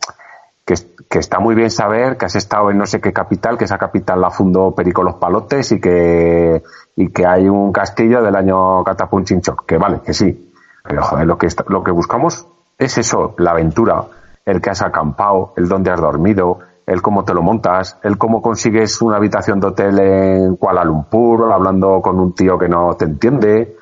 que, 0.66 0.74
que 1.09 1.18
está 1.18 1.40
muy 1.40 1.55
bien 1.55 1.70
saber 1.70 2.18
que 2.18 2.26
has 2.26 2.36
estado 2.36 2.70
en 2.70 2.76
no 2.76 2.84
sé 2.84 3.01
qué 3.01 3.14
capital, 3.14 3.57
que 3.57 3.64
esa 3.64 3.78
capital 3.78 4.20
la 4.20 4.30
fundó 4.30 4.74
Perico 4.74 5.03
Los 5.03 5.14
Palotes 5.14 5.72
y 5.72 5.80
que, 5.80 6.62
y 6.97 7.09
que 7.09 7.26
hay 7.26 7.49
un 7.49 7.72
castillo 7.72 8.22
del 8.22 8.36
año 8.36 8.84
Catapum 8.84 9.24
Chinchón, 9.24 9.57
que 9.66 9.78
vale, 9.78 10.03
que 10.05 10.12
sí. 10.12 10.53
Pero 10.84 11.03
joder, 11.03 11.26
lo 11.26 11.38
que, 11.38 11.49
lo 11.68 11.82
que 11.82 11.93
buscamos 11.93 12.47
es 12.76 12.99
eso, 12.99 13.34
la 13.38 13.53
aventura, 13.53 14.05
el 14.45 14.61
que 14.61 14.70
has 14.70 14.82
acampado, 14.82 15.53
el 15.57 15.68
dónde 15.68 15.90
has 15.90 16.01
dormido, 16.01 16.59
el 16.86 17.01
cómo 17.01 17.24
te 17.24 17.32
lo 17.34 17.43
montas, 17.43 17.99
el 18.03 18.18
cómo 18.18 18.43
consigues 18.43 19.01
una 19.03 19.16
habitación 19.16 19.61
de 19.61 19.66
hotel 19.68 19.99
en 20.01 20.57
Kuala 20.57 20.84
Lumpur, 20.84 21.53
hablando 21.53 22.01
con 22.01 22.18
un 22.18 22.34
tío 22.34 22.59
que 22.59 22.68
no 22.68 22.95
te 22.95 23.05
entiende. 23.05 23.76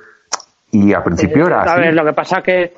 Y 0.72 0.92
al 0.92 1.02
principio 1.02 1.46
era 1.46 1.56
Eh, 1.64 1.68
A 1.68 1.72
así. 1.72 1.80
ver, 1.80 1.94
lo 1.94 2.04
que 2.04 2.12
pasa 2.12 2.42
que 2.42 2.72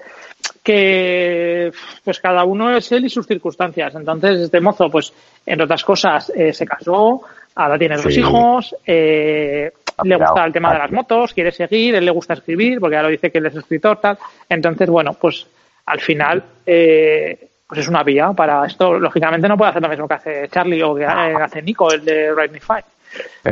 que 0.63 1.73
pues 2.05 2.21
cada 2.21 2.45
uno 2.45 2.77
es 2.77 2.91
él 2.93 3.05
y 3.05 3.09
sus 3.09 3.27
circunstancias. 3.27 3.95
Entonces, 3.95 4.41
este 4.41 4.61
mozo, 4.61 4.89
pues, 4.91 5.13
entre 5.45 5.65
otras 5.65 5.85
cosas, 5.85 6.33
eh, 6.35 6.53
se 6.53 6.67
casó, 6.67 7.23
ahora 7.55 7.79
tiene 7.79 7.97
dos 7.97 8.17
hijos, 8.17 8.75
eh, 8.87 9.73
le 10.05 10.17
gusta 10.17 10.45
el 10.45 10.53
tema 10.53 10.73
de 10.73 10.79
las 10.79 10.91
motos, 10.93 11.35
quiere 11.35 11.51
seguir, 11.51 11.95
él 11.97 12.05
le 12.05 12.11
gusta 12.13 12.35
escribir, 12.35 12.79
porque 12.81 12.97
ya 12.97 13.03
lo 13.03 13.09
dice 13.09 13.31
que 13.31 13.39
él 13.39 13.47
es 13.47 13.57
escritor, 13.57 13.99
tal. 14.01 14.19
Entonces, 14.49 14.89
bueno, 14.89 15.15
pues 15.15 15.47
al 15.87 16.01
final, 16.01 16.45
eh, 16.65 17.49
pues 17.73 17.81
es 17.81 17.89
una 17.89 18.03
vía 18.03 18.33
para 18.37 18.67
esto. 18.67 18.99
Lógicamente 18.99 19.49
no 19.49 19.57
puede 19.57 19.71
hacer 19.71 19.81
lo 19.81 19.89
mismo 19.89 20.07
que 20.07 20.13
hace 20.15 20.49
Charlie 20.51 20.83
o 20.83 20.95
que 20.95 21.05
eh, 21.05 21.35
hace 21.43 21.63
Nico, 21.63 21.91
el 21.91 22.05
de 22.05 22.31
Ride 22.35 22.51
Me 22.51 22.61
Five. 22.61 22.85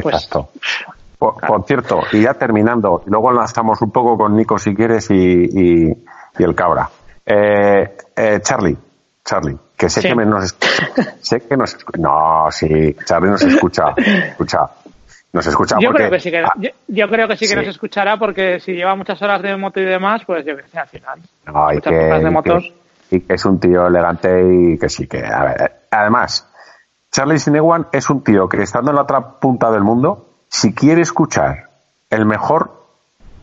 Pues, 0.03 0.05
Exacto. 0.15 0.51
Por, 1.19 1.41
por 1.41 1.65
cierto, 1.65 2.03
y 2.13 2.21
ya 2.21 2.35
terminando, 2.35 3.03
luego 3.07 3.33
lanzamos 3.33 3.81
un 3.81 3.91
poco 3.91 4.19
con 4.19 4.37
Nico 4.37 4.59
si 4.59 4.75
quieres 4.75 5.11
y, 5.11 5.15
y, 5.15 5.87
y 6.39 6.43
el 6.43 6.55
cabra. 6.55 6.91
Eh, 7.25 7.97
eh, 8.15 8.41
Charlie, 8.43 8.77
Charlie, 9.25 9.57
que 9.75 9.89
sé 9.89 10.03
Sí. 10.03 10.09
que 10.09 10.15
me 10.15 10.27
nos 10.27 10.45
escucha. 10.45 11.15
sé 11.23 11.41
que 11.41 11.57
nos 11.57 11.75
escucha. 11.75 11.99
No, 12.03 12.47
sí, 12.51 12.95
Charlie 13.07 13.31
nos 13.31 13.41
escucha. 13.43 13.85
Escucha. 13.97 14.69
Nos 15.33 15.47
escucha 15.47 15.77
Yo 15.81 15.89
porque. 15.93 16.03
creo 16.03 16.11
que 16.11 16.21
sí 16.21 16.31
que, 16.31 16.41
Ah, 16.41 16.53
yo, 16.59 16.69
yo 16.89 17.09
creo 17.09 17.27
que 17.27 17.37
sí 17.37 17.45
que 17.47 17.51
sí. 17.51 17.57
nos 17.57 17.67
escuchará 17.69 18.19
porque 18.19 18.61
si 18.61 18.73
lleva 18.73 18.95
muchas 18.97 19.23
horas 19.23 19.41
de 19.41 19.57
moto 19.57 19.81
y 19.81 19.85
demás, 19.87 20.21
pues 20.27 20.45
yo 20.45 20.57
que 20.59 20.65
sé, 20.69 20.79
al 20.79 20.89
final. 20.89 21.21
no, 21.47 21.53
muchas 21.73 21.83
que, 21.83 21.97
horas 21.99 22.23
de 22.23 22.31
motos. 22.31 22.63
que- 22.65 22.80
y 23.11 23.21
que 23.21 23.35
es 23.35 23.45
un 23.45 23.59
tío 23.59 23.87
elegante 23.87 24.43
y 24.55 24.79
que 24.79 24.89
sí 24.89 25.07
que. 25.07 25.25
A 25.25 25.45
ver, 25.45 25.81
además, 25.91 26.47
Charlie 27.11 27.39
Sinewan 27.39 27.89
es 27.93 28.09
un 28.11 28.23
tío 28.23 28.49
que 28.49 28.63
estando 28.63 28.91
en 28.91 28.97
la 28.97 29.03
otra 29.03 29.21
punta 29.39 29.71
del 29.71 29.83
mundo, 29.83 30.27
si 30.49 30.73
quiere 30.73 31.03
escuchar 31.03 31.69
el 32.09 32.25
mejor 32.27 32.73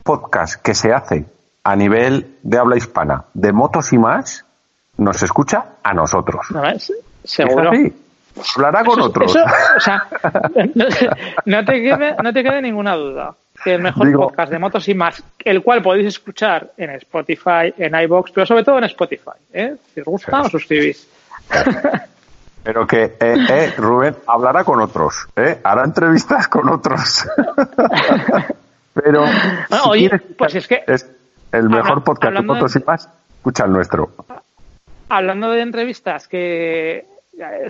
podcast 0.04 0.62
que 0.62 0.74
se 0.74 0.94
hace 0.94 1.26
a 1.64 1.76
nivel 1.76 2.38
de 2.44 2.58
habla 2.58 2.78
hispana 2.78 3.26
de 3.34 3.52
motos 3.52 3.92
y 3.92 3.98
más, 3.98 4.46
nos 4.98 5.22
escucha 5.22 5.66
a 5.84 5.94
nosotros. 5.94 6.48
Seguro. 7.24 7.74
Es 7.74 7.80
así. 7.80 8.04
Hablará 8.56 8.86
con 8.86 9.00
Eso- 9.00 9.08
otros. 9.10 9.36
eso, 9.36 9.46
o 9.76 9.80
sea, 9.80 10.04
no, 11.46 11.66
te 11.66 11.82
quede, 11.82 12.16
no 12.24 12.32
te 12.34 12.44
quede 12.44 12.62
ninguna 12.62 12.96
duda 12.96 13.36
el 13.66 13.82
mejor 13.82 14.08
Digo- 14.08 14.28
podcast 14.28 14.52
de 14.52 14.60
motos 14.60 14.88
y 14.88 14.94
más, 14.94 15.22
el 15.44 15.62
cual 15.62 15.82
podéis 15.82 16.08
escuchar 16.08 16.72
en 16.78 16.92
Spotify, 16.92 17.74
en 17.78 17.96
iBox, 18.04 18.32
pero 18.32 18.46
sobre 18.46 18.64
todo 18.64 18.78
en 18.78 18.86
Spotify. 18.86 19.32
¿eh? 19.54 19.76
Si 19.94 20.00
os 20.02 20.06
gusta, 20.06 20.42
os 20.42 20.52
suscribís. 20.52 21.08
Pero 22.64 22.86
que, 22.86 23.04
eh, 23.04 23.16
eh, 23.50 23.74
Rubén, 23.78 24.14
hablará 24.28 24.66
con 24.66 24.82
otros, 24.82 25.26
¿eh? 25.38 25.58
Hará 25.64 25.86
entrevistas 25.86 26.50
con 26.50 26.68
otros. 26.68 27.26
Pero, 28.94 29.22
Bueno, 29.22 29.84
si 29.84 29.90
oye, 29.90 30.10
quieres 30.10 30.22
pues 30.38 30.56
es 30.56 30.68
que- 30.68 30.84
es 30.86 31.10
el 31.54 31.70
mejor 31.70 31.92
Habla- 31.92 32.04
podcast 32.04 32.34
de 32.36 32.42
motos 32.42 32.76
y 32.76 32.80
más, 32.86 33.10
escucha 33.38 33.64
el 33.66 33.72
nuestro. 33.72 34.12
Hablando 35.08 35.50
de 35.52 35.62
entrevistas, 35.62 36.28
que 36.28 37.06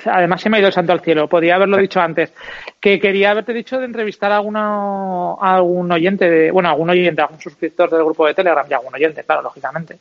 además 0.06 0.42
se 0.42 0.50
me 0.50 0.58
ha 0.58 0.60
ido 0.60 0.68
el 0.68 0.74
santo 0.74 0.92
al 0.94 1.02
cielo, 1.02 1.28
podía 1.28 1.56
haberlo 1.56 1.78
dicho 1.78 2.00
antes, 2.00 2.32
que 2.80 3.00
quería 3.00 3.32
haberte 3.32 3.54
dicho 3.54 3.78
de 3.80 3.86
entrevistar 3.86 4.32
a, 4.32 4.38
alguna, 4.38 5.34
a 5.34 5.56
algún 5.56 5.92
oyente, 5.92 6.30
de, 6.30 6.52
bueno, 6.52 6.70
a 6.70 6.72
algún 6.72 6.90
oyente, 6.90 7.22
a 7.22 7.26
algún 7.26 7.40
suscriptor 7.42 7.90
del 7.90 8.04
grupo 8.04 8.26
de 8.28 8.34
Telegram, 8.34 8.66
y 8.70 8.74
a 8.74 8.78
algún 8.78 8.94
oyente, 8.94 9.24
claro, 9.24 9.42
lógicamente, 9.42 9.98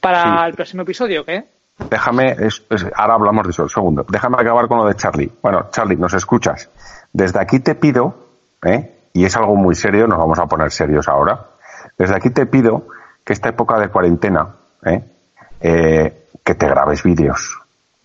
para 0.00 0.22
Sí. 0.22 0.46
el 0.48 0.54
próximo 0.54 0.82
episodio, 0.82 1.24
¿qué? 1.24 1.44
Déjame, 1.90 2.32
es- 2.38 2.62
es- 2.70 2.86
ahora 2.94 3.14
hablamos 3.14 3.44
de 3.46 3.50
eso, 3.50 3.62
un 3.62 3.70
segundo. 3.70 4.04
Déjame 4.08 4.36
acabar 4.38 4.68
con 4.68 4.78
lo 4.78 4.86
de 4.86 4.94
Charlie. 4.96 5.30
Bueno, 5.42 5.68
Charlie, 5.70 5.96
nos 5.96 6.12
escuchas. 6.14 6.68
Desde 7.12 7.40
aquí 7.40 7.60
te 7.60 7.74
pido, 7.74 8.14
¿eh? 8.64 8.90
y 9.14 9.24
es 9.24 9.36
algo 9.36 9.56
muy 9.56 9.74
serio, 9.74 10.06
nos 10.06 10.18
vamos 10.18 10.38
a 10.38 10.46
poner 10.46 10.70
serios 10.70 11.08
ahora. 11.08 11.40
Desde 11.98 12.14
aquí 12.14 12.30
te 12.30 12.46
pido 12.46 12.86
que 13.24 13.32
esta 13.32 13.48
época 13.48 13.78
de 13.78 13.88
cuarentena, 13.88 14.46
¿eh? 14.84 15.02
Eh, 15.60 16.26
que 16.44 16.54
te 16.54 16.66
grabes 16.68 17.02
vídeos. 17.02 17.59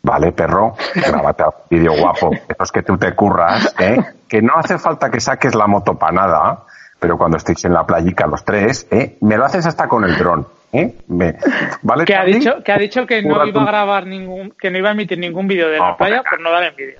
Vale, 0.06 0.32
perro, 0.34 0.76
grábate 0.93 1.43
un 1.45 1.51
vídeo 1.68 1.93
guapo, 1.99 2.30
esos 2.47 2.72
que 2.72 2.84
tú 2.84 2.95
te 2.95 3.16
curras, 3.16 3.74
¿eh? 3.80 3.97
que 4.28 4.39
no 4.39 4.53
hace 4.56 4.78
falta 4.78 5.10
que 5.10 5.20
saques 5.20 5.56
la 5.56 5.66
moto 5.66 5.97
para 5.97 6.12
nada, 6.14 6.64
pero 6.99 7.18
cuando 7.18 7.38
estéis 7.38 7.66
en 7.66 7.74
la 7.74 7.84
playica 7.88 8.28
los 8.28 8.45
tres, 8.45 8.88
¿eh? 8.91 9.18
me 9.22 9.36
lo 9.36 9.45
haces 9.45 9.66
hasta 9.66 9.88
con 9.88 10.03
el 10.03 10.16
dron. 10.16 10.47
¿eh? 10.72 10.93
Me- 11.08 11.36
¿Vale, 11.82 12.06
Que 12.06 12.14
ha 12.16 12.24
dicho 12.24 12.62
que 12.64 12.72
ha 12.72 12.78
dicho 12.78 13.08
que 13.08 13.24
no 13.24 13.43
iba 13.47 13.62
a 13.64 13.66
grabar 13.66 14.06
ningún, 14.06 14.51
que 14.60 14.70
no 14.70 14.78
iba 14.78 14.89
a 14.89 14.91
emitir 14.91 15.18
ningún 15.18 15.47
vídeo 15.47 15.70
de 15.70 15.80
la 15.80 15.97
playa 15.97 16.18
porque- 16.18 16.30
por 16.30 16.41
no 16.41 16.51
dar 16.51 16.64
envidia. 16.66 16.99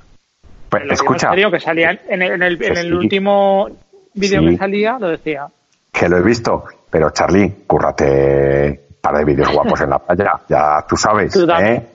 Pues, 0.70 0.84
escucha, 0.89 1.30
serio, 1.30 1.51
que 1.51 1.60
salía 1.60 1.91
en 2.10 2.22
el, 2.24 2.32
en 2.32 2.41
el, 2.41 2.53
en 2.53 2.60
Que 2.74 2.80
el 2.80 2.88
sí. 2.88 2.91
último 2.93 3.68
vídeo 4.16 4.41
Sí. 4.41 4.49
que 4.49 4.58
salía, 4.58 4.97
lo 4.99 5.10
decía. 5.10 5.47
que 5.93 6.10
lo 6.10 6.18
he 6.18 6.22
visto, 6.24 6.64
pero 6.89 7.12
Charlie, 7.12 7.64
cúrrate 7.68 8.82
para 8.99 9.20
de 9.20 9.26
vídeos 9.26 9.51
guapos 9.53 9.80
en 9.82 9.91
la 9.91 9.99
playa, 9.99 10.39
ya 10.49 10.84
tú 10.89 10.97
sabes, 10.97 11.32
Tú. 11.32 11.45
¿eh? 11.60 11.86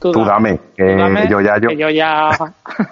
Tú, 0.00 0.12
Tú 0.12 0.24
dame, 0.24 0.60
que 0.76 0.94
dame, 0.94 1.26
yo 1.28 1.40
ya- 1.40 1.58
yo- 1.58 1.68
que 1.70 1.76
yo 1.76 1.90
ya 1.90 2.30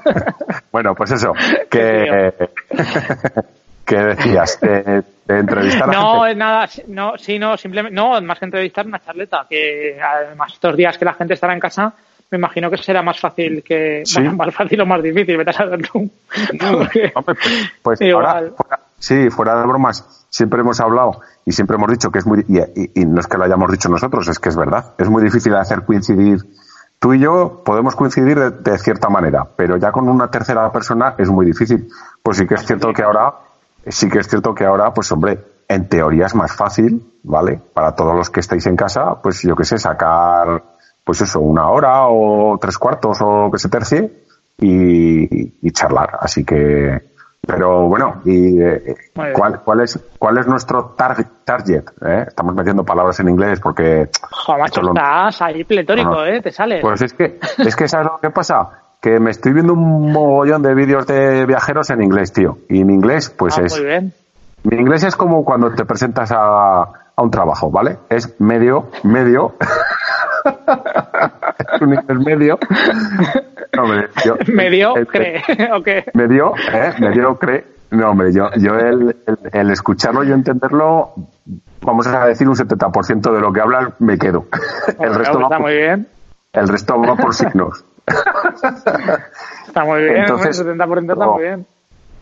Bueno, 0.73 0.95
pues 0.95 1.13
eso, 1.13 1.33
que, 1.71 2.33
que 3.85 3.97
decías, 4.07 4.59
de, 4.61 5.05
de 5.27 5.39
entrevistar 5.39 5.89
a 5.89 5.93
No, 5.93 6.15
gente. 6.21 6.31
es 6.33 6.37
nada, 6.37 6.69
no, 6.89 7.13
sí, 7.17 7.39
no, 7.39 7.57
simplemente, 7.57 7.95
no, 7.95 8.21
más 8.23 8.39
que 8.39 8.45
entrevistar 8.47 8.87
una 8.87 8.99
charleta, 8.99 9.47
que 9.49 10.01
además 10.03 10.53
estos 10.55 10.77
días 10.77 10.99
que 10.99 11.05
la 11.05 11.15
gente 11.15 11.35
estará 11.35 11.53
en 11.55 11.61
casa, 11.61 11.93
me 12.31 12.39
imagino 12.39 12.69
que 12.71 12.77
será 12.79 13.03
más 13.03 13.21
fácil 13.21 13.63
que, 13.63 14.03
Sí. 14.05 14.21
bueno, 14.21 14.37
más 14.37 14.53
fácil 14.55 14.81
o 14.81 14.87
más 14.87 15.01
difícil, 15.03 15.37
vete 15.37 15.51
a 15.51 15.53
saber 15.53 15.81
tú. 15.89 16.11
Porque- 16.59 17.13
pues, 17.25 17.39
pues 17.83 18.01
ahora, 18.13 18.43
fuera- 18.57 18.81
sí, 18.99 19.31
fuera 19.31 19.55
de 19.61 19.67
bromas, 19.67 20.27
siempre 20.29 20.61
hemos 20.61 20.81
hablado 20.81 21.21
y 21.45 21.53
siempre 21.53 21.77
hemos 21.77 21.89
dicho 21.93 22.11
que 22.11 22.19
es 22.19 22.27
muy, 22.27 22.45
y, 22.49 22.59
y- 22.59 22.91
y 22.97 23.05
no 23.07 23.21
es 23.21 23.29
que 23.29 23.39
lo 23.39 23.45
hayamos 23.45 23.71
dicho 23.71 23.89
nosotros, 23.89 24.27
es 24.29 24.41
que 24.41 24.49
es 24.49 24.57
verdad, 24.57 24.95
es 24.99 25.09
muy 25.09 25.23
difícil 25.23 25.55
hacer 25.55 25.83
coincidir. 25.85 26.39
Tú 27.07 27.15
y 27.15 27.21
yo 27.21 27.63
podemos 27.65 27.95
coincidir 27.95 28.37
de, 28.37 28.51
de 28.51 28.79
cierta 28.79 29.09
manera, 29.09 29.47
pero 29.55 29.77
ya 29.77 29.93
con 29.93 30.09
una 30.09 30.29
tercera 30.29 30.73
persona 30.73 31.15
es 31.17 31.31
muy 31.31 31.47
difícil. 31.47 31.89
Pues 32.21 32.37
sí 32.37 32.49
que 32.49 32.55
es 32.55 32.67
cierto 32.67 32.93
que 32.93 33.05
ahora, 33.05 33.33
sí 33.87 34.09
que 34.09 34.19
es 34.19 34.27
cierto 34.27 34.53
que 34.53 34.65
ahora, 34.65 34.93
pues 34.93 35.13
hombre, 35.13 35.39
en 35.69 35.89
teoría 35.89 36.27
es 36.27 36.35
más 36.35 36.57
fácil, 36.57 37.13
¿vale? 37.23 37.61
Para 37.73 37.95
todos 37.95 38.17
los 38.17 38.29
que 38.29 38.41
estáis 38.41 38.67
en 38.67 38.75
casa, 38.75 39.23
pues 39.23 39.41
yo 39.43 39.55
qué 39.55 39.63
sé, 39.63 39.79
sacar, 39.79 40.65
pues 41.05 41.21
eso, 41.21 41.39
una 41.39 41.69
hora 41.69 42.09
o 42.09 42.59
tres 42.59 42.77
cuartos 42.77 43.19
o 43.21 43.53
que 43.53 43.59
se 43.61 43.69
tercie 43.69 44.25
y, 44.59 45.65
y 45.65 45.71
charlar. 45.71 46.19
Así 46.21 46.45
que, 46.45 47.13
pero 47.47 47.87
bueno, 47.89 48.21
y 48.25 48.61
eh. 48.61 48.95
¿cuál, 49.35 49.61
cuál 49.65 49.81
es 49.83 49.99
cuál 50.19 50.39
es 50.39 50.47
nuestro 50.47 50.95
target? 50.97 51.27
target 51.45 51.85
eh? 52.05 52.25
Estamos 52.27 52.55
metiendo 52.55 52.85
palabras 52.85 53.21
en 53.21 53.29
inglés 53.29 53.61
porque 53.61 54.09
Jo, 54.31 54.53
macho, 54.59 54.65
esto 54.65 54.83
lo- 54.83 54.89
estás 54.89 55.41
ahí 55.43 55.63
pletórico, 55.65 56.11
No, 56.11 56.17
no. 56.17 56.27
¿eh? 56.27 56.41
Te 56.43 56.51
sales. 56.51 56.81
pues 56.83 57.03
es 57.03 57.13
que 57.15 57.39
es 57.59 57.77
que 57.77 57.87
sabes 57.89 58.07
lo 58.09 58.19
que 58.19 58.31
pasa 58.31 58.69
que 59.01 59.21
me 59.21 59.31
estoy 59.31 59.53
viendo 59.53 59.75
un 59.75 60.11
mogollón 60.13 60.63
de 60.63 60.75
vídeos 60.75 61.07
de 61.07 61.47
viajeros 61.47 61.91
en 61.91 62.03
inglés, 62.03 62.33
tío. 62.33 62.59
Y 62.69 62.83
mi 62.83 62.95
inglés, 62.95 63.31
pues 63.31 63.57
Ah, 63.59 63.63
es 63.65 63.77
Muy 63.77 63.87
bien. 63.87 64.13
mi 64.65 64.77
inglés 64.79 65.05
es 65.05 65.15
como 65.15 65.45
cuando 65.45 65.71
te 65.73 65.85
presentas 65.85 66.33
a, 66.33 66.83
a 66.83 67.23
un 67.23 67.31
trabajo, 67.31 67.71
¿vale? 67.71 67.99
Es 68.09 68.41
medio, 68.41 68.87
medio. 69.05 69.55
es 71.77 71.83
un 71.87 71.95
inglés 71.95 72.19
medio. 72.27 72.59
No, 73.75 73.83
hombre, 73.83 74.09
yo- 74.25 74.37
el- 74.97 75.07
cree, 75.07 75.43
¿o 75.75 75.83
qué? 75.83 76.05
Medio, 76.15 76.55
¿eh? 76.73 76.93
Mediocre. 76.99 77.65
No, 77.91 78.11
hombre, 78.11 78.33
yo, 78.33 78.51
yo 78.57 78.75
el, 78.75 79.17
el, 79.27 79.39
el 79.53 79.71
escucharlo 79.71 80.25
y 80.25 80.33
entenderlo, 80.33 81.13
vamos 81.83 82.07
a 82.09 82.27
decir 82.27 82.49
un 82.49 82.57
70% 82.57 83.33
de 83.33 83.41
lo 83.41 83.53
que 83.53 83.61
hablan, 83.61 83.95
me 84.01 84.19
quedo. 84.19 84.47
El 84.99 85.15
resto, 85.15 85.39
va 85.39 85.45
está 85.45 85.57
por, 85.57 85.61
muy 85.67 85.75
bien. 85.77 86.09
el 86.53 86.69
resto 86.69 87.01
va 87.01 87.15
por 87.15 87.33
signos. 87.35 87.85
Está 89.69 89.85
muy 89.85 90.03
bien, 90.03 90.17
Entonces, 90.17 90.59
el 90.59 90.67
70% 90.79 91.13
está 91.13 91.15
no. 91.25 91.33
muy 91.35 91.43
bien. 91.45 91.67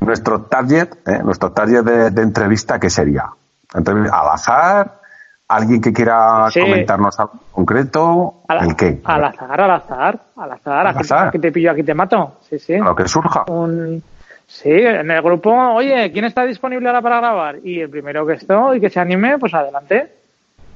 Nuestro 0.00 0.42
target, 0.42 0.88
¿eh? 1.06 1.20
nuestro 1.24 1.52
target 1.52 1.82
de, 1.82 2.10
de 2.10 2.22
entrevista, 2.22 2.78
¿qué 2.78 2.90
sería? 2.90 3.24
Entrev- 3.72 4.10
Al 4.12 4.28
azar, 4.34 5.00
alguien 5.48 5.80
que 5.80 5.92
quiera 5.92 6.46
Sí. 6.50 6.60
comentarnos 6.60 7.18
algo 7.20 7.32
concreto, 7.52 8.34
Al, 8.48 8.68
¿el 8.68 8.76
qué? 8.76 9.00
Al 9.04 9.24
azar, 9.24 9.60
al 9.60 9.70
azar, 9.70 10.18
al 10.36 10.52
azar. 10.52 10.86
Al 10.86 10.86
Aquí, 10.88 11.00
azar. 11.00 11.30
te 11.32 11.52
pillo, 11.52 11.70
aquí 11.70 11.82
te 11.82 11.94
mato. 11.94 12.38
Sí, 12.48 12.58
sí. 12.58 12.74
A 12.74 12.78
lo 12.84 12.96
que 12.96 13.06
surja. 13.06 13.44
Un, 13.48 14.02
sí, 14.46 14.70
en 14.70 15.10
el 15.10 15.22
grupo, 15.22 15.50
oye, 15.52 16.10
¿quién 16.12 16.24
está 16.24 16.44
disponible 16.44 16.88
ahora 16.88 17.02
para 17.02 17.18
grabar? 17.18 17.56
Y 17.62 17.80
el 17.80 17.90
primero 17.90 18.26
que 18.26 18.34
estoy 18.34 18.78
y 18.78 18.80
que 18.80 18.90
se 18.90 19.00
anime, 19.00 19.38
pues 19.38 19.52
adelante. 19.54 20.12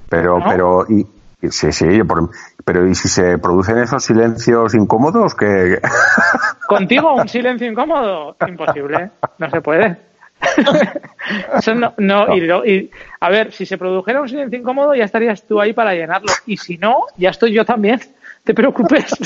Pero, 0.08 0.38
¿No? 0.38 0.44
pero, 0.48 0.86
y, 0.88 1.06
y- 1.42 1.48
sí, 1.50 1.72
sí, 1.72 2.02
por- 2.04 2.30
pero 2.64 2.86
¿y 2.86 2.94
si 2.94 3.08
se 3.08 3.38
producen 3.38 3.78
esos 3.78 4.04
silencios 4.04 4.74
incómodos 4.74 5.34
que 5.34 5.80
Contigo 6.68 7.14
un 7.14 7.28
silencio 7.28 7.70
incómodo, 7.70 8.36
imposible, 8.46 9.10
no 9.38 9.50
se 9.50 9.60
puede. 9.62 9.96
Eso 11.58 11.74
no, 11.74 11.92
no, 11.98 12.34
y, 12.34 12.50
y- 12.70 12.90
a 13.20 13.28
ver, 13.30 13.52
si 13.52 13.66
se 13.66 13.76
produjera 13.78 14.20
un 14.20 14.28
silencio 14.28 14.58
incómodo 14.58 14.94
ya 14.94 15.04
estarías 15.04 15.42
tú 15.46 15.60
ahí 15.60 15.72
para 15.72 15.92
llenarlo. 15.94 16.32
Y 16.46 16.56
si 16.56 16.78
no, 16.78 17.06
ya 17.16 17.30
estoy 17.30 17.52
yo 17.52 17.64
también. 17.64 18.00
Te 18.44 18.54
preocupes. 18.54 19.12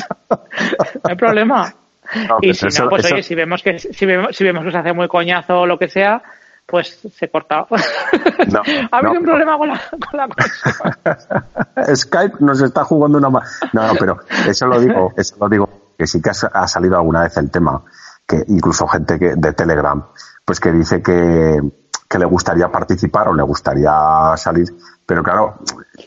No 1.04 1.10
hay 1.10 1.16
problema. 1.16 1.74
No, 2.28 2.36
y 2.40 2.48
pero 2.48 2.54
si 2.54 2.66
eso- 2.66 2.84
no, 2.84 2.90
pues 2.90 3.04
eso- 3.04 3.14
oye, 3.14 3.22
si 3.22 3.34
vemos 3.34 3.62
que 3.62 3.78
si 3.78 4.06
vemos, 4.06 4.36
si 4.36 4.44
vemos 4.44 4.64
que 4.64 4.70
se 4.70 4.78
hace 4.78 4.92
muy 4.92 5.08
coñazo 5.08 5.60
o 5.60 5.66
lo 5.66 5.78
que 5.78 5.88
sea, 5.88 6.22
pues 6.66 6.98
se 7.14 7.28
corta. 7.28 7.66
No, 8.50 8.60
ha 8.90 8.96
habido 8.98 9.12
no, 9.14 9.18
un 9.20 9.24
no. 9.26 9.30
problema 9.32 9.58
con 9.58 9.68
la, 9.68 9.80
con 9.90 10.18
la 10.18 10.28
cosa. 10.28 11.94
Skype 11.94 12.36
nos 12.40 12.60
está 12.62 12.84
jugando 12.84 13.18
una 13.18 13.30
ma- 13.30 13.42
No, 13.72 13.86
no, 13.88 13.94
pero 13.98 14.18
eso 14.46 14.66
lo 14.66 14.80
digo, 14.80 15.12
eso 15.16 15.36
lo 15.40 15.48
digo, 15.48 15.68
que 15.98 16.06
sí 16.06 16.20
que 16.20 16.30
ha 16.30 16.68
salido 16.68 16.96
alguna 16.96 17.22
vez 17.22 17.36
el 17.38 17.50
tema, 17.50 17.82
que 18.26 18.42
incluso 18.48 18.86
gente 18.86 19.18
que, 19.18 19.34
de 19.36 19.52
Telegram, 19.54 20.04
pues 20.52 20.60
que 20.60 20.70
dice 20.70 21.02
que, 21.02 21.58
que 22.06 22.18
le 22.18 22.26
gustaría 22.26 22.68
participar 22.68 23.28
o 23.28 23.34
le 23.34 23.42
gustaría 23.42 24.36
salir, 24.36 24.66
pero 25.06 25.22
claro, 25.22 25.60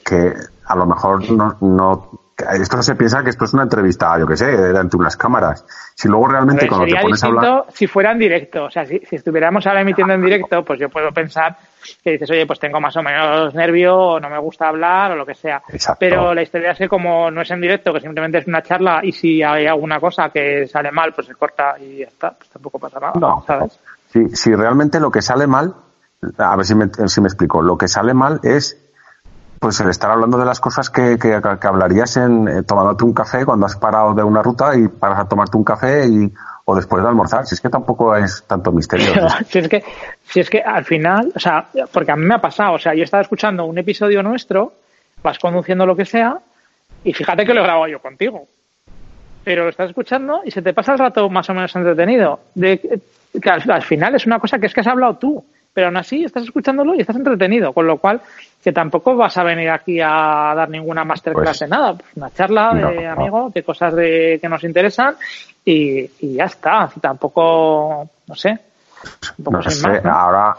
que 0.05 0.35
a 0.65 0.75
lo 0.75 0.85
mejor 0.85 1.31
no, 1.31 1.57
no 1.61 2.25
esto 2.53 2.83
se 2.83 2.95
piensa 2.95 3.23
que 3.23 3.29
esto 3.29 3.45
es 3.45 3.53
una 3.53 3.63
entrevista, 3.63 4.19
yo 4.19 4.27
que 4.27 4.35
sé, 4.37 4.45
delante 4.45 4.97
de 4.97 5.01
unas 5.01 5.15
cámaras. 5.17 5.65
Si 5.95 6.07
luego 6.07 6.27
realmente 6.27 6.63
ver, 6.63 6.69
cuando 6.69 6.85
te 6.85 7.01
pones 7.01 7.23
a 7.23 7.27
hablar, 7.27 7.65
si 7.69 7.87
fuera 7.87 8.11
en 8.11 8.19
directo. 8.19 8.65
O 8.65 8.69
sea, 8.69 8.85
si, 8.85 8.99
si 8.99 9.15
estuviéramos 9.15 9.65
ahora 9.65 9.81
emitiendo 9.81 10.13
en 10.13 10.21
directo, 10.21 10.63
pues 10.63 10.79
yo 10.79 10.89
puedo 10.89 11.11
pensar 11.11 11.55
que 12.03 12.11
dices, 12.11 12.29
oye, 12.29 12.45
pues 12.45 12.59
tengo 12.59 12.81
más 12.81 12.95
o 12.97 13.01
menos 13.01 13.53
nervio, 13.55 13.97
o 13.97 14.19
no 14.19 14.29
me 14.29 14.37
gusta 14.37 14.67
hablar, 14.67 15.13
o 15.13 15.15
lo 15.15 15.25
que 15.25 15.33
sea. 15.33 15.63
Exacto. 15.69 15.99
Pero 15.99 16.33
la 16.33 16.41
historia 16.41 16.71
es 16.71 16.77
que 16.77 16.89
como 16.89 17.31
no 17.31 17.41
es 17.41 17.49
en 17.49 17.61
directo, 17.61 17.93
que 17.93 18.01
simplemente 18.01 18.39
es 18.39 18.47
una 18.47 18.61
charla, 18.61 18.99
y 19.01 19.11
si 19.11 19.41
hay 19.41 19.65
alguna 19.65 19.99
cosa 19.99 20.29
que 20.29 20.67
sale 20.67 20.91
mal, 20.91 21.13
pues 21.13 21.27
se 21.27 21.35
corta 21.35 21.77
y 21.79 21.99
ya 21.99 22.07
está, 22.07 22.31
pues 22.31 22.49
tampoco 22.49 22.77
pasa 22.77 22.99
nada, 22.99 23.13
No, 23.15 23.43
¿sabes? 23.47 23.79
Si, 24.11 24.29
si 24.29 24.55
realmente 24.55 24.99
lo 24.99 25.11
que 25.11 25.21
sale 25.21 25.47
mal, 25.47 25.75
a 26.37 26.55
ver 26.55 26.65
si 26.65 26.75
me, 26.75 26.89
si 27.07 27.21
me 27.21 27.27
explico, 27.27 27.61
lo 27.61 27.77
que 27.77 27.87
sale 27.87 28.13
mal 28.13 28.39
es 28.43 28.77
pues 29.59 29.79
el 29.79 29.89
estar 29.89 30.11
hablando 30.11 30.37
de 30.37 30.45
las 30.45 30.59
cosas 30.59 30.89
que, 30.89 31.17
que, 31.17 31.39
hablarías 31.63 32.17
en 32.17 32.47
eh, 32.47 32.63
tomándote 32.63 33.03
un 33.03 33.13
café 33.13 33.45
cuando 33.45 33.65
has 33.65 33.75
parado 33.75 34.13
de 34.13 34.21
una 34.21 34.43
ruta 34.43 34.77
y 34.77 34.87
paras 34.87 35.19
a 35.19 35.27
tomarte 35.27 35.57
un 35.57 35.63
café 35.63 36.05
y 36.07 36.31
o 36.65 36.75
después 36.75 37.01
de 37.01 37.09
almorzar. 37.09 37.45
Si 37.45 37.55
es 37.55 37.61
que 37.61 37.69
tampoco 37.69 38.15
es 38.15 38.43
tanto 38.47 38.71
misterio. 38.71 39.07
Si 39.47 39.59
es 39.59 39.69
que, 39.69 39.83
si 40.23 40.39
es 40.39 40.49
que 40.49 40.61
al 40.61 40.83
final, 40.83 41.31
o 41.35 41.39
sea, 41.39 41.67
porque 41.91 42.11
a 42.11 42.15
mí 42.15 42.25
me 42.25 42.35
ha 42.35 42.41
pasado, 42.41 42.73
o 42.73 42.79
sea, 42.79 42.93
yo 42.93 43.03
estaba 43.03 43.21
escuchando 43.21 43.65
un 43.65 43.77
episodio 43.77 44.21
nuestro, 44.23 44.73
vas 45.23 45.39
conduciendo 45.39 45.85
lo 45.85 45.95
que 45.95 46.05
sea, 46.05 46.39
y 47.03 47.13
fíjate 47.13 47.45
que 47.45 47.53
lo 47.53 47.61
he 47.61 47.63
grabado 47.63 47.87
yo 47.87 47.99
contigo. 47.99 48.47
Pero 49.43 49.63
lo 49.63 49.69
estás 49.69 49.89
escuchando 49.89 50.41
y 50.43 50.49
se 50.49 50.63
te 50.63 50.73
pasa 50.73 50.93
el 50.93 50.99
rato 50.99 51.29
más 51.29 51.47
o 51.49 51.53
menos 51.53 51.75
entretenido. 51.75 52.39
De, 52.55 52.99
que 53.41 53.49
al, 53.49 53.63
al 53.69 53.81
final 53.83 54.15
es 54.15 54.25
una 54.25 54.39
cosa 54.39 54.57
que 54.59 54.67
es 54.67 54.73
que 54.73 54.81
has 54.81 54.87
hablado 54.87 55.15
tú, 55.17 55.45
pero 55.73 55.87
aún 55.87 55.97
así 55.97 56.23
estás 56.23 56.43
escuchándolo 56.43 56.95
y 56.95 57.01
estás 57.01 57.15
entretenido, 57.17 57.73
con 57.73 57.85
lo 57.87 57.97
cual 57.97 58.21
que 58.63 58.71
tampoco 58.71 59.15
vas 59.15 59.37
a 59.37 59.43
venir 59.43 59.69
aquí 59.69 59.99
a 60.01 60.53
dar 60.55 60.69
ninguna 60.69 61.03
masterclass 61.03 61.45
Pues, 61.45 61.59
de 61.59 61.67
nada, 61.67 61.93
pues 61.93 62.09
una 62.15 62.31
charla 62.31 62.73
no, 62.73 62.89
de 62.89 63.03
no. 63.03 63.11
amigos, 63.11 63.53
de 63.53 63.63
cosas 63.63 63.93
de, 63.95 64.39
que 64.41 64.49
nos 64.49 64.63
interesan 64.63 65.15
y, 65.63 65.99
y 66.19 66.33
ya 66.35 66.45
está. 66.45 66.89
Tampoco, 67.01 68.09
no 68.27 68.35
sé, 68.35 68.57
No 69.37 69.61
sé, 69.61 70.01
ahora, 70.03 70.55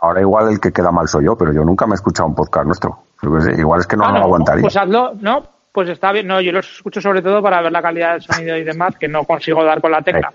ahora 0.00 0.20
igual 0.20 0.50
el 0.52 0.60
que 0.60 0.72
queda 0.72 0.90
mal 0.90 1.08
soy 1.08 1.24
yo, 1.26 1.36
pero 1.36 1.52
yo 1.52 1.62
nunca 1.64 1.86
me 1.86 1.92
he 1.92 1.96
escuchado 1.96 2.28
un 2.28 2.34
podcast 2.34 2.66
nuestro. 2.66 2.98
Igual 3.58 3.80
es 3.80 3.86
que 3.86 3.96
no 3.96 4.04
Ah, 4.06 4.12
lo 4.18 4.24
aguantaría. 4.24 4.62
Pues 4.62 4.76
hazlo, 4.76 5.12
no, 5.20 5.42
pues 5.72 5.88
está 5.90 6.10
bien. 6.12 6.26
No, 6.26 6.40
yo 6.40 6.52
los 6.52 6.76
escucho 6.76 7.00
sobre 7.00 7.20
todo 7.22 7.42
para 7.42 7.60
ver 7.62 7.70
la 7.72 7.82
calidad 7.82 8.12
del 8.12 8.22
sonido 8.22 8.56
y 8.56 8.64
demás, 8.64 8.96
que 8.98 9.08
no 9.08 9.24
consigo 9.24 9.62
dar 9.62 9.80
con 9.80 9.90
la 9.92 10.02
tecla. 10.02 10.32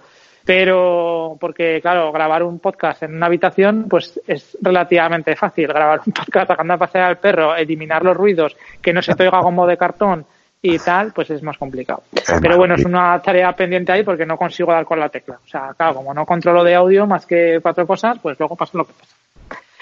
Pero, 0.48 1.36
porque 1.42 1.82
claro, 1.82 2.10
grabar 2.14 2.42
un 2.42 2.60
podcast 2.60 3.04
en 3.04 3.16
una 3.16 3.26
habitación, 3.26 3.88
pues 3.90 4.18
es 4.26 4.58
relativamente 4.62 5.36
fácil. 5.36 5.68
Grabar 5.68 6.00
un 6.06 6.14
podcast 6.14 6.48
sacando 6.48 6.74
a 6.74 6.78
pasear 6.78 7.04
al 7.04 7.18
perro, 7.18 7.54
eliminar 7.54 8.02
los 8.02 8.16
ruidos, 8.16 8.56
que 8.82 8.94
no 8.94 9.02
se 9.02 9.14
te 9.14 9.24
oiga 9.24 9.42
como 9.42 9.68
de 9.68 9.76
cartón 9.76 10.26
y 10.62 10.80
tal, 10.80 11.12
pues 11.14 11.30
es 11.32 11.44
más 11.44 11.58
complicado. 11.58 12.04
Pero 12.42 12.56
bueno, 12.56 12.76
es 12.76 12.86
una 12.86 13.20
tarea 13.20 13.52
pendiente 13.52 13.92
ahí 13.92 14.04
porque 14.04 14.26
no 14.26 14.38
consigo 14.38 14.72
dar 14.72 14.86
con 14.86 15.02
la 15.02 15.10
tecla. 15.10 15.38
O 15.46 15.48
sea, 15.48 15.74
claro, 15.76 15.96
como 15.96 16.14
no 16.14 16.26
controlo 16.26 16.64
de 16.64 16.76
audio 16.76 17.06
más 17.06 17.26
que 17.26 17.60
cuatro 17.62 17.86
cosas, 17.86 18.18
pues 18.20 18.40
luego 18.40 18.56
pasa 18.56 18.78
lo 18.78 18.86
que 18.86 18.94
pasa. 18.94 19.16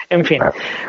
En 0.09 0.25
fin. 0.25 0.41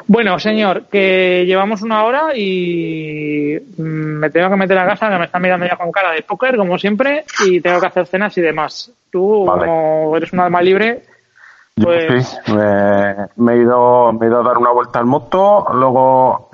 Bueno, 0.06 0.38
señor, 0.38 0.84
que 0.90 1.44
llevamos 1.46 1.82
una 1.82 2.04
hora 2.04 2.36
y 2.36 3.58
mm, 3.76 3.82
me 3.82 4.30
tengo 4.30 4.50
que 4.50 4.56
meter 4.56 4.78
a 4.78 4.86
casa, 4.86 5.10
que 5.10 5.18
me 5.18 5.24
están 5.24 5.42
mirando 5.42 5.66
ya 5.66 5.76
con 5.76 5.90
cara 5.90 6.12
de 6.12 6.22
póker, 6.22 6.56
como 6.56 6.78
siempre, 6.78 7.24
y 7.44 7.60
tengo 7.60 7.80
que 7.80 7.86
hacer 7.86 8.06
cenas 8.06 8.36
y 8.36 8.40
demás. 8.40 8.92
Tú, 9.10 9.46
como 9.46 10.16
eres 10.16 10.32
un 10.32 10.40
alma 10.40 10.60
libre, 10.60 11.02
pues... 11.84 12.26
sí, 12.28 12.52
me, 13.36 13.52
he 13.52 13.58
ido, 13.58 14.12
me 14.14 14.26
he 14.26 14.28
ido 14.28 14.40
a 14.40 14.42
dar 14.42 14.56
una 14.56 14.72
vuelta 14.72 15.00
en 15.00 15.08
moto, 15.08 15.66
luego... 15.74 16.48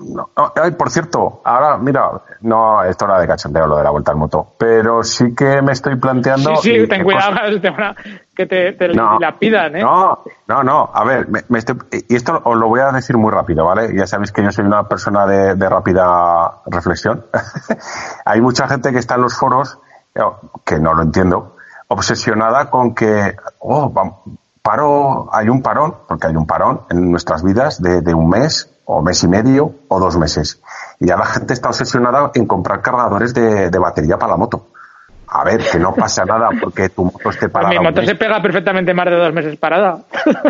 ay, 0.60 0.72
por 0.72 0.90
cierto, 0.90 1.40
ahora, 1.44 1.78
mira, 1.78 2.10
no, 2.40 2.82
es 2.82 3.00
hora 3.00 3.20
de 3.20 3.28
cachondeo 3.28 3.66
lo 3.66 3.76
de 3.76 3.84
la 3.84 3.90
vuelta 3.90 4.12
en 4.12 4.18
moto, 4.18 4.48
pero 4.58 5.04
sí 5.04 5.32
que 5.34 5.62
me 5.62 5.72
estoy 5.72 5.96
planteando... 5.96 6.56
Sí, 6.56 6.80
sí, 6.80 6.88
ten 6.88 7.04
cuidado 7.04 7.36
que 8.34 8.46
te, 8.46 8.88
la 8.88 9.36
pidan, 9.38 9.76
¿eh? 9.76 9.82
No, 9.82 10.24
no, 10.48 10.64
no, 10.64 10.90
a 10.92 11.04
ver, 11.04 11.28
me, 11.28 11.58
estoy, 11.58 11.76
y 12.08 12.16
esto 12.16 12.40
os 12.42 12.56
lo 12.56 12.66
voy 12.66 12.80
a 12.80 12.90
decir 12.90 13.16
muy 13.16 13.30
rápido, 13.30 13.64
¿vale? 13.66 13.94
Ya 13.94 14.06
sabéis 14.08 14.32
que 14.32 14.42
yo 14.42 14.50
soy 14.50 14.64
una 14.64 14.88
persona 14.88 15.24
de, 15.26 15.54
de 15.54 15.68
rápida 15.68 16.62
reflexión. 16.66 17.26
Hay 18.24 18.40
mucha 18.40 18.66
gente 18.66 18.90
que 18.90 18.98
está 18.98 19.14
en 19.14 19.22
los 19.22 19.36
foros, 19.36 19.78
que 20.64 20.80
no 20.80 20.94
lo 20.94 21.02
entiendo, 21.02 21.56
obsesionada 21.88 22.70
con 22.70 22.94
que, 22.94 23.36
oh, 23.60 23.92
paro, 24.62 25.28
hay 25.32 25.48
un 25.48 25.60
parón, 25.60 25.94
porque 26.06 26.28
hay 26.28 26.36
un 26.36 26.46
parón 26.46 26.82
en 26.88 27.10
nuestras 27.10 27.42
vidas 27.42 27.82
de, 27.82 28.00
de, 28.00 28.14
un 28.14 28.28
mes 28.28 28.70
o 28.84 29.02
mes 29.02 29.22
y 29.24 29.28
medio 29.28 29.74
o 29.88 30.00
dos 30.00 30.16
meses. 30.16 30.62
Y 31.00 31.06
ya 31.06 31.16
la 31.16 31.26
gente 31.26 31.52
está 31.52 31.68
obsesionada 31.68 32.30
en 32.34 32.46
comprar 32.46 32.80
cargadores 32.80 33.34
de, 33.34 33.70
de 33.70 33.78
batería 33.78 34.16
para 34.18 34.32
la 34.32 34.38
moto. 34.38 34.68
A 35.34 35.44
ver, 35.44 35.62
que 35.70 35.78
no 35.78 35.94
pasa 35.94 36.26
nada 36.26 36.50
porque 36.60 36.90
tu 36.90 37.04
moto 37.04 37.30
esté 37.30 37.48
parada. 37.48 37.72
mi 37.72 37.78
moto 37.78 38.02
se 38.02 38.14
pega 38.14 38.40
perfectamente 38.42 38.92
más 38.92 39.06
de 39.06 39.16
dos 39.16 39.32
meses 39.32 39.56
parada. 39.56 40.00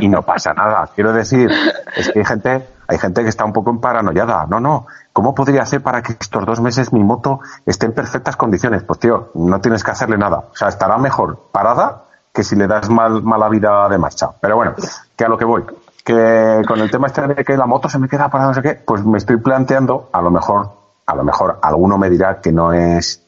Y 0.00 0.08
no 0.08 0.22
pasa 0.22 0.52
nada. 0.52 0.88
Quiero 0.92 1.12
decir, 1.12 1.48
es 1.96 2.10
que 2.10 2.18
hay 2.18 2.24
gente, 2.24 2.66
hay 2.88 2.98
gente 2.98 3.22
que 3.22 3.28
está 3.28 3.44
un 3.44 3.52
poco 3.52 3.70
en 3.70 3.80
paranoiada. 3.80 4.44
No, 4.50 4.58
no. 4.58 4.86
¿Cómo 5.12 5.36
podría 5.36 5.62
hacer 5.62 5.82
para 5.82 6.02
que 6.02 6.14
estos 6.18 6.44
dos 6.44 6.60
meses 6.60 6.92
mi 6.92 7.04
moto 7.04 7.38
esté 7.64 7.86
en 7.86 7.92
perfectas 7.92 8.36
condiciones? 8.36 8.82
Pues 8.82 8.98
tío, 8.98 9.30
no 9.34 9.60
tienes 9.60 9.84
que 9.84 9.92
hacerle 9.92 10.18
nada. 10.18 10.38
O 10.50 10.56
sea, 10.56 10.66
estará 10.66 10.98
mejor 10.98 11.50
parada 11.52 12.06
que 12.32 12.42
si 12.42 12.56
le 12.56 12.66
das 12.66 12.88
mal, 12.88 13.22
mala 13.22 13.48
vida 13.48 13.88
de 13.88 13.98
marcha. 13.98 14.30
Pero 14.40 14.56
bueno, 14.56 14.74
que 15.16 15.24
a 15.24 15.28
lo 15.28 15.36
que 15.36 15.44
voy. 15.44 15.64
Que 16.04 16.62
con 16.66 16.80
el 16.80 16.90
tema 16.90 17.06
este 17.06 17.26
de 17.28 17.44
que 17.44 17.56
la 17.56 17.66
moto 17.66 17.88
se 17.88 17.98
me 17.98 18.08
queda 18.08 18.28
para 18.28 18.46
no 18.46 18.54
sé 18.54 18.62
qué, 18.62 18.74
pues 18.74 19.04
me 19.04 19.18
estoy 19.18 19.36
planteando, 19.36 20.08
a 20.12 20.20
lo 20.20 20.30
mejor, 20.30 20.70
a 21.06 21.14
lo 21.14 21.22
mejor 21.22 21.58
alguno 21.62 21.98
me 21.98 22.10
dirá 22.10 22.40
que 22.40 22.50
no 22.50 22.72
es, 22.72 23.22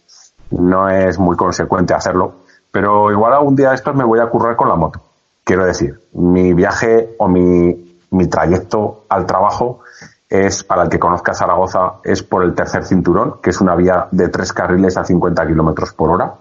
no 0.51 0.89
es 0.89 1.19
muy 1.19 1.37
consecuente 1.37 1.95
hacerlo, 1.95 2.33
pero 2.73 3.13
igual 3.13 3.35
algún 3.35 3.55
día 3.55 3.75
esto 3.75 3.95
me 3.95 4.03
voy 4.03 4.19
a 4.19 4.27
currar 4.27 4.57
con 4.57 4.69
la 4.69 4.75
moto. 4.75 5.01
Quiero 5.45 5.65
decir, 5.67 6.01
mi 6.15 6.53
viaje 6.53 7.15
o 7.19 7.29
mi, 7.29 8.01
mi 8.11 8.27
trayecto 8.27 9.05
al 9.09 9.27
trabajo 9.27 9.81
es, 10.29 10.65
para 10.65 10.83
el 10.85 10.89
que 10.89 10.99
conozca 10.99 11.35
Zaragoza, 11.35 11.97
es 12.03 12.25
por 12.25 12.43
el 12.43 12.55
tercer 12.55 12.85
cinturón, 12.85 13.37
que 13.41 13.51
es 13.51 13.61
una 13.61 13.77
vía 13.77 14.09
de 14.11 14.31
tres 14.31 14.53
carriles 14.53 14.97
a 14.97 15.05
50 15.05 15.47
kilómetros 15.47 15.93
por 15.93 16.11
hora 16.11 16.35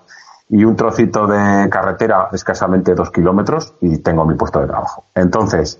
y 0.49 0.63
un 0.65 0.75
trocito 0.75 1.25
de 1.25 1.69
carretera 1.69 2.29
escasamente 2.31 2.93
dos 2.93 3.11
kilómetros 3.11 3.73
y 3.81 3.99
tengo 3.99 4.25
mi 4.25 4.35
puesto 4.35 4.59
de 4.59 4.67
trabajo. 4.67 5.05
Entonces, 5.15 5.79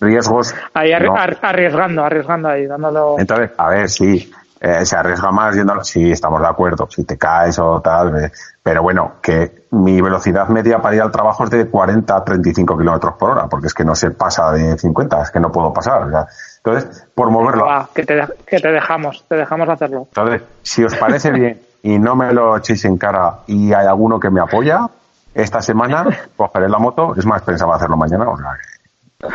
riesgos. 0.00 0.54
Ahí 0.74 0.92
arriesgando, 0.92 2.04
arriesgando 2.04 2.48
ahí, 2.48 2.66
dándolo. 2.66 3.16
Entonces, 3.18 3.50
a 3.56 3.68
ver, 3.68 3.88
sí, 3.88 4.30
eh, 4.60 4.84
se 4.84 4.96
arriesga 4.96 5.30
más 5.30 5.54
yéndolo. 5.54 5.84
Sí, 5.84 6.10
estamos 6.10 6.40
de 6.40 6.48
acuerdo. 6.48 6.88
Si 6.90 7.04
te 7.04 7.16
caes 7.16 7.58
o 7.58 7.80
tal, 7.80 8.24
eh, 8.24 8.32
pero 8.62 8.82
bueno, 8.82 9.14
que 9.22 9.66
mi 9.70 10.00
velocidad 10.00 10.48
media 10.48 10.80
para 10.80 10.96
ir 10.96 11.02
al 11.02 11.12
trabajo 11.12 11.44
es 11.44 11.50
de 11.50 11.66
40 11.66 12.16
a 12.16 12.24
35 12.24 12.76
kilómetros 12.76 13.14
por 13.14 13.30
hora, 13.30 13.46
porque 13.46 13.68
es 13.68 13.74
que 13.74 13.84
no 13.84 13.94
se 13.94 14.10
pasa 14.10 14.50
de 14.52 14.76
50, 14.76 15.22
es 15.22 15.30
que 15.30 15.40
no 15.40 15.52
puedo 15.52 15.72
pasar. 15.72 16.08
entonces, 16.56 17.06
por 17.14 17.30
moverlo. 17.30 17.66
que, 17.94 18.04
te, 18.04 18.26
que 18.46 18.58
te 18.58 18.72
dejamos, 18.72 19.24
te 19.28 19.36
dejamos 19.36 19.68
hacerlo. 19.68 20.08
Entonces, 20.08 20.42
si 20.62 20.84
os 20.84 20.96
parece 20.96 21.30
bien 21.30 21.69
y 21.82 21.98
no 21.98 22.16
me 22.16 22.32
lo 22.32 22.56
echéis 22.56 22.84
en 22.84 22.98
cara 22.98 23.40
y 23.46 23.72
hay 23.72 23.86
alguno 23.86 24.20
que 24.20 24.30
me 24.30 24.40
apoya, 24.40 24.88
esta 25.34 25.62
semana 25.62 26.06
cogeré 26.36 26.68
la 26.68 26.78
moto. 26.78 27.14
Es 27.16 27.26
más, 27.26 27.42
pensaba 27.42 27.76
hacerlo 27.76 27.96
mañana. 27.96 28.28
O 28.28 28.36
sea, 28.36 28.56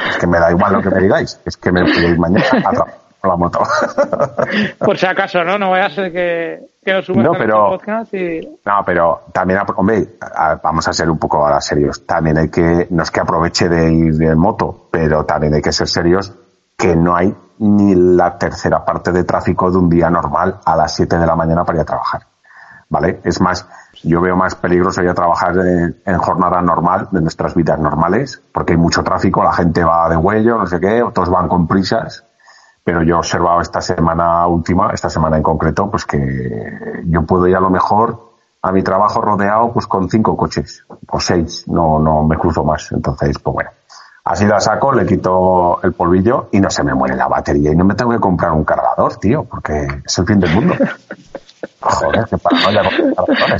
es 0.10 0.18
que 0.18 0.28
me 0.28 0.40
da 0.40 0.52
igual 0.52 0.74
lo 0.74 0.82
que 0.82 0.90
me 0.90 1.02
digáis. 1.02 1.40
Es 1.46 1.58
que 1.58 1.72
me 1.72 1.84
voy 1.84 2.18
mañana 2.18 2.46
a 3.22 3.28
la 3.28 3.36
moto. 3.36 3.60
Por 4.80 4.98
si 4.98 5.06
acaso, 5.06 5.44
¿no? 5.44 5.58
No 5.58 5.70
voy 5.70 5.80
a 5.80 5.90
ser 5.90 6.12
que, 6.12 6.68
que 6.84 6.94
lo 6.94 7.02
subas 7.02 7.24
no, 7.24 7.32
pero, 7.32 7.70
podcast 7.70 8.14
y... 8.14 8.42
No, 8.66 8.84
pero 8.86 9.22
también, 9.32 9.62
hombre, 9.76 10.18
vamos 10.62 10.88
a 10.88 10.94
ser 10.94 11.10
un 11.10 11.18
poco 11.18 11.44
ahora 11.44 11.60
serios. 11.62 12.06
También 12.06 12.38
hay 12.38 12.50
que, 12.50 12.88
no 12.92 13.04
es 13.04 13.12
que 13.12 13.20
aproveche 13.20 13.68
de 13.68 13.92
ir 13.92 14.14
de 14.16 14.36
moto, 14.36 14.88
pero 14.92 15.26
también 15.26 15.56
hay 15.56 15.62
que 15.62 15.72
ser 15.72 15.88
serios 15.88 16.34
que 16.78 16.96
no 16.96 17.16
hay 17.16 17.34
ni 17.60 17.96
la 17.96 18.38
tercera 18.38 18.84
parte 18.84 19.12
de 19.12 19.24
tráfico 19.24 19.72
de 19.72 19.78
un 19.78 19.90
día 19.90 20.10
normal 20.10 20.60
a 20.66 20.76
las 20.76 20.94
7 20.96 21.18
de 21.18 21.26
la 21.26 21.36
mañana 21.36 21.64
para 21.64 21.78
ir 21.78 21.82
a 21.82 21.86
trabajar. 21.86 22.22
¿Vale? 22.90 23.20
Es 23.24 23.42
más, 23.42 23.68
yo 24.04 24.22
veo 24.22 24.36
más 24.36 24.56
peligroso 24.56 25.02
ya 25.02 25.14
trabajar 25.14 25.56
en, 26.06 26.18
jornada 26.18 26.62
normal, 26.62 27.08
de 27.12 27.22
nuestras 27.22 27.56
vidas 27.56 27.80
normales, 27.80 28.42
porque 28.52 28.74
hay 28.74 28.78
mucho 28.78 29.04
tráfico, 29.04 29.44
la 29.44 29.54
gente 29.54 29.84
va 29.84 30.10
de 30.10 30.18
huello, 30.18 30.58
no 30.58 30.68
sé 30.68 30.80
qué, 30.80 31.02
otros 31.02 31.30
van 31.30 31.48
con 31.48 31.68
prisas, 31.68 32.24
pero 32.84 33.02
yo 33.04 33.16
he 33.16 33.18
observado 33.18 33.62
esta 33.62 33.82
semana 33.82 34.46
última, 34.48 34.92
esta 34.92 35.10
semana 35.10 35.38
en 35.38 35.44
concreto, 35.44 35.90
pues 35.90 36.06
que 36.06 37.04
yo 37.06 37.24
puedo 37.24 37.48
ir 37.48 37.56
a 37.56 37.60
lo 37.60 37.70
mejor 37.70 38.34
a 38.62 38.72
mi 38.72 38.84
trabajo 38.84 39.22
rodeado 39.22 39.72
pues 39.72 39.88
con 39.88 40.10
cinco 40.10 40.36
coches, 40.36 40.84
o 41.10 41.20
seis, 41.20 41.68
no, 41.68 42.00
no 42.00 42.24
me 42.24 42.38
cruzo 42.38 42.64
más, 42.64 42.92
entonces, 42.92 43.38
pues 43.40 43.54
bueno. 43.54 43.70
Así 44.24 44.46
la 44.46 44.60
saco, 44.60 44.92
le 44.92 45.06
quito 45.06 45.80
el 45.84 45.94
polvillo 45.94 46.50
y 46.52 46.60
no 46.60 46.72
se 46.72 46.84
me 46.84 46.96
muere 46.96 47.16
la 47.16 47.28
batería 47.28 47.72
y 47.72 47.76
no 47.76 47.86
me 47.86 47.94
tengo 47.94 48.12
que 48.12 48.20
comprar 48.20 48.54
un 48.54 48.64
cargador, 48.64 49.18
tío, 49.18 49.44
porque 49.44 49.86
es 50.04 50.18
el 50.18 50.26
fin 50.26 50.40
del 50.40 50.56
mundo. 50.56 50.74
Joder, 51.86 52.26
qué 52.30 52.38
paranoia 52.38 52.84
con 52.84 53.60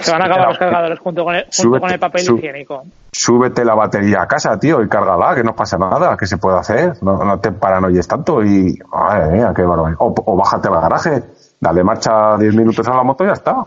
se 0.00 0.10
van 0.10 0.22
a 0.22 0.24
acabar 0.24 0.48
los 0.48 0.58
cargadores 0.58 0.98
junto 0.98 1.24
con 1.24 1.34
el, 1.34 1.46
junto 1.54 1.80
con 1.80 1.90
el 1.90 1.98
papel 1.98 2.22
higiénico. 2.22 2.82
Súbete 3.12 3.64
la 3.64 3.74
batería 3.74 4.22
a 4.22 4.26
casa, 4.26 4.58
tío, 4.58 4.82
y 4.82 4.88
cárgala, 4.88 5.34
que 5.34 5.44
no 5.44 5.54
pasa 5.54 5.78
nada, 5.78 6.16
que 6.16 6.26
se 6.26 6.38
puede 6.38 6.58
hacer. 6.58 6.94
No, 7.02 7.24
no 7.24 7.38
te 7.38 7.52
paranoies 7.52 8.08
tanto 8.08 8.42
y. 8.42 8.76
Madre 8.92 9.30
mía, 9.30 9.52
qué 9.54 9.62
barbaridad. 9.62 9.98
O, 10.00 10.14
o, 10.16 10.36
bájate 10.36 10.68
al 10.68 10.80
garaje, 10.80 11.22
dale 11.60 11.84
marcha 11.84 12.36
10 12.38 12.54
minutos 12.56 12.86
a 12.88 12.94
la 12.94 13.04
moto 13.04 13.24
y 13.24 13.28
ya 13.28 13.34
está. 13.34 13.64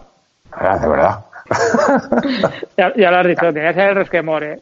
de 0.82 0.88
verdad. 0.88 1.26
ya, 2.78 2.94
ya, 2.96 3.12
lo 3.12 3.18
has 3.18 3.28
dicho, 3.28 3.54
tienes 3.54 3.78
el 3.78 3.96
resquemor, 3.96 4.44
¿eh? 4.44 4.62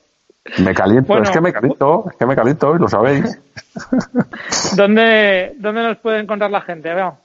Me 0.59 0.73
caliento, 0.73 1.17
es 1.21 1.29
que 1.29 1.39
me 1.41 1.53
caliento, 1.53 2.05
es 2.09 2.17
que 2.17 2.25
me 2.25 2.35
caliento, 2.35 2.75
y 2.75 2.79
lo 2.79 2.87
sabéis. 2.87 3.39
¿Dónde, 4.75 5.53
¿Dónde 5.57 5.83
nos 5.83 5.97
puede 5.97 6.19
encontrar 6.19 6.49
la 6.49 6.61
gente? 6.61 6.91
Veo. 6.93 7.17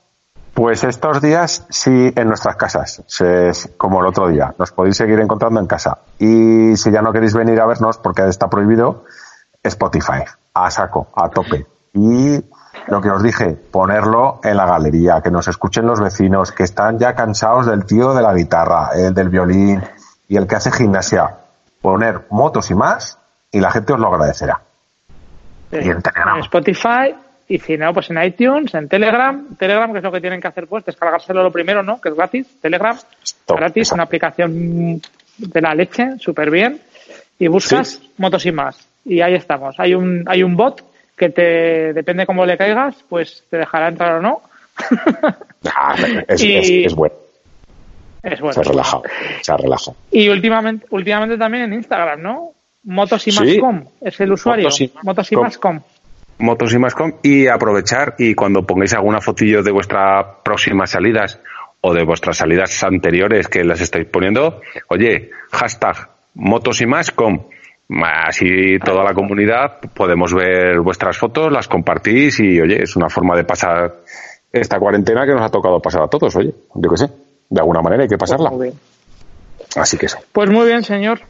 Pues 0.57 0.83
estos 0.83 1.21
días 1.21 1.67
sí 1.69 2.11
en 2.15 2.27
nuestras 2.29 2.55
casas, 2.55 3.03
como 3.77 4.01
el 4.01 4.07
otro 4.07 4.27
día. 4.27 4.55
Nos 4.57 4.71
podéis 4.71 4.97
seguir 4.97 5.19
encontrando 5.19 5.59
en 5.59 5.67
casa. 5.67 5.99
Y 6.17 6.75
si 6.77 6.89
ya 6.89 7.03
no 7.03 7.13
queréis 7.13 7.35
venir 7.35 7.61
a 7.61 7.67
vernos 7.67 7.99
porque 7.99 8.27
está 8.27 8.49
prohibido, 8.49 9.05
Spotify, 9.61 10.23
a 10.55 10.71
saco, 10.71 11.09
a 11.15 11.29
tope. 11.29 11.67
Y 11.93 12.43
lo 12.87 13.01
que 13.01 13.11
os 13.11 13.21
dije, 13.21 13.51
ponerlo 13.51 14.39
en 14.43 14.57
la 14.57 14.65
galería, 14.65 15.21
que 15.21 15.29
nos 15.29 15.47
escuchen 15.47 15.85
los 15.85 16.01
vecinos, 16.01 16.51
que 16.51 16.63
están 16.63 16.97
ya 16.97 17.13
cansados 17.13 17.67
del 17.67 17.85
tío 17.85 18.15
de 18.15 18.23
la 18.23 18.33
guitarra, 18.33 18.89
el 18.95 19.13
del 19.13 19.29
violín 19.29 19.83
y 20.27 20.37
el 20.37 20.47
que 20.47 20.55
hace 20.55 20.71
gimnasia. 20.71 21.35
Poner 21.83 22.25
motos 22.31 22.71
y 22.71 22.73
más 22.73 23.19
y 23.51 23.59
la 23.59 23.69
gente 23.69 23.93
os 23.93 23.99
lo 23.99 24.07
agradecerá. 24.07 24.59
Y 25.71 25.87
en 25.87 26.01
Spotify 26.39 27.15
y 27.49 27.59
si 27.59 27.77
no, 27.77 27.93
pues 27.93 28.09
en 28.09 28.21
iTunes, 28.21 28.73
en 28.73 28.89
Telegram. 28.89 29.55
Telegram, 29.57 29.91
que 29.91 29.99
es 29.99 30.03
lo 30.03 30.11
que 30.11 30.19
tienen 30.19 30.41
que 30.41 30.49
hacer, 30.49 30.67
pues, 30.67 30.83
descargárselo 30.83 31.43
lo 31.43 31.51
primero, 31.51 31.81
¿no? 31.81 32.01
Que 32.01 32.09
es 32.09 32.15
gratis. 32.15 32.47
Telegram, 32.61 32.97
gratis, 33.47 33.91
una 33.93 34.03
aplicación 34.03 35.01
de 35.37 35.61
la 35.61 35.73
leche, 35.73 36.17
súper 36.19 36.51
bien. 36.51 36.81
Y 37.39 37.47
buscas 37.47 38.01
motos 38.17 38.45
y 38.45 38.51
más. 38.51 38.85
Y 39.05 39.21
ahí 39.21 39.35
estamos. 39.35 39.75
Hay 39.79 39.93
un, 39.93 40.25
hay 40.27 40.43
un 40.43 40.57
bot 40.57 40.83
que 41.15 41.29
te, 41.29 41.93
depende 41.93 42.25
cómo 42.25 42.45
le 42.45 42.57
caigas, 42.57 42.95
pues 43.07 43.43
te 43.49 43.57
dejará 43.57 43.87
entrar 43.87 44.15
o 44.15 44.21
no. 44.21 44.41
Ah, 45.75 45.95
es, 46.29 46.41
es, 46.41 46.95
bueno. 46.95 47.15
Es 48.23 48.39
bueno. 48.39 48.53
Se 48.53 48.59
ha 48.59 48.63
relajado, 48.63 49.03
se 49.41 49.51
ha 49.51 49.57
relajado. 49.57 49.97
Y 50.11 50.29
últimamente, 50.29 50.85
últimamente 50.91 51.37
también 51.37 51.63
en 51.65 51.73
Instagram, 51.73 52.21
¿no? 52.21 52.51
Motos 52.83 53.27
y 53.27 53.31
más 53.31 53.57
com 53.59 53.83
es 53.99 54.19
el 54.21 54.31
usuario. 54.31 54.69
Motos 55.03 55.31
y, 55.31 55.35
más 55.35 55.57
com 55.57 55.81
motos 56.39 56.73
y 56.73 56.77
mascom 56.77 57.13
y 57.23 57.47
aprovechar 57.47 58.15
y 58.17 58.35
cuando 58.35 58.65
pongáis 58.65 58.93
alguna 58.93 59.21
fotillo 59.21 59.63
de 59.63 59.71
vuestras 59.71 60.25
próximas 60.43 60.91
salidas 60.91 61.39
o 61.81 61.93
de 61.93 62.03
vuestras 62.03 62.37
salidas 62.37 62.83
anteriores 62.83 63.47
que 63.47 63.63
las 63.63 63.81
estáis 63.81 64.05
poniendo, 64.05 64.61
oye, 64.89 65.31
hashtag 65.51 66.09
motos 66.35 66.81
y 66.81 66.85
mascom. 66.85 67.43
Así 67.89 68.77
toda 68.83 69.03
la 69.03 69.13
comunidad 69.13 69.79
podemos 69.93 70.33
ver 70.33 70.81
vuestras 70.81 71.17
fotos, 71.17 71.51
las 71.51 71.67
compartís 71.67 72.39
y 72.39 72.59
oye, 72.59 72.83
es 72.83 72.95
una 72.95 73.09
forma 73.09 73.35
de 73.35 73.45
pasar 73.45 73.95
esta 74.51 74.79
cuarentena 74.79 75.25
que 75.25 75.33
nos 75.33 75.41
ha 75.41 75.49
tocado 75.49 75.79
pasar 75.81 76.03
a 76.03 76.07
todos, 76.07 76.35
oye, 76.35 76.53
yo 76.75 76.89
qué 76.89 76.97
sé, 76.97 77.07
de 77.49 77.59
alguna 77.61 77.81
manera 77.81 78.03
hay 78.03 78.09
que 78.09 78.17
pasarla. 78.17 78.49
Pues 78.49 78.73
Así 79.75 79.97
que 79.97 80.07
eso. 80.07 80.17
Pues 80.31 80.49
muy 80.49 80.65
bien, 80.65 80.83
señor. 80.83 81.21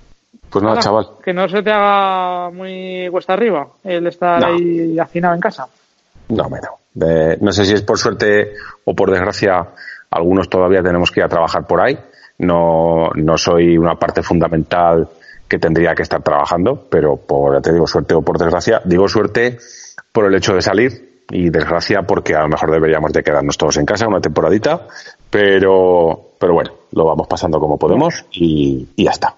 Pues 0.50 0.64
nada, 0.64 0.80
chaval. 0.80 1.08
Que 1.24 1.34
no 1.34 1.48
se 1.48 1.62
te 1.62 1.72
haga 1.72 2.50
muy 2.52 3.08
cuesta 3.12 3.34
arriba 3.34 3.68
el 3.84 4.08
estar 4.08 4.44
ahí 4.44 4.98
hacinado 5.00 5.36
en 5.36 5.42
casa. 5.42 5.68
No, 6.30 6.50
bueno. 6.50 6.70
no 7.42 7.52
sé 7.52 7.66
si 7.66 7.74
es 7.74 7.82
por 7.82 7.98
suerte 7.98 8.54
o 8.86 8.94
por 8.94 9.12
desgracia, 9.12 9.68
algunos 10.12 10.50
todavía 10.50 10.82
tenemos 10.82 11.12
que 11.12 11.20
ir 11.20 11.26
a 11.26 11.30
trabajar 11.30 11.66
por 11.66 11.82
ahí. 11.82 11.98
No, 12.40 13.10
no 13.16 13.38
soy 13.38 13.78
una 13.78 13.96
parte 13.96 14.22
fundamental 14.22 15.08
que 15.48 15.60
tendría 15.60 15.96
que 15.96 16.04
estar 16.04 16.22
trabajando, 16.22 16.88
pero 16.90 17.18
por, 17.18 17.62
te 17.62 17.74
digo, 17.74 17.88
suerte 17.88 18.14
o 18.14 18.22
por 18.22 18.38
desgracia, 18.38 18.82
digo 18.84 19.08
suerte 19.08 19.58
por 20.12 20.26
el 20.26 20.36
hecho 20.36 20.54
de 20.54 20.62
salir 20.62 21.24
y 21.30 21.50
desgracia 21.50 22.04
porque 22.04 22.36
a 22.36 22.42
lo 22.42 22.50
mejor 22.50 22.72
deberíamos 22.72 23.12
de 23.12 23.24
quedarnos 23.24 23.58
todos 23.58 23.78
en 23.78 23.86
casa 23.86 24.08
una 24.08 24.22
temporadita, 24.22 24.88
pero, 25.30 26.32
pero 26.40 26.54
bueno, 26.54 26.72
lo 26.92 27.06
vamos 27.06 27.28
pasando 27.28 27.60
como 27.60 27.78
podemos 27.78 28.26
y, 28.32 28.88
y 28.96 29.04
ya 29.04 29.12
está. 29.12 29.36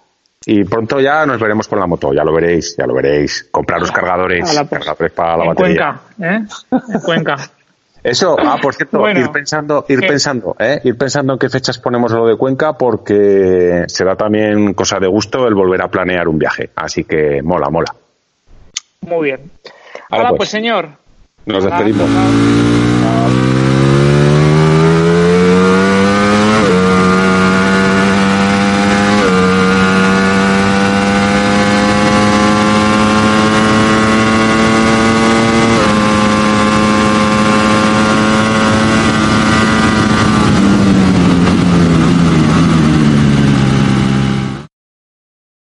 Y 0.51 0.63
pronto 0.63 0.99
ya 0.99 1.27
nos 1.27 1.39
veremos 1.39 1.67
con 1.67 1.79
la 1.79 1.85
moto, 1.85 2.11
ya 2.11 2.23
lo 2.23 2.33
veréis, 2.33 2.75
ya 2.75 2.87
lo 2.87 2.95
veréis. 2.95 3.47
Comprar 3.51 3.79
los 3.79 3.91
cargadores, 3.91 4.51
para 5.15 5.37
la 5.37 5.45
en 5.45 5.53
Cuenca, 5.53 6.01
¿eh? 6.19 6.39
En 6.71 6.99
Cuenca. 7.01 7.35
Eso, 8.01 8.35
ah, 8.39 8.57
por 8.59 8.73
cierto, 8.73 9.07
ir 9.11 9.29
pensando, 9.29 9.85
ir 9.87 9.99
pensando, 9.99 10.55
¿eh? 10.57 10.81
ir 10.85 10.97
pensando 10.97 11.33
en 11.33 11.39
qué 11.39 11.49
fechas 11.49 11.77
ponemos 11.77 12.11
lo 12.13 12.25
de 12.25 12.35
Cuenca 12.35 12.73
porque 12.73 13.83
será 13.85 14.15
también 14.15 14.73
cosa 14.73 14.97
de 14.99 15.07
gusto 15.07 15.45
el 15.45 15.53
volver 15.53 15.83
a 15.83 15.87
planear 15.87 16.27
un 16.27 16.39
viaje. 16.39 16.71
Así 16.75 17.03
que 17.03 17.43
mola, 17.43 17.69
mola. 17.69 17.93
Muy 19.01 19.25
bien. 19.25 19.51
Ahora, 20.09 20.29
pues, 20.29 20.37
pues, 20.37 20.49
señor. 20.49 20.89
Nos 21.45 21.63
despedimos. 21.63 22.09